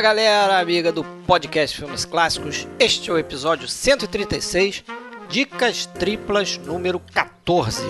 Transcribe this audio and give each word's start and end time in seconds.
Fala 0.00 0.14
galera, 0.14 0.58
amiga 0.58 0.90
do 0.90 1.04
podcast 1.04 1.76
Filmes 1.76 2.06
Clássicos. 2.06 2.66
Este 2.78 3.10
é 3.10 3.12
o 3.12 3.18
episódio 3.18 3.68
136, 3.68 4.82
Dicas 5.28 5.84
Triplas 5.84 6.56
número 6.56 6.98
14. 7.12 7.84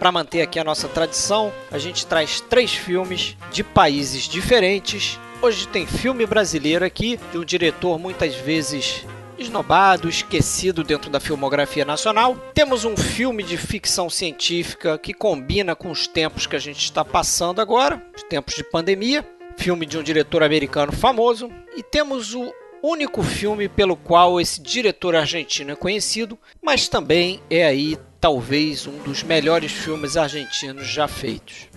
Para 0.00 0.10
manter 0.10 0.42
aqui 0.42 0.58
a 0.58 0.64
nossa 0.64 0.88
tradição, 0.88 1.52
a 1.70 1.78
gente 1.78 2.04
traz 2.04 2.40
três 2.40 2.74
filmes 2.74 3.36
de 3.52 3.62
países 3.62 4.24
diferentes. 4.24 5.20
Hoje 5.40 5.68
tem 5.68 5.86
filme 5.86 6.26
brasileiro 6.26 6.84
aqui, 6.84 7.16
de 7.30 7.38
um 7.38 7.44
diretor 7.44 7.96
muitas 7.96 8.34
vezes 8.34 9.06
esnobado, 9.38 10.08
esquecido 10.08 10.82
dentro 10.82 11.10
da 11.10 11.20
filmografia 11.20 11.84
nacional. 11.84 12.36
Temos 12.54 12.84
um 12.84 12.96
filme 12.96 13.42
de 13.42 13.56
ficção 13.56 14.08
científica 14.08 14.98
que 14.98 15.14
combina 15.14 15.74
com 15.74 15.90
os 15.90 16.06
tempos 16.06 16.46
que 16.46 16.56
a 16.56 16.60
gente 16.60 16.80
está 16.84 17.04
passando 17.04 17.60
agora, 17.60 18.02
os 18.16 18.22
tempos 18.22 18.54
de 18.54 18.64
pandemia. 18.64 19.26
Filme 19.56 19.86
de 19.86 19.96
um 19.96 20.02
diretor 20.02 20.42
americano 20.42 20.92
famoso. 20.92 21.50
E 21.76 21.82
temos 21.82 22.34
o 22.34 22.52
único 22.82 23.22
filme 23.22 23.68
pelo 23.68 23.96
qual 23.96 24.40
esse 24.40 24.60
diretor 24.60 25.16
argentino 25.16 25.72
é 25.72 25.76
conhecido, 25.76 26.38
mas 26.62 26.88
também 26.88 27.40
é 27.48 27.64
aí 27.64 27.98
talvez 28.20 28.86
um 28.86 28.98
dos 28.98 29.22
melhores 29.22 29.72
filmes 29.72 30.16
argentinos 30.16 30.86
já 30.86 31.08
feitos. 31.08 31.68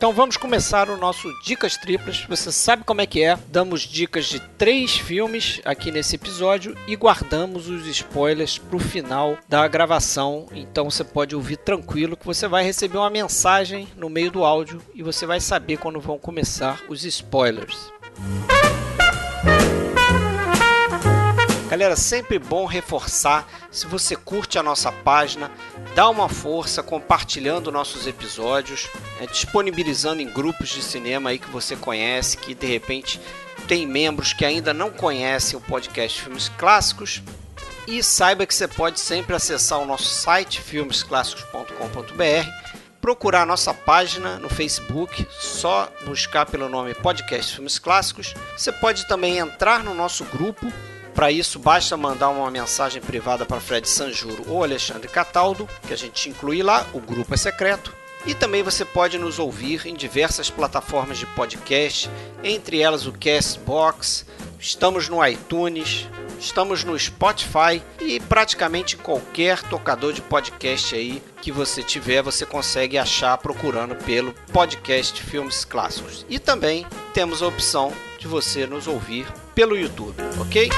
Então 0.00 0.14
vamos 0.14 0.38
começar 0.38 0.88
o 0.88 0.96
nosso 0.96 1.30
Dicas 1.42 1.76
Triplas. 1.76 2.24
Você 2.26 2.50
sabe 2.50 2.84
como 2.84 3.02
é 3.02 3.06
que 3.06 3.22
é. 3.22 3.38
Damos 3.48 3.82
dicas 3.82 4.24
de 4.24 4.40
três 4.40 4.96
filmes 4.96 5.60
aqui 5.62 5.90
nesse 5.90 6.16
episódio 6.16 6.74
e 6.88 6.96
guardamos 6.96 7.68
os 7.68 7.86
spoilers 7.86 8.56
para 8.56 8.76
o 8.76 8.80
final 8.80 9.36
da 9.46 9.68
gravação. 9.68 10.46
Então 10.54 10.90
você 10.90 11.04
pode 11.04 11.36
ouvir 11.36 11.58
tranquilo 11.58 12.16
que 12.16 12.24
você 12.24 12.48
vai 12.48 12.64
receber 12.64 12.96
uma 12.96 13.10
mensagem 13.10 13.86
no 13.94 14.08
meio 14.08 14.30
do 14.30 14.42
áudio 14.42 14.80
e 14.94 15.02
você 15.02 15.26
vai 15.26 15.38
saber 15.38 15.76
quando 15.76 16.00
vão 16.00 16.18
começar 16.18 16.80
os 16.88 17.04
spoilers. 17.04 17.92
Galera, 21.70 21.94
sempre 21.94 22.36
bom 22.36 22.66
reforçar. 22.66 23.46
Se 23.70 23.86
você 23.86 24.16
curte 24.16 24.58
a 24.58 24.62
nossa 24.62 24.90
página, 24.90 25.52
dá 25.94 26.08
uma 26.08 26.28
força 26.28 26.82
compartilhando 26.82 27.72
nossos 27.72 28.06
episódios, 28.06 28.88
é, 29.20 29.26
disponibilizando 29.26 30.22
em 30.22 30.30
grupos 30.30 30.68
de 30.68 30.82
cinema 30.82 31.30
aí 31.30 31.38
que 31.38 31.50
você 31.50 31.76
conhece, 31.76 32.36
que 32.36 32.54
de 32.54 32.66
repente 32.66 33.20
tem 33.66 33.86
membros 33.86 34.32
que 34.32 34.44
ainda 34.44 34.72
não 34.72 34.90
conhecem 34.90 35.58
o 35.58 35.62
podcast 35.62 36.22
Filmes 36.22 36.48
Clássicos. 36.48 37.22
E 37.86 38.02
saiba 38.02 38.46
que 38.46 38.54
você 38.54 38.68
pode 38.68 39.00
sempre 39.00 39.34
acessar 39.34 39.80
o 39.80 39.86
nosso 39.86 40.04
site 40.04 40.60
filmesclássicos.com.br, 40.60 42.48
procurar 43.00 43.46
nossa 43.46 43.74
página 43.74 44.38
no 44.38 44.48
Facebook, 44.48 45.26
só 45.40 45.90
buscar 46.04 46.46
pelo 46.46 46.68
nome 46.68 46.94
Podcast 46.94 47.54
Filmes 47.54 47.78
Clássicos. 47.78 48.34
Você 48.56 48.70
pode 48.70 49.08
também 49.08 49.38
entrar 49.38 49.82
no 49.82 49.94
nosso 49.94 50.24
grupo 50.24 50.70
para 51.20 51.30
isso, 51.30 51.58
basta 51.58 51.98
mandar 51.98 52.30
uma 52.30 52.50
mensagem 52.50 53.02
privada 53.02 53.44
para 53.44 53.60
Fred 53.60 53.86
Sanjuro 53.86 54.42
ou 54.48 54.64
Alexandre 54.64 55.06
Cataldo, 55.06 55.68
que 55.86 55.92
a 55.92 55.96
gente 55.96 56.30
inclui 56.30 56.62
lá, 56.62 56.86
o 56.94 56.98
grupo 56.98 57.34
é 57.34 57.36
secreto. 57.36 57.94
E 58.24 58.32
também 58.32 58.62
você 58.62 58.86
pode 58.86 59.18
nos 59.18 59.38
ouvir 59.38 59.86
em 59.86 59.92
diversas 59.92 60.48
plataformas 60.48 61.18
de 61.18 61.26
podcast, 61.26 62.08
entre 62.42 62.80
elas 62.80 63.04
o 63.04 63.12
Castbox, 63.12 64.24
estamos 64.58 65.10
no 65.10 65.22
iTunes, 65.22 66.08
estamos 66.38 66.84
no 66.84 66.98
Spotify 66.98 67.82
e 68.00 68.18
praticamente 68.18 68.96
qualquer 68.96 69.62
tocador 69.64 70.14
de 70.14 70.22
podcast 70.22 70.94
aí 70.94 71.22
que 71.42 71.52
você 71.52 71.82
tiver, 71.82 72.22
você 72.22 72.46
consegue 72.46 72.96
achar 72.96 73.36
procurando 73.36 73.94
pelo 73.94 74.32
podcast 74.54 75.22
Filmes 75.22 75.66
Clássicos. 75.66 76.24
E 76.30 76.38
também 76.38 76.86
temos 77.12 77.42
a 77.42 77.46
opção 77.46 77.92
de 78.20 78.28
você 78.28 78.66
nos 78.66 78.86
ouvir 78.86 79.26
pelo 79.54 79.74
YouTube, 79.74 80.14
ok? 80.38 80.68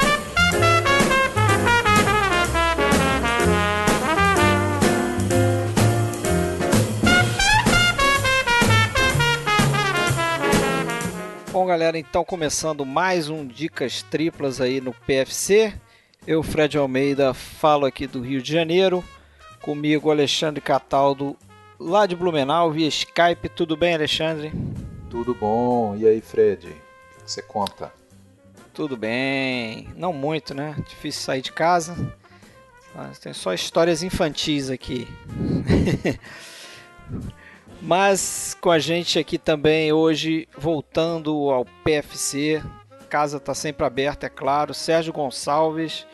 Bom, 11.50 11.66
galera, 11.66 11.98
então 11.98 12.24
começando 12.24 12.86
mais 12.86 13.28
um 13.28 13.44
Dicas 13.44 14.02
Triplas 14.02 14.60
aí 14.60 14.80
no 14.80 14.94
PFC. 14.94 15.74
Eu, 16.24 16.44
Fred 16.44 16.78
Almeida, 16.78 17.34
falo 17.34 17.84
aqui 17.84 18.06
do 18.06 18.20
Rio 18.20 18.40
de 18.40 18.52
Janeiro. 18.52 19.02
Comigo, 19.60 20.12
Alexandre 20.12 20.60
Cataldo, 20.60 21.36
lá 21.78 22.06
de 22.06 22.14
Blumenau, 22.14 22.70
via 22.70 22.86
Skype. 22.86 23.48
Tudo 23.48 23.76
bem, 23.76 23.94
Alexandre? 23.94 24.52
Tudo 25.10 25.34
bom. 25.34 25.96
E 25.96 26.06
aí, 26.06 26.20
Fred? 26.20 26.81
Que 27.32 27.36
você 27.36 27.42
conta? 27.42 27.90
Tudo 28.74 28.94
bem. 28.94 29.88
Não 29.96 30.12
muito, 30.12 30.52
né? 30.52 30.76
Difícil 30.86 31.22
sair 31.22 31.40
de 31.40 31.50
casa. 31.50 31.96
Mas 32.94 33.18
tem 33.18 33.32
só 33.32 33.54
histórias 33.54 34.02
infantis 34.02 34.68
aqui. 34.68 35.08
Mas 37.80 38.54
com 38.60 38.70
a 38.70 38.78
gente 38.78 39.18
aqui 39.18 39.38
também 39.38 39.94
hoje, 39.94 40.46
voltando 40.58 41.50
ao 41.50 41.64
PFC. 41.82 42.62
Casa 43.08 43.38
está 43.38 43.54
sempre 43.54 43.86
aberta, 43.86 44.26
é 44.26 44.28
claro. 44.28 44.74
Sérgio 44.74 45.12
Gonçalves. 45.12 46.06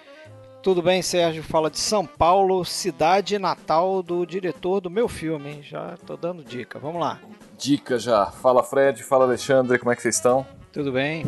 Tudo 0.63 0.81
bem, 0.81 1.03
Sérgio? 1.03 1.43
Fala 1.43 1.69
de 1.69 1.81
São 1.81 2.07
Paulo, 2.07 2.65
cidade 2.65 3.41
natal 3.41 4.05
do 4.05 4.25
diretor 4.25 4.81
do 4.81 4.91
meu 4.91 5.09
filme, 5.09 5.51
hein? 5.51 5.63
Já 5.65 5.97
tô 6.07 6.17
dando 6.17 6.45
dica. 6.45 6.79
Vamos 6.79 7.01
lá. 7.01 7.19
Dica 7.57 7.99
já. 7.99 8.27
Fala 8.27 8.63
Fred, 8.63 9.03
fala 9.03 9.25
Alexandre, 9.25 9.81
como 9.81 9.91
é 9.91 9.97
que 9.97 10.03
vocês 10.03 10.15
estão? 10.15 10.47
Tudo 10.79 10.93
bem? 10.93 11.25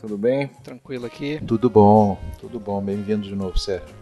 Tudo 0.00 0.18
bem? 0.18 0.48
Tranquilo 0.64 1.06
aqui. 1.06 1.40
Tudo 1.46 1.70
bom, 1.70 2.18
tudo 2.40 2.58
bom. 2.58 2.82
Bem-vindo 2.82 3.22
de 3.22 3.36
novo, 3.36 3.56
Sérgio. 3.56 3.94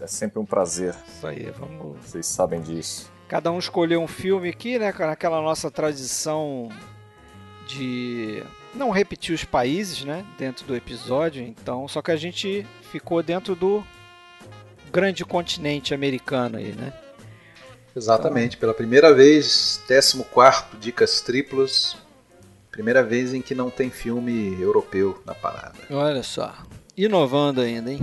É 0.00 0.06
sempre 0.06 0.38
um 0.38 0.44
prazer. 0.44 0.94
Isso 1.08 1.26
aí, 1.26 1.50
vamos. 1.58 1.98
Vocês 2.06 2.24
sabem 2.24 2.60
disso. 2.60 3.10
Cada 3.26 3.50
um 3.50 3.58
escolheu 3.58 4.00
um 4.00 4.06
filme 4.06 4.50
aqui, 4.50 4.78
né? 4.78 4.94
Naquela 4.96 5.42
nossa 5.42 5.68
tradição 5.68 6.68
de 7.66 8.40
não 8.72 8.90
repetir 8.90 9.34
os 9.34 9.42
países, 9.42 10.04
né? 10.04 10.24
Dentro 10.38 10.64
do 10.64 10.76
episódio. 10.76 11.42
Então, 11.42 11.88
só 11.88 12.00
que 12.00 12.12
a 12.12 12.16
gente 12.16 12.64
ficou 12.92 13.20
dentro 13.20 13.56
do 13.56 13.84
grande 14.92 15.24
continente 15.24 15.92
americano 15.92 16.58
aí, 16.58 16.70
né? 16.70 16.92
Exatamente. 17.96 18.58
Pela 18.58 18.72
primeira 18.72 19.12
vez, 19.12 19.82
14 19.88 20.24
Dicas 20.78 21.20
Triplas. 21.20 21.96
Primeira 22.78 23.02
vez 23.02 23.34
em 23.34 23.42
que 23.42 23.56
não 23.56 23.70
tem 23.70 23.90
filme 23.90 24.56
europeu 24.62 25.20
na 25.26 25.34
parada. 25.34 25.74
Olha 25.90 26.22
só. 26.22 26.54
Inovando 26.96 27.60
ainda, 27.60 27.90
hein? 27.90 27.98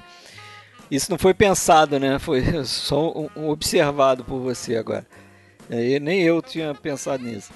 Isso 0.90 1.10
não 1.10 1.18
foi 1.18 1.34
pensado, 1.34 2.00
né? 2.00 2.18
Foi 2.18 2.42
só 2.64 3.10
um, 3.10 3.28
um 3.36 3.50
observado 3.50 4.24
por 4.24 4.40
você 4.40 4.76
agora. 4.76 5.06
E 5.68 6.00
nem 6.00 6.22
eu 6.22 6.40
tinha 6.40 6.74
pensado 6.74 7.22
nisso. 7.22 7.52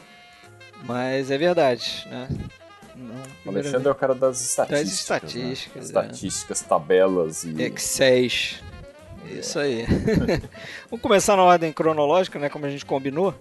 Mas 0.84 1.30
é 1.30 1.38
verdade, 1.38 2.06
né? 2.10 2.28
Não, 2.94 3.22
o 3.46 3.48
Alexandre 3.48 3.88
é 3.88 3.92
o 3.92 3.94
cara 3.94 4.14
das 4.14 4.42
estatísticas. 4.42 4.84
Das 4.84 4.92
estatísticas. 4.92 5.90
Né? 5.90 6.02
Estatísticas, 6.02 6.62
é. 6.62 6.64
tabelas 6.66 7.44
e. 7.44 7.62
Excel. 7.62 8.28
Isso 9.30 9.58
aí. 9.58 9.86
Vamos 10.90 11.00
começar 11.00 11.36
na 11.36 11.42
ordem 11.42 11.72
cronológica, 11.72 12.38
né? 12.38 12.50
Como 12.50 12.66
a 12.66 12.68
gente 12.68 12.84
combinou. 12.84 13.34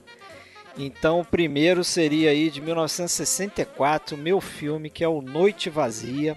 Então, 0.77 1.19
o 1.19 1.25
primeiro 1.25 1.83
seria 1.83 2.31
aí 2.31 2.49
de 2.49 2.59
1964, 2.59 4.17
meu 4.17 4.41
filme, 4.41 4.89
que 4.89 5.03
é 5.03 5.07
o 5.07 5.21
Noite 5.21 5.69
Vazia. 5.69 6.35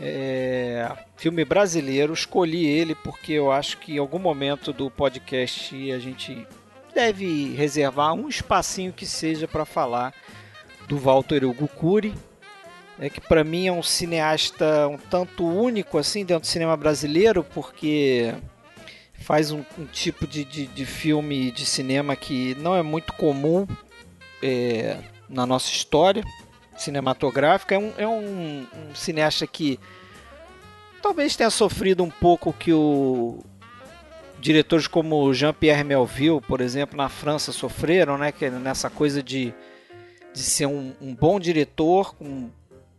É, 0.00 0.90
filme 1.16 1.44
brasileiro, 1.44 2.12
escolhi 2.12 2.66
ele 2.66 2.94
porque 2.94 3.32
eu 3.32 3.50
acho 3.50 3.78
que 3.78 3.94
em 3.94 3.98
algum 3.98 4.18
momento 4.18 4.72
do 4.72 4.90
podcast 4.90 5.92
a 5.92 5.98
gente 5.98 6.46
deve 6.94 7.54
reservar 7.54 8.12
um 8.12 8.28
espacinho 8.28 8.92
que 8.92 9.06
seja 9.06 9.48
para 9.48 9.64
falar 9.64 10.14
do 10.86 10.98
Walter 10.98 11.44
Hugo 11.44 11.66
Cury, 11.66 12.14
é 12.98 13.10
que 13.10 13.20
para 13.20 13.42
mim 13.42 13.66
é 13.66 13.72
um 13.72 13.82
cineasta 13.82 14.86
um 14.88 14.96
tanto 14.96 15.46
único 15.46 15.98
assim 15.98 16.24
dentro 16.24 16.42
do 16.42 16.46
cinema 16.46 16.76
brasileiro, 16.76 17.42
porque 17.42 18.34
faz 19.26 19.50
um, 19.50 19.64
um 19.76 19.84
tipo 19.86 20.24
de, 20.24 20.44
de, 20.44 20.68
de, 20.68 20.86
filme 20.86 21.50
de 21.50 21.66
cinema 21.66 22.14
que 22.14 22.54
não 22.60 22.76
é 22.76 22.82
muito 22.82 23.12
comum 23.14 23.66
é, 24.40 24.98
na 25.28 25.44
nossa 25.44 25.68
história 25.68 26.22
cinematográfica. 26.76 27.74
É 27.74 27.78
um, 27.78 27.92
é 27.98 28.06
um, 28.06 28.60
um 28.60 28.94
cineasta 28.94 29.44
que 29.44 29.80
talvez 31.02 31.34
tenha 31.34 31.50
sofrido 31.50 32.04
um 32.04 32.10
pouco 32.10 32.52
que 32.52 32.72
o 32.72 33.40
diretores 34.38 34.86
como 34.86 35.34
Jean-Pierre 35.34 35.82
Melville, 35.82 36.40
por 36.40 36.60
exemplo, 36.60 36.96
na 36.96 37.08
França 37.08 37.50
sofreram, 37.50 38.16
né? 38.16 38.30
Que 38.30 38.44
é 38.44 38.50
nessa 38.50 38.88
coisa 38.88 39.20
de, 39.20 39.52
de 40.32 40.40
ser 40.40 40.66
um, 40.66 40.92
um 41.02 41.12
bom 41.12 41.40
diretor 41.40 42.14
com 42.14 42.48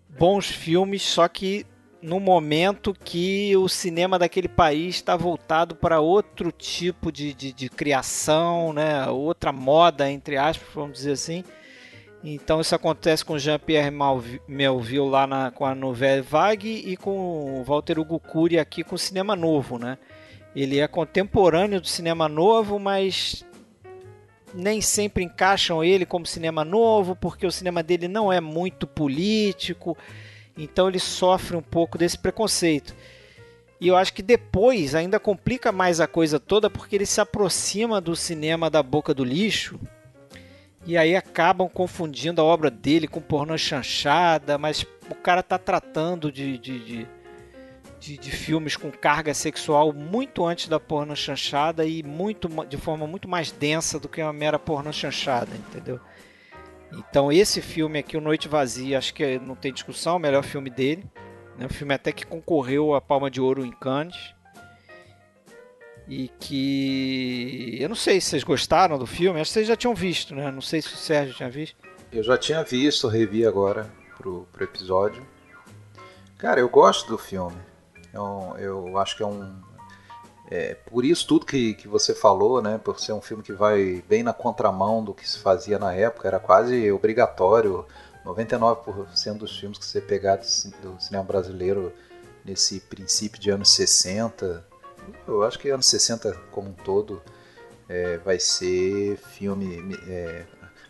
bons 0.10 0.48
filmes, 0.48 1.04
só 1.04 1.26
que 1.30 1.66
no 2.02 2.20
momento 2.20 2.94
que 2.94 3.56
o 3.58 3.68
cinema 3.68 4.20
daquele 4.20 4.48
país 4.48 4.96
está 4.96 5.16
voltado 5.16 5.76
para 5.76 6.00
outro 6.00 6.52
tipo 6.52 7.12
de, 7.12 7.34
de, 7.34 7.52
de, 7.52 7.70
criação, 7.70 8.72
né? 8.72 9.08
outra 9.08 9.52
moda, 9.52 10.10
entre 10.10 10.38
aspas, 10.38 10.68
vamos 10.74 10.98
dizer 10.98 11.14
assim. 11.14 11.44
Então 12.24 12.62
isso 12.62 12.76
acontece 12.76 13.24
com 13.24 13.38
Jean-Pierre 13.38 13.92
Melville 14.48 15.10
lá 15.10 15.26
na, 15.26 15.52
com 15.52 15.66
a 15.66 15.74
Nouvelle 15.74 16.22
Vague 16.22 16.84
e 16.86 16.98
com 16.98 17.64
Walter 17.64 18.00
Hugo 18.00 18.20
Cury 18.20 18.60
aqui 18.60 18.84
com 18.84 18.96
o 18.96 19.00
Cinema 19.00 19.36
Novo. 19.36 19.78
Né? 19.78 19.98
Ele 20.56 20.80
é 20.80 20.88
contemporâneo 20.88 21.80
do 21.80 21.88
Cinema 21.88 22.28
Novo, 22.28 22.80
mas 22.80 23.46
nem 24.54 24.82
sempre 24.82 25.24
encaixam 25.24 25.84
ele 25.84 26.06
como 26.06 26.26
cinema 26.26 26.64
novo, 26.64 27.16
porque 27.16 27.46
o 27.46 27.52
cinema 27.52 27.84
dele 27.84 28.08
não 28.08 28.32
é 28.32 28.40
muito 28.40 28.88
político, 28.88 29.98
então 30.58 30.90
ele 30.90 31.00
sofre 31.00 31.56
um 31.56 31.62
pouco 31.62 31.98
desse 31.98 32.18
preconceito. 32.18 32.96
E 33.80 33.88
eu 33.88 33.96
acho 33.96 34.14
que 34.14 34.24
depois 34.24 34.96
ainda 34.96 35.20
complica 35.20 35.72
mais 35.72 36.02
a 36.02 36.08
coisa 36.08 36.40
toda 36.40 36.70
porque 36.70 36.96
ele 36.96 37.06
se 37.06 37.22
aproxima 37.22 38.02
do 38.02 38.16
cinema 38.16 38.70
da 38.70 38.82
boca 38.82 39.14
do 39.14 39.24
lixo. 39.24 39.80
E 40.86 40.98
aí 40.98 41.16
acabam 41.16 41.70
confundindo 41.70 42.42
a 42.42 42.44
obra 42.44 42.72
dele 42.72 43.08
com 43.08 43.22
pornô 43.22 43.58
chanchada, 43.58 44.58
mas 44.58 44.86
o 45.10 45.16
cara 45.16 45.44
tá 45.44 45.60
tratando 45.60 46.32
de, 46.32 46.58
de, 46.58 46.80
de, 46.80 47.08
de, 48.00 48.18
de 48.18 48.32
filmes 48.32 48.76
com 48.76 48.90
carga 48.90 49.34
sexual 49.34 49.94
muito 49.94 50.46
antes 50.46 50.68
da 50.68 50.80
pornô 50.80 51.16
chanchada 51.16 51.86
e 51.86 52.02
muito, 52.02 52.50
de 52.66 52.78
forma 52.78 53.06
muito 53.06 53.28
mais 53.28 53.52
densa 53.52 54.00
do 54.00 54.08
que 54.08 54.22
uma 54.22 54.34
mera 54.34 54.58
pornô 54.58 54.92
chanchada, 54.92 55.52
entendeu? 55.56 56.00
Então 56.92 57.32
esse 57.32 57.62
filme 57.62 58.00
aqui, 58.00 58.16
O 58.16 58.22
Noite 58.22 58.48
Vazia, 58.48 58.98
acho 58.98 59.14
que 59.14 59.40
não 59.40 59.56
tem 59.56 59.74
discussão, 59.74 60.14
é 60.14 60.16
o 60.18 60.20
melhor 60.20 60.44
filme 60.44 60.70
dele. 60.70 61.06
Né? 61.58 61.66
Um 61.66 61.70
filme 61.70 61.94
até 61.94 62.12
que 62.12 62.26
concorreu 62.26 62.94
à 62.94 63.02
Palma 63.02 63.30
de 63.30 63.42
Ouro 63.42 63.66
em 63.66 63.72
Cannes. 63.72 64.16
E 66.08 66.30
que. 66.40 67.78
Eu 67.82 67.90
não 67.90 67.96
sei 67.96 68.22
se 68.22 68.30
vocês 68.30 68.44
gostaram 68.44 68.98
do 68.98 69.06
filme, 69.06 69.42
acho 69.42 69.50
que 69.50 69.56
vocês 69.56 69.68
já 69.68 69.76
tinham 69.76 69.94
visto, 69.94 70.34
né? 70.34 70.50
Não 70.50 70.62
sei 70.62 70.82
se 70.82 70.94
o 70.94 70.98
Sérgio 70.98 71.36
tinha 71.36 71.50
visto. 71.50 71.76
Eu 72.14 72.24
já 72.24 72.38
tinha 72.38 72.64
visto, 72.64 73.10
revi 73.10 73.46
agora 73.46 73.92
pro, 74.18 74.48
pro 74.54 74.64
episódio. 74.64 75.28
Cara, 76.38 76.62
eu 76.62 76.70
gosto 76.70 77.10
do 77.10 77.18
filme. 77.18 77.58
Eu, 78.14 78.56
eu 78.58 78.98
acho 78.98 79.18
que 79.18 79.24
é 79.24 79.26
um, 79.26 79.62
é, 80.50 80.76
por 80.76 81.04
isso 81.04 81.28
tudo 81.28 81.46
que, 81.46 81.74
que 81.74 81.88
você 81.88 82.16
falou, 82.16 82.62
né, 82.62 82.80
por 82.82 83.00
ser 83.00 83.12
um 83.12 83.22
filme 83.22 83.44
que 83.44 83.52
vai 83.52 84.04
bem 84.08 84.24
na 84.24 84.34
contramão 84.34 85.04
do 85.04 85.14
que 85.14 85.28
se 85.28 85.40
fazia 85.40 85.78
na 85.78 85.94
época, 85.94 86.28
era 86.28 86.40
quase 86.40 86.92
obrigatório. 86.92 87.86
99% 88.26 89.38
dos 89.38 89.58
filmes 89.58 89.78
que 89.78 89.86
você 89.86 90.02
pegar 90.02 90.38
do 90.38 91.00
cinema 91.00 91.24
brasileiro 91.24 91.94
nesse 92.44 92.80
princípio 92.82 93.40
de 93.40 93.50
anos 93.50 93.70
60, 93.70 94.66
eu 95.26 95.44
acho 95.44 95.58
que 95.58 95.70
anos 95.70 95.86
60 95.86 96.34
como 96.52 96.70
um 96.70 96.74
todo 96.74 97.22
é, 97.88 98.18
vai 98.18 98.38
ser 98.40 99.18
filme 99.18 99.98
é, 100.08 100.46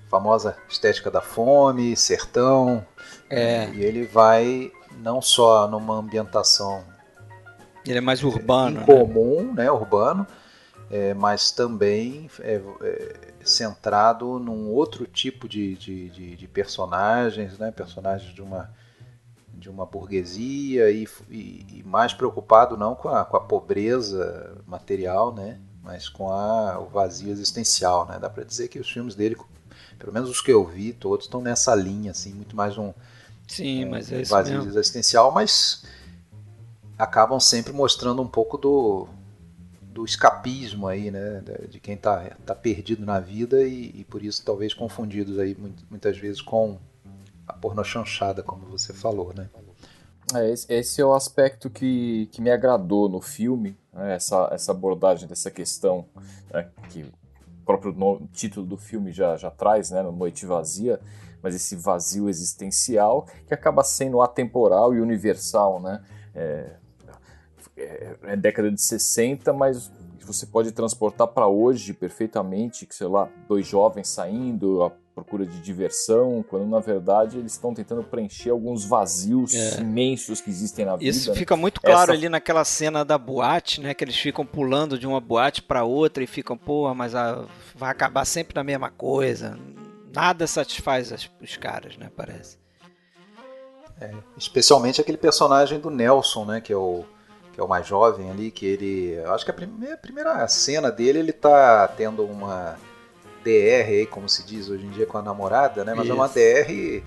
famosa 0.09 0.57
estética 0.68 1.12
da 1.12 1.21
fome, 1.21 1.95
sertão, 1.95 2.86
é. 3.30 3.69
e 3.69 3.83
ele 3.83 4.06
vai 4.06 4.71
não 4.98 5.21
só 5.21 5.68
numa 5.68 5.95
ambientação 5.95 6.83
ele 7.91 7.99
é 7.99 8.01
mais 8.01 8.23
urbano. 8.23 8.81
Incomum, 8.81 9.53
né? 9.53 9.63
né 9.63 9.71
urbano, 9.71 10.25
é, 10.89 11.13
mas 11.13 11.51
também 11.51 12.29
é, 12.39 12.61
é, 12.81 13.15
centrado 13.43 14.39
num 14.39 14.69
outro 14.69 15.05
tipo 15.05 15.47
de, 15.47 15.75
de, 15.75 16.09
de, 16.09 16.35
de, 16.35 16.47
personagens, 16.47 17.57
né? 17.57 17.71
Personagens 17.71 18.33
de 18.33 18.41
uma, 18.41 18.69
de 19.53 19.69
uma 19.69 19.85
burguesia 19.85 20.89
e, 20.91 21.07
e, 21.29 21.65
e, 21.79 21.83
mais 21.85 22.13
preocupado 22.13 22.77
não 22.77 22.95
com 22.95 23.09
a, 23.09 23.25
com 23.25 23.37
a 23.37 23.41
pobreza 23.41 24.57
material, 24.65 25.33
né? 25.33 25.59
Mas 25.83 26.09
com 26.09 26.29
a, 26.29 26.79
o 26.79 26.87
vazio 26.87 27.31
existencial, 27.31 28.05
né? 28.05 28.17
Dá 28.19 28.29
para 28.29 28.43
dizer 28.43 28.67
que 28.67 28.79
os 28.79 28.89
filmes 28.89 29.15
dele, 29.15 29.37
pelo 29.97 30.13
menos 30.13 30.29
os 30.29 30.41
que 30.41 30.51
eu 30.51 30.65
vi, 30.65 30.93
todos 30.93 31.25
estão 31.25 31.41
nessa 31.41 31.73
linha, 31.75 32.11
assim, 32.11 32.33
muito 32.33 32.55
mais 32.55 32.77
um, 32.77 32.93
Sim, 33.47 33.85
um, 33.85 33.91
mas 33.91 34.11
é 34.11 34.23
vazio 34.23 34.57
mesmo. 34.57 34.71
existencial, 34.71 35.31
mas 35.31 35.83
acabam 36.97 37.39
sempre 37.39 37.71
mostrando 37.71 38.21
um 38.21 38.27
pouco 38.27 38.57
do, 38.57 39.07
do 39.81 40.03
escapismo 40.05 40.88
aí, 40.88 41.11
né, 41.11 41.44
de 41.69 41.79
quem 41.79 41.95
está 41.95 42.31
tá 42.45 42.55
perdido 42.55 43.05
na 43.05 43.19
vida 43.19 43.63
e, 43.63 43.91
e, 43.99 44.03
por 44.03 44.23
isso 44.23 44.44
talvez 44.44 44.73
confundidos 44.73 45.38
aí 45.39 45.55
muitas 45.89 46.17
vezes 46.17 46.41
com 46.41 46.77
a 47.47 47.53
pornochanchada, 47.53 48.44
como 48.44 48.65
você 48.67 48.94
falou, 48.94 49.33
né. 49.35 49.49
É, 50.35 50.51
esse 50.51 50.99
é 51.01 51.05
o 51.05 51.13
aspecto 51.13 51.69
que, 51.69 52.27
que 52.33 52.41
me 52.41 52.51
agradou 52.51 53.07
no 53.07 53.21
filme, 53.21 53.77
né, 53.94 54.15
essa, 54.15 54.49
essa 54.51 54.71
abordagem 54.71 55.27
dessa 55.27 55.49
questão 55.49 56.05
né, 56.51 56.67
que 56.89 57.03
o 57.03 57.65
próprio 57.65 57.94
nome, 57.94 58.27
título 58.33 58.65
do 58.65 58.77
filme 58.77 59.11
já, 59.11 59.38
já 59.38 59.49
traz, 59.49 59.91
né, 59.91 60.01
Noite 60.03 60.45
Vazia, 60.45 60.99
mas 61.41 61.55
esse 61.55 61.75
vazio 61.75 62.29
existencial 62.29 63.27
que 63.47 63.53
acaba 63.53 63.83
sendo 63.83 64.21
atemporal 64.21 64.94
e 64.94 64.99
universal, 64.99 65.79
né? 65.79 66.03
É, 66.35 66.71
é, 67.77 68.15
é 68.24 68.35
década 68.35 68.71
de 68.71 68.81
60, 68.81 69.53
mas 69.53 69.91
você 70.27 70.45
pode 70.45 70.71
transportar 70.71 71.27
para 71.27 71.47
hoje 71.47 71.94
perfeitamente, 71.94 72.85
que 72.85 72.94
sei 72.94 73.07
lá, 73.07 73.29
dois 73.47 73.65
jovens 73.65 74.09
saindo 74.09 74.83
à 74.83 74.91
procura 75.15 75.45
de 75.45 75.59
diversão, 75.62 76.45
quando 76.47 76.68
na 76.68 76.79
verdade 76.79 77.39
eles 77.39 77.53
estão 77.53 77.74
tentando 77.74 78.03
preencher 78.03 78.51
alguns 78.51 78.85
vazios 78.85 79.56
é. 79.56 79.79
imensos 79.79 80.41
que 80.41 80.50
existem 80.50 80.85
na 80.85 80.95
vida. 80.95 81.09
Isso 81.09 81.31
né? 81.31 81.35
fica 81.35 81.56
muito 81.56 81.81
claro 81.81 82.12
Essa... 82.12 82.12
ali 82.12 82.29
naquela 82.29 82.63
cena 82.63 83.03
da 83.03 83.18
boate, 83.18 83.81
né, 83.81 83.95
que 83.95 84.03
eles 84.03 84.15
ficam 84.15 84.45
pulando 84.45 85.00
de 85.00 85.07
uma 85.07 85.19
boate 85.19 85.63
para 85.63 85.83
outra 85.83 86.23
e 86.23 86.27
ficam, 86.27 86.56
porra, 86.56 86.94
mas 86.94 87.15
a... 87.15 87.45
vai 87.73 87.89
acabar 87.89 88.25
sempre 88.25 88.53
na 88.53 88.63
mesma 88.63 88.91
coisa. 88.91 89.57
Nada 90.13 90.45
satisfaz 90.45 91.12
as... 91.12 91.27
os 91.41 91.57
caras, 91.57 91.97
né, 91.97 92.12
parece. 92.15 92.59
É, 94.00 94.13
especialmente 94.38 95.01
aquele 95.01 95.18
personagem 95.18 95.80
do 95.80 95.89
Nelson, 95.89 96.45
né, 96.45 96.62
que 96.62 96.71
é 96.71 96.77
o 96.77 97.03
que 97.57 97.62
é 97.62 97.63
o 97.63 97.68
mais 97.68 97.88
jovem 97.88 98.30
ali, 98.30 98.51
que 98.51 98.68
ele. 98.68 99.19
Acho 99.30 99.44
que 99.44 99.50
a 99.50 99.54
primeira, 99.54 99.95
a 99.95 99.98
primeira 99.98 100.48
cena 100.48 100.92
dele 100.92 101.18
ele 101.18 101.33
tá 101.33 101.88
tendo 101.88 102.24
uma 102.24 102.77
DR 103.44 103.89
aí, 103.89 104.06
como 104.06 104.30
se 104.30 104.45
diz 104.45 104.69
hoje 104.69 104.85
em 104.85 104.92
dia 104.92 105.07
com 105.07 105.18
a 105.18 105.23
namorada, 105.23 105.83
né? 105.83 105.95
Mas 105.95 106.06
Isso. 106.06 106.11
é 106.11 106.16
uma 106.16 106.28
DR 106.28 107.04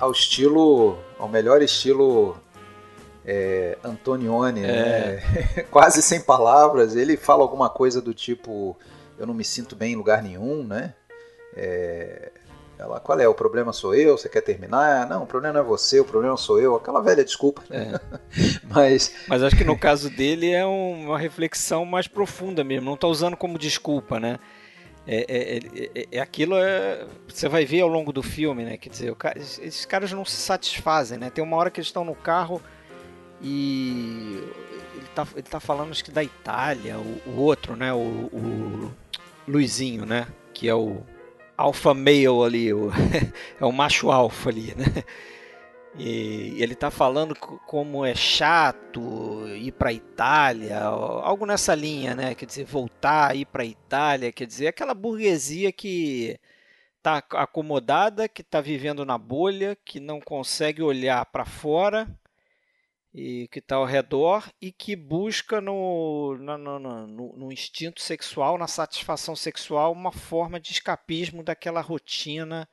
ao 0.00 0.10
estilo. 0.10 0.96
ao 1.18 1.28
melhor 1.28 1.60
estilo 1.60 2.34
é, 3.26 3.76
Antonioni, 3.84 4.62
né? 4.62 4.68
é. 4.68 5.22
né? 5.56 5.62
Quase 5.70 6.00
sem 6.00 6.18
palavras. 6.18 6.96
Ele 6.96 7.18
fala 7.18 7.42
alguma 7.42 7.68
coisa 7.68 8.00
do 8.00 8.14
tipo: 8.14 8.74
Eu 9.18 9.26
não 9.26 9.34
me 9.34 9.44
sinto 9.44 9.76
bem 9.76 9.92
em 9.92 9.96
lugar 9.96 10.22
nenhum, 10.22 10.64
né? 10.64 10.94
É, 11.54 12.32
ela, 12.78 12.98
qual 13.00 13.18
é? 13.20 13.28
O 13.28 13.34
problema 13.34 13.72
sou 13.72 13.94
eu? 13.94 14.18
Você 14.18 14.28
quer 14.28 14.40
terminar? 14.40 15.08
Não, 15.08 15.22
o 15.22 15.26
problema 15.26 15.54
não 15.54 15.60
é 15.60 15.64
você, 15.64 16.00
o 16.00 16.04
problema 16.04 16.36
sou 16.36 16.60
eu. 16.60 16.74
Aquela 16.74 17.00
velha 17.00 17.24
desculpa. 17.24 17.62
É. 17.70 18.00
Mas... 18.68 19.14
Mas 19.28 19.42
acho 19.42 19.56
que 19.56 19.64
no 19.64 19.78
caso 19.78 20.10
dele 20.10 20.50
é 20.50 20.64
uma 20.64 21.18
reflexão 21.18 21.84
mais 21.84 22.08
profunda 22.08 22.64
mesmo. 22.64 22.86
Não 22.86 22.94
está 22.94 23.06
usando 23.06 23.36
como 23.36 23.58
desculpa, 23.58 24.18
né? 24.18 24.38
É, 25.06 25.26
é, 25.28 25.58
é, 26.00 26.08
é, 26.12 26.20
aquilo 26.20 26.56
é, 26.56 27.06
você 27.28 27.46
vai 27.46 27.66
ver 27.66 27.82
ao 27.82 27.88
longo 27.88 28.10
do 28.10 28.22
filme, 28.22 28.64
né? 28.64 28.78
Quer 28.78 28.88
dizer, 28.88 29.14
esses 29.36 29.84
caras 29.84 30.10
não 30.12 30.24
se 30.24 30.36
satisfazem, 30.36 31.18
né? 31.18 31.30
Tem 31.30 31.44
uma 31.44 31.56
hora 31.56 31.70
que 31.70 31.78
eles 31.78 31.88
estão 31.88 32.04
no 32.04 32.14
carro 32.14 32.60
e 33.42 34.42
ele 34.94 35.06
tá, 35.14 35.26
ele 35.34 35.42
tá 35.42 35.60
falando 35.60 35.90
acho 35.90 36.02
que 36.02 36.10
da 36.10 36.24
Itália, 36.24 36.96
o, 36.98 37.30
o 37.30 37.40
outro, 37.40 37.76
né? 37.76 37.92
O, 37.92 37.98
o 37.98 38.92
Luizinho, 39.46 40.06
né? 40.06 40.26
Que 40.54 40.68
é 40.68 40.74
o 40.74 41.02
alfa 41.56 41.94
male 41.94 42.26
ali, 42.44 42.72
o, 42.72 42.90
é 43.60 43.64
o 43.64 43.72
macho 43.72 44.10
alfa 44.10 44.50
ali, 44.50 44.74
né? 44.74 45.04
E 45.96 46.56
ele 46.60 46.74
tá 46.74 46.90
falando 46.90 47.36
como 47.36 48.04
é 48.04 48.14
chato 48.14 49.46
ir 49.56 49.72
para 49.72 49.92
Itália, 49.92 50.80
algo 50.80 51.46
nessa 51.46 51.74
linha, 51.74 52.14
né? 52.16 52.34
Quer 52.34 52.46
dizer, 52.46 52.64
voltar, 52.64 53.36
ir 53.36 53.46
para 53.46 53.64
Itália, 53.64 54.32
quer 54.32 54.46
dizer, 54.46 54.66
aquela 54.66 54.94
burguesia 54.94 55.70
que 55.70 56.38
tá 57.00 57.22
acomodada, 57.34 58.28
que 58.28 58.42
tá 58.42 58.60
vivendo 58.60 59.04
na 59.04 59.16
bolha, 59.16 59.76
que 59.84 60.00
não 60.00 60.20
consegue 60.20 60.82
olhar 60.82 61.24
para 61.26 61.44
fora 61.44 62.08
e 63.14 63.46
que 63.48 63.60
está 63.60 63.76
ao 63.76 63.84
redor 63.84 64.50
e 64.60 64.72
que 64.72 64.96
busca 64.96 65.60
no, 65.60 66.36
no, 66.36 66.58
no, 66.58 67.06
no, 67.06 67.52
instinto 67.52 68.02
sexual, 68.02 68.58
na 68.58 68.66
satisfação 68.66 69.36
sexual, 69.36 69.92
uma 69.92 70.10
forma 70.10 70.58
de 70.58 70.72
escapismo 70.72 71.44
daquela 71.44 71.80
rotina 71.80 72.68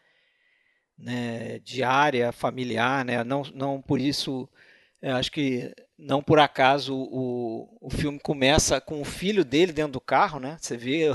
né, 0.98 1.60
diária, 1.60 2.32
familiar. 2.32 3.06
Né? 3.06 3.24
Não, 3.24 3.44
não 3.54 3.80
por 3.80 4.02
isso, 4.02 4.50
acho 5.04 5.32
que 5.32 5.72
não 5.96 6.24
por 6.24 6.40
acaso 6.40 6.96
o, 6.96 7.78
o 7.80 7.92
filme 7.92 8.20
começa 8.20 8.82
com 8.82 9.00
o 9.00 9.06
filho 9.06 9.46
dele 9.46 9.72
dentro 9.72 9.94
do 9.94 10.02
carro, 10.02 10.40
né? 10.40 10.58
Você 10.60 10.76
vê 10.76 11.10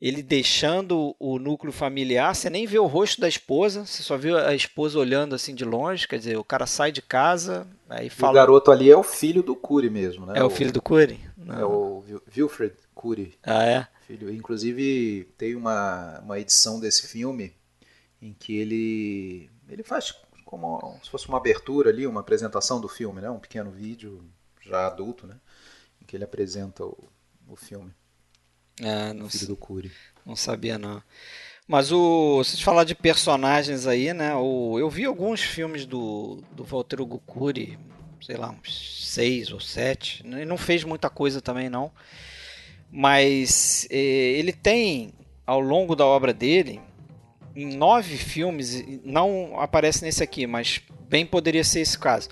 ele 0.00 0.22
deixando 0.22 1.16
o 1.18 1.38
núcleo 1.38 1.72
familiar, 1.72 2.34
você 2.34 2.50
nem 2.50 2.66
vê 2.66 2.78
o 2.78 2.86
rosto 2.86 3.20
da 3.20 3.28
esposa, 3.28 3.86
você 3.86 4.02
só 4.02 4.16
vê 4.16 4.36
a 4.36 4.54
esposa 4.54 4.98
olhando 4.98 5.34
assim 5.34 5.54
de 5.54 5.64
longe, 5.64 6.06
quer 6.06 6.18
dizer, 6.18 6.36
o 6.36 6.44
cara 6.44 6.66
sai 6.66 6.92
de 6.92 7.00
casa, 7.00 7.66
aí 7.88 8.10
fala... 8.10 8.32
O 8.32 8.34
garoto 8.34 8.70
ali 8.70 8.90
é 8.90 8.96
o 8.96 9.02
filho 9.02 9.42
do 9.42 9.56
Cury 9.56 9.88
mesmo, 9.88 10.26
né? 10.26 10.34
É 10.36 10.44
o, 10.44 10.50
filho 10.50 10.72
do 10.72 10.82
Cury? 10.82 11.18
É 11.48 11.64
o 11.64 12.04
Wilfred 12.36 12.74
Cury. 12.94 13.34
Ah, 13.42 13.64
é? 13.64 13.88
Filho. 14.06 14.32
Inclusive, 14.32 15.28
tem 15.38 15.54
uma, 15.54 16.20
uma 16.20 16.38
edição 16.38 16.78
desse 16.78 17.06
filme 17.08 17.54
em 18.20 18.34
que 18.34 18.56
ele, 18.56 19.50
ele 19.68 19.82
faz 19.82 20.14
como 20.44 20.98
se 21.02 21.10
fosse 21.10 21.28
uma 21.28 21.38
abertura 21.38 21.90
ali, 21.90 22.06
uma 22.06 22.20
apresentação 22.20 22.80
do 22.80 22.88
filme, 22.88 23.20
né? 23.20 23.28
Um 23.28 23.40
pequeno 23.40 23.70
vídeo 23.70 24.24
já 24.60 24.86
adulto, 24.86 25.26
né? 25.26 25.36
Em 26.00 26.04
que 26.04 26.16
ele 26.16 26.24
apresenta 26.24 26.84
o, 26.84 26.96
o 27.48 27.56
filme. 27.56 27.92
É, 28.80 29.12
não, 29.12 29.28
filho 29.28 29.48
do 29.48 29.56
Cury. 29.56 29.90
Não 30.24 30.36
sabia 30.36 30.78
não. 30.78 31.02
Mas 31.66 31.90
o, 31.90 32.44
se 32.44 32.62
falar 32.62 32.84
de 32.84 32.94
personagens 32.94 33.86
aí, 33.86 34.12
né? 34.12 34.34
O, 34.36 34.78
eu 34.78 34.88
vi 34.88 35.04
alguns 35.04 35.40
filmes 35.40 35.84
do, 35.84 36.42
do 36.52 36.62
Walter 36.64 37.00
Hugo 37.00 37.18
Cury, 37.26 37.78
sei 38.20 38.36
lá, 38.36 38.50
uns 38.50 39.06
seis 39.08 39.50
ou 39.50 39.60
sete. 39.60 40.24
Ele 40.24 40.44
não 40.44 40.56
fez 40.56 40.84
muita 40.84 41.10
coisa 41.10 41.40
também 41.40 41.68
não. 41.68 41.90
Mas 42.90 43.86
eh, 43.90 44.34
ele 44.38 44.52
tem, 44.52 45.12
ao 45.44 45.60
longo 45.60 45.96
da 45.96 46.06
obra 46.06 46.32
dele, 46.32 46.80
em 47.54 47.76
nove 47.76 48.16
filmes, 48.16 48.84
não 49.04 49.58
aparece 49.58 50.04
nesse 50.04 50.22
aqui, 50.22 50.46
mas 50.46 50.80
bem 51.08 51.26
poderia 51.26 51.64
ser 51.64 51.80
esse 51.80 51.98
caso. 51.98 52.28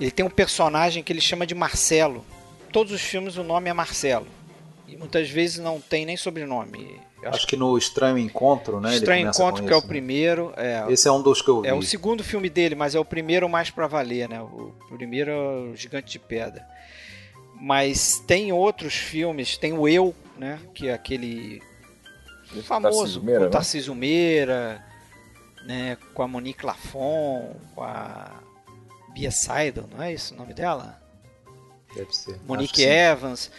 Ele 0.00 0.10
tem 0.10 0.24
um 0.24 0.30
personagem 0.30 1.02
que 1.02 1.12
ele 1.12 1.20
chama 1.20 1.46
de 1.46 1.54
Marcelo. 1.54 2.24
Todos 2.72 2.92
os 2.92 3.02
filmes 3.02 3.36
o 3.36 3.42
nome 3.42 3.68
é 3.68 3.72
Marcelo. 3.72 4.37
E 4.88 4.96
muitas 4.96 5.28
vezes 5.28 5.58
não 5.58 5.80
tem 5.80 6.06
nem 6.06 6.16
sobrenome. 6.16 7.00
Acho, 7.18 7.28
acho 7.36 7.46
que 7.46 7.56
no 7.56 7.76
Estranho 7.76 8.16
Encontro, 8.18 8.80
né? 8.80 8.94
Estranho 8.94 9.28
Encontro, 9.28 9.64
que 9.64 9.72
é 9.72 9.76
o 9.76 9.80
né? 9.80 9.86
primeiro. 9.86 10.52
É, 10.56 10.86
Esse 10.88 11.08
é 11.08 11.12
um 11.12 11.22
dos 11.22 11.42
que 11.42 11.48
eu 11.48 11.62
vi. 11.62 11.68
É 11.68 11.74
o 11.74 11.82
segundo 11.82 12.24
filme 12.24 12.48
dele, 12.48 12.74
mas 12.74 12.94
é 12.94 12.98
o 12.98 13.04
primeiro 13.04 13.48
mais 13.48 13.70
pra 13.70 13.86
valer, 13.86 14.28
né? 14.28 14.40
O 14.40 14.72
primeiro 14.96 15.30
é 15.30 15.36
o 15.36 15.76
Gigante 15.76 16.12
de 16.12 16.18
Pedra. 16.18 16.66
Mas 17.60 18.18
tem 18.26 18.52
outros 18.52 18.94
filmes, 18.94 19.58
tem 19.58 19.72
o 19.72 19.88
Eu, 19.88 20.14
né? 20.38 20.58
Que 20.72 20.88
é 20.88 20.94
aquele 20.94 21.60
famoso, 22.62 23.20
com 23.20 23.26
o 23.26 23.50
Tarcísio 23.50 23.94
né? 23.94 24.00
Meira, 24.00 24.84
né, 25.66 25.98
com 26.14 26.22
a 26.22 26.28
Monique 26.28 26.64
Lafon, 26.64 27.54
com 27.74 27.82
a 27.82 28.40
Bia 29.12 29.30
Seidel, 29.30 29.84
não 29.90 30.02
é 30.02 30.12
isso 30.12 30.34
o 30.34 30.36
nome 30.36 30.54
dela? 30.54 30.98
Deve 31.94 32.14
ser. 32.14 32.38
Monique 32.46 32.82
Evans. 32.82 33.50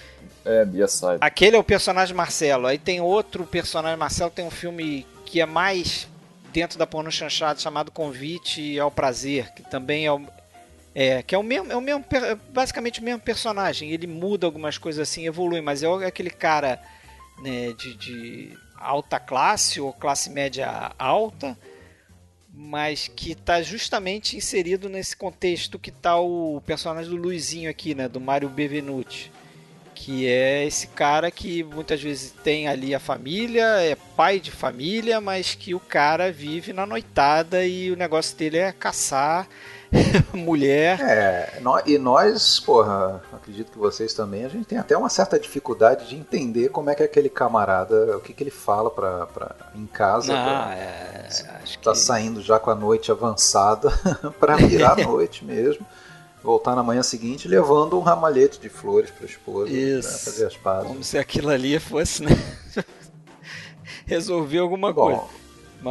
É, 0.45 0.63
Bia 0.65 0.87
Seidel. 0.87 1.19
Aquele 1.21 1.55
é 1.55 1.59
o 1.59 1.63
personagem 1.63 2.15
Marcelo. 2.15 2.67
Aí 2.67 2.77
tem 2.77 3.01
outro 3.01 3.45
personagem 3.45 3.97
Marcelo, 3.97 4.29
tem 4.29 4.45
um 4.45 4.51
filme 4.51 5.05
que 5.25 5.41
é 5.41 5.45
mais 5.45 6.07
dentro 6.51 6.77
da 6.77 6.87
porno 6.87 7.11
chanchada 7.11 7.59
chamado 7.59 7.91
Convite 7.91 8.79
ao 8.79 8.89
Prazer, 8.89 9.53
que 9.53 9.61
também 9.63 10.05
é 10.05 10.11
o, 10.11 10.21
é, 10.95 11.21
que 11.21 11.35
é 11.35 11.37
o 11.37 11.43
mesmo, 11.43 11.71
é 11.71 11.75
o 11.75 11.81
mesmo, 11.81 12.03
basicamente 12.51 12.99
o 12.99 13.03
mesmo 13.03 13.21
personagem. 13.21 13.91
Ele 13.91 14.07
muda 14.07 14.45
algumas 14.47 14.77
coisas 14.77 15.07
assim, 15.07 15.25
evolui, 15.25 15.61
mas 15.61 15.83
é 15.83 15.87
aquele 16.05 16.31
cara 16.31 16.81
né, 17.41 17.73
de, 17.73 17.95
de 17.95 18.57
alta 18.77 19.19
classe 19.19 19.79
ou 19.79 19.93
classe 19.93 20.29
média 20.29 20.91
alta, 20.97 21.57
mas 22.61 23.07
que 23.07 23.31
está 23.31 23.61
justamente 23.61 24.35
inserido 24.35 24.89
nesse 24.89 25.15
contexto 25.15 25.79
que 25.79 25.89
está 25.89 26.19
o 26.19 26.61
personagem 26.65 27.09
do 27.09 27.15
Luizinho 27.15 27.69
aqui, 27.69 27.95
né, 27.95 28.09
do 28.09 28.19
Mario 28.19 28.49
Bevenuti, 28.49 29.31
que 29.95 30.27
é 30.27 30.65
esse 30.65 30.87
cara 30.87 31.31
que 31.31 31.63
muitas 31.63 32.01
vezes 32.01 32.33
tem 32.43 32.67
ali 32.67 32.93
a 32.93 32.99
família, 32.99 33.63
é 33.81 33.95
pai 33.95 34.41
de 34.41 34.51
família, 34.51 35.21
mas 35.21 35.55
que 35.55 35.73
o 35.73 35.79
cara 35.79 36.33
vive 36.33 36.73
na 36.73 36.85
noitada 36.85 37.65
e 37.65 37.89
o 37.91 37.95
negócio 37.95 38.37
dele 38.37 38.57
é 38.57 38.73
caçar 38.73 39.47
mulher. 40.33 40.99
É, 41.01 41.61
e 41.85 41.97
nós, 41.97 42.59
porra, 42.59 43.21
acredito 43.33 43.71
que 43.71 43.77
vocês 43.77 44.13
também, 44.13 44.45
a 44.45 44.49
gente 44.49 44.65
tem 44.65 44.77
até 44.77 44.95
uma 44.97 45.09
certa 45.09 45.39
dificuldade 45.39 46.07
de 46.07 46.15
entender 46.15 46.69
como 46.69 46.89
é 46.89 46.95
que 46.95 47.03
aquele 47.03 47.29
camarada, 47.29 48.17
o 48.17 48.21
que, 48.21 48.33
que 48.33 48.43
ele 48.43 48.51
fala 48.51 48.89
pra, 48.89 49.25
pra, 49.27 49.55
em 49.75 49.85
casa. 49.85 50.33
Ah, 50.33 50.43
pra, 50.43 50.75
é, 50.75 51.27
acho 51.63 51.79
tá 51.79 51.91
que... 51.91 51.97
saindo 51.97 52.41
já 52.41 52.59
com 52.59 52.69
a 52.69 52.75
noite 52.75 53.11
avançada 53.11 53.91
para 54.39 54.55
virar 54.55 54.93
a 54.93 55.03
noite 55.03 55.43
mesmo. 55.43 55.85
Voltar 56.41 56.73
na 56.73 56.81
manhã 56.81 57.03
seguinte 57.03 57.49
levando 57.49 57.97
um 57.97 58.01
ramalhete 58.01 58.61
de 58.61 58.69
flores 58.69 59.11
para 59.11 59.25
a 59.25 59.29
esposa 59.29 59.69
Isso. 59.69 60.07
Pra 60.07 60.17
fazer 60.19 60.45
as 60.45 60.55
pazes. 60.55 60.87
Como 60.87 61.03
se 61.03 61.17
aquilo 61.17 61.49
ali 61.49 61.77
fosse, 61.79 62.23
né? 62.23 62.31
Resolver 64.05 64.59
alguma 64.59 64.93
Bom, 64.93 65.07
coisa. 65.07 65.48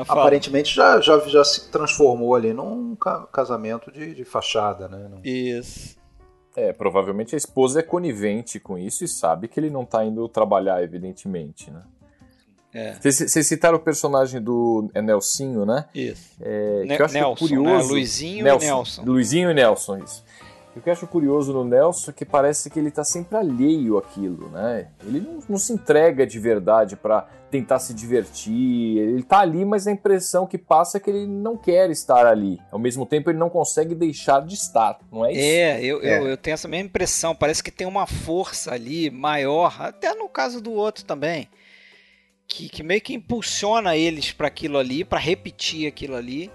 Aparentemente 0.08 0.74
já, 0.74 1.00
já, 1.00 1.18
já 1.20 1.44
se 1.44 1.70
transformou 1.70 2.34
ali 2.34 2.52
num 2.52 2.96
casamento 3.32 3.90
de, 3.90 4.14
de 4.14 4.24
fachada, 4.24 4.88
né? 4.88 5.08
Isso. 5.24 5.96
É, 6.56 6.72
provavelmente 6.72 7.34
a 7.34 7.38
esposa 7.38 7.80
é 7.80 7.82
conivente 7.82 8.58
com 8.58 8.76
isso 8.76 9.04
e 9.04 9.08
sabe 9.08 9.46
que 9.48 9.60
ele 9.60 9.70
não 9.70 9.82
está 9.82 10.04
indo 10.04 10.28
trabalhar, 10.28 10.82
evidentemente, 10.82 11.70
né? 11.70 11.82
É. 12.74 12.94
Vocês 13.00 13.46
citaram 13.46 13.78
o 13.78 13.80
personagem 13.80 14.42
do 14.42 14.90
é 14.92 15.00
Nelsinho, 15.00 15.64
né? 15.64 15.86
Isso. 15.94 16.36
É, 16.40 16.84
ne 16.84 16.96
que 16.96 17.02
eu 17.02 17.06
acho 17.06 17.14
Nelson, 17.14 17.46
curioso. 17.46 17.88
Né? 17.88 17.92
Luizinho 17.92 18.44
Nelson, 18.44 18.64
e 18.64 18.68
Nelson. 18.68 19.02
Luizinho 19.04 19.50
e 19.50 19.54
Nelson, 19.54 19.98
isso. 19.98 20.24
O 20.76 20.80
que 20.80 20.88
eu 20.88 20.92
acho 20.92 21.06
curioso 21.06 21.52
no 21.52 21.64
Nelson 21.64 22.10
é 22.10 22.14
que 22.14 22.24
parece 22.24 22.70
que 22.70 22.78
ele 22.78 22.88
está 22.88 23.02
sempre 23.02 23.36
alheio 23.36 23.98
àquilo, 23.98 24.48
né? 24.50 24.88
Ele 25.04 25.20
não, 25.20 25.40
não 25.48 25.58
se 25.58 25.72
entrega 25.72 26.24
de 26.26 26.38
verdade 26.38 26.94
para 26.94 27.26
tentar 27.50 27.78
se 27.78 27.92
divertir. 27.92 28.98
Ele 28.98 29.20
está 29.20 29.40
ali, 29.40 29.64
mas 29.64 29.86
a 29.86 29.92
impressão 29.92 30.46
que 30.46 30.58
passa 30.58 30.98
é 30.98 31.00
que 31.00 31.10
ele 31.10 31.26
não 31.26 31.56
quer 31.56 31.90
estar 31.90 32.26
ali. 32.26 32.60
Ao 32.70 32.78
mesmo 32.78 33.06
tempo, 33.06 33.30
ele 33.30 33.38
não 33.38 33.50
consegue 33.50 33.94
deixar 33.94 34.44
de 34.44 34.54
estar, 34.54 34.98
não 35.10 35.24
é 35.24 35.32
isso? 35.32 35.40
É, 35.40 35.84
eu, 35.84 36.02
é. 36.02 36.18
eu, 36.18 36.28
eu 36.28 36.36
tenho 36.36 36.54
essa 36.54 36.68
mesma 36.68 36.86
impressão. 36.86 37.34
Parece 37.34 37.62
que 37.62 37.70
tem 37.70 37.86
uma 37.86 38.06
força 38.06 38.72
ali 38.72 39.10
maior, 39.10 39.74
até 39.80 40.14
no 40.14 40.28
caso 40.28 40.60
do 40.60 40.72
outro 40.72 41.04
também, 41.04 41.48
que, 42.46 42.68
que 42.68 42.82
meio 42.82 43.00
que 43.00 43.14
impulsiona 43.14 43.96
eles 43.96 44.32
para 44.32 44.46
aquilo 44.46 44.78
ali, 44.78 45.04
para 45.04 45.18
repetir 45.18 45.88
aquilo 45.88 46.14
ali. 46.14 46.50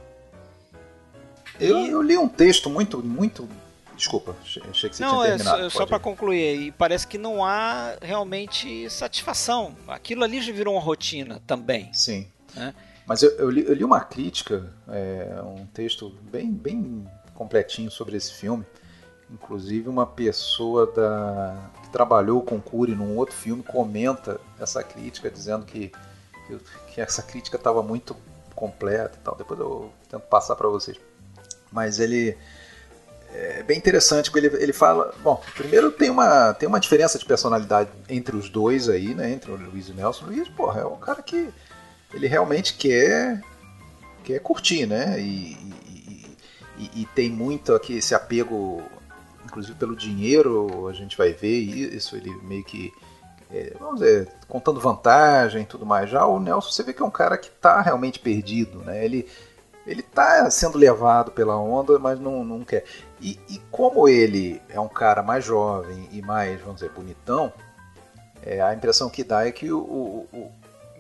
Eu, 1.60 1.78
eu, 1.86 2.02
li 2.02 2.18
um 2.18 2.28
texto 2.28 2.70
muito, 2.70 2.98
muito 3.04 3.48
Desculpa, 3.96 4.36
achei 4.42 4.90
que 4.90 4.96
você 4.96 5.04
não, 5.04 5.22
tinha 5.22 5.26
é 5.26 5.30
terminado. 5.30 5.60
Não, 5.60 5.66
é 5.68 5.70
só, 5.70 5.80
só 5.80 5.86
para 5.86 6.00
concluir, 6.00 6.60
e 6.60 6.72
parece 6.72 7.08
que 7.08 7.18
não 7.18 7.46
há 7.46 7.96
realmente 8.02 8.90
satisfação. 8.90 9.76
Aquilo 9.88 10.24
ali 10.24 10.42
já 10.42 10.52
virou 10.52 10.76
uma 10.76 10.82
rotina 10.82 11.42
também. 11.46 11.94
Sim. 11.94 12.28
Né? 12.56 12.74
Mas 13.06 13.22
eu, 13.22 13.32
eu, 13.38 13.50
li, 13.50 13.66
eu, 13.66 13.74
li, 13.74 13.84
uma 13.84 14.00
crítica, 14.00 14.72
é, 14.88 15.42
um 15.44 15.66
texto 15.68 16.10
bem, 16.32 16.52
bem 16.52 17.08
completinho 17.34 17.92
sobre 17.92 18.16
esse 18.16 18.34
filme. 18.34 18.66
Inclusive 19.30 19.90
uma 19.90 20.06
pessoa 20.06 20.86
da, 20.88 21.70
que 21.82 21.90
trabalhou 21.90 22.42
com 22.42 22.62
Cury 22.62 22.96
num 22.96 23.18
outro 23.18 23.36
filme 23.36 23.64
comenta 23.64 24.40
essa 24.60 24.84
crítica, 24.84 25.30
dizendo 25.30 25.66
que, 25.66 25.92
que, 26.48 26.58
que 26.94 27.02
essa 27.02 27.22
crítica 27.22 27.58
estava 27.58 27.82
muito 27.82 28.16
completa 28.56 29.18
e 29.20 29.24
tal. 29.24 29.36
Depois 29.36 29.60
eu 29.60 29.92
tento 30.10 30.24
passar 30.24 30.56
para 30.56 30.70
vocês. 30.70 30.98
Mas 31.72 32.00
ele 32.00 32.38
é 33.34 33.64
bem 33.64 33.78
interessante, 33.78 34.30
porque 34.30 34.46
ele, 34.46 34.64
ele 34.64 34.74
fala. 34.74 35.14
Bom, 35.24 35.42
primeiro 35.56 35.92
tem 35.92 36.10
uma, 36.10 36.54
tem 36.54 36.70
uma 36.70 36.80
diferença 36.80 37.18
de 37.18 37.26
personalidade 37.26 37.90
entre 38.08 38.36
os 38.36 38.48
dois 38.48 38.88
aí, 38.88 39.16
né? 39.16 39.32
Entre 39.32 39.52
o 39.52 39.56
Luiz 39.56 39.90
e 39.90 39.92
o 39.92 39.96
Nelson. 39.96 40.26
O 40.26 40.28
Luiz, 40.28 40.48
porra, 40.50 40.82
é 40.82 40.86
um 40.86 40.98
cara 40.98 41.22
que 41.22 41.50
ele 42.14 42.28
realmente 42.28 42.76
quer, 42.76 43.42
quer 44.24 44.40
curtir, 44.40 44.86
né? 44.86 45.20
E, 45.20 45.58
e, 45.88 46.26
e, 46.78 47.02
e 47.02 47.06
tem 47.08 47.30
muito 47.30 47.74
aqui 47.74 47.98
esse 47.98 48.14
apego, 48.14 48.84
inclusive 49.44 49.76
pelo 49.78 49.96
dinheiro, 49.96 50.88
a 50.88 50.94
gente 50.94 51.18
vai 51.18 51.34
ver 51.34 51.58
isso, 51.60 52.16
ele 52.16 52.30
meio 52.44 52.64
que. 52.64 52.92
É, 53.52 53.76
vamos 53.80 54.00
dizer, 54.00 54.30
contando 54.48 54.80
vantagem 54.80 55.62
e 55.62 55.66
tudo 55.66 55.86
mais. 55.86 56.10
Já 56.10 56.26
o 56.26 56.40
Nelson, 56.40 56.72
você 56.72 56.84
vê 56.84 56.94
que 56.94 57.02
é 57.02 57.06
um 57.06 57.12
cara 57.12 57.38
que 57.38 57.50
está 57.50 57.82
realmente 57.82 58.20
perdido, 58.20 58.80
né? 58.80 59.04
Ele, 59.04 59.28
ele 59.86 60.02
está 60.02 60.50
sendo 60.50 60.78
levado 60.78 61.32
pela 61.32 61.58
onda, 61.58 62.00
mas 62.00 62.20
não, 62.20 62.44
não 62.44 62.64
quer. 62.64 62.84
E, 63.24 63.40
e, 63.48 63.58
como 63.72 64.10
ele 64.10 64.62
é 64.68 64.78
um 64.78 64.90
cara 64.90 65.24
mais 65.24 65.46
jovem 65.46 66.10
e 66.12 66.22
mais, 66.22 66.60
vamos 66.60 66.82
dizer, 66.82 66.92
bonitão, 66.92 67.54
é, 68.42 68.62
a 68.62 68.74
impressão 68.74 69.10
que 69.10 69.24
dá 69.24 69.48
é 69.48 69.52
que 69.52 69.72
o, 69.72 69.80
o, 69.80 70.28
o 70.34 70.52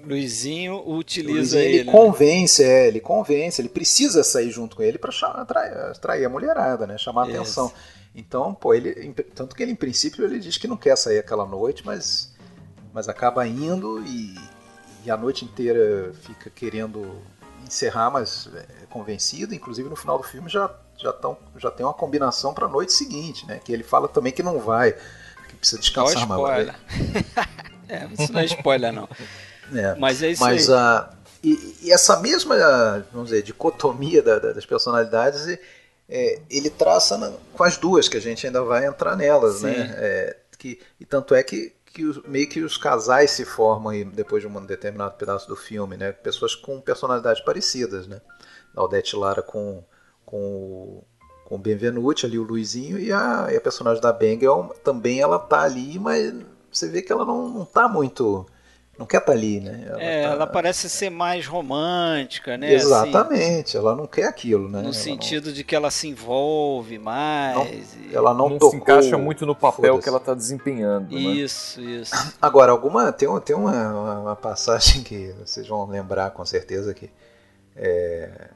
Luizinho 0.05 0.81
utiliza 0.87 1.57
Luizinho, 1.57 1.61
ele. 1.61 1.77
Ele 1.79 1.83
né? 1.83 1.91
convence, 1.91 2.63
é, 2.63 2.87
ele 2.87 3.01
convence, 3.01 3.61
ele 3.61 3.67
precisa 3.67 4.23
sair 4.23 4.49
junto 4.49 4.77
com 4.77 4.83
ele 4.83 4.97
para 4.97 5.11
atrair, 5.33 5.77
atrair, 5.77 6.25
a 6.25 6.29
mulherada, 6.29 6.87
né? 6.87 6.97
Chamar 6.97 7.23
a 7.23 7.29
atenção. 7.29 7.69
Então, 8.15 8.53
pô, 8.53 8.73
ele. 8.73 9.13
Tanto 9.35 9.53
que 9.53 9.61
ele, 9.61 9.73
em 9.73 9.75
princípio, 9.75 10.23
ele 10.23 10.39
diz 10.39 10.57
que 10.57 10.67
não 10.67 10.77
quer 10.77 10.95
sair 10.95 11.19
aquela 11.19 11.45
noite, 11.45 11.85
mas, 11.85 12.33
mas 12.93 13.09
acaba 13.09 13.45
indo 13.45 14.01
e, 14.05 14.37
e 15.05 15.11
a 15.11 15.17
noite 15.17 15.43
inteira 15.43 16.13
fica 16.21 16.49
querendo 16.49 17.21
encerrar, 17.65 18.11
mas 18.11 18.49
é 18.55 18.85
convencido. 18.89 19.53
Inclusive 19.53 19.89
no 19.89 19.95
final 19.97 20.17
do 20.17 20.23
filme 20.23 20.49
já 20.49 20.73
já, 20.97 21.13
tão, 21.13 21.37
já 21.57 21.71
tem 21.71 21.85
uma 21.85 21.93
combinação 21.93 22.53
para 22.53 22.65
a 22.65 22.69
noite 22.69 22.93
seguinte, 22.93 23.45
né? 23.45 23.59
Que 23.63 23.71
ele 23.71 23.83
fala 23.83 24.07
também 24.07 24.31
que 24.31 24.43
não 24.43 24.59
vai, 24.59 24.93
que 25.49 25.55
precisa 25.55 25.81
descansar 25.81 26.27
mais. 26.27 26.69
é, 27.89 28.07
isso 28.17 28.31
não 28.31 28.39
é 28.39 28.45
spoiler, 28.45 28.93
não. 28.93 29.07
É. 29.73 29.95
Mas 29.95 30.21
é 30.21 30.29
isso 30.29 30.43
Mas, 30.43 30.69
aí. 30.69 30.75
Uh, 30.75 31.09
e, 31.43 31.77
e, 31.83 31.91
essa 31.91 32.19
mesma, 32.19 32.55
vamos 33.11 33.29
dizer, 33.29 33.41
dicotomia 33.41 34.21
da, 34.21 34.37
da, 34.37 34.51
das 34.51 34.65
personalidades, 34.65 35.47
é, 36.07 36.41
ele 36.49 36.69
traça 36.69 37.17
na, 37.17 37.31
com 37.53 37.63
as 37.63 37.77
duas, 37.77 38.07
que 38.07 38.17
a 38.17 38.21
gente 38.21 38.45
ainda 38.45 38.61
vai 38.61 38.85
entrar 38.85 39.15
nelas, 39.15 39.55
Sim. 39.55 39.67
né? 39.67 39.93
É, 39.97 40.37
que, 40.57 40.79
e 40.99 41.05
tanto 41.05 41.35
é 41.35 41.43
que, 41.43 41.73
que 41.85 42.05
os, 42.05 42.23
meio 42.23 42.47
que 42.47 42.61
os 42.61 42.77
casais 42.77 43.31
se 43.31 43.43
formam 43.45 43.89
aí, 43.89 44.05
depois 44.05 44.41
de 44.41 44.47
um 44.47 44.65
determinado 44.65 45.15
pedaço 45.15 45.47
do 45.47 45.55
filme, 45.55 45.97
né? 45.97 46.11
Pessoas 46.11 46.55
com 46.55 46.79
personalidades 46.79 47.43
parecidas, 47.43 48.07
né? 48.07 48.21
A 48.75 48.83
Odete 48.83 49.15
Lara 49.15 49.41
com, 49.41 49.83
com 50.33 51.03
com 51.45 51.55
o 51.55 51.57
Benvenuti 51.59 52.25
ali, 52.25 52.39
o 52.39 52.43
Luizinho, 52.43 52.97
e 52.97 53.11
a, 53.11 53.49
e 53.51 53.55
a 53.55 53.61
personagem 53.61 54.01
da 54.01 54.11
Bengel 54.11 54.73
também 54.83 55.19
ela 55.19 55.37
tá 55.37 55.61
ali, 55.61 55.99
mas 55.99 56.33
você 56.71 56.87
vê 56.87 57.01
que 57.01 57.11
ela 57.11 57.25
não, 57.25 57.47
não 57.49 57.65
tá 57.65 57.87
muito. 57.87 58.45
Não 58.97 59.07
quer 59.07 59.17
estar 59.17 59.31
tá 59.31 59.37
ali, 59.37 59.59
né? 59.59 59.85
Ela 59.87 60.03
é, 60.03 60.23
tá... 60.23 60.29
ela 60.33 60.47
parece 60.47 60.87
ser 60.87 61.09
mais 61.09 61.47
romântica, 61.47 62.57
né? 62.57 62.73
Exatamente, 62.73 63.69
assim, 63.69 63.77
ela 63.77 63.95
não 63.95 64.05
quer 64.05 64.25
aquilo, 64.25 64.69
né? 64.69 64.79
No 64.79 64.85
ela 64.85 64.93
sentido 64.93 65.47
não... 65.47 65.53
de 65.53 65.63
que 65.63 65.75
ela 65.75 65.91
se 65.91 66.07
envolve 66.07 66.97
mais. 66.99 67.55
Não. 67.95 68.11
Ela 68.13 68.33
não, 68.33 68.49
não 68.49 68.57
tocou... 68.57 68.71
se 68.71 68.77
encaixa 68.77 69.17
muito 69.17 69.45
no 69.45 69.55
papel 69.55 69.99
que 69.99 70.07
ela 70.07 70.19
está 70.19 70.33
desempenhando. 70.33 71.11
Né? 71.11 71.19
Isso, 71.19 71.81
né? 71.81 71.91
isso. 72.01 72.35
Agora, 72.41 72.71
alguma. 72.71 73.11
Tem, 73.11 73.27
tem 73.41 73.55
uma, 73.55 74.19
uma, 74.21 74.35
passagem 74.35 75.03
que 75.03 75.33
vocês 75.43 75.67
vão 75.67 75.87
lembrar 75.87 76.29
com 76.31 76.45
certeza 76.45 76.93
que. 76.93 77.09
É, 77.75 78.49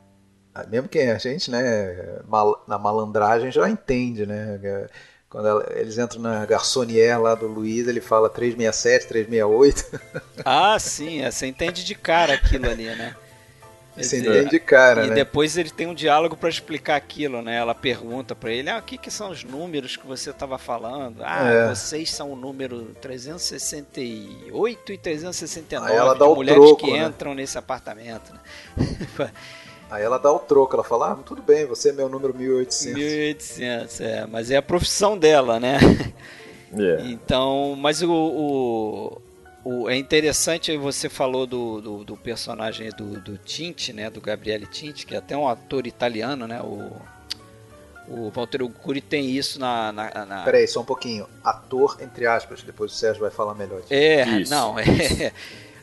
mesmo 0.68 0.88
que 0.88 1.00
a 1.00 1.18
gente, 1.18 1.52
né, 1.52 2.20
mal, 2.28 2.64
na 2.68 2.78
malandragem 2.78 3.52
já 3.52 3.70
entende, 3.70 4.26
né? 4.26 4.60
Quando 5.30 5.48
ela, 5.48 5.66
eles 5.76 5.98
entram 5.98 6.22
na 6.22 6.46
garçonier 6.46 7.20
lá 7.22 7.36
do 7.36 7.48
Luiz, 7.48 7.88
ele 7.88 8.00
fala 8.00 8.30
367, 8.30 9.08
368. 9.08 10.18
Ah, 10.46 10.80
sim, 10.80 11.22
é, 11.22 11.30
você 11.30 11.48
entende 11.48 11.84
de 11.84 11.94
cara 11.96 12.34
aquilo 12.34 12.70
ali, 12.70 12.86
né? 12.86 13.16
Você 13.98 14.20
entende 14.20 14.52
de 14.52 14.60
cara, 14.60 15.06
e 15.06 15.08
né? 15.08 15.14
E 15.14 15.16
depois 15.16 15.58
ele 15.58 15.72
tem 15.72 15.88
um 15.88 15.94
diálogo 15.94 16.38
para 16.38 16.50
explicar 16.50 16.96
aquilo, 16.96 17.42
né? 17.42 17.58
Ela 17.58 17.74
pergunta 17.74 18.36
para 18.36 18.52
ele: 18.52 18.70
"Ah, 18.70 18.78
o 18.78 18.82
que, 18.82 18.98
que 18.98 19.10
são 19.10 19.32
os 19.32 19.44
números 19.44 19.96
que 19.98 20.06
você 20.06 20.30
estava 20.30 20.60
falando? 20.60 21.22
Ah, 21.24 21.50
é. 21.50 21.68
vocês 21.70 22.12
são 22.12 22.32
o 22.32 22.36
número 22.36 22.96
368 23.02 24.92
e 24.92 24.98
369 24.98 25.92
Aí 25.92 25.98
ela 25.98 26.14
dá 26.14 26.26
de 26.26 26.32
o 26.32 26.36
mulheres 26.36 26.64
troco, 26.64 26.86
que 26.86 26.94
né? 26.94 27.06
entram 27.06 27.34
nesse 27.34 27.58
apartamento". 27.58 28.32
Né? 28.34 29.32
Aí 29.90 30.04
ela 30.04 30.18
dá 30.18 30.32
o 30.32 30.40
troco, 30.40 30.76
ela 30.76 30.84
fala, 30.84 31.14
ah, 31.14 31.16
tudo 31.16 31.42
bem, 31.42 31.66
você 31.66 31.90
é 31.90 31.94
meu 31.94 32.10
número 32.10 32.34
1800. 32.36 32.94
1800, 32.98 34.02
é, 34.02 34.28
mas 34.28 34.52
é 34.52 34.58
a 34.58 34.62
profissão 34.62 35.18
dela, 35.18 35.60
né? 35.60 35.80
Yeah. 36.76 37.04
Então, 37.08 37.78
mas 37.80 38.02
o, 38.02 38.12
o, 38.12 39.22
o, 39.64 39.90
é 39.90 39.96
interessante, 39.96 40.76
você 40.76 41.08
falou 41.08 41.48
do, 41.48 41.80
do, 41.80 42.04
do 42.04 42.18
personagem 42.18 42.90
do, 42.90 43.22
do 43.22 43.38
Tinte, 43.38 43.94
né, 43.94 44.10
do 44.10 44.20
Gabriele 44.20 44.66
Tinte, 44.66 45.06
que 45.06 45.16
é 45.16 45.18
até 45.20 45.38
um 45.38 45.48
ator 45.48 45.88
italiano, 45.88 46.46
né, 46.46 46.62
o, 46.62 46.92
o 48.10 48.30
Walter 48.32 48.68
Curi 48.68 49.00
tem 49.00 49.30
isso 49.30 49.60
na, 49.60 49.94
na, 49.94 50.26
na... 50.26 50.44
Peraí, 50.44 50.68
só 50.68 50.82
um 50.82 50.86
pouquinho. 50.86 51.28
Ator, 51.42 51.98
entre 52.02 52.28
aspas, 52.28 52.62
depois 52.64 52.92
o 52.92 52.96
Sérgio 52.96 53.22
vai 53.22 53.32
falar 53.32 53.54
melhor 53.54 53.80
disso. 53.80 53.94
É, 53.94 54.26
isso. 54.42 54.52
não, 54.52 54.78
é... 54.80 55.32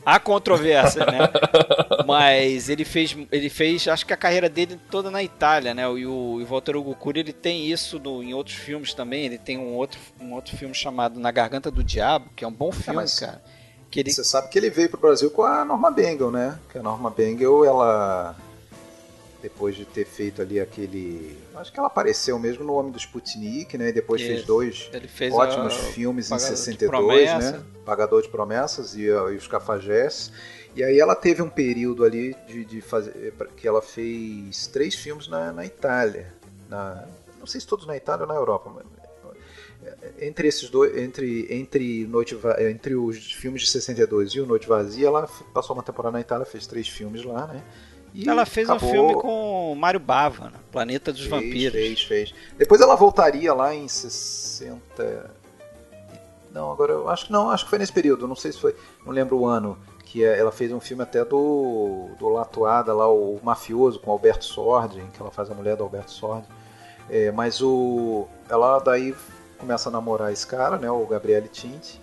Há 0.05 0.19
controvérsia, 0.19 1.05
né? 1.05 1.29
Mas 2.05 2.69
ele 2.69 2.85
fez, 2.85 3.17
ele 3.31 3.49
fez, 3.49 3.87
acho 3.87 4.05
que 4.05 4.13
a 4.13 4.17
carreira 4.17 4.47
dele 4.47 4.79
toda 4.91 5.09
na 5.09 5.23
Itália, 5.23 5.73
né? 5.73 5.83
E 5.83 6.05
o, 6.05 6.11
o 6.11 6.45
Walter 6.45 6.75
Hugo 6.75 6.95
Cury, 6.95 7.21
ele 7.21 7.33
tem 7.33 7.65
isso 7.65 7.97
no, 7.99 8.21
em 8.21 8.33
outros 8.33 8.55
filmes 8.55 8.93
também. 8.93 9.25
Ele 9.25 9.37
tem 9.37 9.57
um 9.57 9.73
outro, 9.73 9.99
um 10.21 10.33
outro 10.33 10.55
filme 10.55 10.75
chamado 10.75 11.19
Na 11.19 11.31
Garganta 11.31 11.71
do 11.71 11.83
Diabo, 11.83 12.29
que 12.35 12.45
é 12.45 12.47
um 12.47 12.53
bom 12.53 12.69
é, 12.69 12.73
filme, 12.73 13.03
é, 13.03 13.19
cara. 13.19 13.41
Que 13.89 14.01
ele... 14.01 14.11
Você 14.11 14.23
sabe 14.23 14.49
que 14.49 14.59
ele 14.59 14.69
veio 14.69 14.89
pro 14.89 14.99
Brasil 14.99 15.31
com 15.31 15.43
a 15.43 15.65
Norma 15.65 15.89
Bengel, 15.89 16.29
né? 16.29 16.59
Que 16.69 16.77
a 16.77 16.83
Norma 16.83 17.09
Bengel, 17.09 17.65
ela 17.65 18.35
depois 19.45 19.75
de 19.75 19.85
ter 19.85 20.05
feito 20.05 20.41
ali 20.41 20.59
aquele. 20.59 21.37
Acho 21.55 21.71
que 21.71 21.79
ela 21.79 21.87
apareceu 21.87 22.37
mesmo 22.37 22.63
no 22.63 22.73
Homem 22.73 22.91
do 22.91 22.97
Sputnik, 22.97 23.77
né? 23.77 23.89
E 23.89 23.93
depois 23.93 24.21
Isso. 24.21 24.31
fez 24.31 24.45
dois 24.45 24.91
fez 25.07 25.33
ótimos 25.33 25.73
a... 25.73 25.77
filmes 25.77 26.31
em 26.31 26.39
62, 26.39 27.29
né? 27.39 27.63
Pagador 27.85 28.21
de 28.21 28.29
Promessas 28.29 28.95
e, 28.95 29.03
e 29.03 29.11
os 29.11 29.47
Cafajés. 29.47 30.31
E 30.75 30.83
aí 30.83 30.99
ela 30.99 31.15
teve 31.15 31.41
um 31.41 31.49
período 31.49 32.03
ali 32.03 32.35
de, 32.47 32.65
de 32.65 32.81
fazer. 32.81 33.33
que 33.55 33.67
ela 33.67 33.81
fez 33.81 34.67
três 34.67 34.95
filmes 34.95 35.27
na, 35.27 35.51
na 35.51 35.65
Itália. 35.65 36.33
Na, 36.67 37.07
não 37.39 37.47
sei 37.47 37.61
se 37.61 37.67
todos 37.67 37.85
na 37.85 37.95
Itália 37.95 38.23
ou 38.23 38.27
na 38.27 38.35
Europa, 38.35 38.71
mas 38.73 38.85
entre 40.19 40.47
esses 40.47 40.69
dois, 40.69 40.97
entre 40.97 41.47
entre 41.53 42.05
Noite 42.07 42.37
entre 42.59 42.95
os 42.95 43.31
filmes 43.33 43.61
de 43.61 43.69
62 43.69 44.31
e 44.31 44.39
o 44.39 44.45
Noite 44.45 44.67
Vazia, 44.67 45.07
ela 45.07 45.27
passou 45.53 45.75
uma 45.75 45.83
temporada 45.83 46.13
na 46.13 46.21
Itália, 46.21 46.45
fez 46.45 46.65
três 46.65 46.87
filmes 46.87 47.23
lá, 47.23 47.47
né? 47.47 47.63
E 48.15 48.29
ela 48.29 48.45
fez 48.45 48.69
acabou... 48.69 48.89
um 48.89 48.91
filme 48.93 49.13
com 49.15 49.75
Mário 49.75 49.99
Bava, 49.99 50.45
né? 50.45 50.57
Planeta 50.71 51.11
dos 51.11 51.21
fez, 51.21 51.31
Vampiros. 51.31 51.73
Fez, 51.73 52.01
fez. 52.01 52.33
Depois 52.57 52.79
ela 52.79 52.95
voltaria 52.95 53.53
lá 53.53 53.75
em 53.75 53.89
60. 53.89 55.35
Não, 56.53 56.71
agora 56.71 56.93
eu 56.93 57.09
acho 57.09 57.25
que 57.25 57.33
não, 57.33 57.51
acho 57.51 57.65
que 57.65 57.69
foi 57.69 57.77
nesse 57.77 57.91
período, 57.91 58.25
não 58.25 58.35
sei 58.35 58.53
se 58.53 58.59
foi, 58.59 58.73
não 59.05 59.11
lembro 59.11 59.37
o 59.37 59.45
ano, 59.45 59.77
que 60.05 60.23
é, 60.23 60.39
ela 60.39 60.53
fez 60.53 60.71
um 60.71 60.79
filme 60.79 61.03
até 61.03 61.25
do 61.25 62.07
do 62.17 62.29
Latuada 62.29 62.93
lá, 62.93 63.11
o 63.11 63.37
mafioso 63.43 63.99
com 63.99 64.09
Alberto 64.09 64.45
Sordi, 64.45 65.03
que 65.13 65.21
ela 65.21 65.31
faz 65.31 65.51
a 65.51 65.53
mulher 65.53 65.75
do 65.75 65.83
Alberto 65.83 66.11
Sordi. 66.11 66.47
É, 67.09 67.29
mas 67.29 67.61
o 67.61 68.25
ela 68.49 68.79
daí 68.79 69.13
começa 69.57 69.89
a 69.89 69.91
namorar 69.91 70.31
esse 70.31 70.47
cara, 70.47 70.77
né, 70.77 70.89
o 70.89 71.05
Gabriele 71.05 71.49
Tinte, 71.49 71.99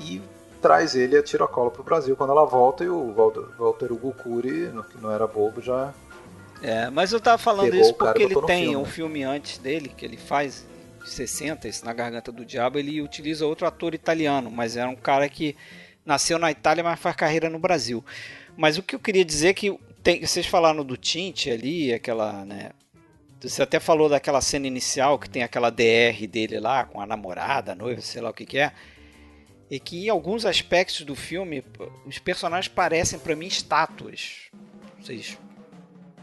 e 0.00 0.22
traz 0.62 0.94
ele 0.94 1.18
a 1.18 1.22
tiracolo 1.22 1.70
para 1.70 1.82
o 1.82 1.84
Brasil 1.84 2.16
quando 2.16 2.30
ela 2.30 2.46
volta 2.46 2.84
e 2.84 2.88
o 2.88 3.12
Walter 3.12 3.92
Hugo 3.92 4.14
Cury, 4.14 4.72
que 4.90 5.02
não 5.02 5.10
era 5.10 5.26
bobo, 5.26 5.60
já. 5.60 5.92
É, 6.62 6.88
mas 6.88 7.12
eu 7.12 7.20
tava 7.20 7.36
falando 7.36 7.74
isso 7.74 7.92
porque 7.92 8.22
ele 8.22 8.40
tem 8.42 8.66
filme. 8.66 8.76
um 8.76 8.84
filme 8.84 9.24
antes 9.24 9.58
dele, 9.58 9.88
que 9.88 10.04
ele 10.04 10.16
faz, 10.16 10.64
60, 11.04 11.66
esse 11.66 11.84
Na 11.84 11.92
Garganta 11.92 12.30
do 12.30 12.44
Diabo, 12.44 12.78
ele 12.78 13.02
utiliza 13.02 13.44
outro 13.44 13.66
ator 13.66 13.92
italiano, 13.92 14.48
mas 14.48 14.76
era 14.76 14.88
um 14.88 14.94
cara 14.94 15.28
que 15.28 15.56
nasceu 16.06 16.38
na 16.38 16.52
Itália, 16.52 16.84
mas 16.84 17.00
faz 17.00 17.16
carreira 17.16 17.50
no 17.50 17.58
Brasil. 17.58 18.04
Mas 18.56 18.78
o 18.78 18.82
que 18.82 18.94
eu 18.94 19.00
queria 19.00 19.24
dizer 19.24 19.48
é 19.48 19.54
que 19.54 19.76
tem, 20.04 20.24
vocês 20.24 20.46
falaram 20.46 20.84
do 20.84 20.96
Tinte 20.96 21.50
ali, 21.50 21.92
aquela, 21.92 22.44
né? 22.44 22.70
Você 23.40 23.60
até 23.60 23.80
falou 23.80 24.08
daquela 24.08 24.40
cena 24.40 24.68
inicial 24.68 25.18
que 25.18 25.28
tem 25.28 25.42
aquela 25.42 25.68
DR 25.68 26.28
dele 26.30 26.60
lá 26.60 26.84
com 26.84 27.00
a 27.00 27.06
namorada, 27.06 27.72
a 27.72 27.74
noiva, 27.74 28.00
sei 28.00 28.22
lá 28.22 28.30
o 28.30 28.32
que, 28.34 28.46
que 28.46 28.58
é 28.58 28.72
é 29.74 29.78
que 29.78 30.04
em 30.04 30.10
alguns 30.10 30.44
aspectos 30.44 31.00
do 31.00 31.14
filme 31.16 31.64
os 32.04 32.18
personagens 32.18 32.68
parecem 32.68 33.18
para 33.18 33.34
mim 33.34 33.46
estátuas. 33.46 34.50
Vocês 35.00 35.38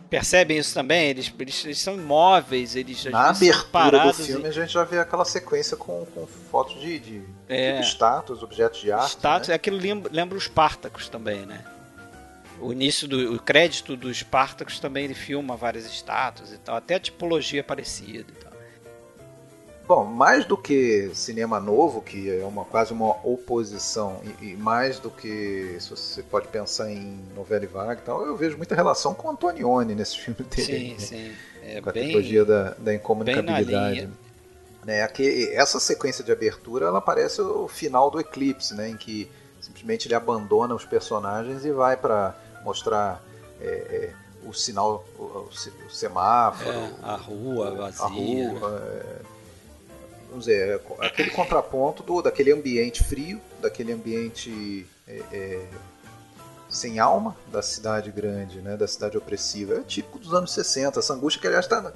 percebem 0.08 0.60
isso 0.60 0.72
também? 0.72 1.10
Eles, 1.10 1.34
eles, 1.40 1.66
eles 1.66 1.80
são 1.80 1.96
imóveis, 1.96 2.76
eles 2.76 3.06
Na 3.06 3.30
abertura 3.30 4.06
do 4.06 4.14
filme 4.14 4.46
e... 4.46 4.48
a 4.48 4.52
gente 4.52 4.72
já 4.72 4.84
vê 4.84 5.00
aquela 5.00 5.26
sequência 5.26 5.76
com, 5.76 6.06
com 6.06 6.28
fotos 6.28 6.80
de, 6.80 7.00
de 7.00 7.24
é, 7.48 7.74
tipo 7.74 7.88
estátuas, 7.88 8.44
objetos 8.44 8.82
de 8.82 8.92
arte. 8.92 9.08
Estátuas, 9.08 9.48
né? 9.48 9.56
aquilo 9.56 9.78
lembra, 9.78 10.12
lembra 10.14 10.38
os 10.38 10.44
Spartacus 10.44 11.10
também, 11.10 11.44
né? 11.48 11.66
O 12.62 12.72
início 12.72 13.08
do 13.08 13.34
o 13.34 13.40
crédito 13.40 13.98
dos 13.98 14.18
Spartacus 14.18 14.80
também 14.80 15.06
ele 15.06 15.16
filma 15.16 15.56
várias 15.56 15.88
estátuas 15.88 16.54
e 16.54 16.58
tal, 16.60 16.76
até 16.76 16.96
a 16.96 17.00
tipologia 17.00 17.64
parecida 17.64 18.32
e 18.32 18.36
tal. 18.36 18.49
Bom, 19.90 20.06
mais 20.06 20.46
do 20.46 20.56
que 20.56 21.10
cinema 21.16 21.60
novo, 21.60 22.00
que 22.00 22.30
é 22.30 22.46
uma 22.46 22.64
quase 22.64 22.94
uma 22.94 23.10
oposição, 23.26 24.22
e, 24.40 24.52
e, 24.52 24.56
mais 24.56 25.00
do 25.00 25.10
que 25.10 25.78
se 25.80 25.90
você 25.90 26.22
pode 26.22 26.48
pensar 26.48 26.92
em 26.92 27.20
novela 27.36 27.64
e 27.64 27.68
vaga 27.68 28.00
e 28.00 28.06
tal, 28.06 28.24
eu 28.24 28.38
vejo 28.38 28.56
muita 28.56 28.76
relação 28.76 29.16
com 29.16 29.32
Antonioni 29.32 29.96
nesse 29.96 30.20
filme 30.20 30.44
dele. 30.48 30.64
Sim, 30.64 30.92
né? 30.92 31.00
sim. 31.00 31.32
É 31.64 31.82
com 31.82 31.90
a 31.90 31.92
trilogia 31.92 32.46
da, 32.46 32.76
da 32.78 32.94
incomunicabilidade. 32.94 34.08
Né, 34.86 35.02
aqui, 35.02 35.50
essa 35.54 35.80
sequência 35.80 36.24
de 36.24 36.32
abertura 36.32 36.86
ela 36.86 37.02
parece 37.02 37.42
o 37.42 37.68
final 37.68 38.12
do 38.12 38.20
Eclipse, 38.20 38.76
né, 38.76 38.90
em 38.90 38.96
que 38.96 39.28
simplesmente 39.60 40.08
ele 40.08 40.14
abandona 40.14 40.76
os 40.76 40.86
personagens 40.86 41.66
e 41.66 41.72
vai 41.72 41.98
para 41.98 42.36
mostrar 42.64 43.24
é, 43.60 43.66
é, 43.66 44.14
o 44.48 44.54
sinal, 44.54 45.04
o, 45.18 45.24
o 45.24 45.90
semáforo, 45.90 46.78
é, 46.78 46.94
a 47.02 47.16
rua 47.16 47.72
vazia. 47.72 48.06
A 48.06 48.08
rua, 48.08 48.84
é, 48.86 49.29
vamos 50.30 50.46
dizer, 50.46 50.80
aquele 51.00 51.32
contraponto 51.32 52.04
do, 52.04 52.22
daquele 52.22 52.52
ambiente 52.52 53.04
frio, 53.04 53.42
daquele 53.60 53.92
ambiente 53.92 54.86
é, 55.08 55.22
é, 55.32 55.68
sem 56.70 57.00
alma 57.00 57.36
da 57.52 57.62
cidade 57.62 58.12
grande, 58.12 58.62
né, 58.62 58.78
da 58.78 58.88
cidade 58.88 59.18
opressiva. 59.18 59.76
É 59.76 59.82
típico 59.82 60.20
dos 60.20 60.34
anos 60.34 60.54
60, 60.54 61.00
essa 61.00 61.14
angústia 61.14 61.42
que 61.42 61.48
aliás 61.48 61.66
está. 61.66 61.92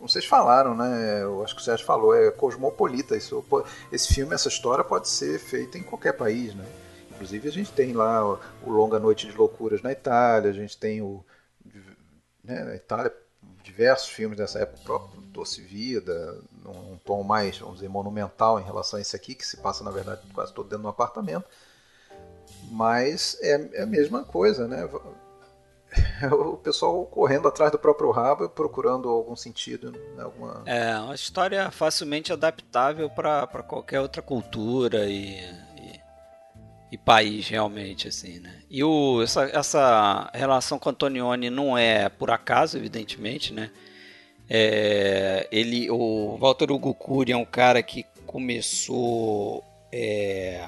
Vocês 0.00 0.24
falaram, 0.24 0.74
né? 0.74 1.22
Eu 1.22 1.42
acho 1.42 1.54
que 1.54 1.60
o 1.60 1.64
Sérgio 1.64 1.84
falou, 1.84 2.14
é 2.14 2.30
cosmopolita. 2.30 3.16
Isso, 3.16 3.44
esse 3.90 4.14
filme, 4.14 4.34
essa 4.34 4.48
história 4.48 4.84
pode 4.84 5.08
ser 5.08 5.38
feita 5.38 5.78
em 5.78 5.82
qualquer 5.82 6.12
país, 6.12 6.54
né? 6.54 6.64
Inclusive 7.10 7.48
a 7.48 7.52
gente 7.52 7.72
tem 7.72 7.92
lá 7.92 8.24
o, 8.62 8.70
Longa 8.70 8.98
Noite 8.98 9.26
de 9.26 9.36
Loucuras 9.36 9.82
na 9.82 9.90
Itália, 9.90 10.50
a 10.50 10.54
gente 10.54 10.76
tem 10.76 11.00
o. 11.00 11.24
Né, 12.44 12.62
na 12.62 12.76
Itália, 12.76 13.12
diversos 13.76 14.08
filmes 14.08 14.38
dessa 14.38 14.60
época, 14.60 14.80
o 14.80 14.84
próprio 14.84 15.20
Doce 15.20 15.60
Vida, 15.60 16.40
num 16.64 16.96
tom 17.04 17.22
mais, 17.22 17.58
vamos 17.58 17.76
dizer, 17.76 17.88
monumental 17.88 18.58
em 18.58 18.64
relação 18.64 18.98
a 18.98 19.02
esse 19.02 19.14
aqui, 19.14 19.34
que 19.34 19.46
se 19.46 19.58
passa, 19.58 19.84
na 19.84 19.90
verdade, 19.90 20.22
quase 20.32 20.52
todo 20.54 20.64
dentro 20.64 20.80
de 20.80 20.86
um 20.86 20.90
apartamento. 20.90 21.44
Mas 22.70 23.36
é, 23.42 23.80
é 23.80 23.82
a 23.82 23.86
mesma 23.86 24.24
coisa, 24.24 24.66
né? 24.66 24.88
o 26.32 26.56
pessoal 26.56 27.04
correndo 27.04 27.48
atrás 27.48 27.70
do 27.70 27.78
próprio 27.78 28.10
rabo 28.10 28.48
procurando 28.48 29.10
algum 29.10 29.36
sentido. 29.36 29.92
Né? 29.92 30.22
Alguma... 30.22 30.62
É, 30.64 30.98
uma 30.98 31.14
história 31.14 31.70
facilmente 31.70 32.32
adaptável 32.32 33.10
para 33.10 33.46
qualquer 33.62 34.00
outra 34.00 34.22
cultura 34.22 35.04
e, 35.04 35.38
e, 36.90 36.96
país, 36.96 37.48
realmente. 37.48 38.08
assim, 38.08 38.38
né? 38.38 38.60
E 38.70 38.82
o, 38.82 39.22
essa, 39.22 39.44
essa 39.44 40.30
relação 40.34 40.78
com 40.78 40.90
Antonioni 40.90 41.50
não 41.50 41.76
é 41.76 42.08
por 42.08 42.30
acaso, 42.30 42.76
evidentemente. 42.76 43.52
Né? 43.52 43.70
É, 44.48 45.48
ele, 45.50 45.90
o 45.90 46.36
Walter 46.38 46.70
Hugo 46.70 46.94
Cury 46.94 47.32
é 47.32 47.36
um 47.36 47.44
cara 47.44 47.82
que 47.82 48.04
começou 48.26 49.64
é, 49.92 50.64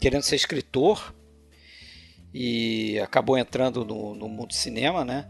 querendo 0.00 0.22
ser 0.22 0.36
escritor 0.36 1.14
e 2.32 2.98
acabou 3.00 3.38
entrando 3.38 3.84
no, 3.84 4.14
no 4.14 4.28
mundo 4.28 4.48
do 4.48 4.54
cinema, 4.54 5.04
né? 5.04 5.26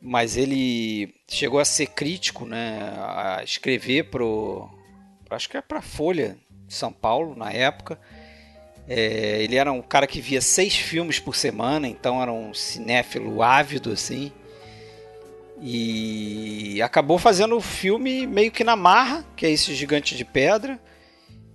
Mas 0.00 0.36
ele 0.36 1.14
chegou 1.28 1.60
a 1.60 1.64
ser 1.64 1.86
crítico, 1.86 2.44
né? 2.44 2.78
A 2.98 3.42
escrever 3.44 4.10
pro, 4.10 4.68
acho 5.30 5.48
que 5.48 5.56
é 5.56 5.60
para 5.60 5.80
Folha 5.80 6.36
de 6.66 6.74
São 6.74 6.92
Paulo 6.92 7.36
na 7.36 7.52
época. 7.52 7.98
É, 8.88 9.42
ele 9.42 9.56
era 9.56 9.70
um 9.70 9.82
cara 9.82 10.06
que 10.06 10.20
via 10.20 10.40
seis 10.40 10.74
filmes 10.74 11.18
por 11.18 11.36
semana, 11.36 11.86
então 11.86 12.22
era 12.22 12.32
um 12.32 12.54
cinéfilo 12.54 13.42
ávido 13.42 13.92
assim. 13.92 14.32
E 15.60 16.80
acabou 16.82 17.18
fazendo 17.18 17.56
o 17.56 17.60
filme 17.60 18.26
meio 18.26 18.50
que 18.50 18.64
na 18.64 18.76
marra, 18.76 19.26
que 19.36 19.44
é 19.44 19.50
esse 19.50 19.74
Gigante 19.74 20.16
de 20.16 20.24
Pedra. 20.24 20.80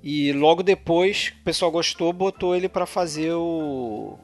E 0.03 0.33
logo 0.33 0.61
depois 0.61 1.33
o 1.39 1.43
pessoal 1.43 1.71
gostou, 1.71 2.11
botou 2.11 2.55
ele 2.55 2.67
para 2.67 2.85
fazer 2.85 3.31
o, 3.31 4.19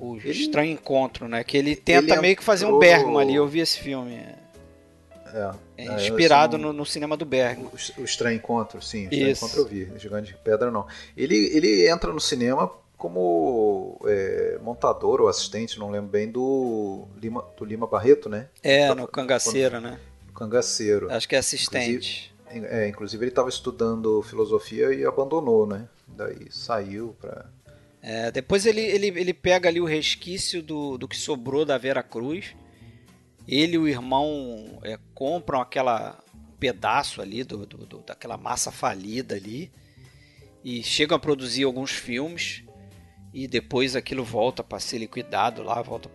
o 0.00 0.16
ele... 0.16 0.30
Estranho 0.30 0.72
Encontro, 0.72 1.28
né? 1.28 1.44
Que 1.44 1.58
ele 1.58 1.76
tenta 1.76 2.14
ele 2.14 2.20
meio 2.22 2.36
que 2.36 2.42
fazer 2.42 2.64
um 2.64 2.78
Bergman 2.78 3.20
ali. 3.20 3.34
Eu 3.34 3.46
vi 3.46 3.60
esse 3.60 3.78
filme. 3.78 4.18
É, 5.34 5.84
é, 5.84 5.94
inspirado 5.96 6.56
no, 6.56 6.72
no, 6.72 6.84
cinema 6.86 7.16
do 7.16 7.24
Bergman. 7.24 7.66
O, 7.66 8.00
o 8.00 8.04
Estranho 8.04 8.36
Encontro, 8.36 8.80
sim. 8.82 9.00
O 9.00 9.02
Estranho 9.04 9.30
Isso. 9.30 9.44
Encontro 9.44 9.62
eu 9.62 9.66
vi. 9.66 9.98
Gigante 9.98 10.32
de 10.32 10.38
Pedra, 10.38 10.70
não. 10.70 10.86
Ele, 11.16 11.36
ele 11.54 11.88
entra 11.88 12.12
no 12.12 12.20
cinema 12.20 12.70
como 12.96 14.00
é, 14.06 14.58
montador 14.60 15.20
ou 15.20 15.28
assistente, 15.28 15.78
não 15.78 15.90
lembro 15.90 16.10
bem, 16.10 16.30
do 16.30 17.06
Lima, 17.20 17.44
do 17.56 17.64
Lima 17.64 17.86
Barreto, 17.86 18.28
né? 18.28 18.48
É, 18.62 18.92
no 18.94 19.06
Cangaceiro, 19.06 19.80
né? 19.80 19.98
No 20.26 20.32
Cangaceiro. 20.32 21.10
Acho 21.12 21.28
que 21.28 21.36
é 21.36 21.38
assistente. 21.38 22.34
Inclusive, 22.50 22.74
é, 22.74 22.88
inclusive 22.88 23.24
ele 23.24 23.30
estava 23.30 23.48
estudando 23.48 24.22
filosofia 24.22 24.92
e 24.92 25.04
abandonou, 25.04 25.66
né? 25.66 25.88
Daí 26.08 26.48
saiu 26.50 27.14
para 27.20 27.46
é, 28.02 28.30
depois 28.30 28.64
ele, 28.64 28.80
ele, 28.80 29.08
ele 29.08 29.34
pega 29.34 29.68
ali 29.68 29.80
o 29.80 29.84
resquício 29.84 30.62
do, 30.62 30.96
do 30.96 31.08
que 31.08 31.16
sobrou 31.16 31.64
da 31.64 31.76
Vera 31.76 32.02
Cruz. 32.02 32.54
Ele 33.48 33.76
e 33.76 33.78
o 33.78 33.88
irmão 33.88 34.78
é, 34.82 34.98
compram 35.14 35.58
aquela 35.58 36.22
pedaço 36.60 37.22
ali 37.22 37.42
do, 37.42 37.64
do, 37.64 37.86
do, 37.86 37.98
daquela 38.00 38.36
massa 38.36 38.70
falida 38.70 39.34
ali 39.34 39.72
e 40.62 40.82
chegam 40.82 41.16
a 41.16 41.20
produzir 41.20 41.64
alguns 41.64 41.92
filmes 41.92 42.62
e 43.32 43.48
depois 43.48 43.96
aquilo 43.96 44.22
volta 44.22 44.62
para 44.62 44.78
ser 44.78 44.98
liquidado 44.98 45.62
lá, 45.62 45.80
volta 45.80 46.10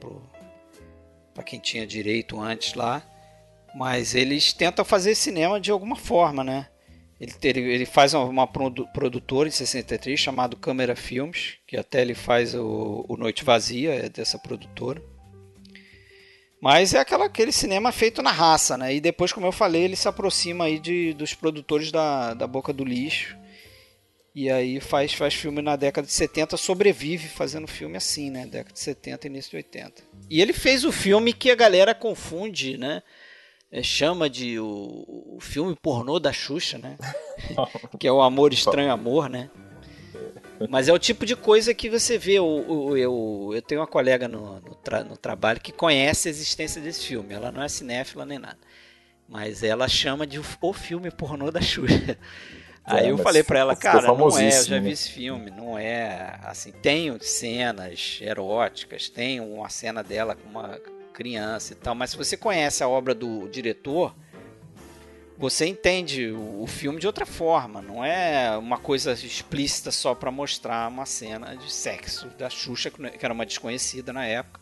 para 1.33 1.43
quem 1.43 1.59
tinha 1.59 1.87
direito 1.87 2.39
antes 2.39 2.75
lá. 2.75 3.01
Mas 3.73 4.13
eles 4.13 4.53
tentam 4.53 4.85
fazer 4.85 5.15
cinema 5.15 5.59
de 5.59 5.71
alguma 5.71 5.95
forma, 5.95 6.43
né? 6.43 6.67
Ele, 7.19 7.33
ele, 7.41 7.59
ele 7.61 7.85
faz 7.85 8.13
uma, 8.13 8.25
uma 8.25 8.47
produtora 8.47 9.47
em 9.47 9.51
63 9.51 10.19
chamado 10.19 10.55
Câmera 10.55 10.95
Filmes, 10.95 11.55
que 11.65 11.77
até 11.77 12.01
ele 12.01 12.13
faz 12.13 12.53
o, 12.53 13.05
o 13.07 13.17
Noite 13.17 13.43
Vazia, 13.43 13.95
é 13.95 14.09
dessa 14.09 14.37
produtora. 14.37 15.01
Mas 16.63 16.93
é 16.93 16.99
aquela, 16.99 17.25
aquele 17.25 17.51
cinema 17.51 17.91
feito 17.91 18.21
na 18.21 18.31
raça, 18.31 18.77
né? 18.77 18.95
E 18.95 19.01
depois, 19.01 19.33
como 19.33 19.45
eu 19.45 19.51
falei, 19.51 19.83
ele 19.83 19.95
se 19.95 20.07
aproxima 20.07 20.63
aí 20.63 20.79
de, 20.79 21.13
dos 21.13 21.33
produtores 21.33 21.91
da, 21.91 22.33
da 22.33 22.47
Boca 22.47 22.71
do 22.71 22.85
Lixo. 22.85 23.37
E 24.33 24.49
aí 24.49 24.79
faz, 24.79 25.13
faz 25.13 25.33
filme 25.33 25.61
na 25.61 25.75
década 25.75 26.07
de 26.07 26.13
70, 26.13 26.55
sobrevive 26.55 27.27
fazendo 27.27 27.67
filme 27.67 27.97
assim, 27.97 28.31
né? 28.31 28.45
Década 28.45 28.73
de 28.73 28.79
70 28.79 29.27
e 29.27 29.29
início 29.29 29.51
de 29.51 29.57
80. 29.57 30.03
E 30.29 30.41
ele 30.41 30.53
fez 30.53 30.85
o 30.85 30.91
filme 30.91 31.33
que 31.33 31.51
a 31.51 31.55
galera 31.55 31.93
confunde, 31.93 32.77
né? 32.77 33.03
é, 33.73 33.81
chama 33.81 34.29
de 34.29 34.59
o, 34.59 35.35
o, 35.35 35.39
filme 35.41 35.75
pornô 35.75 36.19
da 36.19 36.31
Xuxa, 36.31 36.77
né? 36.77 36.95
que 37.99 38.07
é 38.07 38.11
o 38.11 38.21
Amor 38.21 38.53
Estranho 38.53 38.91
Amor, 38.91 39.27
né? 39.27 39.49
Mas 40.69 40.87
é 40.87 40.93
o 40.93 40.99
tipo 40.99 41.25
de 41.25 41.35
coisa 41.35 41.73
que 41.73 41.89
você 41.89 42.17
vê. 42.17 42.39
O, 42.39 42.95
eu, 42.95 43.51
eu 43.53 43.61
tenho 43.61 43.81
uma 43.81 43.87
colega 43.87 44.27
no, 44.27 44.59
no, 44.61 44.75
tra, 44.75 45.03
no, 45.03 45.17
trabalho 45.17 45.59
que 45.59 45.71
conhece 45.71 46.27
a 46.27 46.31
existência 46.31 46.81
desse 46.81 47.05
filme. 47.05 47.33
Ela 47.33 47.51
não 47.51 47.61
é 47.61 47.67
cinéfila 47.67 48.25
nem 48.25 48.39
nada. 48.39 48.57
Mas 49.27 49.63
ela 49.63 49.87
chama 49.87 50.27
de 50.27 50.39
o 50.39 50.73
filme 50.73 51.09
pornô 51.11 51.51
da 51.51 51.61
Xuxa. 51.61 52.17
Aí 52.85 53.07
é, 53.07 53.11
eu 53.11 53.17
falei 53.17 53.43
para 53.43 53.59
ela, 53.59 53.75
cara, 53.77 54.07
não 54.07 54.37
é, 54.37 54.47
eu 54.47 54.63
já 54.63 54.77
vi 54.77 54.91
esse 54.91 55.09
filme, 55.09 55.49
não 55.49 55.79
é 55.79 56.37
assim, 56.43 56.69
tem 56.69 57.17
cenas 57.21 58.19
eróticas, 58.21 59.07
tem 59.07 59.39
uma 59.39 59.69
cena 59.69 60.03
dela 60.03 60.35
com 60.35 60.49
uma 60.49 60.77
criança 61.13 61.71
e 61.71 61.75
tal, 61.77 61.95
mas 61.95 62.09
se 62.09 62.17
você 62.17 62.35
conhece 62.35 62.83
a 62.83 62.89
obra 62.89 63.15
do 63.15 63.47
diretor, 63.47 64.13
você 65.43 65.65
entende 65.65 66.31
o, 66.31 66.65
filme 66.65 67.01
de 67.01 67.05
outra 67.05 67.25
forma, 67.25 67.81
não 67.81 68.01
é 68.01 68.57
uma 68.57 68.77
coisa 68.77 69.11
explícita 69.11 69.91
só 69.91 70.15
para 70.15 70.31
mostrar 70.31 70.87
uma 70.87 71.05
cena 71.05 71.53
de 71.57 71.69
sexo 71.69 72.29
da 72.37 72.49
Xuxa, 72.49 72.89
que 72.89 73.25
era 73.25 73.33
uma 73.33 73.45
desconhecida 73.45 74.13
na 74.13 74.25
época, 74.25 74.61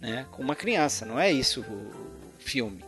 né, 0.00 0.26
com 0.32 0.42
uma 0.42 0.56
criança, 0.56 1.06
não 1.06 1.16
é 1.16 1.30
isso 1.30 1.60
o 1.60 1.92
filme. 2.40 2.84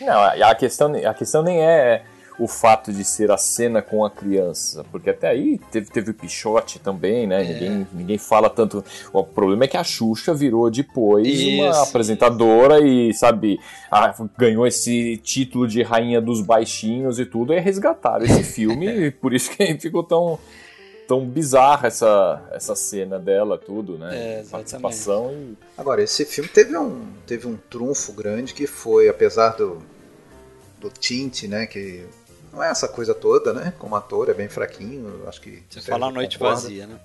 Não, 0.00 0.20
a 0.22 0.54
questão, 0.56 0.92
a 1.08 1.14
questão 1.14 1.40
nem 1.40 1.60
é 1.60 2.04
o 2.38 2.48
fato 2.48 2.92
de 2.92 3.04
ser 3.04 3.30
a 3.30 3.38
cena 3.38 3.80
com 3.80 4.04
a 4.04 4.10
criança, 4.10 4.84
porque 4.90 5.10
até 5.10 5.28
aí 5.28 5.60
teve, 5.70 5.88
teve 5.90 6.10
o 6.10 6.14
Pichote 6.14 6.78
também, 6.78 7.26
né? 7.26 7.42
É. 7.42 7.52
Ninguém, 7.52 7.86
ninguém 7.92 8.18
fala 8.18 8.50
tanto. 8.50 8.84
O 9.12 9.22
problema 9.22 9.64
é 9.64 9.68
que 9.68 9.76
a 9.76 9.84
Xuxa 9.84 10.34
virou 10.34 10.68
depois 10.70 11.26
Isso. 11.26 11.62
uma 11.62 11.82
apresentadora 11.82 12.80
e, 12.80 13.14
sabe, 13.14 13.60
a, 13.90 14.12
ganhou 14.36 14.66
esse 14.66 15.16
título 15.18 15.68
de 15.68 15.82
rainha 15.82 16.20
dos 16.20 16.40
baixinhos 16.40 17.18
e 17.20 17.24
tudo, 17.24 17.52
e 17.52 17.60
resgataram 17.60 18.24
esse 18.24 18.42
filme, 18.54 18.86
e 18.88 19.10
por 19.10 19.32
isso 19.32 19.50
que 19.50 19.78
ficou 19.78 20.02
tão 20.02 20.38
tão 21.06 21.26
bizarra 21.26 21.86
essa, 21.86 22.42
essa 22.50 22.74
cena 22.74 23.18
dela, 23.18 23.58
tudo, 23.58 23.98
né? 23.98 24.40
É, 24.40 24.44
Participação 24.50 25.32
e... 25.32 25.54
Agora, 25.76 26.02
esse 26.02 26.24
filme 26.24 26.48
teve 26.48 26.76
um, 26.78 27.06
teve 27.26 27.46
um 27.46 27.56
trunfo 27.56 28.12
grande 28.12 28.54
que 28.54 28.66
foi, 28.66 29.06
apesar 29.06 29.50
do, 29.50 29.82
do 30.80 30.88
tinte, 30.88 31.46
né? 31.46 31.66
Que 31.66 32.06
não 32.54 32.62
é 32.62 32.70
essa 32.70 32.88
coisa 32.88 33.14
toda, 33.14 33.52
né? 33.52 33.72
Como 33.78 33.96
ator, 33.96 34.28
é 34.28 34.34
bem 34.34 34.48
fraquinho. 34.48 35.22
Acho 35.26 35.40
que. 35.40 35.62
Você 35.68 35.80
fala 35.80 36.10
Noite 36.10 36.38
concorda. 36.38 36.62
Vazia, 36.62 36.86
né? 36.86 37.00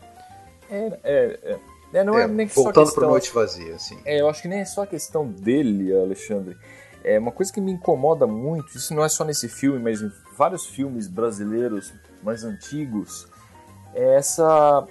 É, 0.70 1.00
é, 1.04 1.40
é. 1.44 1.60
é 1.94 2.04
não 2.04 2.18
é, 2.18 2.24
é 2.24 2.28
nem 2.28 2.46
voltando 2.48 2.88
só 2.88 2.94
para 2.94 3.08
Noite 3.08 3.32
Vazia, 3.32 3.76
assim. 3.76 4.00
É, 4.06 4.22
eu 4.22 4.30
acho 4.30 4.42
que 4.42 4.48
nem 4.48 4.60
é 4.60 4.66
só 4.66 4.84
a 4.84 4.88
questão 4.88 5.28
dele, 5.28 5.94
Alexandre. 5.94 6.56
É 7.04 7.18
uma 7.18 7.32
coisa 7.32 7.52
que 7.52 7.62
me 7.62 7.72
incomoda 7.72 8.28
muito, 8.28 8.76
isso 8.76 8.94
não 8.94 9.04
é 9.04 9.10
só 9.10 9.24
nesse 9.24 9.48
filme, 9.48 9.80
mas 9.80 10.02
em 10.02 10.12
vários 10.38 10.66
filmes 10.66 11.08
brasileiros 11.08 11.94
mais 12.22 12.44
antigos, 12.44 13.28
é 13.94 14.16
essa. 14.16 14.86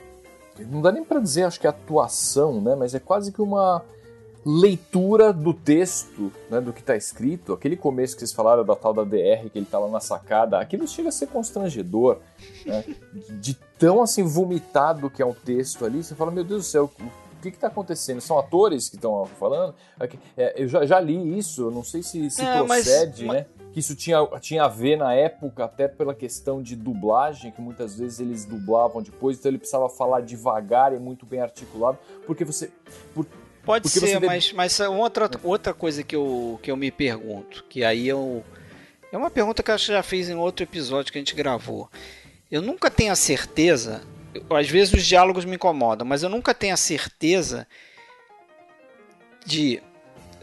Não 0.59 0.83
dá 0.83 0.90
nem 0.90 1.05
para 1.05 1.21
dizer, 1.21 1.44
acho 1.44 1.61
que 1.61 1.66
é 1.66 1.71
atuação, 1.71 2.61
né? 2.61 2.75
Mas 2.75 2.94
é 2.94 2.99
quase 2.99 3.31
que 3.31 3.40
uma 3.40 3.85
leitura 4.48 5.30
do 5.30 5.52
texto, 5.52 6.32
né, 6.48 6.58
do 6.58 6.72
que 6.72 6.80
está 6.80 6.96
escrito, 6.96 7.52
aquele 7.52 7.76
começo 7.76 8.14
que 8.14 8.20
vocês 8.20 8.32
falaram 8.32 8.64
da 8.64 8.74
tal 8.74 8.94
da 8.94 9.04
DR, 9.04 9.50
que 9.50 9.58
ele 9.58 9.66
está 9.66 9.78
lá 9.78 9.88
na 9.88 10.00
sacada, 10.00 10.58
aquilo 10.58 10.88
chega 10.88 11.11
a 11.11 11.12
ser 11.12 11.26
constrangedor, 11.26 12.18
né, 12.64 12.82
de 13.38 13.52
tão 13.78 14.00
assim 14.02 14.22
vomitado 14.22 15.11
que 15.11 15.20
é 15.20 15.26
um 15.26 15.34
texto 15.34 15.84
ali, 15.84 16.02
você 16.02 16.14
fala, 16.14 16.30
meu 16.30 16.44
Deus 16.44 16.64
do 16.64 16.66
céu, 16.66 16.90
o 16.98 17.40
que 17.42 17.48
está 17.48 17.66
acontecendo? 17.68 18.22
São 18.22 18.38
atores 18.38 18.88
que 18.88 18.96
estão 18.96 19.26
falando? 19.38 19.74
É, 20.37 20.61
eu 20.62 20.66
já, 20.66 20.87
já, 20.87 20.98
li 20.98 21.38
isso, 21.38 21.70
não 21.70 21.84
sei 21.84 22.02
se, 22.02 22.30
se 22.30 22.42
é, 22.42 22.64
procede, 22.64 23.26
mas, 23.26 23.37
né? 23.37 23.46
Que 23.72 23.80
isso 23.80 23.94
tinha, 23.94 24.26
tinha 24.40 24.64
a 24.64 24.68
ver 24.68 24.96
na 24.96 25.12
época, 25.12 25.64
até 25.64 25.87
pela 25.87 26.14
questão 26.14 26.62
de 26.62 26.74
dublagem, 26.74 27.52
que 27.52 27.61
muitas 27.61 27.98
vezes 27.98 28.18
eles 28.18 28.44
dublavam 28.44 29.02
depois, 29.02 29.38
então 29.38 29.50
ele 29.50 29.58
precisava 29.58 29.88
falar 29.88 30.22
devagar 30.22 30.92
e 30.94 30.98
muito 30.98 31.26
bem 31.26 31.40
articulado, 31.40 31.98
porque 32.26 32.44
você. 32.44 32.72
Por, 33.14 33.26
Pode 33.68 33.83
Porque 33.83 34.00
ser, 34.00 34.18
mas, 34.18 34.50
mas 34.54 34.81
outra, 34.81 35.31
outra 35.44 35.74
coisa 35.74 36.02
que 36.02 36.16
eu, 36.16 36.59
que 36.62 36.70
eu 36.70 36.76
me 36.76 36.90
pergunto, 36.90 37.66
que 37.68 37.85
aí 37.85 38.09
eu. 38.09 38.42
É 39.12 39.18
uma 39.18 39.31
pergunta 39.31 39.62
que 39.62 39.70
eu 39.70 39.76
já 39.76 40.02
fiz 40.02 40.31
em 40.31 40.35
outro 40.35 40.62
episódio 40.64 41.12
que 41.12 41.18
a 41.18 41.20
gente 41.20 41.35
gravou. 41.35 41.90
Eu 42.50 42.62
nunca 42.62 42.90
tenho 42.90 43.12
a 43.12 43.14
certeza. 43.14 44.00
Às 44.48 44.70
vezes 44.70 44.94
os 44.94 45.04
diálogos 45.04 45.44
me 45.44 45.57
incomodam, 45.57 46.09
mas 46.09 46.22
eu 46.22 46.31
nunca 46.31 46.54
tenho 46.54 46.72
a 46.72 46.78
certeza 46.78 47.68
de 49.44 49.83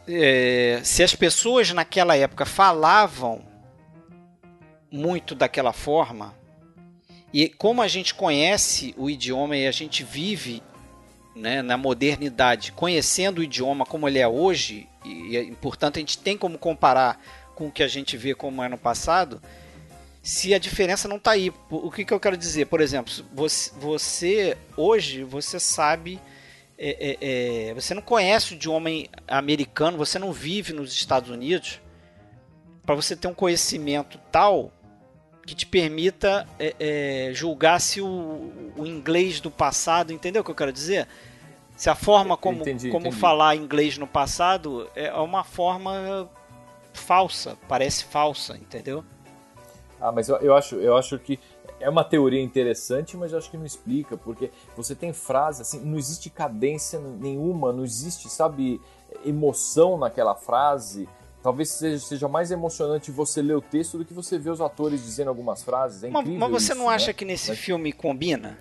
é, 0.08 0.82
se 0.84 1.02
as 1.02 1.16
pessoas 1.16 1.72
naquela 1.72 2.16
época 2.16 2.46
falavam 2.46 3.44
muito 4.92 5.34
daquela 5.34 5.74
forma 5.74 6.36
e 7.34 7.50
como 7.50 7.82
a 7.82 7.88
gente 7.88 8.14
conhece 8.14 8.94
o 8.96 9.10
idioma 9.10 9.58
e 9.58 9.66
a 9.66 9.72
gente 9.72 10.04
vive 10.04 10.62
né, 11.36 11.62
na 11.62 11.78
modernidade, 11.78 12.72
conhecendo 12.72 13.40
o 13.40 13.44
idioma 13.44 13.86
como 13.86 14.08
ele 14.08 14.20
é 14.20 14.28
hoje, 14.28 14.88
e, 15.04 15.38
e 15.38 15.52
portanto 15.62 15.98
a 15.98 16.00
gente 16.00 16.18
tem 16.18 16.38
como 16.38 16.58
comparar 16.58 17.20
com 17.54 17.68
o 17.68 17.72
que 17.72 17.84
a 17.84 17.88
gente 17.88 18.16
vê 18.16 18.34
como 18.34 18.64
é 18.64 18.70
no 18.70 18.78
passado, 18.78 19.42
se 20.26 20.56
a 20.56 20.58
diferença 20.58 21.08
não 21.08 21.18
está 21.18 21.32
aí. 21.32 21.54
O 21.70 21.92
que, 21.92 22.04
que 22.04 22.12
eu 22.12 22.20
quero 22.20 22.36
dizer? 22.36 22.66
Por 22.66 22.82
exemplo, 22.82 23.14
você, 23.32 23.72
você 23.78 24.58
hoje 24.76 25.24
você 25.24 25.60
sabe. 25.60 26.20
É, 26.78 26.90
é, 27.00 27.70
é, 27.70 27.74
você 27.74 27.94
não 27.94 28.02
conhece 28.02 28.54
o 28.54 28.56
idioma 28.56 28.90
americano, 29.28 29.98
você 29.98 30.20
não 30.20 30.34
vive 30.34 30.74
nos 30.74 30.92
Estados 30.92 31.30
Unidos, 31.30 31.80
para 32.86 32.96
você 32.96 33.16
ter 33.16 33.28
um 33.28 33.34
conhecimento 33.34 34.20
tal 34.30 34.74
que 35.46 35.54
te 35.54 35.66
permita 35.66 36.48
é, 36.60 36.76
é, 36.80 37.34
julgar 37.34 37.80
se 37.80 38.02
o, 38.02 38.52
o, 38.76 38.86
inglês 38.86 39.40
do 39.40 39.52
passado, 39.52 40.12
entendeu 40.12 40.42
o 40.42 40.46
que 40.46 40.52
eu 40.52 40.56
quero 40.56 40.74
dizer? 40.74 41.08
Se 41.76 41.90
a 41.90 41.96
forma 41.96 42.36
como, 42.36 42.62
entendi, 42.62 42.90
como 42.90 43.08
entendi. 43.08 43.22
falar 43.22 43.56
inglês 43.56 43.98
no 43.98 44.08
passado 44.08 44.90
é 44.96 45.14
uma 45.14 45.44
forma 45.44 46.30
falsa, 46.94 47.58
parece 47.68 48.06
falsa, 48.06 48.58
entendeu? 48.58 49.04
Ah, 50.00 50.12
mas 50.12 50.30
eu, 50.30 50.38
eu, 50.38 50.56
acho, 50.56 50.76
eu 50.76 50.98
acho 50.98 51.20
que 51.20 51.40
é 51.80 51.90
uma 51.90 52.04
teoria 52.04 52.42
interessante, 52.42 53.18
mas 53.18 53.32
eu 53.32 53.38
acho 53.38 53.52
que 53.52 53.58
não 53.58 53.66
explica, 53.66 54.18
porque 54.18 54.50
você 54.76 54.96
tem 54.96 55.14
frases 55.14 55.62
assim, 55.62 55.80
não 55.82 55.98
existe 55.98 56.30
cadência 56.30 57.00
nenhuma, 57.00 57.72
não 57.72 57.84
existe, 57.84 58.30
sabe, 58.30 58.82
emoção 59.26 59.98
naquela 59.98 60.34
frase 60.34 61.08
talvez 61.46 61.70
seja, 61.70 62.04
seja, 62.04 62.28
mais 62.28 62.50
emocionante 62.50 63.12
você 63.12 63.40
ler 63.40 63.56
o 63.56 63.62
texto 63.62 64.00
do 64.00 64.04
que 64.04 64.12
você 64.12 64.36
ver 64.36 64.50
os 64.50 64.60
atores 64.60 65.04
dizendo 65.04 65.28
algumas 65.28 65.62
frases. 65.62 66.04
É 66.04 66.10
mas, 66.10 66.28
mas, 66.28 66.50
você 66.50 66.72
isso, 66.72 66.82
não 66.82 66.90
acha 66.90 67.08
né? 67.08 67.14
que 67.14 67.24
nesse 67.24 67.50
mas... 67.50 67.60
filme 67.60 67.94
combina? 67.94 68.58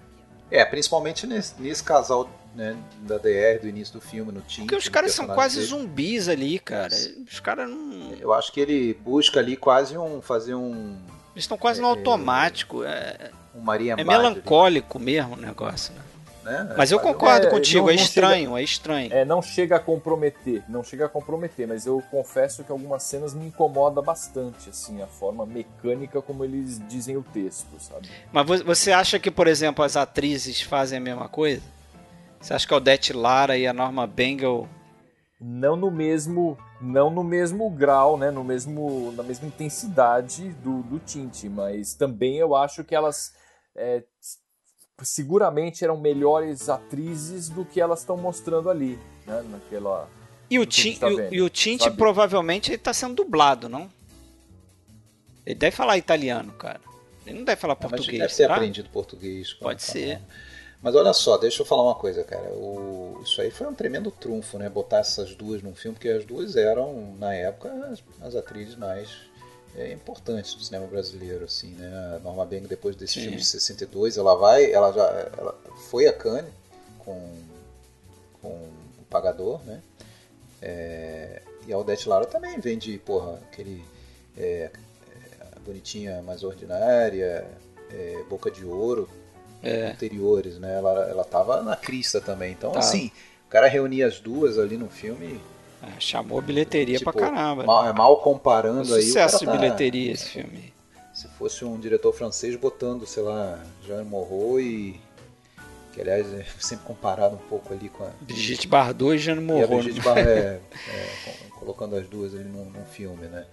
É, 0.50 0.62
principalmente 0.66 1.26
nesse, 1.26 1.54
nesse 1.58 1.82
casal 1.82 2.28
né, 2.54 2.76
da 3.00 3.16
DR 3.16 3.58
do 3.62 3.66
início 3.66 3.94
do 3.94 4.02
filme, 4.02 4.30
no 4.30 4.42
time. 4.42 4.66
Porque 4.66 4.76
os 4.76 4.86
caras 4.90 5.12
são 5.12 5.26
quase 5.28 5.56
dele. 5.56 5.66
zumbis 5.68 6.28
ali, 6.28 6.58
cara. 6.58 6.94
Os 7.26 7.40
caras 7.40 7.70
não. 7.70 8.12
Eu 8.20 8.34
acho 8.34 8.52
que 8.52 8.60
ele 8.60 8.92
busca 8.92 9.40
ali 9.40 9.56
quase 9.56 9.96
um. 9.96 10.20
fazer 10.20 10.54
um. 10.54 10.98
Eles 11.32 11.44
estão 11.44 11.56
quase 11.56 11.78
é, 11.78 11.82
no 11.82 11.88
automático. 11.88 12.84
É, 12.84 13.30
um 13.54 13.62
Maria 13.62 13.94
É 13.96 14.04
melancólico 14.04 14.98
mesmo 14.98 15.36
o 15.36 15.40
negócio, 15.40 15.94
né? 15.94 16.02
Né? 16.44 16.74
Mas 16.76 16.92
eu 16.92 17.00
concordo 17.00 17.46
é, 17.46 17.50
contigo, 17.50 17.90
é 17.90 17.94
estranho, 17.94 18.48
chega, 18.48 18.60
é 18.60 18.62
estranho. 18.62 19.12
É, 19.14 19.24
não 19.24 19.40
chega 19.40 19.76
a 19.76 19.80
comprometer, 19.80 20.62
não 20.68 20.84
chega 20.84 21.06
a 21.06 21.08
comprometer, 21.08 21.66
mas 21.66 21.86
eu 21.86 22.02
confesso 22.10 22.62
que 22.62 22.70
algumas 22.70 23.02
cenas 23.02 23.32
me 23.32 23.46
incomoda 23.46 24.02
bastante, 24.02 24.68
assim, 24.68 25.00
a 25.00 25.06
forma 25.06 25.46
mecânica 25.46 26.20
como 26.20 26.44
eles 26.44 26.80
dizem 26.86 27.16
o 27.16 27.22
texto, 27.22 27.80
sabe? 27.80 28.10
Mas 28.30 28.62
você 28.62 28.92
acha 28.92 29.18
que, 29.18 29.30
por 29.30 29.46
exemplo, 29.46 29.82
as 29.82 29.96
atrizes 29.96 30.60
fazem 30.60 30.98
a 30.98 31.00
mesma 31.00 31.28
coisa? 31.28 31.62
Você 32.38 32.52
acha 32.52 32.66
que 32.68 32.74
a 32.74 32.76
Odete 32.76 33.14
Lara 33.14 33.56
e 33.56 33.66
a 33.66 33.72
Norma 33.72 34.06
Bengal 34.06 34.68
não 35.40 35.76
no 35.76 35.90
mesmo 35.90 36.56
não 36.80 37.10
no 37.10 37.22
mesmo 37.22 37.68
grau, 37.70 38.16
né, 38.16 38.30
no 38.30 38.44
mesmo 38.44 39.12
na 39.12 39.22
mesma 39.22 39.48
intensidade 39.48 40.50
do, 40.62 40.82
do 40.82 40.98
tinte, 40.98 41.48
mas 41.48 41.94
também 41.94 42.36
eu 42.36 42.54
acho 42.54 42.84
que 42.84 42.94
elas 42.94 43.32
é, 43.76 44.04
seguramente 45.02 45.84
eram 45.84 45.96
melhores 45.96 46.68
atrizes 46.68 47.48
do 47.48 47.64
que 47.64 47.80
elas 47.80 48.00
estão 48.00 48.16
mostrando 48.16 48.70
ali, 48.70 48.98
né? 49.26 49.42
Naquela. 49.50 50.08
E 50.48 50.58
o, 50.58 50.66
Tim, 50.66 50.96
tá 50.96 51.08
e, 51.30 51.40
o 51.40 51.48
Tinte 51.48 51.90
provavelmente 51.90 52.72
está 52.72 52.92
sendo 52.92 53.14
dublado, 53.14 53.68
não? 53.68 53.90
Ele 55.44 55.54
deve 55.54 55.74
falar 55.74 55.96
italiano, 55.98 56.52
cara. 56.52 56.80
Ele 57.26 57.38
não 57.38 57.44
deve 57.44 57.60
falar 57.60 57.76
português. 57.76 58.18
Mas 58.20 58.36
deve 58.36 58.48
ter 58.48 58.52
aprendido 58.52 58.88
português. 58.90 59.52
Pode 59.54 59.82
ser. 59.82 60.20
Mas 60.82 60.94
olha 60.94 61.14
só, 61.14 61.38
deixa 61.38 61.62
eu 61.62 61.66
falar 61.66 61.82
uma 61.82 61.94
coisa, 61.94 62.22
cara. 62.22 62.50
O... 62.50 63.18
Isso 63.24 63.40
aí 63.40 63.50
foi 63.50 63.66
um 63.66 63.74
tremendo 63.74 64.10
trunfo, 64.10 64.58
né? 64.58 64.68
Botar 64.68 64.98
essas 64.98 65.34
duas 65.34 65.62
num 65.62 65.74
filme, 65.74 65.94
porque 65.94 66.10
as 66.10 66.26
duas 66.26 66.56
eram, 66.56 67.16
na 67.18 67.34
época, 67.34 67.72
as, 67.90 68.02
as 68.20 68.36
atrizes 68.36 68.76
mais 68.76 69.08
é, 69.76 69.92
importantes 69.92 70.54
do 70.54 70.62
cinema 70.62 70.86
brasileiro, 70.86 71.44
assim, 71.44 71.70
né? 71.70 72.16
A 72.16 72.18
Norma 72.20 72.44
Bengo, 72.46 72.68
depois 72.68 72.94
desse 72.94 73.14
Sim. 73.14 73.20
filme 73.22 73.36
de 73.36 73.44
62, 73.44 74.16
ela 74.16 74.34
vai, 74.34 74.70
ela 74.70 74.92
já 74.92 75.30
ela 75.36 75.58
foi 75.90 76.06
a 76.06 76.12
Cannes 76.12 76.52
com, 76.98 77.20
com 78.40 78.48
o 78.48 79.04
Pagador, 79.10 79.60
né? 79.64 79.82
É, 80.62 81.42
e 81.66 81.72
a 81.72 81.78
Odete 81.78 82.08
Lara 82.08 82.26
também 82.26 82.58
vem 82.58 82.78
de, 82.78 82.98
porra, 82.98 83.40
aquele 83.50 83.84
é, 84.36 84.70
é 84.70 85.58
bonitinha 85.64 86.22
mais 86.22 86.42
ordinária, 86.42 87.46
é, 87.90 88.22
Boca 88.28 88.50
de 88.50 88.64
Ouro, 88.64 89.08
é. 89.62 89.90
anteriores, 89.90 90.58
né? 90.58 90.76
Ela, 90.76 91.08
ela 91.08 91.24
tava 91.24 91.62
na 91.62 91.76
crista 91.76 92.20
também. 92.20 92.52
Então, 92.52 92.72
tá. 92.72 92.78
assim, 92.78 93.10
o 93.46 93.50
cara 93.50 93.66
reunia 93.66 94.06
as 94.06 94.20
duas 94.20 94.58
ali 94.58 94.76
no 94.76 94.88
filme 94.88 95.40
é, 95.96 96.00
chamou 96.00 96.40
bilheteria 96.40 96.98
tipo, 96.98 97.12
pra 97.12 97.20
caramba. 97.20 97.64
Mal, 97.64 97.86
é 97.86 97.92
mal 97.92 98.16
comparando 98.20 98.92
um 98.92 98.94
aí. 98.94 99.02
Sucesso 99.02 99.40
de 99.40 99.46
tá, 99.46 99.52
bilheteria 99.52 100.12
esse 100.12 100.26
filme. 100.26 100.72
Se 101.12 101.28
fosse 101.28 101.64
um 101.64 101.78
diretor 101.78 102.12
francês 102.12 102.56
botando, 102.56 103.06
sei 103.06 103.22
lá, 103.22 103.62
Jean 103.86 104.04
Moreau 104.04 104.60
e. 104.60 105.00
Que 105.92 106.00
aliás 106.00 106.26
é 106.34 106.44
sempre 106.58 106.84
comparado 106.86 107.36
um 107.36 107.48
pouco 107.48 107.72
ali 107.72 107.88
com 107.88 108.04
a. 108.04 108.10
Brigitte 108.20 108.66
Bardot 108.66 109.14
e 109.14 109.18
Jean 109.18 109.38
a 109.38 109.66
Brigitte 109.66 110.00
Bardot, 110.00 110.28
é, 110.28 110.60
é, 110.90 111.50
colocando 111.58 111.94
as 111.94 112.08
duas 112.08 112.34
ali 112.34 112.44
num, 112.44 112.64
num, 112.64 112.84
filme, 112.84 113.28
né? 113.28 113.46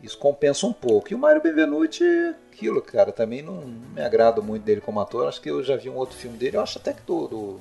Isso 0.00 0.16
compensa 0.16 0.64
um 0.64 0.72
pouco. 0.72 1.12
E 1.12 1.14
o 1.16 1.18
Mário 1.18 1.42
Benvenuti, 1.42 2.04
aquilo, 2.52 2.80
cara, 2.80 3.10
também 3.10 3.42
não, 3.42 3.62
não, 3.62 3.88
me 3.90 4.00
agrada 4.00 4.40
muito 4.40 4.62
dele 4.62 4.80
como 4.80 5.00
ator. 5.00 5.26
Acho 5.26 5.40
que 5.40 5.50
eu 5.50 5.60
já 5.64 5.76
vi 5.76 5.90
um 5.90 5.96
outro 5.96 6.16
filme 6.16 6.38
dele. 6.38 6.56
Eu 6.56 6.60
acho 6.60 6.78
até 6.78 6.92
que 6.92 7.02
do. 7.02 7.26
do... 7.26 7.60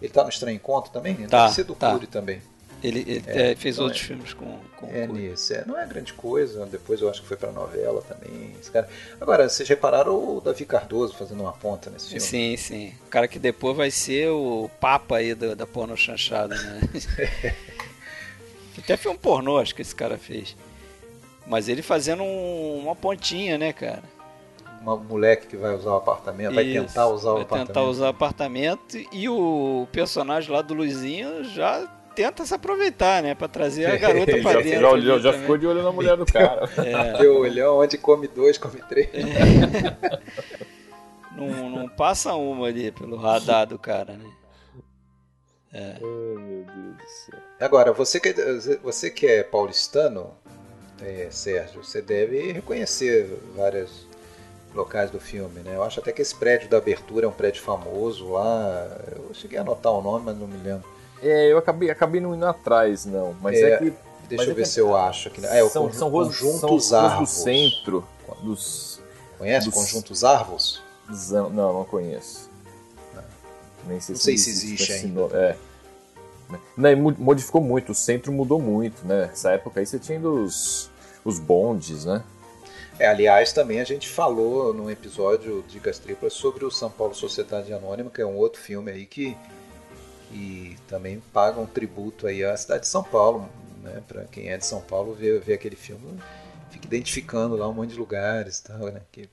Ele 0.00 0.12
tá 0.12 0.22
no 0.22 0.30
Estranho 0.30 0.56
Encontro 0.56 0.90
também? 0.90 1.14
Tá, 1.26 1.44
Deve 1.44 1.54
ser 1.54 1.64
do 1.64 1.74
tá. 1.74 1.92
Cury 1.92 2.06
também. 2.06 2.40
Ele, 2.82 3.00
ele 3.00 3.24
é, 3.26 3.52
é, 3.52 3.56
fez 3.56 3.78
outros 3.78 4.02
é, 4.02 4.04
filmes 4.04 4.34
com, 4.34 4.58
com 4.76 4.86
É 4.88 5.06
nisso, 5.06 5.54
é, 5.54 5.64
não 5.66 5.78
é 5.78 5.86
grande 5.86 6.12
coisa. 6.12 6.66
Depois 6.66 7.00
eu 7.00 7.08
acho 7.08 7.22
que 7.22 7.28
foi 7.28 7.36
pra 7.36 7.50
novela 7.50 8.02
também. 8.02 8.52
Cara... 8.72 8.88
Agora, 9.20 9.48
vocês 9.48 9.68
repararam 9.68 10.36
o 10.36 10.40
Davi 10.40 10.64
Cardoso 10.64 11.14
fazendo 11.14 11.40
uma 11.40 11.52
ponta 11.52 11.90
nesse 11.90 12.08
filme? 12.08 12.20
Sim, 12.20 12.56
sim. 12.56 12.92
O 13.06 13.10
cara 13.10 13.26
que 13.26 13.38
depois 13.38 13.76
vai 13.76 13.90
ser 13.90 14.28
o 14.28 14.70
papa 14.80 15.16
aí 15.16 15.34
da, 15.34 15.54
da 15.54 15.66
porno 15.66 15.96
chanchada, 15.96 16.54
né? 16.54 16.80
Até 18.76 18.96
foi 18.96 19.12
um 19.12 19.16
pornô, 19.16 19.58
acho 19.58 19.74
que 19.74 19.82
esse 19.82 19.94
cara 19.94 20.18
fez. 20.18 20.56
Mas 21.46 21.68
ele 21.68 21.82
fazendo 21.82 22.22
um, 22.22 22.78
uma 22.78 22.96
pontinha, 22.96 23.56
né, 23.56 23.72
cara? 23.72 24.02
Um 24.86 24.96
moleque 24.96 25.46
que 25.46 25.56
vai 25.56 25.74
usar 25.74 25.92
o 25.92 25.96
apartamento, 25.96 26.48
Isso, 26.48 26.54
vai 26.54 26.64
tentar 26.64 27.06
usar 27.06 27.30
o 27.30 27.34
vai 27.34 27.42
apartamento. 27.42 27.66
Vai 27.66 27.74
tentar 27.74 27.82
usar 27.90 28.04
o 28.04 28.08
apartamento 28.08 28.98
e 29.12 29.28
o 29.28 29.88
personagem 29.90 30.50
lá 30.50 30.60
do 30.60 30.74
Luizinho 30.74 31.44
já 31.44 31.88
tenta 32.14 32.46
se 32.46 32.54
aproveitar, 32.54 33.22
né? 33.22 33.34
Pra 33.34 33.48
trazer 33.48 33.86
a 33.86 33.96
garota 33.98 34.36
pra 34.38 34.52
já, 34.52 34.60
dentro. 34.60 35.00
Já, 35.00 35.18
já 35.18 35.32
ficou 35.32 35.56
de 35.58 35.66
olho 35.66 35.82
na 35.82 35.92
mulher 35.92 36.16
do 36.16 36.26
cara. 36.26 36.68
É. 36.84 37.18
Teu 37.18 37.38
olhão, 37.38 37.78
onde 37.78 37.96
come 37.98 38.28
dois, 38.28 38.58
come 38.58 38.80
três. 38.88 39.08
É. 39.14 40.18
não, 41.36 41.70
não 41.70 41.88
passa 41.88 42.34
uma 42.34 42.66
ali 42.66 42.90
pelo 42.92 43.16
radar 43.16 43.66
do 43.66 43.78
cara, 43.78 44.14
né? 44.14 44.30
É. 45.72 45.96
Oh, 46.00 46.38
meu 46.38 46.64
Deus 46.64 46.96
do 46.96 47.08
céu. 47.08 47.40
Agora, 47.60 47.92
você 47.92 48.20
que, 48.20 48.32
você 48.82 49.10
que 49.10 49.26
é 49.26 49.42
paulistano, 49.42 50.30
é, 51.02 51.28
Sérgio, 51.30 51.82
você 51.82 52.00
deve 52.00 52.52
reconhecer 52.52 53.38
vários 53.56 54.06
locais 54.74 55.10
do 55.10 55.20
filme, 55.20 55.60
né? 55.60 55.74
Eu 55.74 55.82
acho 55.82 56.00
até 56.00 56.12
que 56.12 56.22
esse 56.22 56.34
prédio 56.34 56.68
da 56.68 56.78
abertura 56.78 57.26
é 57.26 57.28
um 57.28 57.32
prédio 57.32 57.62
famoso 57.62 58.32
lá. 58.32 58.86
Eu 59.16 59.32
cheguei 59.34 59.58
a 59.58 59.62
anotar 59.62 59.92
o 59.92 60.02
nome, 60.02 60.26
mas 60.26 60.36
não 60.36 60.46
me 60.46 60.58
lembro. 60.58 60.88
É, 61.24 61.50
eu 61.50 61.56
acabei, 61.56 61.90
acabei 61.90 62.20
não 62.20 62.34
indo 62.34 62.44
atrás, 62.44 63.06
não. 63.06 63.34
Mas 63.40 63.56
é, 63.56 63.70
é 63.70 63.78
que. 63.78 63.92
Deixa 64.28 64.44
eu 64.44 64.50
é 64.50 64.54
ver 64.54 64.66
se 64.66 64.80
eu 64.80 64.96
acho 64.96 65.28
aqui. 65.28 65.44
É, 65.46 65.62
o 65.62 65.68
são, 65.68 65.82
conjunto, 65.84 65.98
são 65.98 66.10
conjuntos 66.10 66.84
são 66.86 67.18
do 67.18 67.26
centro. 67.26 68.06
Dos, 68.42 69.00
Conhece 69.38 69.66
dos... 69.66 69.74
conjuntos 69.74 70.24
Arvos? 70.24 70.82
Não, 71.30 71.50
não 71.50 71.84
conheço. 71.84 72.50
Não. 73.14 73.22
Nem 73.86 74.00
sei, 74.00 74.14
não 74.14 74.20
sei 74.20 74.38
se, 74.38 74.50
existe 74.50 74.92
ainda. 74.92 75.22
É. 75.32 75.56
Não, 76.76 76.96
modificou 77.18 77.60
muito, 77.60 77.92
o 77.92 77.94
centro 77.94 78.32
mudou 78.32 78.60
muito, 78.60 79.06
né? 79.06 79.26
Nessa 79.26 79.52
época 79.52 79.80
aí 79.80 79.86
você 79.86 79.98
tinha 79.98 80.20
os, 80.20 80.90
os 81.24 81.38
bondes, 81.38 82.04
né? 82.04 82.22
É, 82.98 83.08
aliás, 83.08 83.52
também 83.52 83.80
a 83.80 83.84
gente 83.84 84.08
falou 84.08 84.72
num 84.72 84.88
episódio 84.88 85.64
de 85.66 85.78
Gastripas 85.80 86.32
sobre 86.32 86.64
o 86.64 86.70
São 86.70 86.90
Paulo 86.90 87.14
Sociedade 87.14 87.72
Anônima, 87.72 88.10
que 88.10 88.20
é 88.20 88.26
um 88.26 88.36
outro 88.36 88.60
filme 88.60 88.90
aí 88.90 89.04
que 89.04 89.36
e 90.32 90.76
também 90.88 91.22
paga 91.32 91.60
um 91.60 91.66
tributo 91.66 92.26
aí 92.26 92.44
à 92.44 92.56
cidade 92.56 92.82
de 92.82 92.88
São 92.88 93.02
Paulo, 93.02 93.48
né? 93.82 94.02
Para 94.06 94.24
quem 94.24 94.48
é 94.48 94.56
de 94.56 94.66
São 94.66 94.80
Paulo 94.80 95.14
ver, 95.14 95.40
ver 95.40 95.54
aquele 95.54 95.76
filme, 95.76 96.18
fica 96.70 96.86
identificando 96.86 97.56
lá 97.56 97.68
um 97.68 97.72
monte 97.72 97.90
de 97.90 97.98
lugares, 97.98 98.60
tal, 98.60 98.90
né? 98.90 99.00
Que... 99.12 99.28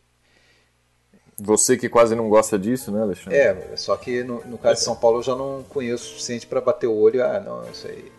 Você 1.37 1.75
que 1.75 1.89
quase 1.89 2.15
não 2.15 2.29
gosta 2.29 2.59
disso, 2.59 2.91
né, 2.91 3.01
Alexandre? 3.01 3.37
É, 3.37 3.75
só 3.75 3.95
que 3.97 4.23
no, 4.23 4.45
no 4.45 4.57
caso 4.57 4.79
de 4.79 4.85
São 4.85 4.95
Paulo 4.95 5.19
eu 5.19 5.23
já 5.23 5.35
não 5.35 5.63
conheço 5.63 6.03
o 6.03 6.07
suficiente 6.09 6.45
para 6.45 6.61
bater 6.61 6.87
o 6.87 6.95
olho, 6.95 7.25
ah, 7.25 7.39
não, 7.39 7.69
isso 7.69 7.87
aí. 7.87 8.11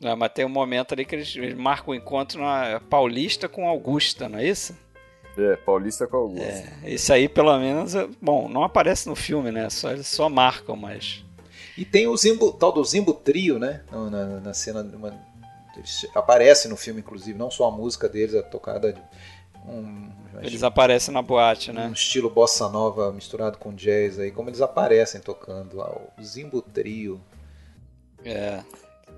Não, 0.00 0.16
mas 0.16 0.32
tem 0.32 0.44
um 0.44 0.48
momento 0.48 0.92
ali 0.92 1.04
que 1.04 1.16
eles 1.16 1.36
marcam 1.56 1.92
o 1.92 1.94
encontro 1.94 2.40
na 2.40 2.80
Paulista 2.88 3.48
com 3.48 3.68
Augusta, 3.68 4.28
não 4.28 4.38
é 4.38 4.46
isso? 4.46 4.74
É, 5.36 5.56
Paulista 5.56 6.06
com 6.06 6.16
Augusto. 6.16 6.42
É, 6.42 6.72
esse 6.84 7.12
aí, 7.12 7.28
pelo 7.28 7.56
menos, 7.58 7.94
é, 7.94 8.08
bom, 8.20 8.48
não 8.48 8.64
aparece 8.64 9.08
no 9.08 9.14
filme, 9.14 9.50
né? 9.50 9.70
Só, 9.70 9.90
eles 9.90 10.06
só 10.06 10.28
marcam, 10.28 10.76
mas. 10.76 11.24
E 11.76 11.84
tem 11.84 12.08
o 12.08 12.16
Zimbo, 12.16 12.52
tal 12.52 12.72
do 12.72 12.84
Zimbo 12.84 13.14
Trio, 13.14 13.58
né? 13.58 13.82
Na, 13.90 14.40
na 14.40 14.54
cena. 14.54 14.82
Uma, 14.82 15.14
aparece 16.14 16.68
no 16.68 16.76
filme, 16.76 17.00
inclusive, 17.00 17.38
não 17.38 17.50
só 17.50 17.68
a 17.68 17.70
música 17.70 18.08
deles, 18.08 18.34
a 18.34 18.42
tocada 18.42 18.92
de. 18.92 19.00
Um, 19.66 20.10
eles 20.42 20.62
aparecem 20.62 21.12
na 21.12 21.20
boate, 21.20 21.72
né? 21.72 21.86
Um 21.86 21.92
estilo 21.92 22.30
bossa 22.30 22.68
nova 22.68 23.12
misturado 23.12 23.58
com 23.58 23.74
jazz 23.74 24.18
aí, 24.18 24.30
como 24.30 24.48
eles 24.48 24.60
aparecem 24.60 25.20
tocando 25.20 25.76
lá, 25.76 25.90
o 26.18 26.22
Zimbo 26.22 26.62
Trio. 26.62 27.20
É. 28.24 28.62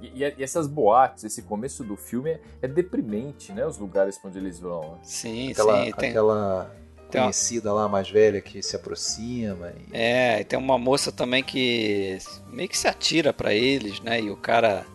E, 0.01 0.25
e, 0.25 0.43
essas 0.43 0.67
boates, 0.67 1.25
esse 1.25 1.43
começo 1.43 1.85
do 1.85 1.97
filme 1.97 2.31
é, 2.31 2.41
é 2.63 2.69
deprimente, 2.69 3.53
né? 3.53 3.67
Os 3.67 3.79
lugares 3.79 4.19
onde 4.25 4.39
eles 4.39 4.59
vão. 4.59 4.93
Né? 4.93 4.99
Sim, 5.03 5.53
aquela, 5.53 5.85
sim. 5.85 5.93
Tem... 5.93 6.11
Aquela 6.11 6.77
conhecida 7.11 7.73
lá, 7.73 7.89
mais 7.89 8.09
velha, 8.09 8.41
que 8.41 8.63
se 8.63 8.77
aproxima. 8.77 9.73
E... 9.93 9.97
É, 9.97 10.41
e 10.41 10.45
tem 10.45 10.59
uma 10.59 10.79
moça 10.79 11.11
também 11.11 11.43
que 11.43 12.19
meio 12.49 12.69
que 12.69 12.79
se 12.79 12.89
atira 12.89 13.33
para 13.33 13.53
eles, 13.53 14.01
né? 14.01 14.21
E 14.21 14.31
o 14.31 14.37
cara 14.37 14.87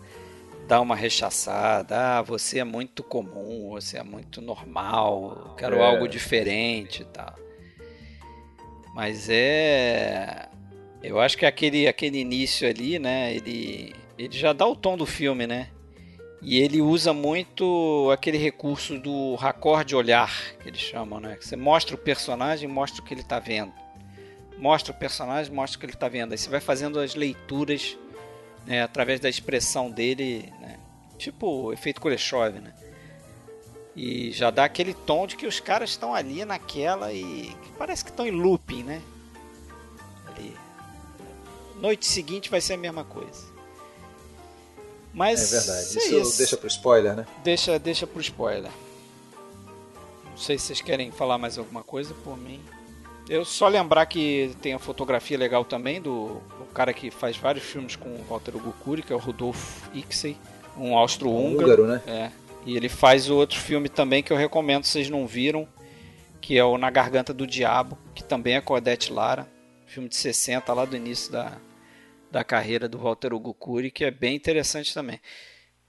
dá 0.68 0.80
uma 0.82 0.96
rechaçada. 0.96 1.96
Ah, 1.96 2.22
você 2.22 2.60
é 2.60 2.64
muito 2.64 3.04
comum, 3.04 3.70
você 3.70 3.98
é 3.98 4.04
muito 4.04 4.42
normal, 4.42 5.56
quero 5.58 5.78
é. 5.78 5.86
algo 5.86 6.08
diferente 6.08 7.02
e 7.02 7.06
tal. 7.06 7.36
Mas 8.94 9.28
é. 9.30 10.48
Eu 11.04 11.20
acho 11.20 11.38
que 11.38 11.46
aquele, 11.46 11.88
aquele 11.88 12.18
início 12.18 12.68
ali, 12.68 12.98
né? 12.98 13.36
Ele 13.36 13.94
ele 14.18 14.38
já 14.38 14.54
dá 14.54 14.66
o 14.66 14.76
tom 14.76 14.98
do 14.98 15.06
filme, 15.06 15.46
né? 15.46 15.70
E 16.42 16.60
ele 16.60 16.82
usa 16.82 17.12
muito 17.12 18.10
aquele 18.12 18.38
recurso 18.38 19.00
do 19.00 19.36
raccord 19.36 19.88
de 19.88 19.96
olhar, 19.96 20.32
que 20.62 20.70
eles 20.70 20.80
chamam, 20.80 21.20
né? 21.20 21.38
Você 21.42 21.56
mostra 21.56 21.96
o 21.96 21.98
personagem, 21.98 22.70
mostra 22.70 23.02
o 23.02 23.06
que 23.06 23.14
ele 23.14 23.22
está 23.22 23.40
vendo. 23.40 23.74
Mostra 24.58 24.94
o 24.94 24.96
personagem, 24.96 25.54
mostra 25.54 25.78
o 25.78 25.80
que 25.80 25.86
ele 25.86 25.94
está 25.94 26.08
vendo. 26.08 26.32
Aí 26.32 26.38
você 26.38 26.50
vai 26.50 26.62
fazendo 26.62 27.00
as 27.00 27.16
leituras 27.16 27.98
né, 28.66 28.84
através 28.84 29.20
da 29.20 29.28
expressão 29.28 29.90
dele, 29.90 30.54
né? 30.62 30.80
tipo 31.18 31.48
o 31.48 31.74
efeito 31.74 32.00
Kuleshov, 32.00 32.60
né? 32.60 32.74
E 33.96 34.32
já 34.32 34.52
dá 34.52 34.66
aquele 34.66 34.94
tom 34.94 35.26
de 35.26 35.38
que 35.38 35.48
os 35.48 35.60
caras 35.60 35.92
estão 35.92 36.14
ali 36.14 36.44
naquela 36.44 37.14
e 37.14 37.56
parece 37.78 38.04
que 38.04 38.12
estão 38.12 38.28
em 38.28 38.32
looping, 38.32 38.84
né? 38.84 39.02
Ali. 40.28 40.54
Noite 41.80 42.06
seguinte 42.06 42.50
vai 42.50 42.60
ser 42.60 42.74
a 42.74 42.78
mesma 42.78 43.06
coisa. 43.06 43.55
Mas 45.16 45.54
é 45.54 45.60
verdade. 45.60 45.88
Isso, 45.88 46.00
é 46.00 46.20
isso. 46.20 46.38
deixa 46.38 46.58
pro 46.58 46.68
spoiler, 46.68 47.16
né? 47.16 47.26
Deixa, 47.42 47.80
deixa 47.80 48.06
pro 48.06 48.22
spoiler. 48.22 48.70
Não 50.26 50.38
sei 50.38 50.58
se 50.58 50.66
vocês 50.66 50.82
querem 50.82 51.10
falar 51.10 51.38
mais 51.38 51.58
alguma 51.58 51.82
coisa 51.82 52.14
por 52.14 52.38
mim. 52.38 52.60
Eu 53.30 53.46
só 53.46 53.70
lembrar 53.70 54.06
que 54.06 54.54
tem 54.62 54.74
a 54.74 54.80
fotografia 54.80 55.38
legal 55.38 55.64
também 55.64 56.02
do, 56.02 56.42
do 56.60 56.66
cara 56.74 56.94
que 56.94 57.10
faz 57.10 57.38
vários 57.38 57.64
filmes 57.64 57.96
com 57.96 58.10
o 58.10 58.26
Walter 58.30 58.52
Gukuri, 58.52 59.02
que 59.02 59.14
é 59.14 59.16
o 59.16 59.20
Rudolf 59.20 59.88
Ixey, 59.94 60.38
um 60.78 60.96
austro-húngaro. 60.96 61.86
Um 61.86 61.88
né? 61.88 62.02
É. 62.06 62.32
E 62.66 62.76
ele 62.76 62.90
faz 62.90 63.30
outro 63.30 63.58
filme 63.58 63.88
também 63.88 64.22
que 64.22 64.34
eu 64.34 64.38
recomendo, 64.38 64.84
se 64.84 64.92
vocês 64.92 65.10
não 65.10 65.26
viram, 65.26 65.68
que 66.42 66.58
é 66.58 66.64
o 66.64 66.78
Na 66.78 66.90
Garganta 66.90 67.34
do 67.34 67.48
Diabo, 67.48 67.98
que 68.14 68.24
também 68.24 68.56
é 68.56 68.62
com 68.62 68.74
a 68.74 68.78
Odete 68.78 69.14
Lara, 69.14 69.48
filme 69.88 70.10
de 70.10 70.18
60, 70.18 70.74
lá 70.74 70.84
do 70.84 70.96
início 70.96 71.32
da, 71.32 71.54
da 72.36 72.44
carreira 72.44 72.90
do 72.90 72.98
Walter 72.98 73.34
Ugukuri, 73.34 73.90
que 73.90 74.04
é 74.04 74.12
bem 74.12 74.36
interessante 74.36 74.94
também. 74.94 75.22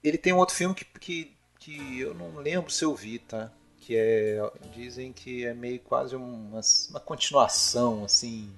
Ele 0.01 0.17
tem 0.17 0.31
um 0.31 0.37
outro 0.37 0.55
filme 0.55 0.73
que, 0.73 0.85
que, 0.85 1.35
que 1.59 1.99
eu 1.99 2.13
não 2.13 2.37
lembro 2.37 2.71
se 2.71 2.85
eu 2.85 2.95
vi, 2.95 3.19
tá? 3.19 3.51
Que 3.81 3.97
é. 3.97 4.51
Dizem 4.73 5.11
que 5.11 5.45
é 5.45 5.53
meio 5.53 5.81
quase 5.81 6.15
uma, 6.15 6.61
uma 6.89 6.99
continuação, 7.01 8.05
assim, 8.05 8.49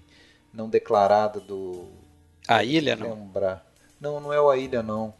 não 0.53 0.69
declarada 0.69 1.39
do. 1.39 1.87
A 2.47 2.63
Ilha, 2.63 2.95
não? 2.95 3.09
Lembrar. 3.09 3.65
Não, 3.99 4.19
não 4.19 4.31
é 4.31 4.39
o 4.39 4.51
A 4.51 4.57
Ilha, 4.57 4.83
não. 4.83 5.11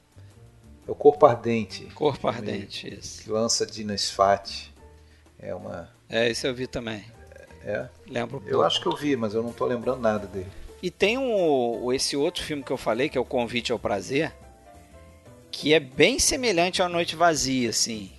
É 0.88 0.92
o 0.92 0.96
Corpo 0.96 1.26
Ardente. 1.26 1.86
Corpo 1.96 2.28
Ardente, 2.28 2.88
isso. 3.00 3.24
Que 3.24 3.32
lança 3.32 3.66
Dina 3.66 3.98
Sfat. 3.98 4.72
É 5.40 5.56
uma. 5.56 5.90
É, 6.08 6.30
esse 6.30 6.48
eu 6.48 6.54
vi 6.54 6.68
também. 6.68 7.04
É? 7.64 7.90
Lembro. 8.06 8.44
Eu 8.46 8.62
acho 8.62 8.80
que 8.80 8.86
eu 8.86 8.96
vi, 8.96 9.16
mas 9.16 9.34
eu 9.34 9.42
não 9.42 9.52
tô 9.52 9.66
lembrando 9.66 10.02
nada 10.02 10.28
dele. 10.28 10.69
E 10.82 10.90
tem 10.90 11.18
um, 11.18 11.92
esse 11.92 12.16
outro 12.16 12.44
filme 12.44 12.64
que 12.64 12.72
eu 12.72 12.78
falei, 12.78 13.10
que 13.10 13.18
é 13.18 13.22
o 13.22 13.26
Convite 13.26 13.72
ao 13.72 13.80
Prazer, 13.80 14.34
que 15.52 15.74
é 15.74 15.80
bem 15.80 16.20
semelhante 16.20 16.82
à 16.82 16.88
Noite 16.88 17.16
Vazia, 17.16 17.70
assim. 17.70 18.12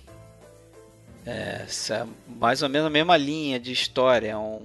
É, 1.25 1.65
é 1.65 2.07
mais 2.27 2.61
ou 2.61 2.69
menos 2.69 2.87
a 2.87 2.91
mesma 2.91 3.17
linha 3.17 3.59
de 3.59 3.71
história. 3.71 4.29
É 4.29 4.37
um, 4.37 4.61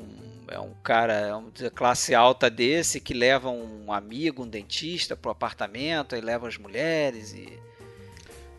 é 0.48 0.60
um 0.60 0.72
cara 0.82 1.14
é 1.14 1.34
um 1.34 1.50
de 1.50 1.70
classe 1.70 2.14
alta 2.14 2.50
desse 2.50 3.00
que 3.00 3.14
leva 3.14 3.48
um 3.50 3.92
amigo, 3.92 4.42
um 4.42 4.48
dentista, 4.48 5.16
pro 5.16 5.30
apartamento, 5.30 6.14
e 6.14 6.20
leva 6.20 6.48
as 6.48 6.58
mulheres 6.58 7.32
e 7.32 7.58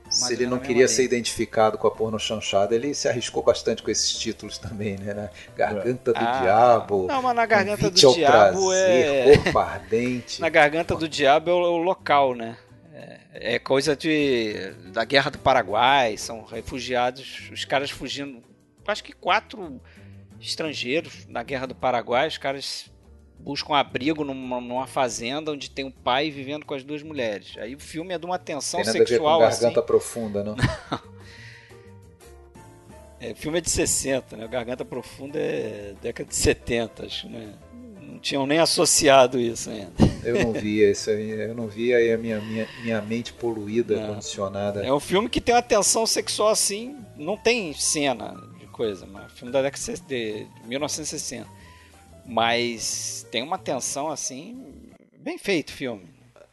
se 0.09 0.33
ele 0.33 0.45
não 0.45 0.59
queria 0.59 0.87
ser 0.87 1.03
identificado 1.03 1.77
com 1.77 1.87
a 1.87 1.91
porno 1.91 2.19
chanchada, 2.19 2.73
ele 2.73 2.93
se 2.93 3.07
arriscou 3.07 3.43
bastante 3.43 3.83
com 3.83 3.91
esses 3.91 4.11
títulos 4.17 4.57
também, 4.57 4.97
né? 4.97 5.29
Garganta 5.55 6.13
do 6.13 6.19
ah, 6.19 6.39
Diabo. 6.41 7.07
Não, 7.07 7.21
mas 7.21 7.35
na 7.35 7.45
Garganta 7.45 7.89
do 7.89 7.95
Diabo 7.95 8.67
prazer, 8.67 9.27
é. 9.27 9.37
Corpo 9.37 9.59
ardente. 9.59 10.41
na 10.41 10.49
Garganta 10.49 10.95
do 10.95 11.07
Diabo 11.07 11.49
é 11.49 11.53
o, 11.53 11.57
o 11.57 11.77
local, 11.77 12.35
né? 12.35 12.57
É, 12.93 13.55
é 13.55 13.59
coisa 13.59 13.95
de, 13.95 14.73
da 14.91 15.03
Guerra 15.03 15.31
do 15.31 15.39
Paraguai, 15.39 16.17
são 16.17 16.43
refugiados, 16.43 17.49
os 17.51 17.65
caras 17.65 17.89
fugindo. 17.89 18.41
Acho 18.87 19.03
que 19.03 19.13
quatro 19.13 19.81
estrangeiros 20.39 21.25
na 21.27 21.43
Guerra 21.43 21.67
do 21.67 21.75
Paraguai, 21.75 22.27
os 22.27 22.37
caras 22.37 22.89
buscam 23.39 23.75
abrigo 23.75 24.23
numa, 24.23 24.59
numa, 24.59 24.87
fazenda 24.87 25.51
onde 25.51 25.69
tem 25.69 25.85
um 25.85 25.91
pai 25.91 26.29
vivendo 26.29 26.65
com 26.65 26.73
as 26.73 26.83
duas 26.83 27.03
mulheres. 27.03 27.55
Aí 27.57 27.75
o 27.75 27.79
filme 27.79 28.13
é 28.13 28.17
de 28.17 28.25
uma 28.25 28.39
tensão 28.39 28.81
tem 28.81 28.87
nada 28.87 28.97
sexual 28.97 29.41
a 29.41 29.49
ver 29.49 29.55
com 29.55 29.61
garganta 29.61 29.79
assim. 29.79 29.87
profunda, 29.87 30.43
não? 30.43 30.55
é, 33.19 33.31
o 33.31 33.35
filme 33.35 33.57
é 33.57 33.61
de 33.61 33.69
60, 33.69 34.37
né? 34.37 34.47
Garganta 34.47 34.83
Profunda 34.83 35.39
é 35.39 35.93
década 36.01 36.29
de 36.29 36.35
70, 36.35 37.05
acho, 37.05 37.29
né? 37.29 37.53
Não 38.01 38.19
tinham 38.19 38.47
nem 38.47 38.59
associado 38.59 39.39
isso 39.39 39.69
ainda. 39.69 39.91
Eu 40.23 40.43
não 40.43 40.53
via 40.53 40.89
isso 40.89 41.09
aí, 41.09 41.29
eu 41.29 41.53
não 41.53 41.67
via 41.67 41.97
aí 41.97 42.11
a 42.11 42.17
minha, 42.17 42.39
minha, 42.41 42.67
minha 42.81 43.01
mente 43.01 43.33
poluída, 43.33 43.99
não. 43.99 44.15
condicionada. 44.15 44.85
É 44.85 44.91
um 44.91 44.99
filme 44.99 45.29
que 45.29 45.39
tem 45.39 45.53
uma 45.53 45.61
tensão 45.61 46.05
sexual 46.05 46.49
assim, 46.49 46.95
não 47.15 47.37
tem 47.37 47.73
cena 47.73 48.35
de 48.59 48.65
coisa, 48.67 49.05
mas 49.05 49.31
filme 49.33 49.51
da 49.51 49.61
década 49.61 49.93
de 50.07 50.47
1960. 50.65 51.56
Mas 52.27 53.25
tem 53.31 53.41
uma 53.41 53.57
tensão 53.57 54.09
assim, 54.09 54.91
bem 55.17 55.37
feito 55.37 55.69
o 55.69 55.73
filme. 55.73 56.07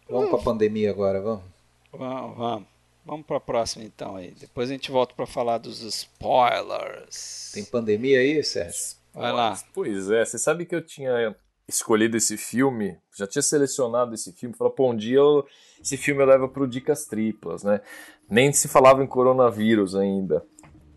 Vamos 0.09 0.31
para 0.31 0.39
a 0.39 0.43
pandemia 0.43 0.91
agora, 0.91 1.21
vamos? 1.21 1.45
Vamos, 1.93 2.37
vamos. 2.37 2.75
Vamos 3.07 3.27
para 3.27 3.37
a 3.37 3.41
próxima 3.41 3.85
então 3.85 4.17
aí. 4.17 4.33
Depois 4.39 4.71
a 4.71 4.73
gente 4.73 4.91
volta 4.91 5.15
para 5.15 5.27
falar 5.27 5.59
dos 5.59 5.83
spoilers. 5.83 7.51
Tem 7.53 7.65
pandemia 7.65 8.21
aí, 8.21 8.43
Sérgio? 8.43 8.97
Vai 9.13 9.33
lá. 9.33 9.59
Pois 9.75 10.11
é, 10.11 10.25
você 10.25 10.39
sabe 10.39 10.65
que 10.65 10.75
eu 10.75 10.81
tinha 10.81 11.37
escolhido 11.69 12.17
esse 12.17 12.37
filme, 12.37 12.97
já 13.17 13.27
tinha 13.27 13.43
selecionado 13.43 14.15
esse 14.15 14.33
filme, 14.33 14.57
falou, 14.57 14.73
pô, 14.73 14.91
um 14.91 14.97
dia 14.97 15.19
eu, 15.19 15.47
esse 15.81 15.97
filme 15.97 16.23
eu 16.23 16.27
levo 16.27 16.49
pro 16.49 16.67
Dicas 16.67 17.05
Triplas, 17.05 17.63
né? 17.63 17.81
Nem 18.29 18.53
se 18.53 18.69
falava 18.69 19.03
em 19.03 19.07
coronavírus 19.07 19.95
ainda. 19.95 20.45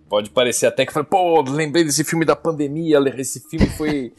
Pode 0.09 0.29
parecer 0.29 0.65
até 0.65 0.85
que 0.85 0.93
foi, 0.93 1.03
pô, 1.03 1.41
lembrei 1.41 1.83
desse 1.83 2.03
filme 2.03 2.25
da 2.25 2.35
pandemia, 2.35 2.97
esse 3.17 3.41
filme 3.49 3.67
foi 3.67 4.13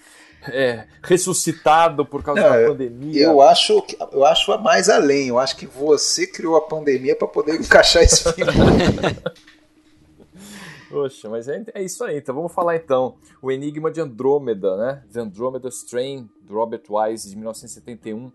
é, 0.46 0.86
ressuscitado 1.02 2.04
por 2.06 2.22
causa 2.22 2.40
Não, 2.40 2.50
da 2.50 2.68
pandemia. 2.68 3.22
Eu 3.22 3.40
acho, 3.42 3.84
eu 4.12 4.24
acho 4.24 4.58
mais 4.62 4.88
além. 4.88 5.28
Eu 5.28 5.38
acho 5.38 5.56
que 5.56 5.66
você 5.66 6.26
criou 6.26 6.56
a 6.56 6.60
pandemia 6.60 7.16
para 7.16 7.28
poder 7.28 7.54
encaixar 7.60 8.02
esse 8.02 8.32
filme. 8.32 8.52
Poxa, 10.88 11.28
mas 11.28 11.48
é, 11.48 11.62
é, 11.74 11.82
isso 11.82 12.02
aí. 12.04 12.18
Então 12.18 12.34
vamos 12.34 12.52
falar 12.52 12.76
então. 12.76 13.16
O 13.42 13.52
Enigma 13.52 13.90
de 13.90 14.00
Andrômeda, 14.00 14.76
né? 14.76 15.04
The 15.12 15.20
Andromeda 15.20 15.68
Strain, 15.68 16.28
do 16.42 16.54
Robert 16.54 16.82
Wise, 16.88 17.28
de 17.28 17.36
1971. 17.36 18.32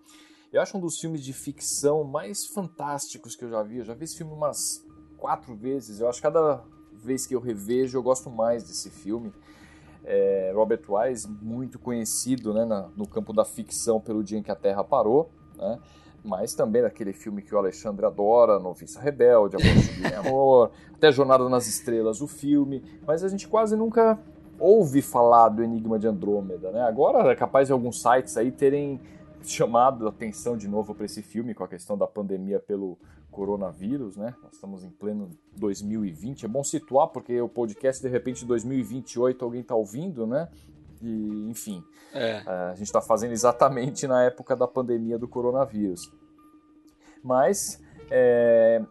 Eu 0.51 0.61
acho 0.61 0.77
um 0.77 0.79
dos 0.79 0.99
filmes 0.99 1.23
de 1.23 1.33
ficção 1.33 2.03
mais 2.03 2.45
fantásticos 2.45 3.35
que 3.35 3.43
eu 3.43 3.49
já 3.49 3.63
vi. 3.63 3.79
Eu 3.79 3.85
já 3.85 3.95
vi 3.95 4.03
esse 4.03 4.17
filme 4.17 4.31
umas 4.31 4.85
quatro 5.17 5.55
vezes. 5.55 5.99
Eu 5.99 6.07
acho 6.07 6.19
que 6.19 6.23
cada 6.23 6.63
vez 6.93 7.25
que 7.25 7.33
eu 7.33 7.39
revejo 7.39 7.97
eu 7.97 8.03
gosto 8.03 8.29
mais 8.29 8.63
desse 8.63 8.89
filme 8.89 9.33
é, 10.05 10.51
Robert 10.53 10.81
Wise, 10.87 11.27
muito 11.41 11.79
conhecido 11.79 12.53
né, 12.53 12.65
na, 12.65 12.89
no 12.95 13.07
campo 13.07 13.33
da 13.33 13.45
ficção 13.45 13.99
pelo 13.99 14.23
dia 14.23 14.37
em 14.37 14.43
que 14.43 14.51
a 14.51 14.55
Terra 14.55 14.83
parou, 14.83 15.29
né, 15.57 15.79
mas 16.23 16.53
também 16.53 16.81
daquele 16.81 17.13
filme 17.13 17.41
que 17.41 17.53
o 17.53 17.57
Alexandre 17.57 18.05
adora, 18.05 18.59
Noviça 18.59 18.99
Rebelde, 18.99 19.55
Amor 19.55 20.09
de 20.09 20.15
Amor, 20.15 20.71
até 20.95 21.11
Jornada 21.11 21.47
nas 21.49 21.67
Estrelas, 21.67 22.21
o 22.21 22.27
filme, 22.27 22.83
mas 23.05 23.23
a 23.23 23.27
gente 23.27 23.47
quase 23.47 23.75
nunca 23.75 24.17
ouve 24.59 25.01
falar 25.01 25.49
do 25.49 25.63
Enigma 25.63 25.99
de 25.99 26.07
Andrômeda. 26.07 26.71
Né? 26.71 26.81
Agora 26.81 27.29
é 27.31 27.35
capaz 27.35 27.67
de 27.67 27.73
alguns 27.73 28.01
sites 28.01 28.37
aí 28.37 28.51
terem 28.51 29.01
chamado 29.43 30.05
a 30.05 30.09
atenção 30.09 30.55
de 30.55 30.67
novo 30.67 30.95
para 30.95 31.05
esse 31.05 31.21
filme 31.21 31.53
com 31.53 31.63
a 31.63 31.67
questão 31.67 31.97
da 31.97 32.07
pandemia 32.07 32.59
pelo 32.59 32.97
coronavírus, 33.33 34.15
né? 34.15 34.33
Nós 34.41 34.53
estamos 34.53 34.83
em 34.83 34.89
pleno 34.89 35.29
2020. 35.57 36.45
É 36.45 36.47
bom 36.47 36.63
situar 36.63 37.07
porque 37.07 37.41
o 37.41 37.49
podcast 37.49 38.01
de 38.01 38.07
repente 38.07 38.45
2028 38.45 39.43
alguém 39.43 39.61
está 39.61 39.75
ouvindo, 39.75 40.25
né? 40.25 40.47
E, 41.01 41.49
enfim, 41.49 41.83
é. 42.13 42.37
a 42.45 42.75
gente 42.75 42.87
está 42.87 43.01
fazendo 43.01 43.31
exatamente 43.31 44.07
na 44.07 44.23
época 44.23 44.55
da 44.55 44.67
pandemia 44.67 45.17
do 45.17 45.27
coronavírus. 45.27 46.09
Mas 47.21 47.81
é, 48.09 48.81